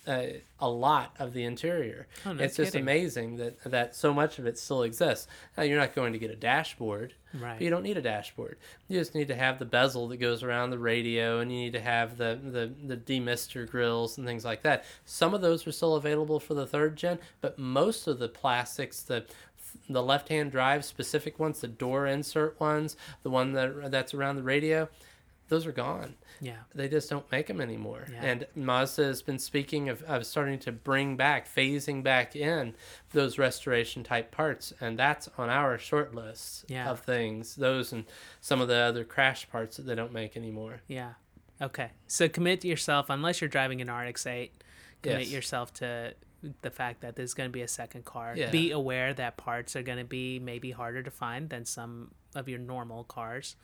uh, 0.06 0.26
a 0.60 0.68
lot 0.68 1.14
of 1.18 1.32
the 1.32 1.44
interior. 1.44 2.06
Oh, 2.24 2.32
no 2.32 2.42
it's 2.44 2.56
just 2.56 2.74
amazing 2.74 3.36
that 3.36 3.62
that 3.64 3.96
so 3.96 4.14
much 4.14 4.38
of 4.38 4.46
it 4.46 4.58
still 4.58 4.82
exists. 4.82 5.26
Now 5.56 5.64
you're 5.64 5.78
not 5.78 5.94
going 5.94 6.12
to 6.12 6.18
get 6.18 6.30
a 6.30 6.36
dashboard, 6.36 7.14
right? 7.34 7.60
you 7.60 7.70
don't 7.70 7.82
need 7.82 7.96
a 7.96 8.02
dashboard. 8.02 8.56
You 8.88 8.98
just 8.98 9.14
need 9.14 9.28
to 9.28 9.34
have 9.34 9.58
the 9.58 9.64
bezel 9.64 10.08
that 10.08 10.18
goes 10.18 10.42
around 10.42 10.70
the 10.70 10.78
radio, 10.78 11.40
and 11.40 11.50
you 11.50 11.58
need 11.58 11.72
to 11.72 11.80
have 11.80 12.16
the 12.16 12.38
the 12.42 12.72
the 12.86 12.96
demister 12.96 13.68
grills 13.68 14.16
and 14.18 14.26
things 14.26 14.44
like 14.44 14.62
that. 14.62 14.84
Some 15.04 15.34
of 15.34 15.40
those 15.40 15.66
are 15.66 15.72
still 15.72 15.96
available 15.96 16.40
for 16.40 16.54
the 16.54 16.66
third 16.66 16.96
gen, 16.96 17.18
but 17.40 17.58
most 17.58 18.06
of 18.06 18.18
the 18.18 18.28
plastics, 18.28 19.02
the 19.02 19.24
the 19.88 20.02
left-hand 20.02 20.50
drive 20.52 20.84
specific 20.84 21.38
ones, 21.38 21.60
the 21.60 21.68
door 21.68 22.06
insert 22.06 22.58
ones, 22.58 22.96
the 23.22 23.30
one 23.30 23.52
that 23.52 23.90
that's 23.90 24.14
around 24.14 24.36
the 24.36 24.42
radio, 24.42 24.88
those 25.48 25.66
are 25.66 25.72
gone. 25.72 26.14
Yeah. 26.40 26.56
They 26.74 26.88
just 26.88 27.08
don't 27.08 27.30
make 27.30 27.46
them 27.46 27.60
anymore. 27.60 28.06
Yeah. 28.12 28.24
And 28.24 28.46
Mazda 28.54 29.04
has 29.04 29.22
been 29.22 29.38
speaking 29.38 29.88
of, 29.88 30.02
of 30.02 30.26
starting 30.26 30.58
to 30.60 30.72
bring 30.72 31.16
back, 31.16 31.52
phasing 31.52 32.02
back 32.02 32.34
in 32.34 32.74
those 33.12 33.38
restoration 33.38 34.02
type 34.02 34.30
parts. 34.30 34.72
And 34.80 34.98
that's 34.98 35.28
on 35.38 35.48
our 35.48 35.78
short 35.78 36.14
list 36.14 36.64
yeah. 36.68 36.90
of 36.90 37.00
things. 37.00 37.56
Those 37.56 37.92
and 37.92 38.04
some 38.40 38.60
of 38.60 38.68
the 38.68 38.76
other 38.76 39.04
crash 39.04 39.48
parts 39.48 39.76
that 39.76 39.86
they 39.86 39.94
don't 39.94 40.12
make 40.12 40.36
anymore. 40.36 40.80
Yeah. 40.88 41.12
Okay. 41.62 41.90
So 42.06 42.28
commit 42.28 42.64
yourself, 42.64 43.08
unless 43.08 43.40
you're 43.40 43.48
driving 43.48 43.80
an 43.80 43.90
RX 43.90 44.26
8, 44.26 44.52
commit 45.02 45.20
yes. 45.20 45.30
yourself 45.30 45.72
to 45.74 46.14
the 46.62 46.70
fact 46.70 47.00
that 47.00 47.16
there's 47.16 47.34
going 47.34 47.48
to 47.48 47.52
be 47.52 47.62
a 47.62 47.68
second 47.68 48.04
car. 48.04 48.34
Yeah. 48.36 48.50
Be 48.50 48.72
aware 48.72 49.14
that 49.14 49.36
parts 49.36 49.76
are 49.76 49.82
going 49.82 49.98
to 49.98 50.04
be 50.04 50.38
maybe 50.38 50.70
harder 50.70 51.02
to 51.02 51.10
find 51.10 51.48
than 51.48 51.64
some 51.64 52.10
of 52.34 52.48
your 52.48 52.58
normal 52.58 53.04
cars. 53.04 53.56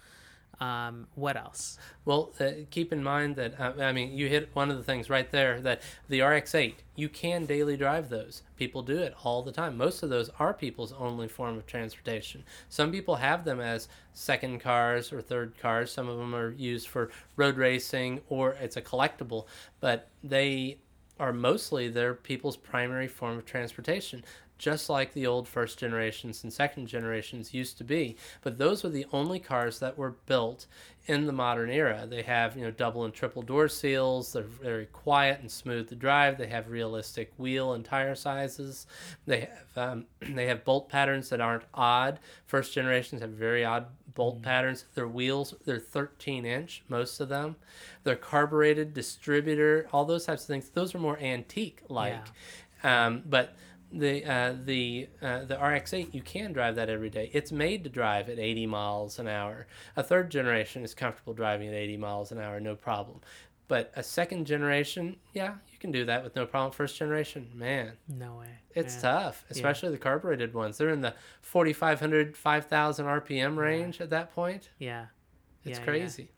Um, 0.61 1.09
what 1.15 1.37
else? 1.37 1.79
Well, 2.05 2.33
uh, 2.39 2.51
keep 2.71 2.93
in 2.93 3.03
mind 3.03 3.37
that 3.37 3.59
uh, 3.59 3.73
I 3.81 3.93
mean 3.93 4.13
you 4.13 4.29
hit 4.29 4.51
one 4.53 4.71
of 4.71 4.77
the 4.77 4.85
things 4.85 5.11
right 5.11 5.31
there 5.31 5.61
that 5.63 5.83
the 6.09 6.21
RX-8 6.21 6.75
you 6.95 7.09
can 7.09 7.47
daily 7.47 7.77
drive 7.77 8.09
those. 8.11 8.43
People 8.57 8.83
do 8.83 8.99
it 8.99 9.15
all 9.25 9.43
the 9.43 9.51
time. 9.51 9.77
Most 9.77 10.03
of 10.03 10.11
those 10.11 10.31
are 10.39 10.55
people's 10.55 10.93
only 10.93 11.27
form 11.27 11.57
of 11.57 11.67
transportation. 11.67 12.45
Some 12.69 12.93
people 12.93 13.17
have 13.17 13.45
them 13.45 13.61
as 13.61 13.89
second 14.13 14.61
cars 14.61 15.13
or 15.13 15.21
third 15.21 15.59
cars. 15.59 15.91
Some 15.91 16.09
of 16.09 16.19
them 16.19 16.35
are 16.35 16.53
used 16.53 16.87
for 16.87 17.11
road 17.37 17.57
racing 17.57 18.21
or 18.29 18.53
it's 18.53 18.77
a 18.77 18.83
collectible, 18.83 19.47
but 19.81 20.09
they 20.23 20.79
are 21.19 21.33
mostly 21.33 21.89
their 21.89 22.15
people's 22.15 22.57
primary 22.57 23.07
form 23.07 23.39
of 23.39 23.47
transportation 23.47 24.25
just 24.59 24.89
like 24.89 25.13
the 25.13 25.27
old 25.27 25.49
first 25.49 25.79
generations 25.79 26.45
and 26.45 26.53
second 26.53 26.87
generations 26.87 27.53
used 27.53 27.79
to 27.79 27.85
be. 27.85 28.17
But 28.43 28.59
those 28.59 28.85
were 28.85 28.91
the 28.91 29.07
only 29.13 29.39
cars 29.39 29.79
that 29.81 29.99
were 29.99 30.17
built 30.27 30.67
in 31.07 31.27
the 31.27 31.33
modern 31.33 31.69
era. 31.69 32.07
They 32.09 32.23
have, 32.23 32.57
you 32.57 32.63
know, 32.63 32.71
double 32.71 33.05
and 33.05 33.13
triple 33.13 33.43
door 33.43 33.69
seals. 33.69 34.33
They're 34.33 34.43
very 34.43 34.87
quiet 34.87 35.41
and 35.41 35.51
smooth 35.51 35.89
to 35.89 35.97
drive. 35.97 36.39
They 36.39 36.47
have 36.47 36.69
realistic 36.69 37.33
wheel 37.39 37.73
and 37.73 37.85
tire 37.85 38.15
sizes. 38.15 38.87
They 39.27 39.49
have 39.75 39.91
um, 39.91 40.07
they 40.35 40.47
have 40.47 40.65
bolt 40.65 40.89
patterns 40.89 41.29
that 41.31 41.41
aren't 41.41 41.65
odd. 41.75 42.21
First 42.47 42.73
generations 42.73 43.21
have 43.21 43.31
very 43.31 43.65
odd 43.65 43.87
bolt 44.15 44.41
mm 44.41 44.43
patterns. 44.43 44.85
Their 44.95 45.09
wheels, 45.09 45.55
they're 45.65 45.79
13 45.79 46.45
inch, 46.45 46.83
most 46.89 47.21
of 47.21 47.29
them. 47.29 47.57
They're 48.05 48.17
carbureted, 48.17 48.93
distributor, 48.93 49.89
all 49.93 50.05
those 50.05 50.27
types 50.27 50.43
of 50.43 50.49
things. 50.49 50.69
Those 50.69 50.95
are 50.95 50.99
more 50.99 51.19
antique 51.19 51.81
like. 51.89 52.21
Yeah. 52.85 53.07
Um, 53.07 53.23
but 53.25 53.55
the 53.93 54.25
uh, 54.25 54.55
the 54.65 55.09
uh, 55.21 55.45
the 55.45 55.57
RX-8 55.57 56.13
you 56.15 56.23
can 56.23 56.53
drive 56.53 56.77
that 56.77 56.89
every 56.89 57.11
day. 57.11 57.31
It's 57.33 57.53
made 57.53 57.85
to 57.85 57.91
drive 57.91 58.29
at 58.29 58.39
80 58.39 58.67
miles 58.67 59.19
an 59.19 59.29
hour. 59.29 59.67
A 59.97 60.03
third 60.03 60.31
generation 60.31 60.83
is 60.85 60.95
comfortable 60.95 61.35
driving 61.35 61.69
at 61.69 61.75
80 61.75 61.97
miles 61.99 62.33
an 62.33 62.39
hour, 62.39 62.59
no 62.61 62.75
problem. 62.75 63.21
But 63.69 63.93
a 63.97 64.03
second 64.03 64.47
generation, 64.47 65.17
yeah, 65.33 65.55
you 65.73 65.79
can 65.79 65.93
do 65.93 66.05
that 66.05 66.23
with 66.25 66.37
no 66.37 66.45
problem. 66.47 66.73
First 66.73 66.97
generation, 66.97 67.51
man, 67.55 67.93
No 68.09 68.37
way. 68.37 68.59
it's 68.75 68.97
Yeah. 68.97 69.01
tough, 69.03 69.45
especially 69.49 69.91
the 69.91 69.99
carbureted 69.99 70.53
ones. 70.53 70.77
They're 70.79 70.91
in 70.91 71.01
the 71.01 71.15
4,500, 71.41 72.37
5,000 72.37 73.07
RPM 73.07 73.57
range 73.57 74.01
at 74.01 74.11
that 74.11 74.35
point. 74.35 74.71
Yeah. 74.79 75.07
It's 75.65 75.79
Yeah, 75.79 75.79
yeah. 75.79 75.85
crazy. 75.85 76.29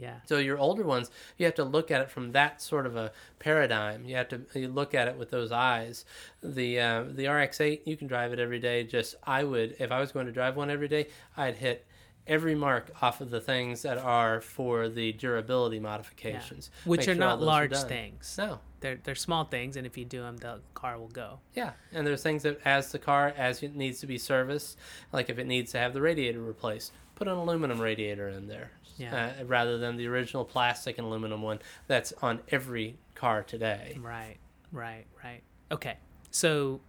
Yeah. 0.00 0.16
So 0.24 0.38
your 0.38 0.58
older 0.58 0.82
ones, 0.82 1.10
you 1.36 1.44
have 1.46 1.54
to 1.56 1.64
look 1.64 1.90
at 1.90 2.00
it 2.00 2.10
from 2.10 2.32
that 2.32 2.62
sort 2.62 2.86
of 2.86 2.96
a 2.96 3.12
paradigm. 3.38 4.04
You 4.04 4.16
have 4.16 4.28
to 4.28 4.40
you 4.54 4.68
look 4.68 4.94
at 4.94 5.08
it 5.08 5.16
with 5.18 5.30
those 5.30 5.52
eyes. 5.52 6.04
The 6.42 6.80
uh, 6.80 7.04
the 7.10 7.26
RX-8, 7.28 7.82
you 7.84 7.96
can 7.96 8.06
drive 8.08 8.32
it 8.32 8.38
every 8.38 8.58
day. 8.60 8.84
Just 8.84 9.16
I 9.24 9.44
would, 9.44 9.76
if 9.78 9.92
I 9.92 10.00
was 10.00 10.12
going 10.12 10.26
to 10.26 10.32
drive 10.32 10.56
one 10.56 10.70
every 10.70 10.88
day, 10.88 11.08
I'd 11.36 11.56
hit 11.56 11.86
every 12.26 12.54
mark 12.54 12.90
off 13.02 13.20
of 13.20 13.30
the 13.30 13.40
things 13.40 13.82
that 13.82 13.98
are 13.98 14.40
for 14.40 14.88
the 14.88 15.12
durability 15.12 15.76
Yeah. 15.76 15.82
modifications, 15.82 16.70
Which 16.84 17.00
Make 17.00 17.08
are 17.08 17.12
sure 17.12 17.18
not 17.18 17.36
those 17.40 17.42
are 17.42 17.46
large 17.46 17.76
things. 17.84 18.36
No, 18.38 18.60
They're 18.80 19.00
they're 19.02 19.14
small 19.14 19.44
things, 19.44 19.76
and 19.76 19.86
if 19.86 19.98
you 19.98 20.04
do 20.04 20.22
them, 20.22 20.36
the 20.36 20.60
car 20.74 20.98
will 20.98 21.08
go. 21.08 21.40
Yeah, 21.54 21.72
and 21.92 22.06
there's 22.06 22.22
things 22.22 22.42
that 22.44 22.60
as 22.64 22.92
the 22.92 22.98
car 22.98 23.34
as 23.36 23.62
it 23.62 23.74
needs 23.74 24.00
to 24.00 24.06
be 24.06 24.16
serviced, 24.18 24.78
like 25.12 25.28
if 25.28 25.38
it 25.38 25.46
needs 25.46 25.72
to 25.72 25.78
have 25.78 25.92
the 25.92 26.00
radiator 26.02 26.40
replaced, 26.40 26.92
put 27.16 27.26
an 27.26 27.34
aluminum 27.34 27.80
radiator 27.80 28.28
in 28.28 28.46
there, 28.48 28.70
Yeah. 29.00 29.32
uh, 29.40 29.44
rather 29.44 29.78
than 29.78 29.96
the 29.96 30.06
original 30.06 30.44
plastic 30.44 30.98
and 30.98 31.06
aluminum 31.06 31.42
one 31.42 31.58
that's 31.86 32.12
on 32.22 32.40
every 32.48 32.98
car 33.14 33.42
today. 33.42 33.96
Right. 34.00 34.36
Right. 34.72 35.06
Right. 35.24 35.42
Okay. 35.72 35.96
So 36.30 36.80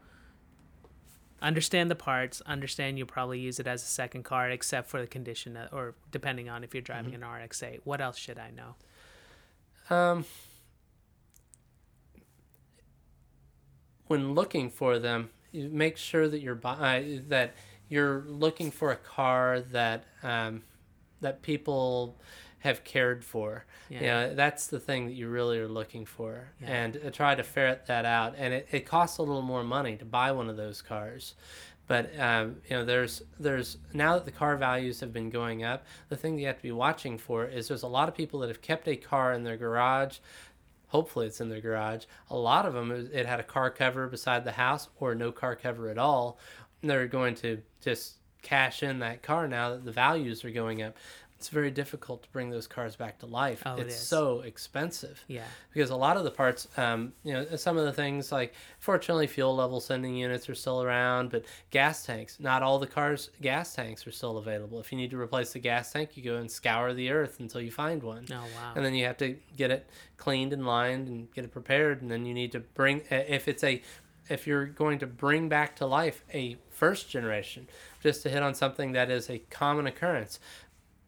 understand 1.41 1.89
the 1.89 1.95
parts. 1.95 2.41
Understand 2.41 2.97
you'll 2.97 3.07
probably 3.07 3.39
use 3.39 3.59
it 3.59 3.65
as 3.67 3.81
a 3.81 3.85
second 3.87 4.23
car, 4.23 4.49
except 4.51 4.89
for 4.89 4.99
the 5.01 5.07
condition, 5.07 5.55
uh, 5.57 5.67
or 5.71 5.95
depending 6.11 6.49
on 6.49 6.63
if 6.63 6.73
you're 6.75 6.81
driving 6.81 7.13
Mm-hmm. 7.13 7.23
an 7.23 7.43
RX-8. 7.45 7.79
What 7.85 8.01
else 8.01 8.17
should 8.17 8.37
I 8.37 8.51
know? 8.51 8.75
Um, 9.95 10.25
when 14.07 14.33
looking 14.33 14.69
for 14.69 14.99
them, 14.99 15.29
you 15.51 15.69
make 15.69 15.97
sure 15.97 16.27
that 16.27 16.39
you're 16.41 16.59
uh, 16.63 17.01
that 17.27 17.53
you're 17.89 18.23
looking 18.27 18.71
for 18.71 18.91
a 18.91 18.95
car 18.95 19.59
that 19.71 20.05
um, 20.23 20.63
that 21.21 21.41
people 21.41 22.17
have 22.59 22.83
cared 22.83 23.23
for. 23.25 23.65
Yeah. 23.89 24.01
Yeah, 24.01 24.27
that's 24.33 24.67
the 24.67 24.79
thing 24.79 25.07
that 25.07 25.13
you 25.13 25.27
really 25.29 25.57
are 25.59 25.67
looking 25.67 26.05
for, 26.05 26.49
Yeah. 26.61 26.67
and 26.69 26.99
uh, 27.05 27.09
try 27.09 27.33
to 27.35 27.43
ferret 27.43 27.87
that 27.87 28.05
out. 28.05 28.35
And 28.37 28.53
it, 28.53 28.67
it 28.71 28.85
costs 28.85 29.17
a 29.17 29.23
little 29.23 29.41
more 29.41 29.63
money 29.63 29.97
to 29.97 30.05
buy 30.05 30.31
one 30.31 30.49
of 30.49 30.57
those 30.57 30.81
cars. 30.81 31.33
But 31.87 32.17
um, 32.19 32.57
you 32.69 32.77
know, 32.77 32.85
there's 32.85 33.21
there's 33.39 33.77
now 33.93 34.13
that 34.13 34.25
the 34.25 34.31
car 34.31 34.55
values 34.55 34.99
have 35.01 35.11
been 35.11 35.29
going 35.29 35.63
up, 35.63 35.85
the 36.09 36.15
thing 36.15 36.35
that 36.35 36.41
you 36.41 36.47
have 36.47 36.57
to 36.57 36.63
be 36.63 36.71
watching 36.71 37.17
for 37.17 37.45
is 37.45 37.67
there's 37.67 37.83
a 37.83 37.87
lot 37.87 38.07
of 38.07 38.15
people 38.15 38.39
that 38.41 38.47
have 38.47 38.61
kept 38.61 38.87
a 38.87 38.95
car 38.95 39.33
in 39.33 39.43
their 39.43 39.57
garage. 39.57 40.19
Hopefully, 40.87 41.25
it's 41.27 41.41
in 41.41 41.49
their 41.49 41.59
garage. 41.61 42.05
A 42.29 42.37
lot 42.37 42.65
of 42.65 42.73
them, 42.73 42.91
it 42.91 43.25
had 43.25 43.39
a 43.39 43.43
car 43.43 43.69
cover 43.71 44.07
beside 44.07 44.45
the 44.45 44.51
house 44.53 44.87
or 44.99 45.15
no 45.15 45.31
car 45.31 45.55
cover 45.55 45.89
at 45.89 45.97
all. 45.97 46.37
They're 46.81 47.07
going 47.07 47.35
to 47.35 47.61
just 47.81 48.17
cash 48.41 48.83
in 48.83 48.99
that 48.99 49.21
car 49.21 49.47
now 49.47 49.71
that 49.71 49.85
the 49.85 49.91
values 49.91 50.43
are 50.45 50.51
going 50.51 50.81
up. 50.81 50.95
It's 51.37 51.49
very 51.49 51.71
difficult 51.71 52.21
to 52.21 52.29
bring 52.29 52.51
those 52.51 52.67
cars 52.67 52.95
back 52.95 53.17
to 53.21 53.25
life. 53.25 53.63
Oh, 53.65 53.73
it 53.75 53.87
it's 53.87 53.95
is. 53.95 54.07
so 54.07 54.41
expensive 54.41 55.23
Yeah. 55.27 55.43
because 55.73 55.89
a 55.89 55.95
lot 55.95 56.15
of 56.15 56.23
the 56.23 56.29
parts, 56.29 56.67
um, 56.77 57.13
you 57.23 57.33
know, 57.33 57.55
some 57.55 57.77
of 57.77 57.85
the 57.85 57.93
things 57.93 58.31
like 58.31 58.53
fortunately 58.77 59.25
fuel 59.25 59.55
level 59.55 59.79
sending 59.79 60.15
units 60.15 60.47
are 60.49 60.53
still 60.53 60.83
around, 60.83 61.31
but 61.31 61.45
gas 61.71 62.05
tanks, 62.05 62.39
not 62.39 62.61
all 62.61 62.77
the 62.77 62.85
cars 62.85 63.31
gas 63.41 63.73
tanks 63.73 64.05
are 64.05 64.11
still 64.11 64.37
available. 64.37 64.79
If 64.79 64.91
you 64.91 64.99
need 64.99 65.09
to 65.09 65.19
replace 65.19 65.51
the 65.53 65.57
gas 65.59 65.91
tank, 65.91 66.15
you 66.15 66.21
go 66.23 66.35
and 66.35 66.49
scour 66.51 66.93
the 66.93 67.09
earth 67.09 67.39
until 67.39 67.61
you 67.61 67.71
find 67.71 68.03
one. 68.03 68.25
Oh 68.31 68.35
wow. 68.35 68.73
And 68.75 68.85
then 68.85 68.93
you 68.93 69.05
have 69.05 69.17
to 69.17 69.35
get 69.57 69.71
it 69.71 69.89
cleaned 70.17 70.53
and 70.53 70.63
lined 70.63 71.07
and 71.07 71.33
get 71.33 71.43
it 71.43 71.51
prepared, 71.51 72.03
and 72.03 72.11
then 72.11 72.27
you 72.27 72.35
need 72.35 72.51
to 72.51 72.59
bring 72.59 73.01
if 73.09 73.47
it's 73.47 73.63
a 73.63 73.81
if 74.29 74.45
you're 74.45 74.67
going 74.67 74.99
to 74.99 75.07
bring 75.07 75.49
back 75.49 75.75
to 75.77 75.87
life 75.87 76.23
a 76.31 76.55
first 76.69 77.09
generation, 77.09 77.67
just 78.01 78.23
to 78.23 78.29
hit 78.29 78.43
on 78.43 78.53
something 78.53 78.91
that 78.93 79.09
is 79.09 79.29
a 79.29 79.39
common 79.49 79.87
occurrence 79.87 80.39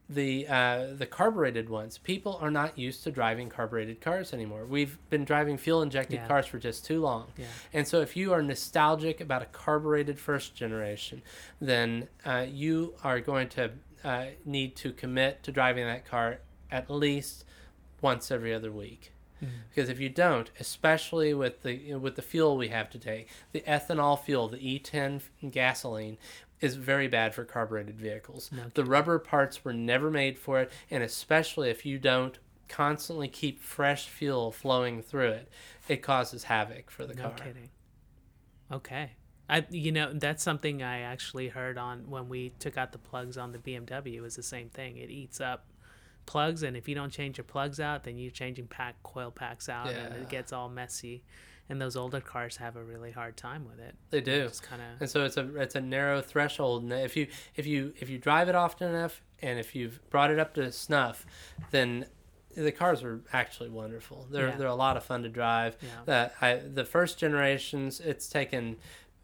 the 0.10 0.46
uh, 0.48 0.88
the 0.94 1.06
carbureted 1.06 1.70
ones. 1.70 1.98
People 1.98 2.38
are 2.42 2.52
not 2.52 2.78
used 2.78 3.04
to 3.04 3.10
driving 3.12 3.50
carbureted 3.50 4.02
cars 4.02 4.34
anymore. 4.34 4.66
We've 4.66 4.98
been 5.10 5.24
driving 5.24 5.58
fuel 5.58 5.82
injected 5.82 6.20
Yeah. 6.20 6.28
cars 6.28 6.46
for 6.46 6.60
just 6.60 6.86
too 6.86 7.00
long. 7.00 7.28
Yeah. 7.38 7.46
And 7.72 7.88
so 7.88 8.02
if 8.02 8.16
you 8.18 8.34
are 8.34 8.44
nostalgic 8.44 9.22
about 9.22 9.42
a 9.42 9.46
carbureted 9.46 10.20
first 10.20 10.56
generation, 10.56 11.22
then 11.62 12.10
uh, 12.26 12.46
you 12.48 12.96
are 13.04 13.22
going 13.22 13.48
to 13.50 13.72
uh, 14.04 14.26
need 14.46 14.76
to 14.76 14.92
commit 14.92 15.42
to 15.44 15.52
driving 15.54 15.86
that 15.86 16.06
car 16.06 16.40
at 16.70 16.90
least 16.90 17.46
once 18.02 18.30
every 18.30 18.54
other 18.54 18.72
week. 18.72 19.10
Because 19.70 19.90
if 19.90 20.00
you 20.00 20.08
don't, 20.08 20.52
especially 20.58 21.34
with 21.34 21.64
the 21.64 21.74
you 21.74 21.92
know, 21.94 22.00
with 22.00 22.16
the 22.16 22.22
fuel 22.22 22.56
we 22.56 22.70
have 22.70 22.90
today, 22.90 23.26
the 23.52 23.60
ethanol 23.68 24.18
fuel, 24.18 24.48
the 24.48 24.58
E10 24.58 25.22
gasoline, 25.52 26.18
is 26.64 26.76
very 26.76 27.08
bad 27.08 27.36
for 27.36 27.44
carbureted 27.44 28.00
vehicles. 28.00 28.50
No 28.52 28.64
the 28.74 28.86
rubber 28.86 29.20
parts 29.20 29.64
were 29.66 29.74
never 29.74 30.10
made 30.10 30.38
for 30.40 30.62
it, 30.62 30.72
and 30.90 31.04
especially 31.04 31.70
if 31.70 31.86
you 31.86 32.00
don't 32.00 32.40
constantly 32.70 33.28
keep 33.28 33.62
fresh 33.62 34.08
fuel 34.08 34.52
flowing 34.52 35.02
through 35.02 35.30
it, 35.30 35.50
it 35.88 35.98
causes 35.98 36.46
havoc 36.46 36.90
for 36.90 37.06
the 37.06 37.14
No 37.14 37.24
car. 37.24 37.34
kidding. 37.36 37.70
Okay. 38.72 39.12
I 39.50 39.66
you 39.70 39.92
know 39.92 40.14
that's 40.14 40.42
something 40.42 40.82
I 40.82 41.02
actually 41.02 41.50
heard 41.50 41.78
on 41.78 42.10
when 42.10 42.30
we 42.30 42.50
took 42.60 42.78
out 42.78 42.94
the 42.94 42.98
plugs 42.98 43.38
on 43.38 43.52
the 43.52 43.60
BMW. 43.60 44.22
Was 44.22 44.36
the 44.38 44.44
same 44.44 44.70
thing. 44.70 44.98
It 44.98 45.10
eats 45.12 45.42
up 45.42 45.66
plugs, 46.26 46.64
and 46.64 46.78
if 46.78 46.88
you 46.88 46.96
don't 46.96 47.12
change 47.12 47.38
your 47.38 47.44
plugs 47.44 47.82
out, 47.82 48.06
then 48.06 48.18
you're 48.18 48.32
changing 48.32 48.68
pack 48.68 48.96
coil 49.04 49.30
packs 49.32 49.68
out, 49.68 49.90
and 49.90 50.16
it 50.16 50.30
gets 50.30 50.54
all 50.54 50.70
messy. 50.70 51.24
And 51.70 51.82
those 51.82 51.96
older 51.96 52.20
cars 52.22 52.58
have 52.58 52.76
a 52.76 52.84
really 52.84 53.12
hard 53.12 53.38
time 53.38 53.66
with 53.66 53.80
it. 53.80 53.96
They 54.10 54.22
do. 54.22 54.44
It's 54.46 54.60
kind 54.60 54.82
of 54.82 55.02
and 55.02 55.10
so 55.10 55.24
it's 55.26 55.38
a 55.38 55.56
it's 55.56 55.76
a 55.76 55.82
narrow 55.82 56.22
threshold 56.22 56.84
and 56.84 56.92
if 56.94 57.16
you 57.16 57.28
if 57.56 57.66
you 57.66 57.94
if 58.00 58.10
you 58.10 58.18
drive 58.18 58.50
it 58.50 58.56
often 58.56 58.90
enough 58.90 59.22
and 59.42 59.58
if 59.60 59.74
you've 59.76 60.00
brought 60.10 60.30
it 60.30 60.40
up 60.40 60.54
to 60.56 60.72
snuff 60.72 61.26
then 61.72 62.06
the 62.56 62.72
cars 62.72 63.02
are 63.04 63.22
actually 63.32 63.70
wonderful 63.70 64.28
they're 64.30 64.50
Yeah. 64.50 64.56
they're 64.58 64.68
a 64.68 64.76
lot 64.76 64.98
of 64.98 65.04
fun 65.04 65.24
to 65.24 65.30
drive 65.30 65.76
Yeah. 65.82 65.88
that 66.06 66.36
I, 66.42 66.56
the 66.58 66.86
first 66.86 67.18
generations 67.18 68.00
it's 68.00 68.28
taken 68.28 68.76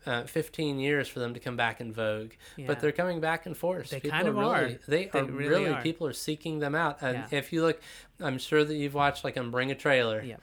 uh, 0.06 0.24
15 0.24 0.80
years 0.80 1.08
for 1.08 1.20
them 1.20 1.34
to 1.34 1.39
come 1.39 1.56
back 1.58 1.82
in 1.82 1.91
vogue 1.91 2.32
Yeah. 2.58 2.68
but 2.68 2.80
they're 2.80 2.91
coming 2.91 3.20
back 3.20 3.45
in 3.45 3.54
force 3.54 3.89
They 3.89 4.00
People 4.00 4.12
kind 4.18 4.28
of 4.28 4.36
really, 4.36 4.54
are. 4.54 4.80
they, 4.88 5.06
They 5.08 5.20
are 5.20 5.24
really 5.26 5.50
really, 5.50 5.70
are. 5.70 5.82
people 5.82 6.08
are 6.08 6.14
seeking 6.14 6.60
them 6.60 6.74
out 6.76 7.02
and 7.02 7.18
Yeah. 7.32 7.38
if 7.38 7.52
you 7.52 7.62
look 7.64 7.82
i'm 8.22 8.38
sure 8.38 8.64
that 8.64 8.76
you've 8.76 8.93
watched 8.93 9.24
like 9.24 9.38
on 9.38 9.52
bring 9.52 9.72
a 9.72 9.76
trailer 9.76 10.22
yeah. 10.22 10.38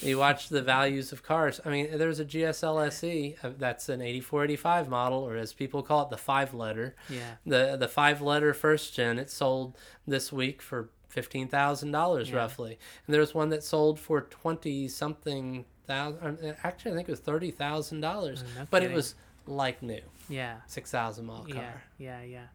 you 0.00 0.18
watch 0.18 0.48
the 0.48 0.62
values 0.62 1.12
of 1.12 1.22
cars. 1.22 1.60
I 1.64 1.68
mean, 1.70 1.98
there's 1.98 2.18
a 2.20 2.24
GSL 2.24 2.86
SE 2.88 3.36
uh, 3.42 3.50
that's 3.58 3.88
an 3.90 4.00
8485 4.00 4.88
model, 4.88 5.18
or 5.28 5.36
as 5.36 5.52
people 5.52 5.82
call 5.82 6.04
it, 6.04 6.10
the 6.10 6.16
five 6.16 6.54
letter. 6.54 6.94
Yeah. 7.10 7.32
The 7.44 7.76
the 7.78 7.88
five 7.88 8.22
letter 8.22 8.54
first 8.54 8.94
gen. 8.94 9.18
It 9.18 9.30
sold 9.30 9.76
this 10.06 10.32
week 10.32 10.62
for 10.62 10.88
fifteen 11.08 11.46
thousand 11.48 11.90
dollars 11.92 12.32
roughly, 12.32 12.78
and 13.06 13.14
there's 13.14 13.34
one 13.34 13.50
that 13.50 13.62
sold 13.62 14.00
for 14.00 14.22
twenty 14.22 14.88
something 14.88 15.66
thousand. 15.86 16.38
uh, 16.44 16.54
Actually, 16.64 16.92
I 16.92 16.94
think 16.96 17.08
it 17.08 17.12
was 17.12 17.20
thirty 17.20 17.50
thousand 17.50 18.00
dollars, 18.00 18.44
Oh, 18.60 18.66
but 18.70 18.80
kidding. 18.80 18.92
it 18.92 18.96
was 18.96 19.14
like 19.46 19.82
new, 19.82 20.00
Yeah. 20.28 20.56
six 20.66 20.90
thousand 20.90 21.26
mile 21.26 21.44
car. 21.44 21.82
Yeah, 21.98 22.20
yeah, 22.20 22.22
yeah. 22.22 22.46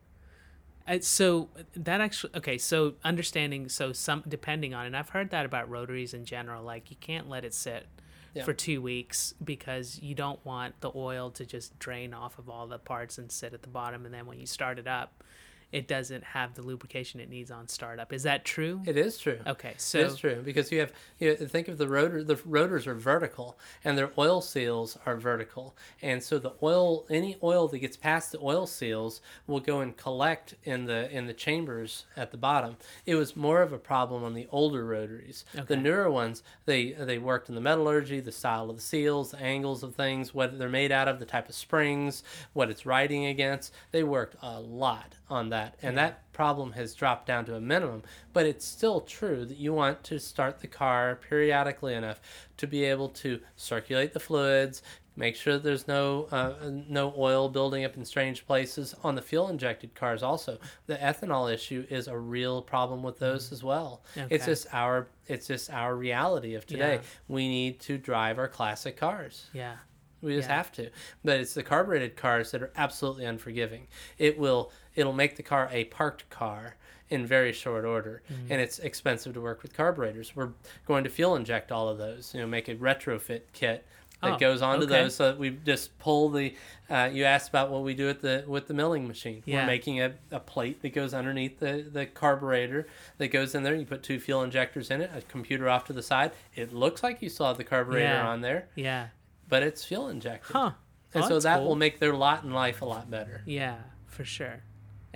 Uh, 0.96 1.00
so 1.02 1.50
that 1.76 2.00
actually 2.00 2.32
okay. 2.36 2.58
So 2.58 2.94
understanding, 3.04 3.68
so 3.70 3.92
some 3.94 4.24
depending 4.28 4.74
on, 4.74 4.86
and 4.86 4.96
I've 4.96 5.10
heard 5.10 5.32
that 5.32 5.46
about 5.46 5.70
rotaries 5.70 6.14
in 6.14 6.24
general. 6.26 6.64
Like 6.64 6.90
you 6.90 6.96
can't 7.00 7.28
let 7.28 7.44
it 7.44 7.54
sit 7.54 7.88
Yeah. 8.34 8.44
for 8.46 8.54
two 8.54 8.82
weeks 8.82 9.34
because 9.44 10.00
you 10.02 10.16
don't 10.16 10.44
want 10.46 10.80
the 10.80 10.92
oil 10.96 11.30
to 11.32 11.46
just 11.46 11.78
drain 11.80 12.14
off 12.14 12.40
of 12.40 12.50
all 12.50 12.68
the 12.68 12.80
parts 12.80 13.18
and 13.18 13.30
sit 13.32 13.54
at 13.54 13.64
the 13.64 13.68
bottom, 13.68 14.06
and 14.06 14.14
then 14.14 14.26
when 14.28 14.40
you 14.40 14.46
start 14.46 14.80
it 14.80 14.88
up, 14.88 15.24
it 15.72 15.88
doesn't 15.88 16.24
have 16.24 16.53
the 16.53 16.61
lubrication 16.61 17.20
it 17.20 17.30
needs 17.30 17.51
on 17.51 17.68
startup. 17.68 18.13
Is 18.13 18.24
that 18.24 18.45
true? 18.45 18.82
It 18.86 18.97
is 18.97 19.18
true. 19.18 19.39
okay, 19.45 19.74
so 19.78 19.99
It's 19.99 20.15
true 20.15 20.41
because 20.43 20.72
you 20.72 20.80
have 20.80 20.93
you 21.20 21.30
know, 21.30 21.45
think 21.45 21.68
of 21.68 21.78
the 21.78 21.88
rotor. 21.88 22.24
The 22.24 22.39
rotors 22.45 22.88
are 22.88 22.95
vertical, 22.95 23.59
and 23.84 23.97
their 23.97 24.11
oil 24.18 24.41
seals 24.41 24.97
are 25.05 25.18
vertical, 25.18 25.76
and 26.01 26.24
so 26.24 26.39
the 26.39 26.53
oil, 26.63 27.05
any 27.09 27.38
oil 27.43 27.68
that 27.68 27.80
gets 27.80 27.97
past 27.97 28.32
the 28.32 28.39
oil 28.41 28.65
seals, 28.65 29.22
will 29.45 29.59
go 29.59 29.82
and 29.82 29.95
collect 29.97 30.55
in 30.63 30.86
the 30.86 31.11
in 31.11 31.28
the 31.28 31.34
chambers 31.34 32.05
at 32.15 32.32
the 32.32 32.38
bottom. 32.38 32.78
It 33.05 33.15
was 33.15 33.36
more 33.36 33.61
of 33.61 33.74
a 33.74 33.78
problem 33.78 34.24
on 34.24 34.34
the 34.34 34.47
older 34.51 34.86
rotaries. 34.86 35.43
Okay. 35.53 35.65
The 35.65 35.78
newer 35.78 36.09
ones, 36.09 36.43
they 36.65 36.91
they 36.93 37.18
worked 37.18 37.49
in 37.49 37.55
the 37.55 37.61
metallurgy, 37.61 38.22
the 38.22 38.32
style 38.32 38.70
of 38.70 38.78
the 38.78 38.82
seals, 38.82 39.32
the 39.32 39.41
angles 39.41 39.84
of 39.84 39.95
things, 39.95 40.34
what 40.34 40.57
they're 40.57 40.70
made 40.70 40.91
out 40.91 41.07
of, 41.07 41.20
the 41.20 41.26
type 41.26 41.49
of 41.49 41.55
springs, 41.55 42.24
what 42.53 42.70
it's 42.70 42.86
riding 42.86 43.26
against. 43.26 43.74
They 43.91 44.03
worked 44.03 44.36
a 44.41 44.59
lot 44.59 45.15
on 45.30 45.50
that, 45.50 45.76
and 45.82 45.98
that 45.98 46.32
problem 46.34 46.72
has 46.74 46.94
dropped 46.94 47.26
down 47.26 47.46
to 47.46 47.56
a 47.56 47.62
minimum. 47.62 48.04
But 48.34 48.46
it's 48.46 48.66
still 48.66 49.02
true 49.02 49.46
that 49.46 49.58
you 49.58 49.74
want 49.74 50.04
to 50.06 50.20
start 50.20 50.60
the 50.60 50.68
car 50.68 51.20
periodically 51.30 51.94
enough 51.94 52.22
to 52.58 52.68
be 52.68 52.84
able 52.86 53.10
to 53.10 53.40
circulate 53.56 54.14
the 54.14 54.20
fluids, 54.20 54.82
Make 55.20 55.36
sure 55.36 55.58
there's 55.58 55.88
no 55.88 56.28
uh, 56.32 56.54
no 56.88 57.12
oil 57.18 57.50
building 57.50 57.84
up 57.84 57.98
in 57.98 58.06
strange 58.06 58.46
places 58.46 58.94
on 59.04 59.16
the 59.16 59.22
fuel 59.24 59.50
injected 59.50 59.96
cars. 59.96 60.22
Also, 60.22 60.60
the 60.86 60.94
ethanol 60.96 61.52
issue 61.52 61.88
is 61.90 62.08
a 62.08 62.16
real 62.16 62.62
problem 62.62 63.02
with 63.02 63.18
those 63.18 63.52
as 63.52 63.64
well. 63.64 64.04
okay. 64.16 64.28
It's 64.30 64.46
just 64.46 64.68
our 64.72 65.08
it's 65.26 65.48
just 65.48 65.72
our 65.72 65.96
reality 65.96 66.54
of 66.54 66.68
today. 66.68 66.96
Yeah. 66.98 67.02
We 67.28 67.48
need 67.48 67.80
to 67.82 67.98
drive 67.98 68.38
our 68.38 68.48
classic 68.48 68.96
cars. 68.96 69.48
Yeah. 69.54 69.78
We 70.22 70.36
just 70.36 70.50
Yeah. 70.50 70.56
have 70.58 70.72
to. 70.74 70.92
But 71.24 71.40
it's 71.40 71.56
the 71.56 71.64
carbureted 71.64 72.16
cars 72.16 72.52
that 72.52 72.62
are 72.62 72.72
absolutely 72.76 73.26
unforgiving. 73.26 73.88
It 74.20 74.38
will 74.38 74.72
it'll 74.98 75.14
make 75.14 75.38
the 75.38 75.43
car 75.43 75.70
a 75.72 75.86
parked 75.86 76.30
car 76.30 76.76
in 77.10 77.26
very 77.26 77.54
short 77.54 77.86
order 77.86 78.22
Mm-hmm. 78.30 78.52
and 78.52 78.60
it's 78.62 78.80
expensive 78.80 79.34
to 79.36 79.39
work 79.41 79.62
with 79.64 79.74
carburetors. 79.74 80.36
We're 80.36 80.50
going 80.86 81.06
to 81.06 81.10
fuel 81.10 81.36
inject 81.38 81.72
all 81.72 81.88
of 81.88 81.98
those, 81.98 82.34
you 82.34 82.41
know, 82.41 82.48
make 82.48 82.68
a 82.68 82.76
retrofit 82.76 83.43
kit 83.54 83.86
that 84.22 84.34
Oh, 84.34 84.38
goes 84.38 84.62
onto 84.64 84.86
okay. 84.86 85.04
those 85.04 85.16
so 85.16 85.26
that 85.32 85.38
we 85.38 85.52
just 85.52 85.98
pull 86.00 86.30
the 86.30 86.54
uh, 86.89 87.08
you 87.14 87.24
asked 87.24 87.50
about 87.50 87.70
what 87.70 87.84
we 87.84 87.93
do 87.93 88.08
with 88.08 88.22
the 88.22 88.43
with 88.48 88.68
the 88.68 88.74
milling 88.74 89.08
machine. 89.08 89.43
Yeah. 89.45 89.62
We're 89.62 89.68
making 89.68 90.02
a, 90.02 90.16
a 90.32 90.39
plate 90.39 90.82
that 90.82 90.89
goes 90.89 91.14
underneath 91.14 91.60
the, 91.60 91.88
the 91.89 92.08
carburetor 92.08 92.88
that 93.20 93.28
goes 93.28 93.54
in 93.56 93.62
there. 93.64 93.76
You 93.76 93.86
put 93.86 94.02
two 94.04 94.20
fuel 94.20 94.41
injectors 94.43 94.89
in 94.91 95.02
it, 95.02 95.12
a 95.16 95.22
computer 95.22 95.70
off 95.70 95.86
to 95.86 95.93
the 95.93 96.02
side. 96.04 96.32
It 96.56 96.74
looks 96.74 97.04
like 97.04 97.22
you 97.22 97.30
saw 97.30 97.54
the 97.54 97.64
carburetor 97.64 98.04
Yeah. 98.06 98.28
on 98.28 98.41
there 98.41 98.68
Yeah. 98.76 99.08
but 99.48 99.62
it's 99.64 99.86
fuel 99.86 100.10
injected. 100.10 100.52
Huh. 100.52 100.72
And 101.14 101.24
Oh, 101.24 101.28
so 101.30 101.39
that 101.39 101.60
cool. 101.60 101.68
will 101.68 101.76
make 101.76 102.00
their 102.00 102.14
lot 102.14 102.43
in 102.43 102.52
life 102.52 102.82
a 102.82 102.86
lot 102.86 103.10
better. 103.10 103.43
Yeah, 103.45 103.78
for 104.08 104.26
sure. 104.26 104.64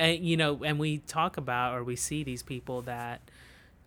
And 0.02 0.26
you 0.26 0.36
know, 0.38 0.64
and 0.64 0.80
we 0.80 0.98
talk 1.00 1.38
about 1.38 1.76
or 1.76 1.84
we 1.84 1.96
see 1.96 2.24
these 2.24 2.44
people 2.44 2.82
that 2.84 3.22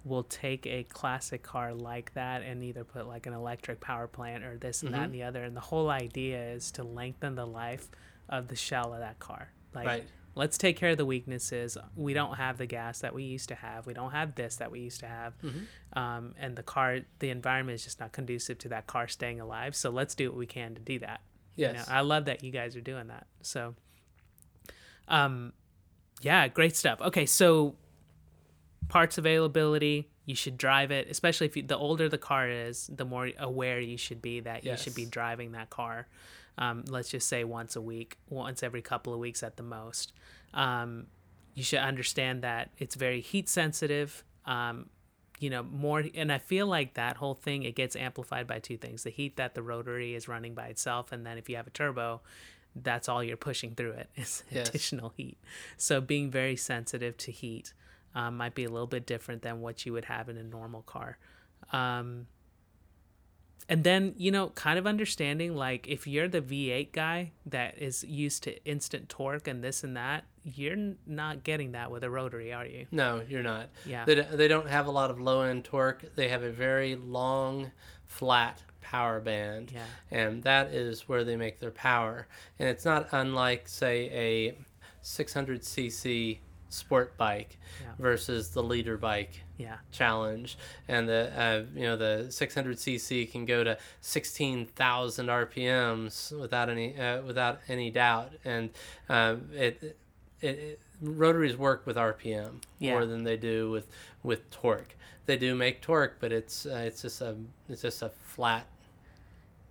will 0.05 0.23
take 0.23 0.67
a 0.67 0.83
classic 0.85 1.43
car 1.43 1.73
like 1.75 2.13
that 2.15 2.43
and 2.43 2.63
either 2.63 2.85
put 2.85 3.09
like 3.09 3.27
an 3.27 3.33
electric 3.33 3.81
power 3.81 4.07
plant 4.07 4.45
or 4.45 4.57
this 4.59 4.83
and 4.83 4.93
that 4.93 4.97
Mm-hmm. 4.97 5.05
and 5.07 5.15
the 5.15 5.23
other. 5.25 5.43
And 5.43 5.57
the 5.57 5.61
whole 5.61 5.89
idea 5.91 6.53
is 6.53 6.71
to 6.73 6.85
lengthen 6.85 7.35
the 7.35 7.47
life 7.47 7.89
of 8.29 8.49
the 8.49 8.57
shell 8.57 8.93
of 8.93 9.01
that 9.01 9.19
car. 9.19 9.49
Like 9.75 9.87
Right. 9.87 10.05
let's 10.35 10.59
take 10.59 10.77
care 10.77 10.91
of 10.91 10.99
the 10.99 11.07
weaknesses. 11.07 11.79
We 11.97 12.13
don't 12.13 12.35
have 12.37 12.59
the 12.59 12.67
gas 12.67 13.01
that 13.01 13.15
we 13.15 13.25
used 13.25 13.49
to 13.49 13.55
have. 13.55 13.87
We 13.87 13.95
don't 13.95 14.11
have 14.13 14.35
this 14.35 14.57
that 14.57 14.71
we 14.71 14.81
used 14.81 15.01
to 15.01 15.07
have. 15.07 15.33
Mm-hmm. 15.43 15.99
Um, 15.99 16.35
and 16.39 16.55
the 16.55 16.63
car, 16.63 16.99
the 17.21 17.31
environment 17.31 17.75
is 17.77 17.85
just 17.85 17.99
not 17.99 18.13
conducive 18.13 18.59
to 18.59 18.69
that 18.69 18.87
car 18.87 19.09
staying 19.09 19.41
alive. 19.41 19.75
So 19.75 19.89
let's 19.91 20.15
do 20.15 20.29
what 20.31 20.39
we 20.39 20.47
can 20.47 20.75
to 20.75 20.81
do 20.83 20.99
that. 20.99 21.23
You 21.57 21.69
know, 21.69 21.73
Yes. 21.75 21.89
I 21.89 22.03
love 22.03 22.27
that 22.27 22.45
you 22.45 22.51
guys 22.53 22.77
are 22.77 22.81
doing 22.83 23.07
that. 23.09 23.27
So, 23.41 23.75
um, 25.09 25.53
yeah, 26.25 26.49
great 26.49 26.75
stuff. 26.75 27.01
Okay, 27.03 27.27
so 27.27 27.75
parts 28.89 29.19
availability, 29.19 30.09
you 30.25 30.35
should 30.35 30.57
drive 30.57 30.91
it, 30.91 31.07
especially 31.11 31.47
if 31.47 31.57
you, 31.57 31.63
the 31.63 31.77
older 31.77 32.09
the 32.09 32.19
car 32.19 32.49
is, 32.49 32.89
the 32.93 33.05
more 33.05 33.31
aware 33.39 33.79
you 33.79 33.99
should 33.99 34.23
be 34.23 34.41
that 34.41 34.65
you 34.65 34.77
should 34.77 34.95
be 34.95 35.05
driving 35.05 35.53
that 35.53 35.69
car. 35.69 36.09
Um, 36.57 36.85
let's 36.89 37.11
just 37.11 37.29
say 37.29 37.45
once 37.45 37.77
a 37.77 37.83
week, 37.83 38.17
once 38.31 38.63
every 38.63 38.81
couple 38.81 39.13
of 39.13 39.19
weeks 39.19 39.43
at 39.43 39.57
the 39.57 39.63
most. 39.63 40.13
Um, 40.55 41.09
you 41.55 41.63
should 41.63 41.81
understand 41.81 42.43
that 42.43 42.71
it's 42.79 42.95
very 42.95 43.21
heat 43.21 43.49
sensitive. 43.49 44.25
Um, 44.47 44.89
you 45.41 45.51
know 45.51 45.63
more 45.63 46.03
and 46.15 46.31
i 46.31 46.39
feel 46.39 46.67
like 46.67 46.95
that 46.95 47.17
whole 47.17 47.35
thing 47.35 47.65
it 47.65 47.75
gets 47.75 47.97
amplified 47.97 48.47
by 48.47 48.59
two 48.59 48.77
things 48.77 49.03
the 49.03 49.11
heat 49.11 49.37
that 49.37 49.55
the 49.55 49.63
rotary 49.63 50.15
is 50.15 50.29
running 50.29 50.55
by 50.55 50.69
itself 50.69 51.13
and 51.13 51.27
then 51.27 51.39
if 51.39 51.49
you 51.49 51.57
have 51.57 51.67
a 51.67 51.71
turbo 51.71 52.21
that's 52.77 53.09
all 53.09 53.23
you're 53.23 53.37
pushing 53.37 53.75
through 53.75 53.93
it 53.93 54.09
is 54.17 54.43
Yes. 54.51 54.69
additional 54.69 55.13
heat 55.17 55.39
so 55.77 56.01
being 56.01 56.31
very 56.31 56.57
sensitive 56.57 57.17
to 57.19 57.31
heat 57.33 57.73
um, 58.15 58.37
might 58.37 58.55
be 58.55 58.65
a 58.65 58.69
little 58.71 58.87
bit 58.87 59.07
different 59.07 59.43
than 59.43 59.61
what 59.61 59.85
you 59.87 59.93
would 59.93 60.05
have 60.07 60.29
in 60.29 60.37
a 60.37 60.43
normal 60.43 60.83
car 60.83 61.19
um, 61.73 62.27
and 63.69 63.83
then 63.85 64.15
you 64.19 64.31
know 64.31 64.51
kind 64.51 64.79
of 64.79 64.87
understanding 64.87 65.55
like 65.57 65.89
if 65.89 66.07
you're 66.07 66.29
the 66.29 66.41
v8 66.43 66.93
guy 66.93 67.33
that 67.47 67.79
is 67.79 68.05
used 68.05 68.43
to 68.43 68.63
instant 68.65 69.09
torque 69.09 69.49
and 69.49 69.65
this 69.65 69.83
and 69.83 69.97
that 69.97 70.25
you're 70.45 70.77
not 71.07 71.43
getting 71.45 71.73
that 71.73 71.91
with 71.91 72.05
a 72.05 72.11
rotary 72.11 72.53
are 72.53 72.67
you 72.67 72.87
No, 72.91 73.23
you're 73.27 73.43
not. 73.43 73.71
Yeah. 73.87 74.05
They, 74.05 74.17
they 74.17 74.47
don't 74.47 74.69
have 74.69 74.87
a 74.87 74.91
lot 74.91 75.11
of 75.11 75.19
low 75.19 75.41
end 75.41 75.65
torque. 75.65 76.05
They 76.17 76.29
have 76.29 76.43
a 76.43 76.51
very 76.51 76.97
long, 76.97 77.71
flat 78.05 78.63
power 78.85 79.21
band. 79.21 79.73
Yeah. 79.73 79.83
And 80.11 80.43
that 80.45 80.69
is 80.69 81.09
where 81.09 81.25
they 81.25 81.37
make 81.37 81.59
their 81.61 81.71
power. 81.71 82.27
And 82.59 82.69
it's 82.69 82.85
not 82.85 83.09
unlike, 83.13 83.67
say, 83.69 84.11
a 84.11 84.57
600cc 85.03 86.39
sport 86.69 87.17
bike 87.17 87.57
Yeah. 87.81 87.93
versus 88.01 88.51
the 88.51 88.63
liter 88.63 88.97
bike 88.97 89.45
yeah 89.59 89.77
challenge 89.93 90.59
and 90.89 91.09
the 91.09 91.31
uh, 91.41 91.63
you 91.73 91.83
know 91.85 91.97
the 91.97 92.25
600cc 92.31 93.31
can 93.31 93.45
go 93.45 93.63
to 93.63 93.79
16,000 94.01 95.27
RPMs 95.29 96.37
without 96.41 96.69
any 96.69 96.99
uh, 96.99 97.23
without 97.23 97.61
any 97.69 97.91
doubt 97.93 98.33
and 98.45 98.71
uh, 99.09 99.37
it, 99.53 99.97
it, 100.41 100.49
it 100.49 100.81
rotaries 101.01 101.57
work 101.57 101.87
with 101.87 101.97
RPM 101.97 102.63
Yeah. 102.81 102.93
more 102.95 103.07
than 103.07 103.23
they 103.23 103.37
do 103.37 103.71
with 103.71 103.87
with 104.25 104.51
torque 104.51 104.97
they 105.27 105.37
do 105.37 105.55
make 105.55 105.81
torque 105.81 106.17
but 106.19 106.33
it's 106.33 106.67
uh, 106.67 106.83
it's 106.85 107.03
just 107.03 107.21
a 107.21 107.37
it's 107.69 107.83
just 107.83 108.03
a 108.03 108.09
flat 108.25 108.67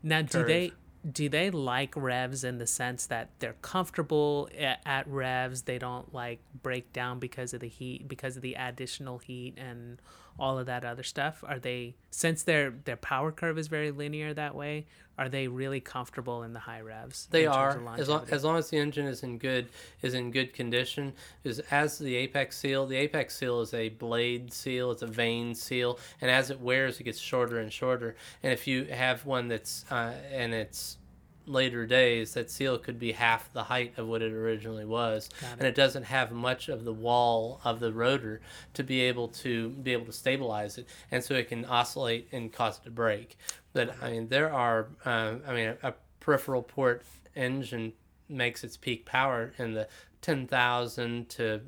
Now, 0.03 0.21
do 0.21 0.39
curve. 0.39 0.47
they 0.47 0.71
do 1.09 1.27
they 1.27 1.49
like 1.49 1.93
revs 1.95 2.43
in 2.43 2.59
the 2.59 2.67
sense 2.67 3.07
that 3.07 3.29
they're 3.39 3.55
comfortable 3.61 4.49
at, 4.57 4.81
at 4.85 5.07
revs? 5.07 5.63
They 5.63 5.77
don't 5.77 6.13
like 6.13 6.39
break 6.61 6.93
down 6.93 7.19
because 7.19 7.53
of 7.53 7.61
the 7.61 7.67
heat, 7.67 8.07
because 8.07 8.35
of 8.35 8.41
the 8.41 8.53
additional 8.53 9.17
heat 9.17 9.55
and 9.57 10.01
all 10.39 10.57
of 10.57 10.65
that 10.65 10.83
other 10.83 11.03
stuff. 11.03 11.43
Are 11.45 11.59
they 11.59 11.95
since 12.11 12.43
their 12.43 12.71
their 12.71 12.97
power 12.97 13.31
curve 13.31 13.57
is 13.57 13.67
very 13.67 13.91
linear 13.91 14.33
that 14.33 14.55
way? 14.55 14.85
Are 15.15 15.29
they 15.29 15.47
really 15.47 15.79
comfortable 15.79 16.41
in 16.41 16.53
the 16.53 16.59
high 16.59 16.81
revs? 16.81 17.27
They 17.29 17.45
are 17.45 17.79
as 17.97 18.09
long, 18.09 18.25
as 18.31 18.43
long 18.43 18.57
as 18.57 18.71
the 18.71 18.77
engine 18.77 19.05
is 19.05 19.21
in 19.21 19.37
good 19.37 19.67
is 20.01 20.15
in 20.15 20.31
good 20.31 20.53
condition. 20.53 21.13
Is 21.43 21.59
as 21.69 21.99
the 21.99 22.15
apex 22.15 22.57
seal. 22.57 22.87
The 22.87 22.97
apex 22.97 23.37
seal 23.37 23.61
is 23.61 23.75
a 23.75 23.89
blade 23.89 24.51
seal. 24.51 24.89
It's 24.91 25.03
a 25.03 25.07
vane 25.07 25.53
seal, 25.53 25.99
and 26.19 26.31
as 26.31 26.49
it 26.49 26.59
wears, 26.59 26.99
it 26.99 27.03
gets 27.03 27.19
shorter 27.19 27.59
and 27.59 27.71
shorter. 27.71 28.15
And 28.41 28.51
if 28.51 28.65
you 28.65 28.85
have 28.85 29.25
one 29.25 29.49
that's 29.49 29.85
uh, 29.91 30.13
and 30.31 30.53
it's 30.53 30.97
later 31.45 31.85
days, 31.85 32.33
that 32.33 32.49
seal 32.49 32.77
could 32.77 32.99
be 32.99 33.11
half 33.11 33.51
the 33.53 33.63
height 33.63 33.93
of 33.97 34.07
what 34.07 34.21
it 34.21 34.31
originally 34.31 34.85
was, 34.85 35.29
it. 35.41 35.47
and 35.57 35.67
it 35.67 35.75
doesn't 35.75 36.03
have 36.03 36.31
much 36.31 36.69
of 36.69 36.85
the 36.85 36.93
wall 36.93 37.59
of 37.63 37.79
the 37.79 37.91
rotor 37.91 38.41
to 38.73 38.83
be 38.83 39.01
able 39.01 39.27
to 39.27 39.69
be 39.69 39.93
able 39.93 40.05
to 40.05 40.13
stabilize 40.13 40.77
it, 40.77 40.87
and 41.11 41.23
so 41.23 41.33
it 41.33 41.49
can 41.49 41.65
oscillate 41.65 42.27
and 42.31 42.51
cause 42.51 42.79
it 42.79 42.83
to 42.83 42.91
break. 42.91 43.37
But 43.73 43.95
I 44.01 44.11
mean, 44.11 44.27
there 44.27 44.51
are, 44.51 44.87
uh, 45.05 45.35
I 45.47 45.53
mean, 45.53 45.73
a, 45.81 45.89
a 45.89 45.93
peripheral 46.19 46.63
port 46.63 47.03
engine 47.35 47.93
makes 48.29 48.63
its 48.63 48.77
peak 48.77 49.05
power 49.05 49.53
in 49.57 49.73
the 49.73 49.87
ten 50.21 50.47
thousand 50.47 51.29
to 51.29 51.61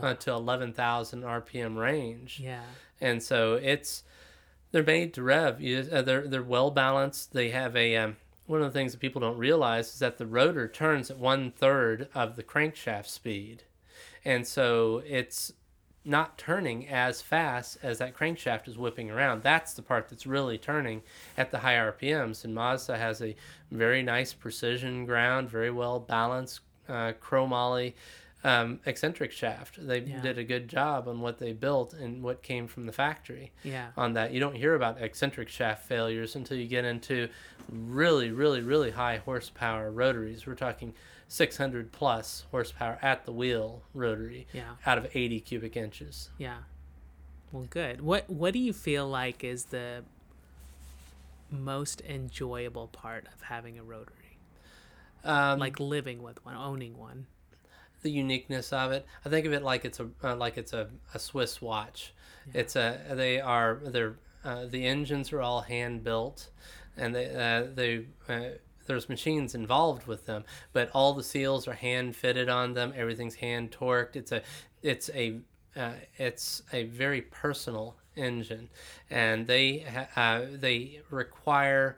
uh, 0.00 0.14
to 0.14 0.32
eleven 0.32 0.72
thousand 0.72 1.22
RPM 1.22 1.76
range 1.76 2.40
yeah, 2.40 2.62
and 3.00 3.22
so 3.22 3.54
it's 3.54 4.02
they're 4.74 4.82
made 4.82 5.14
to 5.14 5.22
rev. 5.22 5.60
You, 5.60 5.86
uh, 5.92 6.02
they're 6.02 6.26
they're 6.26 6.42
well 6.42 6.72
balanced. 6.72 7.32
They 7.32 7.50
have 7.50 7.76
a 7.76 7.96
um, 7.96 8.16
one 8.46 8.60
of 8.60 8.72
the 8.72 8.78
things 8.78 8.92
that 8.92 9.00
people 9.00 9.20
don't 9.20 9.38
realize 9.38 9.94
is 9.94 9.98
that 10.00 10.18
the 10.18 10.26
rotor 10.26 10.68
turns 10.68 11.10
at 11.10 11.18
one 11.18 11.50
third 11.50 12.08
of 12.14 12.36
the 12.36 12.42
crankshaft 12.42 13.06
speed, 13.06 13.64
and 14.24 14.46
so 14.46 15.02
it's 15.06 15.52
not 16.04 16.36
turning 16.36 16.86
as 16.86 17.22
fast 17.22 17.78
as 17.82 17.98
that 17.98 18.14
crankshaft 18.14 18.68
is 18.68 18.76
whipping 18.76 19.10
around. 19.10 19.42
That's 19.42 19.72
the 19.72 19.82
part 19.82 20.08
that's 20.08 20.26
really 20.26 20.58
turning 20.58 21.02
at 21.36 21.50
the 21.50 21.58
high 21.58 21.74
RPMs. 21.76 22.44
And 22.44 22.54
Mazda 22.54 22.98
has 22.98 23.22
a 23.22 23.34
very 23.70 24.02
nice 24.02 24.34
precision 24.34 25.06
ground, 25.06 25.48
very 25.48 25.70
well 25.70 25.98
balanced 25.98 26.60
uh, 26.88 27.12
chromoly 27.22 27.94
um, 28.44 28.78
eccentric 28.84 29.32
shaft. 29.32 29.78
They 29.84 30.00
Yeah. 30.00 30.20
did 30.20 30.36
a 30.38 30.44
good 30.44 30.68
job 30.68 31.08
on 31.08 31.20
what 31.20 31.38
they 31.38 31.52
built 31.52 31.94
and 31.94 32.22
what 32.22 32.42
came 32.42 32.66
from 32.68 32.84
the 32.86 32.92
factory 32.92 33.52
yeah, 33.64 33.90
on 33.96 34.12
that. 34.14 34.32
You 34.32 34.38
don't 34.40 34.54
hear 34.54 34.74
about 34.74 35.00
eccentric 35.00 35.48
shaft 35.48 35.86
failures 35.86 36.36
until 36.36 36.58
you 36.58 36.66
get 36.68 36.84
into 36.84 37.28
really, 37.70 38.30
really, 38.30 38.60
really 38.60 38.90
high 38.90 39.16
horsepower 39.16 39.90
rotaries. 39.90 40.46
We're 40.46 40.54
talking 40.56 40.92
600 41.26 41.90
plus 41.90 42.44
horsepower 42.50 42.98
at 43.00 43.24
the 43.24 43.32
wheel 43.32 43.82
rotary 43.94 44.46
yeah. 44.52 44.74
out 44.84 44.98
of 44.98 45.08
80 45.14 45.40
cubic 45.40 45.74
inches. 45.76 46.28
Yeah. 46.36 46.58
Well, 47.50 47.66
good. 47.70 48.02
What 48.02 48.28
What 48.28 48.52
do 48.52 48.58
you 48.58 48.72
feel 48.74 49.08
like 49.08 49.42
is 49.42 49.66
the 49.66 50.04
most 51.50 52.00
enjoyable 52.02 52.88
part 52.88 53.26
of 53.34 53.42
having 53.42 53.78
a 53.78 53.82
rotary? 53.82 54.38
Um, 55.24 55.58
Like 55.58 55.80
living 55.80 56.22
with 56.22 56.44
one, 56.44 56.56
owning 56.56 56.98
one. 56.98 57.26
The 58.04 58.10
uniqueness 58.10 58.72
of 58.72 58.92
it. 58.92 59.04
I 59.24 59.28
think 59.28 59.46
of 59.46 59.52
it 59.52 59.64
like 59.64 59.84
it's 59.84 59.98
a 59.98 60.08
uh, 60.22 60.36
like 60.36 60.56
it's 60.56 60.72
a, 60.72 60.88
a 61.12 61.18
Swiss 61.18 61.60
watch. 61.60 62.14
It's 62.52 62.76
a 62.76 63.00
they 63.12 63.40
are 63.40 63.80
they're 63.82 64.14
uh, 64.44 64.66
the 64.66 64.86
engines 64.86 65.32
are 65.32 65.42
all 65.42 65.62
hand 65.62 66.04
built, 66.04 66.50
and 66.96 67.12
they 67.12 67.26
uh, 67.34 67.66
they. 67.74 68.06
Uh, 68.28 68.56
there's 68.86 69.08
machines 69.08 69.54
involved 69.54 70.06
with 70.06 70.26
them, 70.26 70.44
but 70.74 70.90
all 70.92 71.14
the 71.14 71.22
seals 71.22 71.66
are 71.66 71.72
hand 71.72 72.14
fitted 72.14 72.50
on 72.50 72.74
them. 72.74 72.92
Everything's 72.94 73.36
hand 73.36 73.70
torqued. 73.70 74.14
It's 74.14 74.30
a, 74.30 74.42
it's 74.82 75.08
a, 75.14 75.38
uh, 75.74 75.92
it's 76.18 76.62
a 76.70 76.84
very 76.84 77.22
personal 77.22 77.96
engine, 78.14 78.68
and 79.08 79.46
they 79.46 79.78
ha- 79.78 80.08
uh, 80.20 80.46
they 80.52 81.00
require 81.08 81.96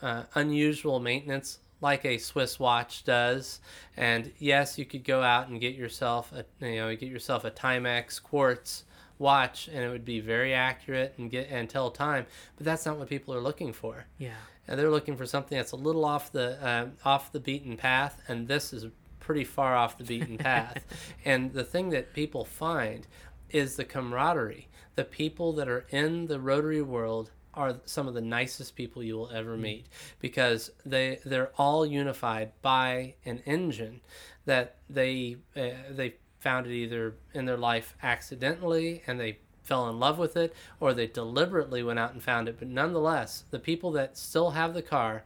uh, 0.00 0.22
unusual 0.34 1.00
maintenance 1.00 1.58
like 1.82 2.04
a 2.06 2.16
Swiss 2.16 2.58
watch 2.58 3.04
does. 3.04 3.60
And 3.96 4.32
yes, 4.38 4.78
you 4.78 4.84
could 4.86 5.04
go 5.04 5.22
out 5.22 5.48
and 5.48 5.60
get 5.60 5.74
yourself 5.74 6.32
a 6.32 6.44
you 6.64 6.76
know 6.76 6.96
get 6.96 7.10
yourself 7.10 7.44
a 7.44 7.50
Timex 7.50 8.22
quartz 8.22 8.84
watch 9.18 9.68
and 9.68 9.78
it 9.84 9.88
would 9.88 10.04
be 10.04 10.18
very 10.20 10.52
accurate 10.52 11.14
and 11.18 11.30
get 11.30 11.48
and 11.48 11.68
tell 11.70 11.90
time 11.92 12.26
but 12.56 12.64
that's 12.64 12.84
not 12.84 12.98
what 12.98 13.08
people 13.08 13.32
are 13.32 13.40
looking 13.40 13.72
for 13.72 14.04
Yeah. 14.18 14.32
and 14.66 14.76
they're 14.76 14.90
looking 14.90 15.16
for 15.16 15.26
something 15.26 15.56
that's 15.56 15.70
a 15.70 15.76
little 15.76 16.04
off 16.04 16.32
the 16.32 16.60
uh, 16.66 16.86
off 17.04 17.30
the 17.30 17.38
beaten 17.38 17.76
path 17.76 18.20
and 18.26 18.48
this 18.48 18.72
is 18.72 18.86
pretty 19.20 19.44
far 19.44 19.76
off 19.76 19.96
the 19.96 20.02
beaten 20.02 20.38
path 20.38 20.84
and 21.24 21.52
the 21.52 21.62
thing 21.62 21.90
that 21.90 22.12
people 22.14 22.44
find 22.44 23.06
is 23.50 23.76
the 23.76 23.84
camaraderie 23.84 24.66
the 24.96 25.04
people 25.04 25.52
that 25.52 25.68
are 25.68 25.84
in 25.90 26.26
the 26.26 26.40
rotary 26.40 26.82
world 26.82 27.30
are 27.54 27.76
some 27.84 28.08
of 28.08 28.14
the 28.14 28.20
nicest 28.20 28.74
people 28.76 29.02
you 29.02 29.16
will 29.16 29.30
ever 29.30 29.56
meet 29.56 29.86
because 30.20 30.70
they 30.86 31.18
they're 31.24 31.52
all 31.58 31.84
unified 31.84 32.52
by 32.62 33.14
an 33.24 33.42
engine 33.44 34.00
that 34.46 34.76
they 34.88 35.36
uh, 35.56 35.70
they 35.90 36.14
found 36.40 36.66
it 36.66 36.72
either 36.72 37.14
in 37.34 37.44
their 37.44 37.56
life 37.56 37.94
accidentally 38.02 39.02
and 39.06 39.20
they 39.20 39.38
fell 39.62 39.88
in 39.88 40.00
love 40.00 40.18
with 40.18 40.36
it 40.36 40.54
or 40.80 40.92
they 40.92 41.06
deliberately 41.06 41.82
went 41.82 41.98
out 41.98 42.12
and 42.12 42.22
found 42.22 42.48
it. 42.48 42.56
But 42.58 42.68
nonetheless 42.68 43.44
the 43.50 43.58
people 43.58 43.92
that 43.92 44.18
still 44.18 44.50
have 44.50 44.74
the 44.74 44.82
car 44.82 45.24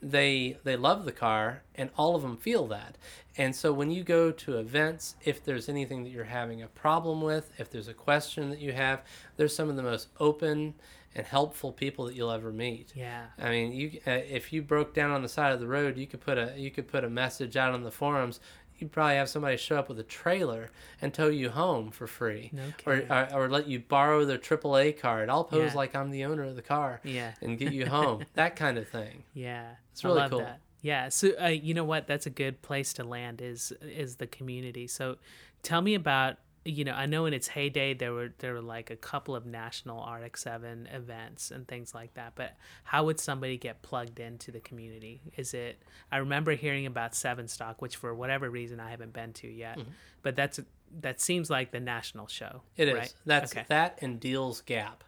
they 0.00 0.58
they 0.64 0.76
love 0.76 1.04
the 1.04 1.12
car 1.12 1.62
and 1.74 1.90
all 1.96 2.14
of 2.14 2.22
them 2.22 2.36
feel 2.36 2.66
that. 2.68 2.96
And 3.36 3.56
so 3.56 3.72
when 3.72 3.90
you 3.90 4.04
go 4.04 4.30
to 4.30 4.58
events 4.58 5.16
if 5.24 5.44
there's 5.44 5.68
anything 5.68 6.04
that 6.04 6.10
you're 6.10 6.24
having 6.24 6.62
a 6.62 6.68
problem 6.68 7.20
with 7.20 7.50
if 7.58 7.70
there's 7.70 7.88
a 7.88 7.94
question 7.94 8.50
that 8.50 8.60
you 8.60 8.72
have 8.72 9.02
there's 9.36 9.54
some 9.54 9.68
of 9.68 9.76
the 9.76 9.82
most 9.82 10.08
open 10.20 10.74
and 11.14 11.26
helpful 11.26 11.72
people 11.72 12.06
that 12.06 12.14
you'll 12.14 12.30
ever 12.30 12.52
meet 12.52 12.92
Yeah. 12.94 13.26
I 13.38 13.50
mean, 13.50 13.72
you 13.72 14.00
uh, 14.06 14.10
if 14.10 14.52
you 14.52 14.62
broke 14.62 14.94
down 14.94 15.10
on 15.10 15.22
the 15.22 15.28
side 15.28 15.52
of 15.52 15.60
the 15.60 15.66
road, 15.68 15.96
you 15.96 16.06
could 16.06 16.20
put 16.20 16.38
a 16.38 16.54
you 16.56 16.70
could 16.70 16.88
put 16.88 17.04
a 17.04 17.10
message 17.10 17.56
out 17.56 17.72
on 17.72 17.82
the 17.82 17.90
forums. 17.90 18.40
You'd 18.76 18.90
probably 18.90 19.14
have 19.14 19.28
somebody 19.28 19.56
show 19.56 19.76
up 19.78 19.88
with 19.88 20.00
a 20.00 20.02
trailer 20.02 20.68
and 21.00 21.14
tow 21.14 21.28
you 21.28 21.50
home 21.50 21.92
for 21.92 22.08
free, 22.08 22.50
No 22.52 22.62
or, 22.84 23.04
or 23.08 23.28
or 23.34 23.48
let 23.48 23.68
you 23.68 23.78
borrow 23.78 24.24
their 24.24 24.38
AAA 24.38 24.98
card. 24.98 25.30
I'll 25.30 25.44
pose 25.44 25.70
Yeah. 25.70 25.76
like 25.76 25.94
I'm 25.94 26.10
the 26.10 26.24
owner 26.24 26.42
of 26.42 26.56
the 26.56 26.62
car 26.62 27.00
Yeah. 27.04 27.34
and 27.40 27.56
get 27.56 27.72
you 27.72 27.86
home. 27.86 28.24
that 28.34 28.56
kind 28.56 28.76
of 28.76 28.88
thing. 28.88 29.22
Yeah, 29.32 29.76
It's 29.92 30.02
really 30.04 30.28
cool. 30.28 30.40
That. 30.40 30.58
Yeah, 30.82 31.08
so 31.08 31.30
uh, 31.40 31.46
you 31.46 31.72
know 31.72 31.84
what? 31.84 32.06
That's 32.08 32.26
a 32.26 32.30
good 32.30 32.60
place 32.62 32.92
to 32.94 33.04
land. 33.04 33.40
Is 33.40 33.72
is 33.80 34.16
the 34.16 34.26
community? 34.26 34.86
So, 34.88 35.16
tell 35.62 35.80
me 35.80 35.94
about 35.94 36.36
you 36.64 36.84
know. 36.84 36.92
I 36.92 37.06
know 37.06 37.26
in 37.26 37.34
its 37.34 37.48
heyday 37.48 37.94
there 37.94 38.12
were 38.12 38.32
there 38.38 38.54
were 38.54 38.62
like 38.62 38.90
a 38.90 38.96
couple 38.96 39.34
of 39.34 39.46
national 39.46 40.06
RX 40.10 40.42
Seven 40.42 40.88
events 40.92 41.50
and 41.50 41.66
things 41.66 41.94
like 41.94 42.14
that. 42.14 42.32
But 42.34 42.54
how 42.84 43.04
would 43.04 43.20
somebody 43.20 43.56
get 43.56 43.82
plugged 43.82 44.20
into 44.20 44.50
the 44.50 44.60
community? 44.60 45.20
Is 45.36 45.54
it? 45.54 45.82
I 46.10 46.18
remember 46.18 46.52
hearing 46.52 46.86
about 46.86 47.14
Seven 47.14 47.48
Stock, 47.48 47.82
which 47.82 47.96
for 47.96 48.14
whatever 48.14 48.48
reason 48.50 48.80
I 48.80 48.90
haven't 48.90 49.12
been 49.12 49.32
to 49.34 49.48
yet. 49.48 49.78
But 50.22 50.36
that's 50.36 50.60
that 51.00 51.20
seems 51.20 51.50
like 51.50 51.70
the 51.70 51.80
national 51.80 52.26
show. 52.26 52.62
Mm-hmm. 52.78 52.82
It 52.82 52.88
is. 52.88 53.14
That's 53.26 53.52
okay. 53.52 53.64
that 53.68 53.98
and 54.00 54.20
Deals 54.20 54.60
Gap. 54.62 55.04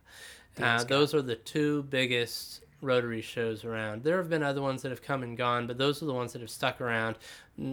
Uh, 0.58 0.78
Gap. 0.78 0.88
Those 0.88 1.14
are 1.14 1.22
the 1.22 1.36
two 1.36 1.84
biggest 1.84 2.62
Rotary 2.86 3.20
shows 3.20 3.64
around. 3.64 4.02
There 4.04 4.16
have 4.16 4.30
been 4.30 4.42
other 4.42 4.62
ones 4.62 4.82
that 4.82 4.90
have 4.90 5.02
come 5.02 5.22
and 5.22 5.36
gone, 5.36 5.66
but 5.66 5.76
those 5.76 6.02
are 6.02 6.06
the 6.06 6.14
ones 6.14 6.32
that 6.32 6.40
have 6.40 6.50
stuck 6.50 6.80
around. 6.80 7.16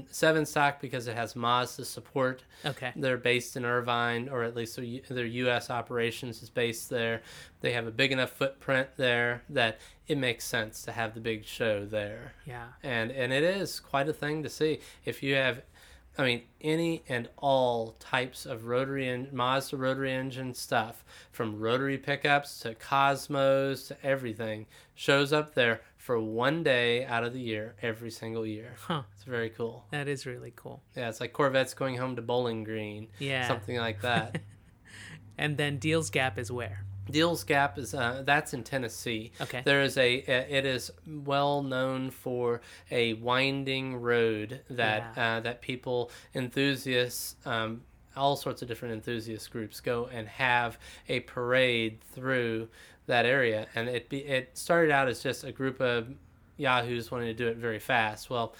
Seven 0.09 0.45
Stock 0.45 0.79
because 0.81 1.07
it 1.07 1.15
has 1.15 1.35
Mazda 1.35 1.85
support. 1.85 2.43
Okay. 2.65 2.91
They're 2.95 3.17
based 3.17 3.55
in 3.57 3.65
Irvine, 3.65 4.29
or 4.29 4.43
at 4.43 4.55
least 4.55 4.75
their, 4.77 4.85
their 5.09 5.25
U.S. 5.25 5.69
operations 5.69 6.41
is 6.41 6.49
based 6.49 6.89
there. 6.89 7.21
They 7.61 7.73
have 7.73 7.85
a 7.87 7.91
big 7.91 8.11
enough 8.11 8.31
footprint 8.31 8.89
there 8.97 9.43
that 9.49 9.79
it 10.07 10.17
makes 10.17 10.45
sense 10.45 10.83
to 10.83 10.91
have 10.91 11.13
the 11.13 11.21
big 11.21 11.45
show 11.45 11.85
there 11.85 12.33
Yeah. 12.45 12.67
and 12.81 13.09
and 13.11 13.31
it 13.31 13.43
is 13.43 13.79
quite 13.79 14.09
a 14.09 14.13
thing 14.13 14.43
to 14.43 14.49
see 14.49 14.79
if 15.05 15.23
you 15.23 15.35
have 15.35 15.61
i 16.17 16.23
mean 16.23 16.41
any 16.59 17.03
and 17.07 17.29
all 17.37 17.95
types 18.01 18.45
of 18.45 18.65
rotary 18.65 19.07
and 19.07 19.31
mazda 19.31 19.77
rotary 19.77 20.11
engine 20.11 20.53
stuff 20.53 21.05
from 21.31 21.57
rotary 21.57 21.97
pickups 21.97 22.59
to 22.59 22.75
cosmos 22.75 23.87
to 23.87 23.97
everything 24.05 24.65
shows 24.95 25.33
up 25.33 25.53
there 25.55 25.81
for 25.97 26.19
one 26.19 26.63
day 26.63 27.05
out 27.05 27.23
of 27.23 27.33
the 27.33 27.39
year 27.39 27.75
every 27.81 28.11
single 28.11 28.45
year 28.45 28.75
Huh. 28.79 29.03
it's 29.15 29.23
very 29.23 29.49
cool 29.49 29.85
That 29.91 30.07
is 30.07 30.25
really 30.25 30.53
cool. 30.55 30.81
yeah 30.95 31.09
it's 31.09 31.19
like 31.21 31.33
corvettes 31.33 31.73
going 31.73 31.97
home 31.97 32.15
to 32.17 32.21
bowling 32.21 32.63
green 32.63 33.07
Yeah. 33.19 33.47
something 33.47 33.77
like 33.77 34.01
that 34.01 34.41
And 35.37 35.57
then 35.57 35.77
Deals 35.77 36.11
Gap 36.11 36.37
is 36.37 36.51
where? 36.51 36.85
Deals 37.09 37.43
Gap 37.43 37.79
is 37.79 37.95
uh, 37.95 38.21
that's 38.23 38.53
in 38.53 38.63
Tennessee. 38.63 39.31
Okay. 39.41 39.63
There 39.65 39.81
is 39.81 39.97
a 39.97 40.13
it 40.17 40.65
is 40.65 40.91
well 41.07 41.63
known 41.63 42.11
for 42.11 42.61
a 42.91 43.13
winding 43.15 43.95
road 43.95 44.61
that 44.69 45.13
Yeah. 45.17 45.37
uh, 45.37 45.39
that 45.39 45.61
people 45.61 46.11
enthusiasts 46.35 47.35
um, 47.47 47.81
all 48.15 48.35
sorts 48.35 48.61
of 48.61 48.67
different 48.67 48.93
enthusiast 48.93 49.49
groups 49.49 49.79
go 49.81 50.05
and 50.13 50.27
have 50.27 50.77
a 51.09 51.21
parade 51.21 51.99
through 52.13 52.69
that 53.05 53.25
area 53.25 53.67
and 53.75 53.89
it 53.89 54.09
be 54.09 54.19
it 54.19 54.57
started 54.57 54.91
out 54.91 55.07
as 55.07 55.21
just 55.21 55.43
a 55.43 55.51
group 55.51 55.81
of 55.81 56.07
yahoos 56.57 57.11
wanting 57.11 57.27
to 57.27 57.33
do 57.33 57.47
it 57.47 57.57
very 57.57 57.79
fast. 57.79 58.29
Well, 58.29 58.55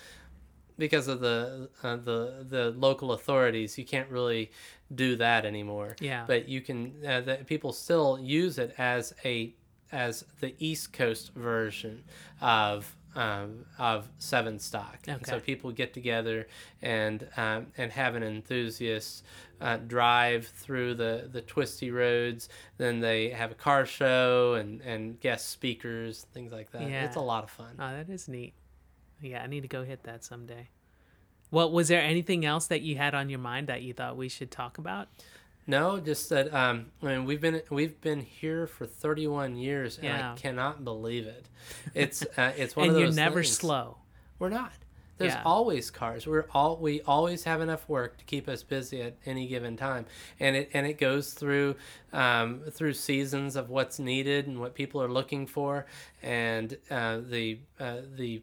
because 0.77 1.07
of 1.07 1.19
the 1.19 1.69
uh, 1.83 1.97
the 1.97 2.45
the 2.47 2.73
local 2.77 3.11
authorities, 3.13 3.77
you 3.77 3.85
can't 3.85 4.09
really 4.09 4.51
do 4.93 5.15
that 5.17 5.45
anymore. 5.45 5.95
Yeah. 5.99 6.25
But 6.27 6.47
you 6.49 6.61
can. 6.61 6.93
Uh, 7.05 7.21
the, 7.21 7.35
people 7.45 7.73
still 7.73 8.19
use 8.21 8.57
it 8.57 8.73
as 8.77 9.13
a 9.23 9.53
as 9.91 10.25
the 10.39 10.55
East 10.57 10.91
Coast 10.93 11.33
version 11.35 12.03
of 12.41 12.95
um, 13.15 13.65
of 13.77 14.07
Seven 14.17 14.59
Stock. 14.59 14.99
And 15.07 15.25
so 15.25 15.39
people 15.39 15.71
get 15.71 15.93
together 15.93 16.47
and 16.81 17.27
um, 17.37 17.67
and 17.77 17.91
have 17.91 18.15
an 18.15 18.23
enthusiast 18.23 19.23
uh, 19.61 19.77
drive 19.77 20.47
through 20.47 20.95
the 20.95 21.29
the 21.31 21.41
twisty 21.41 21.91
roads. 21.91 22.49
Then 22.77 22.99
they 22.99 23.29
have 23.29 23.51
a 23.51 23.55
car 23.55 23.85
show 23.85 24.55
and 24.55 24.81
and 24.81 25.19
guest 25.19 25.49
speakers, 25.49 26.25
things 26.33 26.51
like 26.51 26.71
that. 26.71 26.89
Yeah. 26.89 27.05
It's 27.05 27.15
a 27.15 27.21
lot 27.21 27.43
of 27.43 27.49
fun. 27.49 27.75
Oh, 27.79 27.95
that 27.95 28.09
is 28.09 28.27
neat. 28.27 28.53
Yeah, 29.21 29.41
I 29.41 29.47
need 29.47 29.61
to 29.61 29.67
go 29.67 29.83
hit 29.83 30.03
that 30.03 30.23
someday. 30.23 30.69
Well, 31.49 31.71
was 31.71 31.87
there 31.87 32.01
anything 32.01 32.45
else 32.45 32.67
that 32.67 32.81
you 32.81 32.97
had 32.97 33.13
on 33.13 33.29
your 33.29 33.39
mind 33.39 33.67
that 33.67 33.83
you 33.83 33.93
thought 33.93 34.17
we 34.17 34.27
should 34.27 34.49
talk 34.49 34.79
about? 34.79 35.07
No, 35.65 35.99
just 35.99 36.29
that. 36.29 36.53
Um, 36.53 36.87
I 37.01 37.05
mean, 37.05 37.25
we've 37.25 37.39
been 37.41 37.61
we've 37.69 37.99
been 38.01 38.19
here 38.21 38.67
for 38.67 38.85
31 38.85 39.55
years, 39.55 39.95
and 39.97 40.05
Yeah. 40.05 40.33
I 40.33 40.35
cannot 40.35 40.83
believe 40.83 41.25
it. 41.25 41.45
It's 41.93 42.23
uh, 42.37 42.51
it's 42.57 42.75
one 42.75 42.87
and 42.87 42.95
of 42.95 42.99
you're 42.99 43.07
those. 43.09 43.15
never 43.15 43.43
things. 43.43 43.57
slow. 43.57 43.97
We're 44.39 44.49
not. 44.49 44.73
There's 45.19 45.33
Yeah. 45.33 45.43
always 45.45 45.89
cars. 45.91 46.27
We're 46.27 46.47
all 46.53 46.75
we 46.77 47.01
always 47.03 47.43
have 47.45 47.61
enough 47.61 47.87
work 47.87 48.17
to 48.17 48.25
keep 48.25 48.49
us 48.49 48.63
busy 48.63 49.01
at 49.01 49.15
any 49.25 49.47
given 49.47 49.77
time, 49.77 50.05
and 50.39 50.55
it 50.57 50.69
and 50.73 50.85
it 50.85 50.97
goes 50.97 51.33
through 51.33 51.75
um, 52.11 52.61
through 52.71 52.93
seasons 52.93 53.55
of 53.55 53.69
what's 53.69 53.99
needed 53.99 54.47
and 54.47 54.59
what 54.59 54.73
people 54.75 55.01
are 55.01 55.07
looking 55.11 55.47
for, 55.47 55.85
and 56.21 56.77
uh, 56.91 57.19
the 57.23 57.59
uh, 57.79 57.97
the 58.15 58.41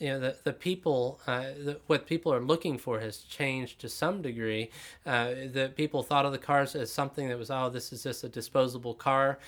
you 0.00 0.08
know 0.08 0.18
the, 0.20 0.36
the 0.44 0.52
people 0.52 1.20
uh, 1.26 1.42
the, 1.64 1.80
what 1.86 2.06
people 2.06 2.32
are 2.32 2.40
looking 2.40 2.78
for 2.78 3.00
has 3.00 3.18
changed 3.18 3.80
to 3.80 3.88
some 3.88 4.22
degree 4.22 4.70
uh, 5.06 5.28
the 5.52 5.72
people 5.76 6.02
thought 6.02 6.24
of 6.26 6.32
the 6.32 6.38
cars 6.38 6.74
as 6.74 6.90
something 6.92 7.28
that 7.28 7.38
was 7.38 7.50
oh 7.50 7.68
this 7.68 7.92
is 7.92 8.02
just 8.02 8.24
a 8.24 8.28
disposable 8.28 8.94
car 8.94 9.38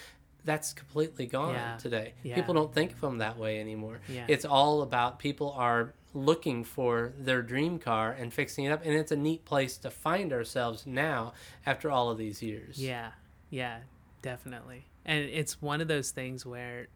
that's 0.45 0.73
completely 0.75 1.27
gone 1.27 1.55
Yeah. 1.55 1.77
today 1.79 2.13
Yeah. 2.23 2.35
people 2.35 2.55
don't 2.55 2.73
think 2.73 2.93
of 2.93 3.01
them 3.01 3.19
that 3.19 3.39
way 3.39 3.61
anymore 3.61 4.01
Yeah. 4.09 4.25
it's 4.29 4.45
all 4.45 4.83
about 4.83 5.19
people 5.19 5.53
are 5.53 5.95
looking 6.13 6.63
for 6.63 7.13
their 7.19 7.43
dream 7.43 7.79
car 7.79 8.13
and 8.13 8.33
fixing 8.33 8.65
it 8.67 8.71
up 8.71 8.83
and 8.85 8.93
it's 8.95 9.11
a 9.13 9.17
neat 9.17 9.45
place 9.45 9.77
to 9.79 9.91
find 9.91 10.33
ourselves 10.33 10.87
now 10.87 11.33
after 11.67 11.91
all 11.91 12.11
of 12.11 12.19
these 12.19 12.41
years 12.43 12.79
Yeah, 12.79 13.11
yeah, 13.51 13.79
definitely. 14.23 14.85
And 15.05 15.25
it's 15.25 15.61
one 15.61 15.81
of 15.81 15.89
those 15.89 16.13
things 16.13 16.47
where 16.47 16.87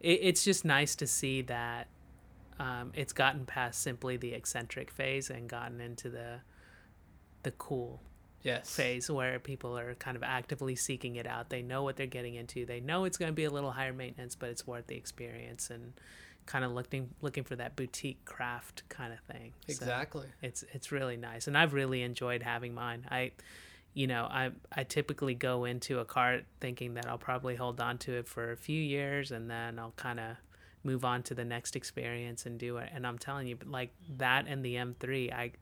it, 0.00 0.18
it's 0.22 0.42
just 0.44 0.64
nice 0.64 0.96
to 0.96 1.06
see 1.06 1.42
that 1.42 1.86
um, 2.60 2.92
it's 2.94 3.14
gotten 3.14 3.46
past 3.46 3.80
simply 3.80 4.18
the 4.18 4.34
eccentric 4.34 4.90
phase 4.90 5.30
and 5.30 5.48
gotten 5.48 5.80
into 5.80 6.10
the 6.10 6.40
the 7.42 7.50
cool 7.52 8.02
yes 8.42 8.76
phase 8.76 9.10
where 9.10 9.38
people 9.38 9.76
are 9.78 9.94
kind 9.94 10.14
of 10.14 10.22
actively 10.22 10.76
seeking 10.76 11.16
it 11.16 11.26
out. 11.26 11.48
They 11.48 11.62
know 11.62 11.82
what 11.82 11.96
they're 11.96 12.06
getting 12.06 12.34
into. 12.34 12.66
They 12.66 12.80
know 12.80 13.04
it's 13.04 13.16
going 13.16 13.30
to 13.30 13.34
be 13.34 13.44
a 13.44 13.50
little 13.50 13.72
higher 13.72 13.94
maintenance, 13.94 14.34
but 14.36 14.50
it's 14.50 14.66
worth 14.66 14.86
the 14.88 14.96
experience 14.96 15.70
and 15.70 15.94
kind 16.44 16.64
of 16.64 16.72
looking 16.72 17.08
looking 17.22 17.44
for 17.44 17.56
that 17.56 17.76
boutique 17.76 18.24
craft 18.26 18.82
kind 18.90 19.14
of 19.14 19.20
thing. 19.20 19.54
So 19.66 19.72
exactly 19.72 20.26
it's 20.42 20.62
it's 20.74 20.92
really 20.92 21.16
nice, 21.16 21.46
and 21.46 21.56
I've 21.56 21.72
really 21.72 22.02
enjoyed 22.02 22.42
having 22.42 22.74
mine. 22.74 23.06
I, 23.10 23.32
you 23.94 24.06
know, 24.06 24.24
I 24.24 24.50
I 24.70 24.84
typically 24.84 25.34
go 25.34 25.64
into 25.64 25.98
a 26.00 26.04
car 26.04 26.40
thinking 26.60 26.92
that 26.94 27.06
I'll 27.06 27.18
probably 27.18 27.56
hold 27.56 27.80
on 27.80 27.96
to 27.98 28.18
it 28.18 28.28
for 28.28 28.52
a 28.52 28.56
few 28.56 28.80
years, 28.80 29.30
and 29.30 29.50
then 29.50 29.78
I'll 29.78 29.94
kind 29.96 30.20
of 30.20 30.36
move 30.82 31.04
on 31.04 31.22
to 31.24 31.34
the 31.34 31.44
next 31.44 31.76
experience 31.76 32.46
and 32.46 32.58
do 32.58 32.78
it. 32.78 32.90
And 32.94 33.06
I'm 33.06 33.18
telling 33.18 33.46
you, 33.46 33.58
like 33.64 33.90
that 34.16 34.46
and 34.48 34.64
the 34.64 34.76
M3, 34.76 35.32
I 35.32 35.52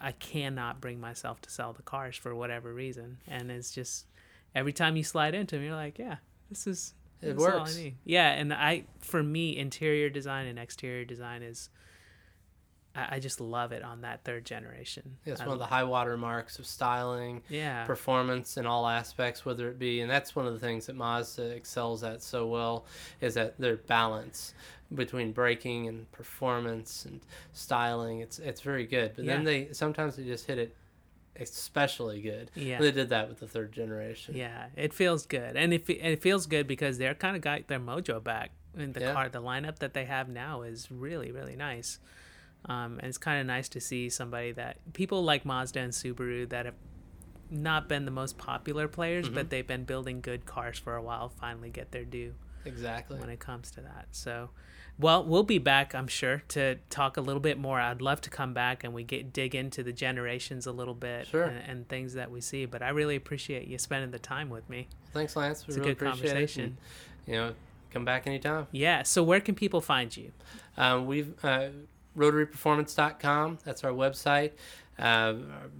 I 0.00 0.12
cannot 0.12 0.80
bring 0.80 1.00
myself 1.00 1.40
to 1.42 1.50
sell 1.50 1.72
the 1.72 1.82
cars 1.82 2.16
for 2.16 2.34
whatever 2.34 2.74
reason, 2.74 3.18
and 3.28 3.50
it's 3.50 3.70
just 3.70 4.06
every 4.54 4.72
time 4.72 4.96
you 4.96 5.04
slide 5.04 5.34
into 5.34 5.54
them, 5.54 5.64
you're 5.64 5.76
like, 5.76 5.98
yeah, 5.98 6.16
this 6.48 6.66
is 6.66 6.94
It 7.20 7.36
That's 7.36 7.44
all 7.44 7.50
I 7.50 7.58
works. 7.60 7.78
Yeah, 8.04 8.30
and 8.30 8.52
I 8.52 8.84
for 8.98 9.22
me 9.22 9.56
interior 9.56 10.10
design 10.10 10.46
and 10.46 10.58
exterior 10.58 11.04
design 11.04 11.42
is 11.42 11.70
I, 12.94 13.16
I 13.16 13.18
just 13.20 13.40
love 13.40 13.72
it 13.72 13.82
on 13.82 14.02
that 14.02 14.24
third 14.24 14.44
generation. 14.44 15.16
It's 15.24 15.40
I 15.40 15.46
one 15.46 15.54
of 15.54 15.58
the 15.58 15.66
high 15.66 15.84
water 15.84 16.16
marks 16.16 16.58
of 16.58 16.66
styling, 16.66 17.42
yeah 17.48 17.84
performance 17.84 18.56
in 18.56 18.66
all 18.66 18.86
aspects, 18.86 19.44
whether 19.44 19.68
it 19.68 19.78
be, 19.78 20.00
and 20.00 20.10
that's 20.10 20.34
one 20.36 20.46
of 20.46 20.52
the 20.52 20.60
things 20.60 20.86
that 20.86 20.96
Mazda 20.96 21.50
excels 21.50 22.02
at 22.04 22.22
so 22.22 22.46
well, 22.46 22.84
is 23.20 23.34
that 23.34 23.58
their 23.58 23.76
balance 23.76 24.54
between 24.94 25.32
braking 25.32 25.88
and 25.88 26.10
performance 26.12 27.04
and 27.06 27.20
styling. 27.52 28.20
It's 28.20 28.38
it's 28.38 28.60
very 28.60 28.86
good. 28.86 29.12
But 29.16 29.26
then 29.26 29.44
they 29.44 29.72
sometimes 29.72 30.16
they 30.16 30.24
just 30.24 30.46
hit 30.46 30.58
it 30.58 30.76
especially 31.36 32.20
good. 32.20 32.50
Yeah. 32.54 32.78
They 32.78 32.90
did 32.92 33.08
that 33.08 33.28
with 33.28 33.40
the 33.40 33.48
third 33.48 33.72
generation. 33.72 34.36
Yeah, 34.36 34.66
it 34.76 34.92
feels 34.92 35.26
good, 35.26 35.56
and 35.56 35.72
it 35.72 35.88
it 35.88 36.20
feels 36.22 36.46
good 36.46 36.66
because 36.66 36.98
they're 36.98 37.14
kind 37.14 37.36
of 37.36 37.42
got 37.42 37.68
their 37.68 37.80
mojo 37.80 38.22
back. 38.22 38.50
in 38.76 38.92
the 38.94 39.00
Yeah. 39.00 39.12
car, 39.12 39.28
the 39.28 39.42
lineup 39.42 39.80
that 39.80 39.92
they 39.92 40.06
have 40.06 40.28
now 40.30 40.62
is 40.62 40.90
really 40.90 41.30
really 41.30 41.56
nice. 41.56 41.98
Um, 42.66 42.98
and 42.98 43.08
it's 43.08 43.18
kind 43.18 43.40
of 43.40 43.46
nice 43.46 43.68
to 43.70 43.80
see 43.80 44.08
somebody 44.08 44.52
that 44.52 44.76
people 44.92 45.24
like 45.24 45.44
Mazda 45.44 45.80
and 45.80 45.92
Subaru 45.92 46.48
that 46.50 46.64
have 46.66 46.74
not 47.50 47.88
been 47.88 48.04
the 48.04 48.10
most 48.10 48.38
popular 48.38 48.88
players, 48.88 49.26
Mm-hmm. 49.26 49.34
but 49.34 49.50
they've 49.50 49.66
been 49.66 49.84
building 49.84 50.20
good 50.20 50.46
cars 50.46 50.78
for 50.78 50.94
a 50.96 51.02
while. 51.02 51.28
Finally, 51.28 51.70
get 51.70 51.90
their 51.92 52.04
due 52.04 52.34
Exactly. 52.64 53.18
when 53.18 53.28
it 53.28 53.40
comes 53.40 53.70
to 53.72 53.80
that. 53.80 54.06
So, 54.12 54.50
well, 54.98 55.24
we'll 55.24 55.42
be 55.42 55.58
back, 55.58 55.94
I'm 55.94 56.06
sure, 56.06 56.44
to 56.48 56.76
talk 56.88 57.16
a 57.16 57.20
little 57.20 57.40
bit 57.40 57.58
more. 57.58 57.80
I'd 57.80 58.00
love 58.00 58.20
to 58.22 58.30
come 58.30 58.54
back 58.54 58.84
and 58.84 58.94
we 58.94 59.02
get 59.02 59.32
dig 59.32 59.54
into 59.54 59.82
the 59.82 59.92
generations 59.92 60.66
a 60.66 60.72
little 60.72 60.94
bit 60.94 61.26
Sure. 61.26 61.42
and, 61.44 61.58
and 61.68 61.88
things 61.88 62.14
that 62.14 62.30
we 62.30 62.40
see. 62.40 62.64
But 62.66 62.80
I 62.82 62.90
really 62.90 63.16
appreciate 63.16 63.66
you 63.66 63.76
spending 63.78 64.12
the 64.12 64.18
time 64.20 64.48
with 64.48 64.68
me. 64.70 64.86
Thanks, 65.12 65.34
Lance. 65.34 65.66
We 65.66 65.72
It's 65.74 65.78
a 65.78 65.80
good 65.80 65.98
conversation. 65.98 66.62
it. 66.62 66.66
and, 66.66 66.76
you 67.26 67.34
know, 67.34 67.54
come 67.90 68.04
back 68.04 68.26
anytime. 68.26 68.66
Yeah. 68.70 69.02
So 69.02 69.22
where 69.24 69.40
can 69.40 69.54
people 69.56 69.80
find 69.80 70.16
you? 70.16 70.30
Um, 70.76 71.06
we've 71.06 71.34
uh, 71.44 71.68
rotaryperformance.com. 72.16 73.58
That's 73.64 73.84
our 73.84 73.92
website. 73.92 74.52
Uh, 74.98 75.02
our 75.02 75.34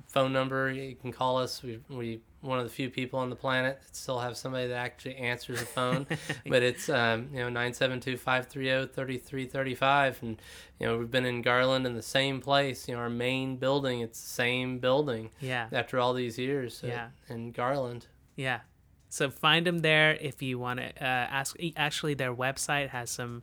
phone 0.08 0.32
number. 0.32 0.70
You 0.70 0.96
can 0.96 1.12
call 1.12 1.38
us. 1.38 1.62
We 1.62 1.80
we 1.88 2.20
one 2.40 2.58
of 2.58 2.64
the 2.64 2.70
few 2.70 2.90
people 2.90 3.20
on 3.20 3.30
the 3.30 3.36
planet 3.36 3.80
that 3.86 3.94
still 3.94 4.18
have 4.18 4.36
somebody 4.36 4.66
that 4.66 4.74
actually 4.74 5.14
answers 5.16 5.60
the 5.60 5.66
phone. 5.66 6.06
but 6.46 6.62
it's 6.62 6.88
um, 6.88 7.28
you 7.32 7.38
know 7.38 7.48
972-530-3335 7.60 10.22
and 10.22 10.42
you 10.80 10.86
know 10.86 10.98
we've 10.98 11.10
been 11.10 11.26
in 11.26 11.42
Garland 11.42 11.86
in 11.86 11.94
the 11.94 12.02
same 12.02 12.40
place. 12.40 12.88
You 12.88 12.94
know 12.94 13.00
our 13.00 13.10
main 13.10 13.56
building. 13.56 14.00
It's 14.00 14.20
the 14.20 14.28
same 14.28 14.78
building 14.78 15.30
Yeah. 15.40 15.68
after 15.72 15.98
all 15.98 16.14
these 16.14 16.38
years. 16.38 16.82
uh, 16.82 16.88
Yeah. 16.88 17.08
In 17.28 17.52
Garland. 17.52 18.06
Yeah. 18.36 18.60
So 19.08 19.30
find 19.30 19.66
them 19.66 19.80
there 19.80 20.16
if 20.20 20.40
you 20.42 20.58
want 20.58 20.80
to 20.80 20.86
uh, 21.00 21.04
ask. 21.04 21.54
Actually, 21.76 22.14
their 22.14 22.34
website 22.34 22.88
has 22.88 23.10
some 23.10 23.42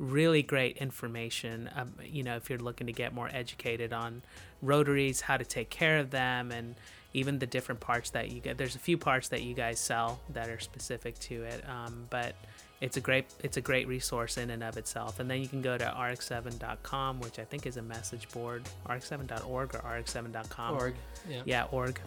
really 0.00 0.42
great 0.42 0.78
information. 0.78 1.70
Um, 1.76 1.92
you 2.02 2.22
know, 2.24 2.34
if 2.36 2.48
you're 2.50 2.58
looking 2.58 2.88
to 2.88 2.92
get 2.92 3.14
more 3.14 3.28
educated 3.32 3.92
on 3.92 4.22
rotaries, 4.62 5.20
how 5.20 5.36
to 5.36 5.44
take 5.44 5.70
care 5.70 5.98
of 5.98 6.10
them, 6.10 6.50
and 6.50 6.74
even 7.12 7.38
the 7.38 7.46
different 7.46 7.80
parts 7.80 8.10
that 8.10 8.30
you 8.30 8.40
get. 8.40 8.56
There's 8.56 8.74
a 8.76 8.80
few 8.80 8.96
parts 8.96 9.28
that 9.28 9.42
you 9.42 9.54
guys 9.54 9.78
sell 9.78 10.20
that 10.32 10.48
are 10.48 10.58
specific 10.60 11.18
to 11.20 11.42
it, 11.42 11.62
um, 11.68 12.06
but 12.08 12.34
it's 12.80 12.96
a 12.96 13.00
great 13.00 13.26
it's 13.44 13.58
a 13.58 13.60
great 13.60 13.86
resource 13.86 14.38
in 14.38 14.50
and 14.50 14.62
of 14.62 14.76
itself. 14.78 15.20
And 15.20 15.30
then 15.30 15.40
you 15.42 15.48
can 15.48 15.60
go 15.60 15.76
to 15.76 15.84
rx7.com, 15.84 17.20
which 17.20 17.38
I 17.38 17.44
think 17.44 17.66
is 17.66 17.76
a 17.76 17.82
message 17.82 18.28
board, 18.30 18.62
rx7.org 18.88 19.74
or 19.74 19.78
rx7.com 19.80 20.74
Org. 20.74 20.94
Yeah. 21.28 21.42
yeah 21.44 21.64
org 21.70 22.00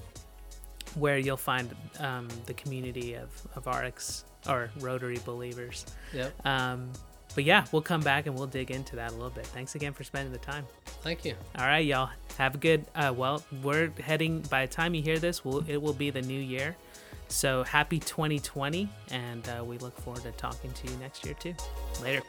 where 0.95 1.17
you'll 1.17 1.37
find 1.37 1.73
um, 1.99 2.27
the 2.45 2.53
community 2.53 3.15
of, 3.15 3.29
of 3.55 3.65
rx 3.65 4.25
or 4.47 4.69
rotary 4.79 5.17
believers 5.25 5.85
Yep. 6.13 6.45
um, 6.45 6.91
but 7.35 7.43
yeah 7.43 7.65
we'll 7.71 7.81
come 7.81 8.01
back 8.01 8.25
and 8.27 8.35
we'll 8.35 8.47
dig 8.47 8.71
into 8.71 8.95
that 8.95 9.11
a 9.11 9.13
little 9.13 9.29
bit. 9.29 9.45
Thanks 9.47 9.75
again 9.75 9.93
for 9.93 10.03
spending 10.03 10.31
the 10.31 10.39
time. 10.39 10.65
Thank 11.01 11.25
you. 11.25 11.35
all 11.57 11.65
right 11.65 11.85
y'all. 11.85 12.09
Have 12.37 12.55
a 12.55 12.57
good 12.57 12.85
uh, 12.95 13.13
well 13.15 13.43
we're 13.61 13.91
heading 13.99 14.41
by 14.49 14.65
the 14.65 14.71
time 14.71 14.93
you 14.93 15.01
hear 15.01 15.19
this 15.19 15.43
we'll, 15.45 15.63
it 15.69 15.77
will 15.81 15.93
be 15.93 16.09
the 16.09 16.21
new 16.21 16.39
year. 16.39 16.75
So 17.27 17.63
happy 17.63 17.99
2020 17.99 18.89
and 19.11 19.47
uh, 19.49 19.63
we 19.63 19.77
look 19.79 19.97
forward 19.99 20.23
to 20.23 20.31
talking 20.31 20.71
to 20.71 20.91
you 20.91 20.97
next 20.97 21.25
year 21.25 21.35
too. 21.35 21.55
Later 22.01 22.21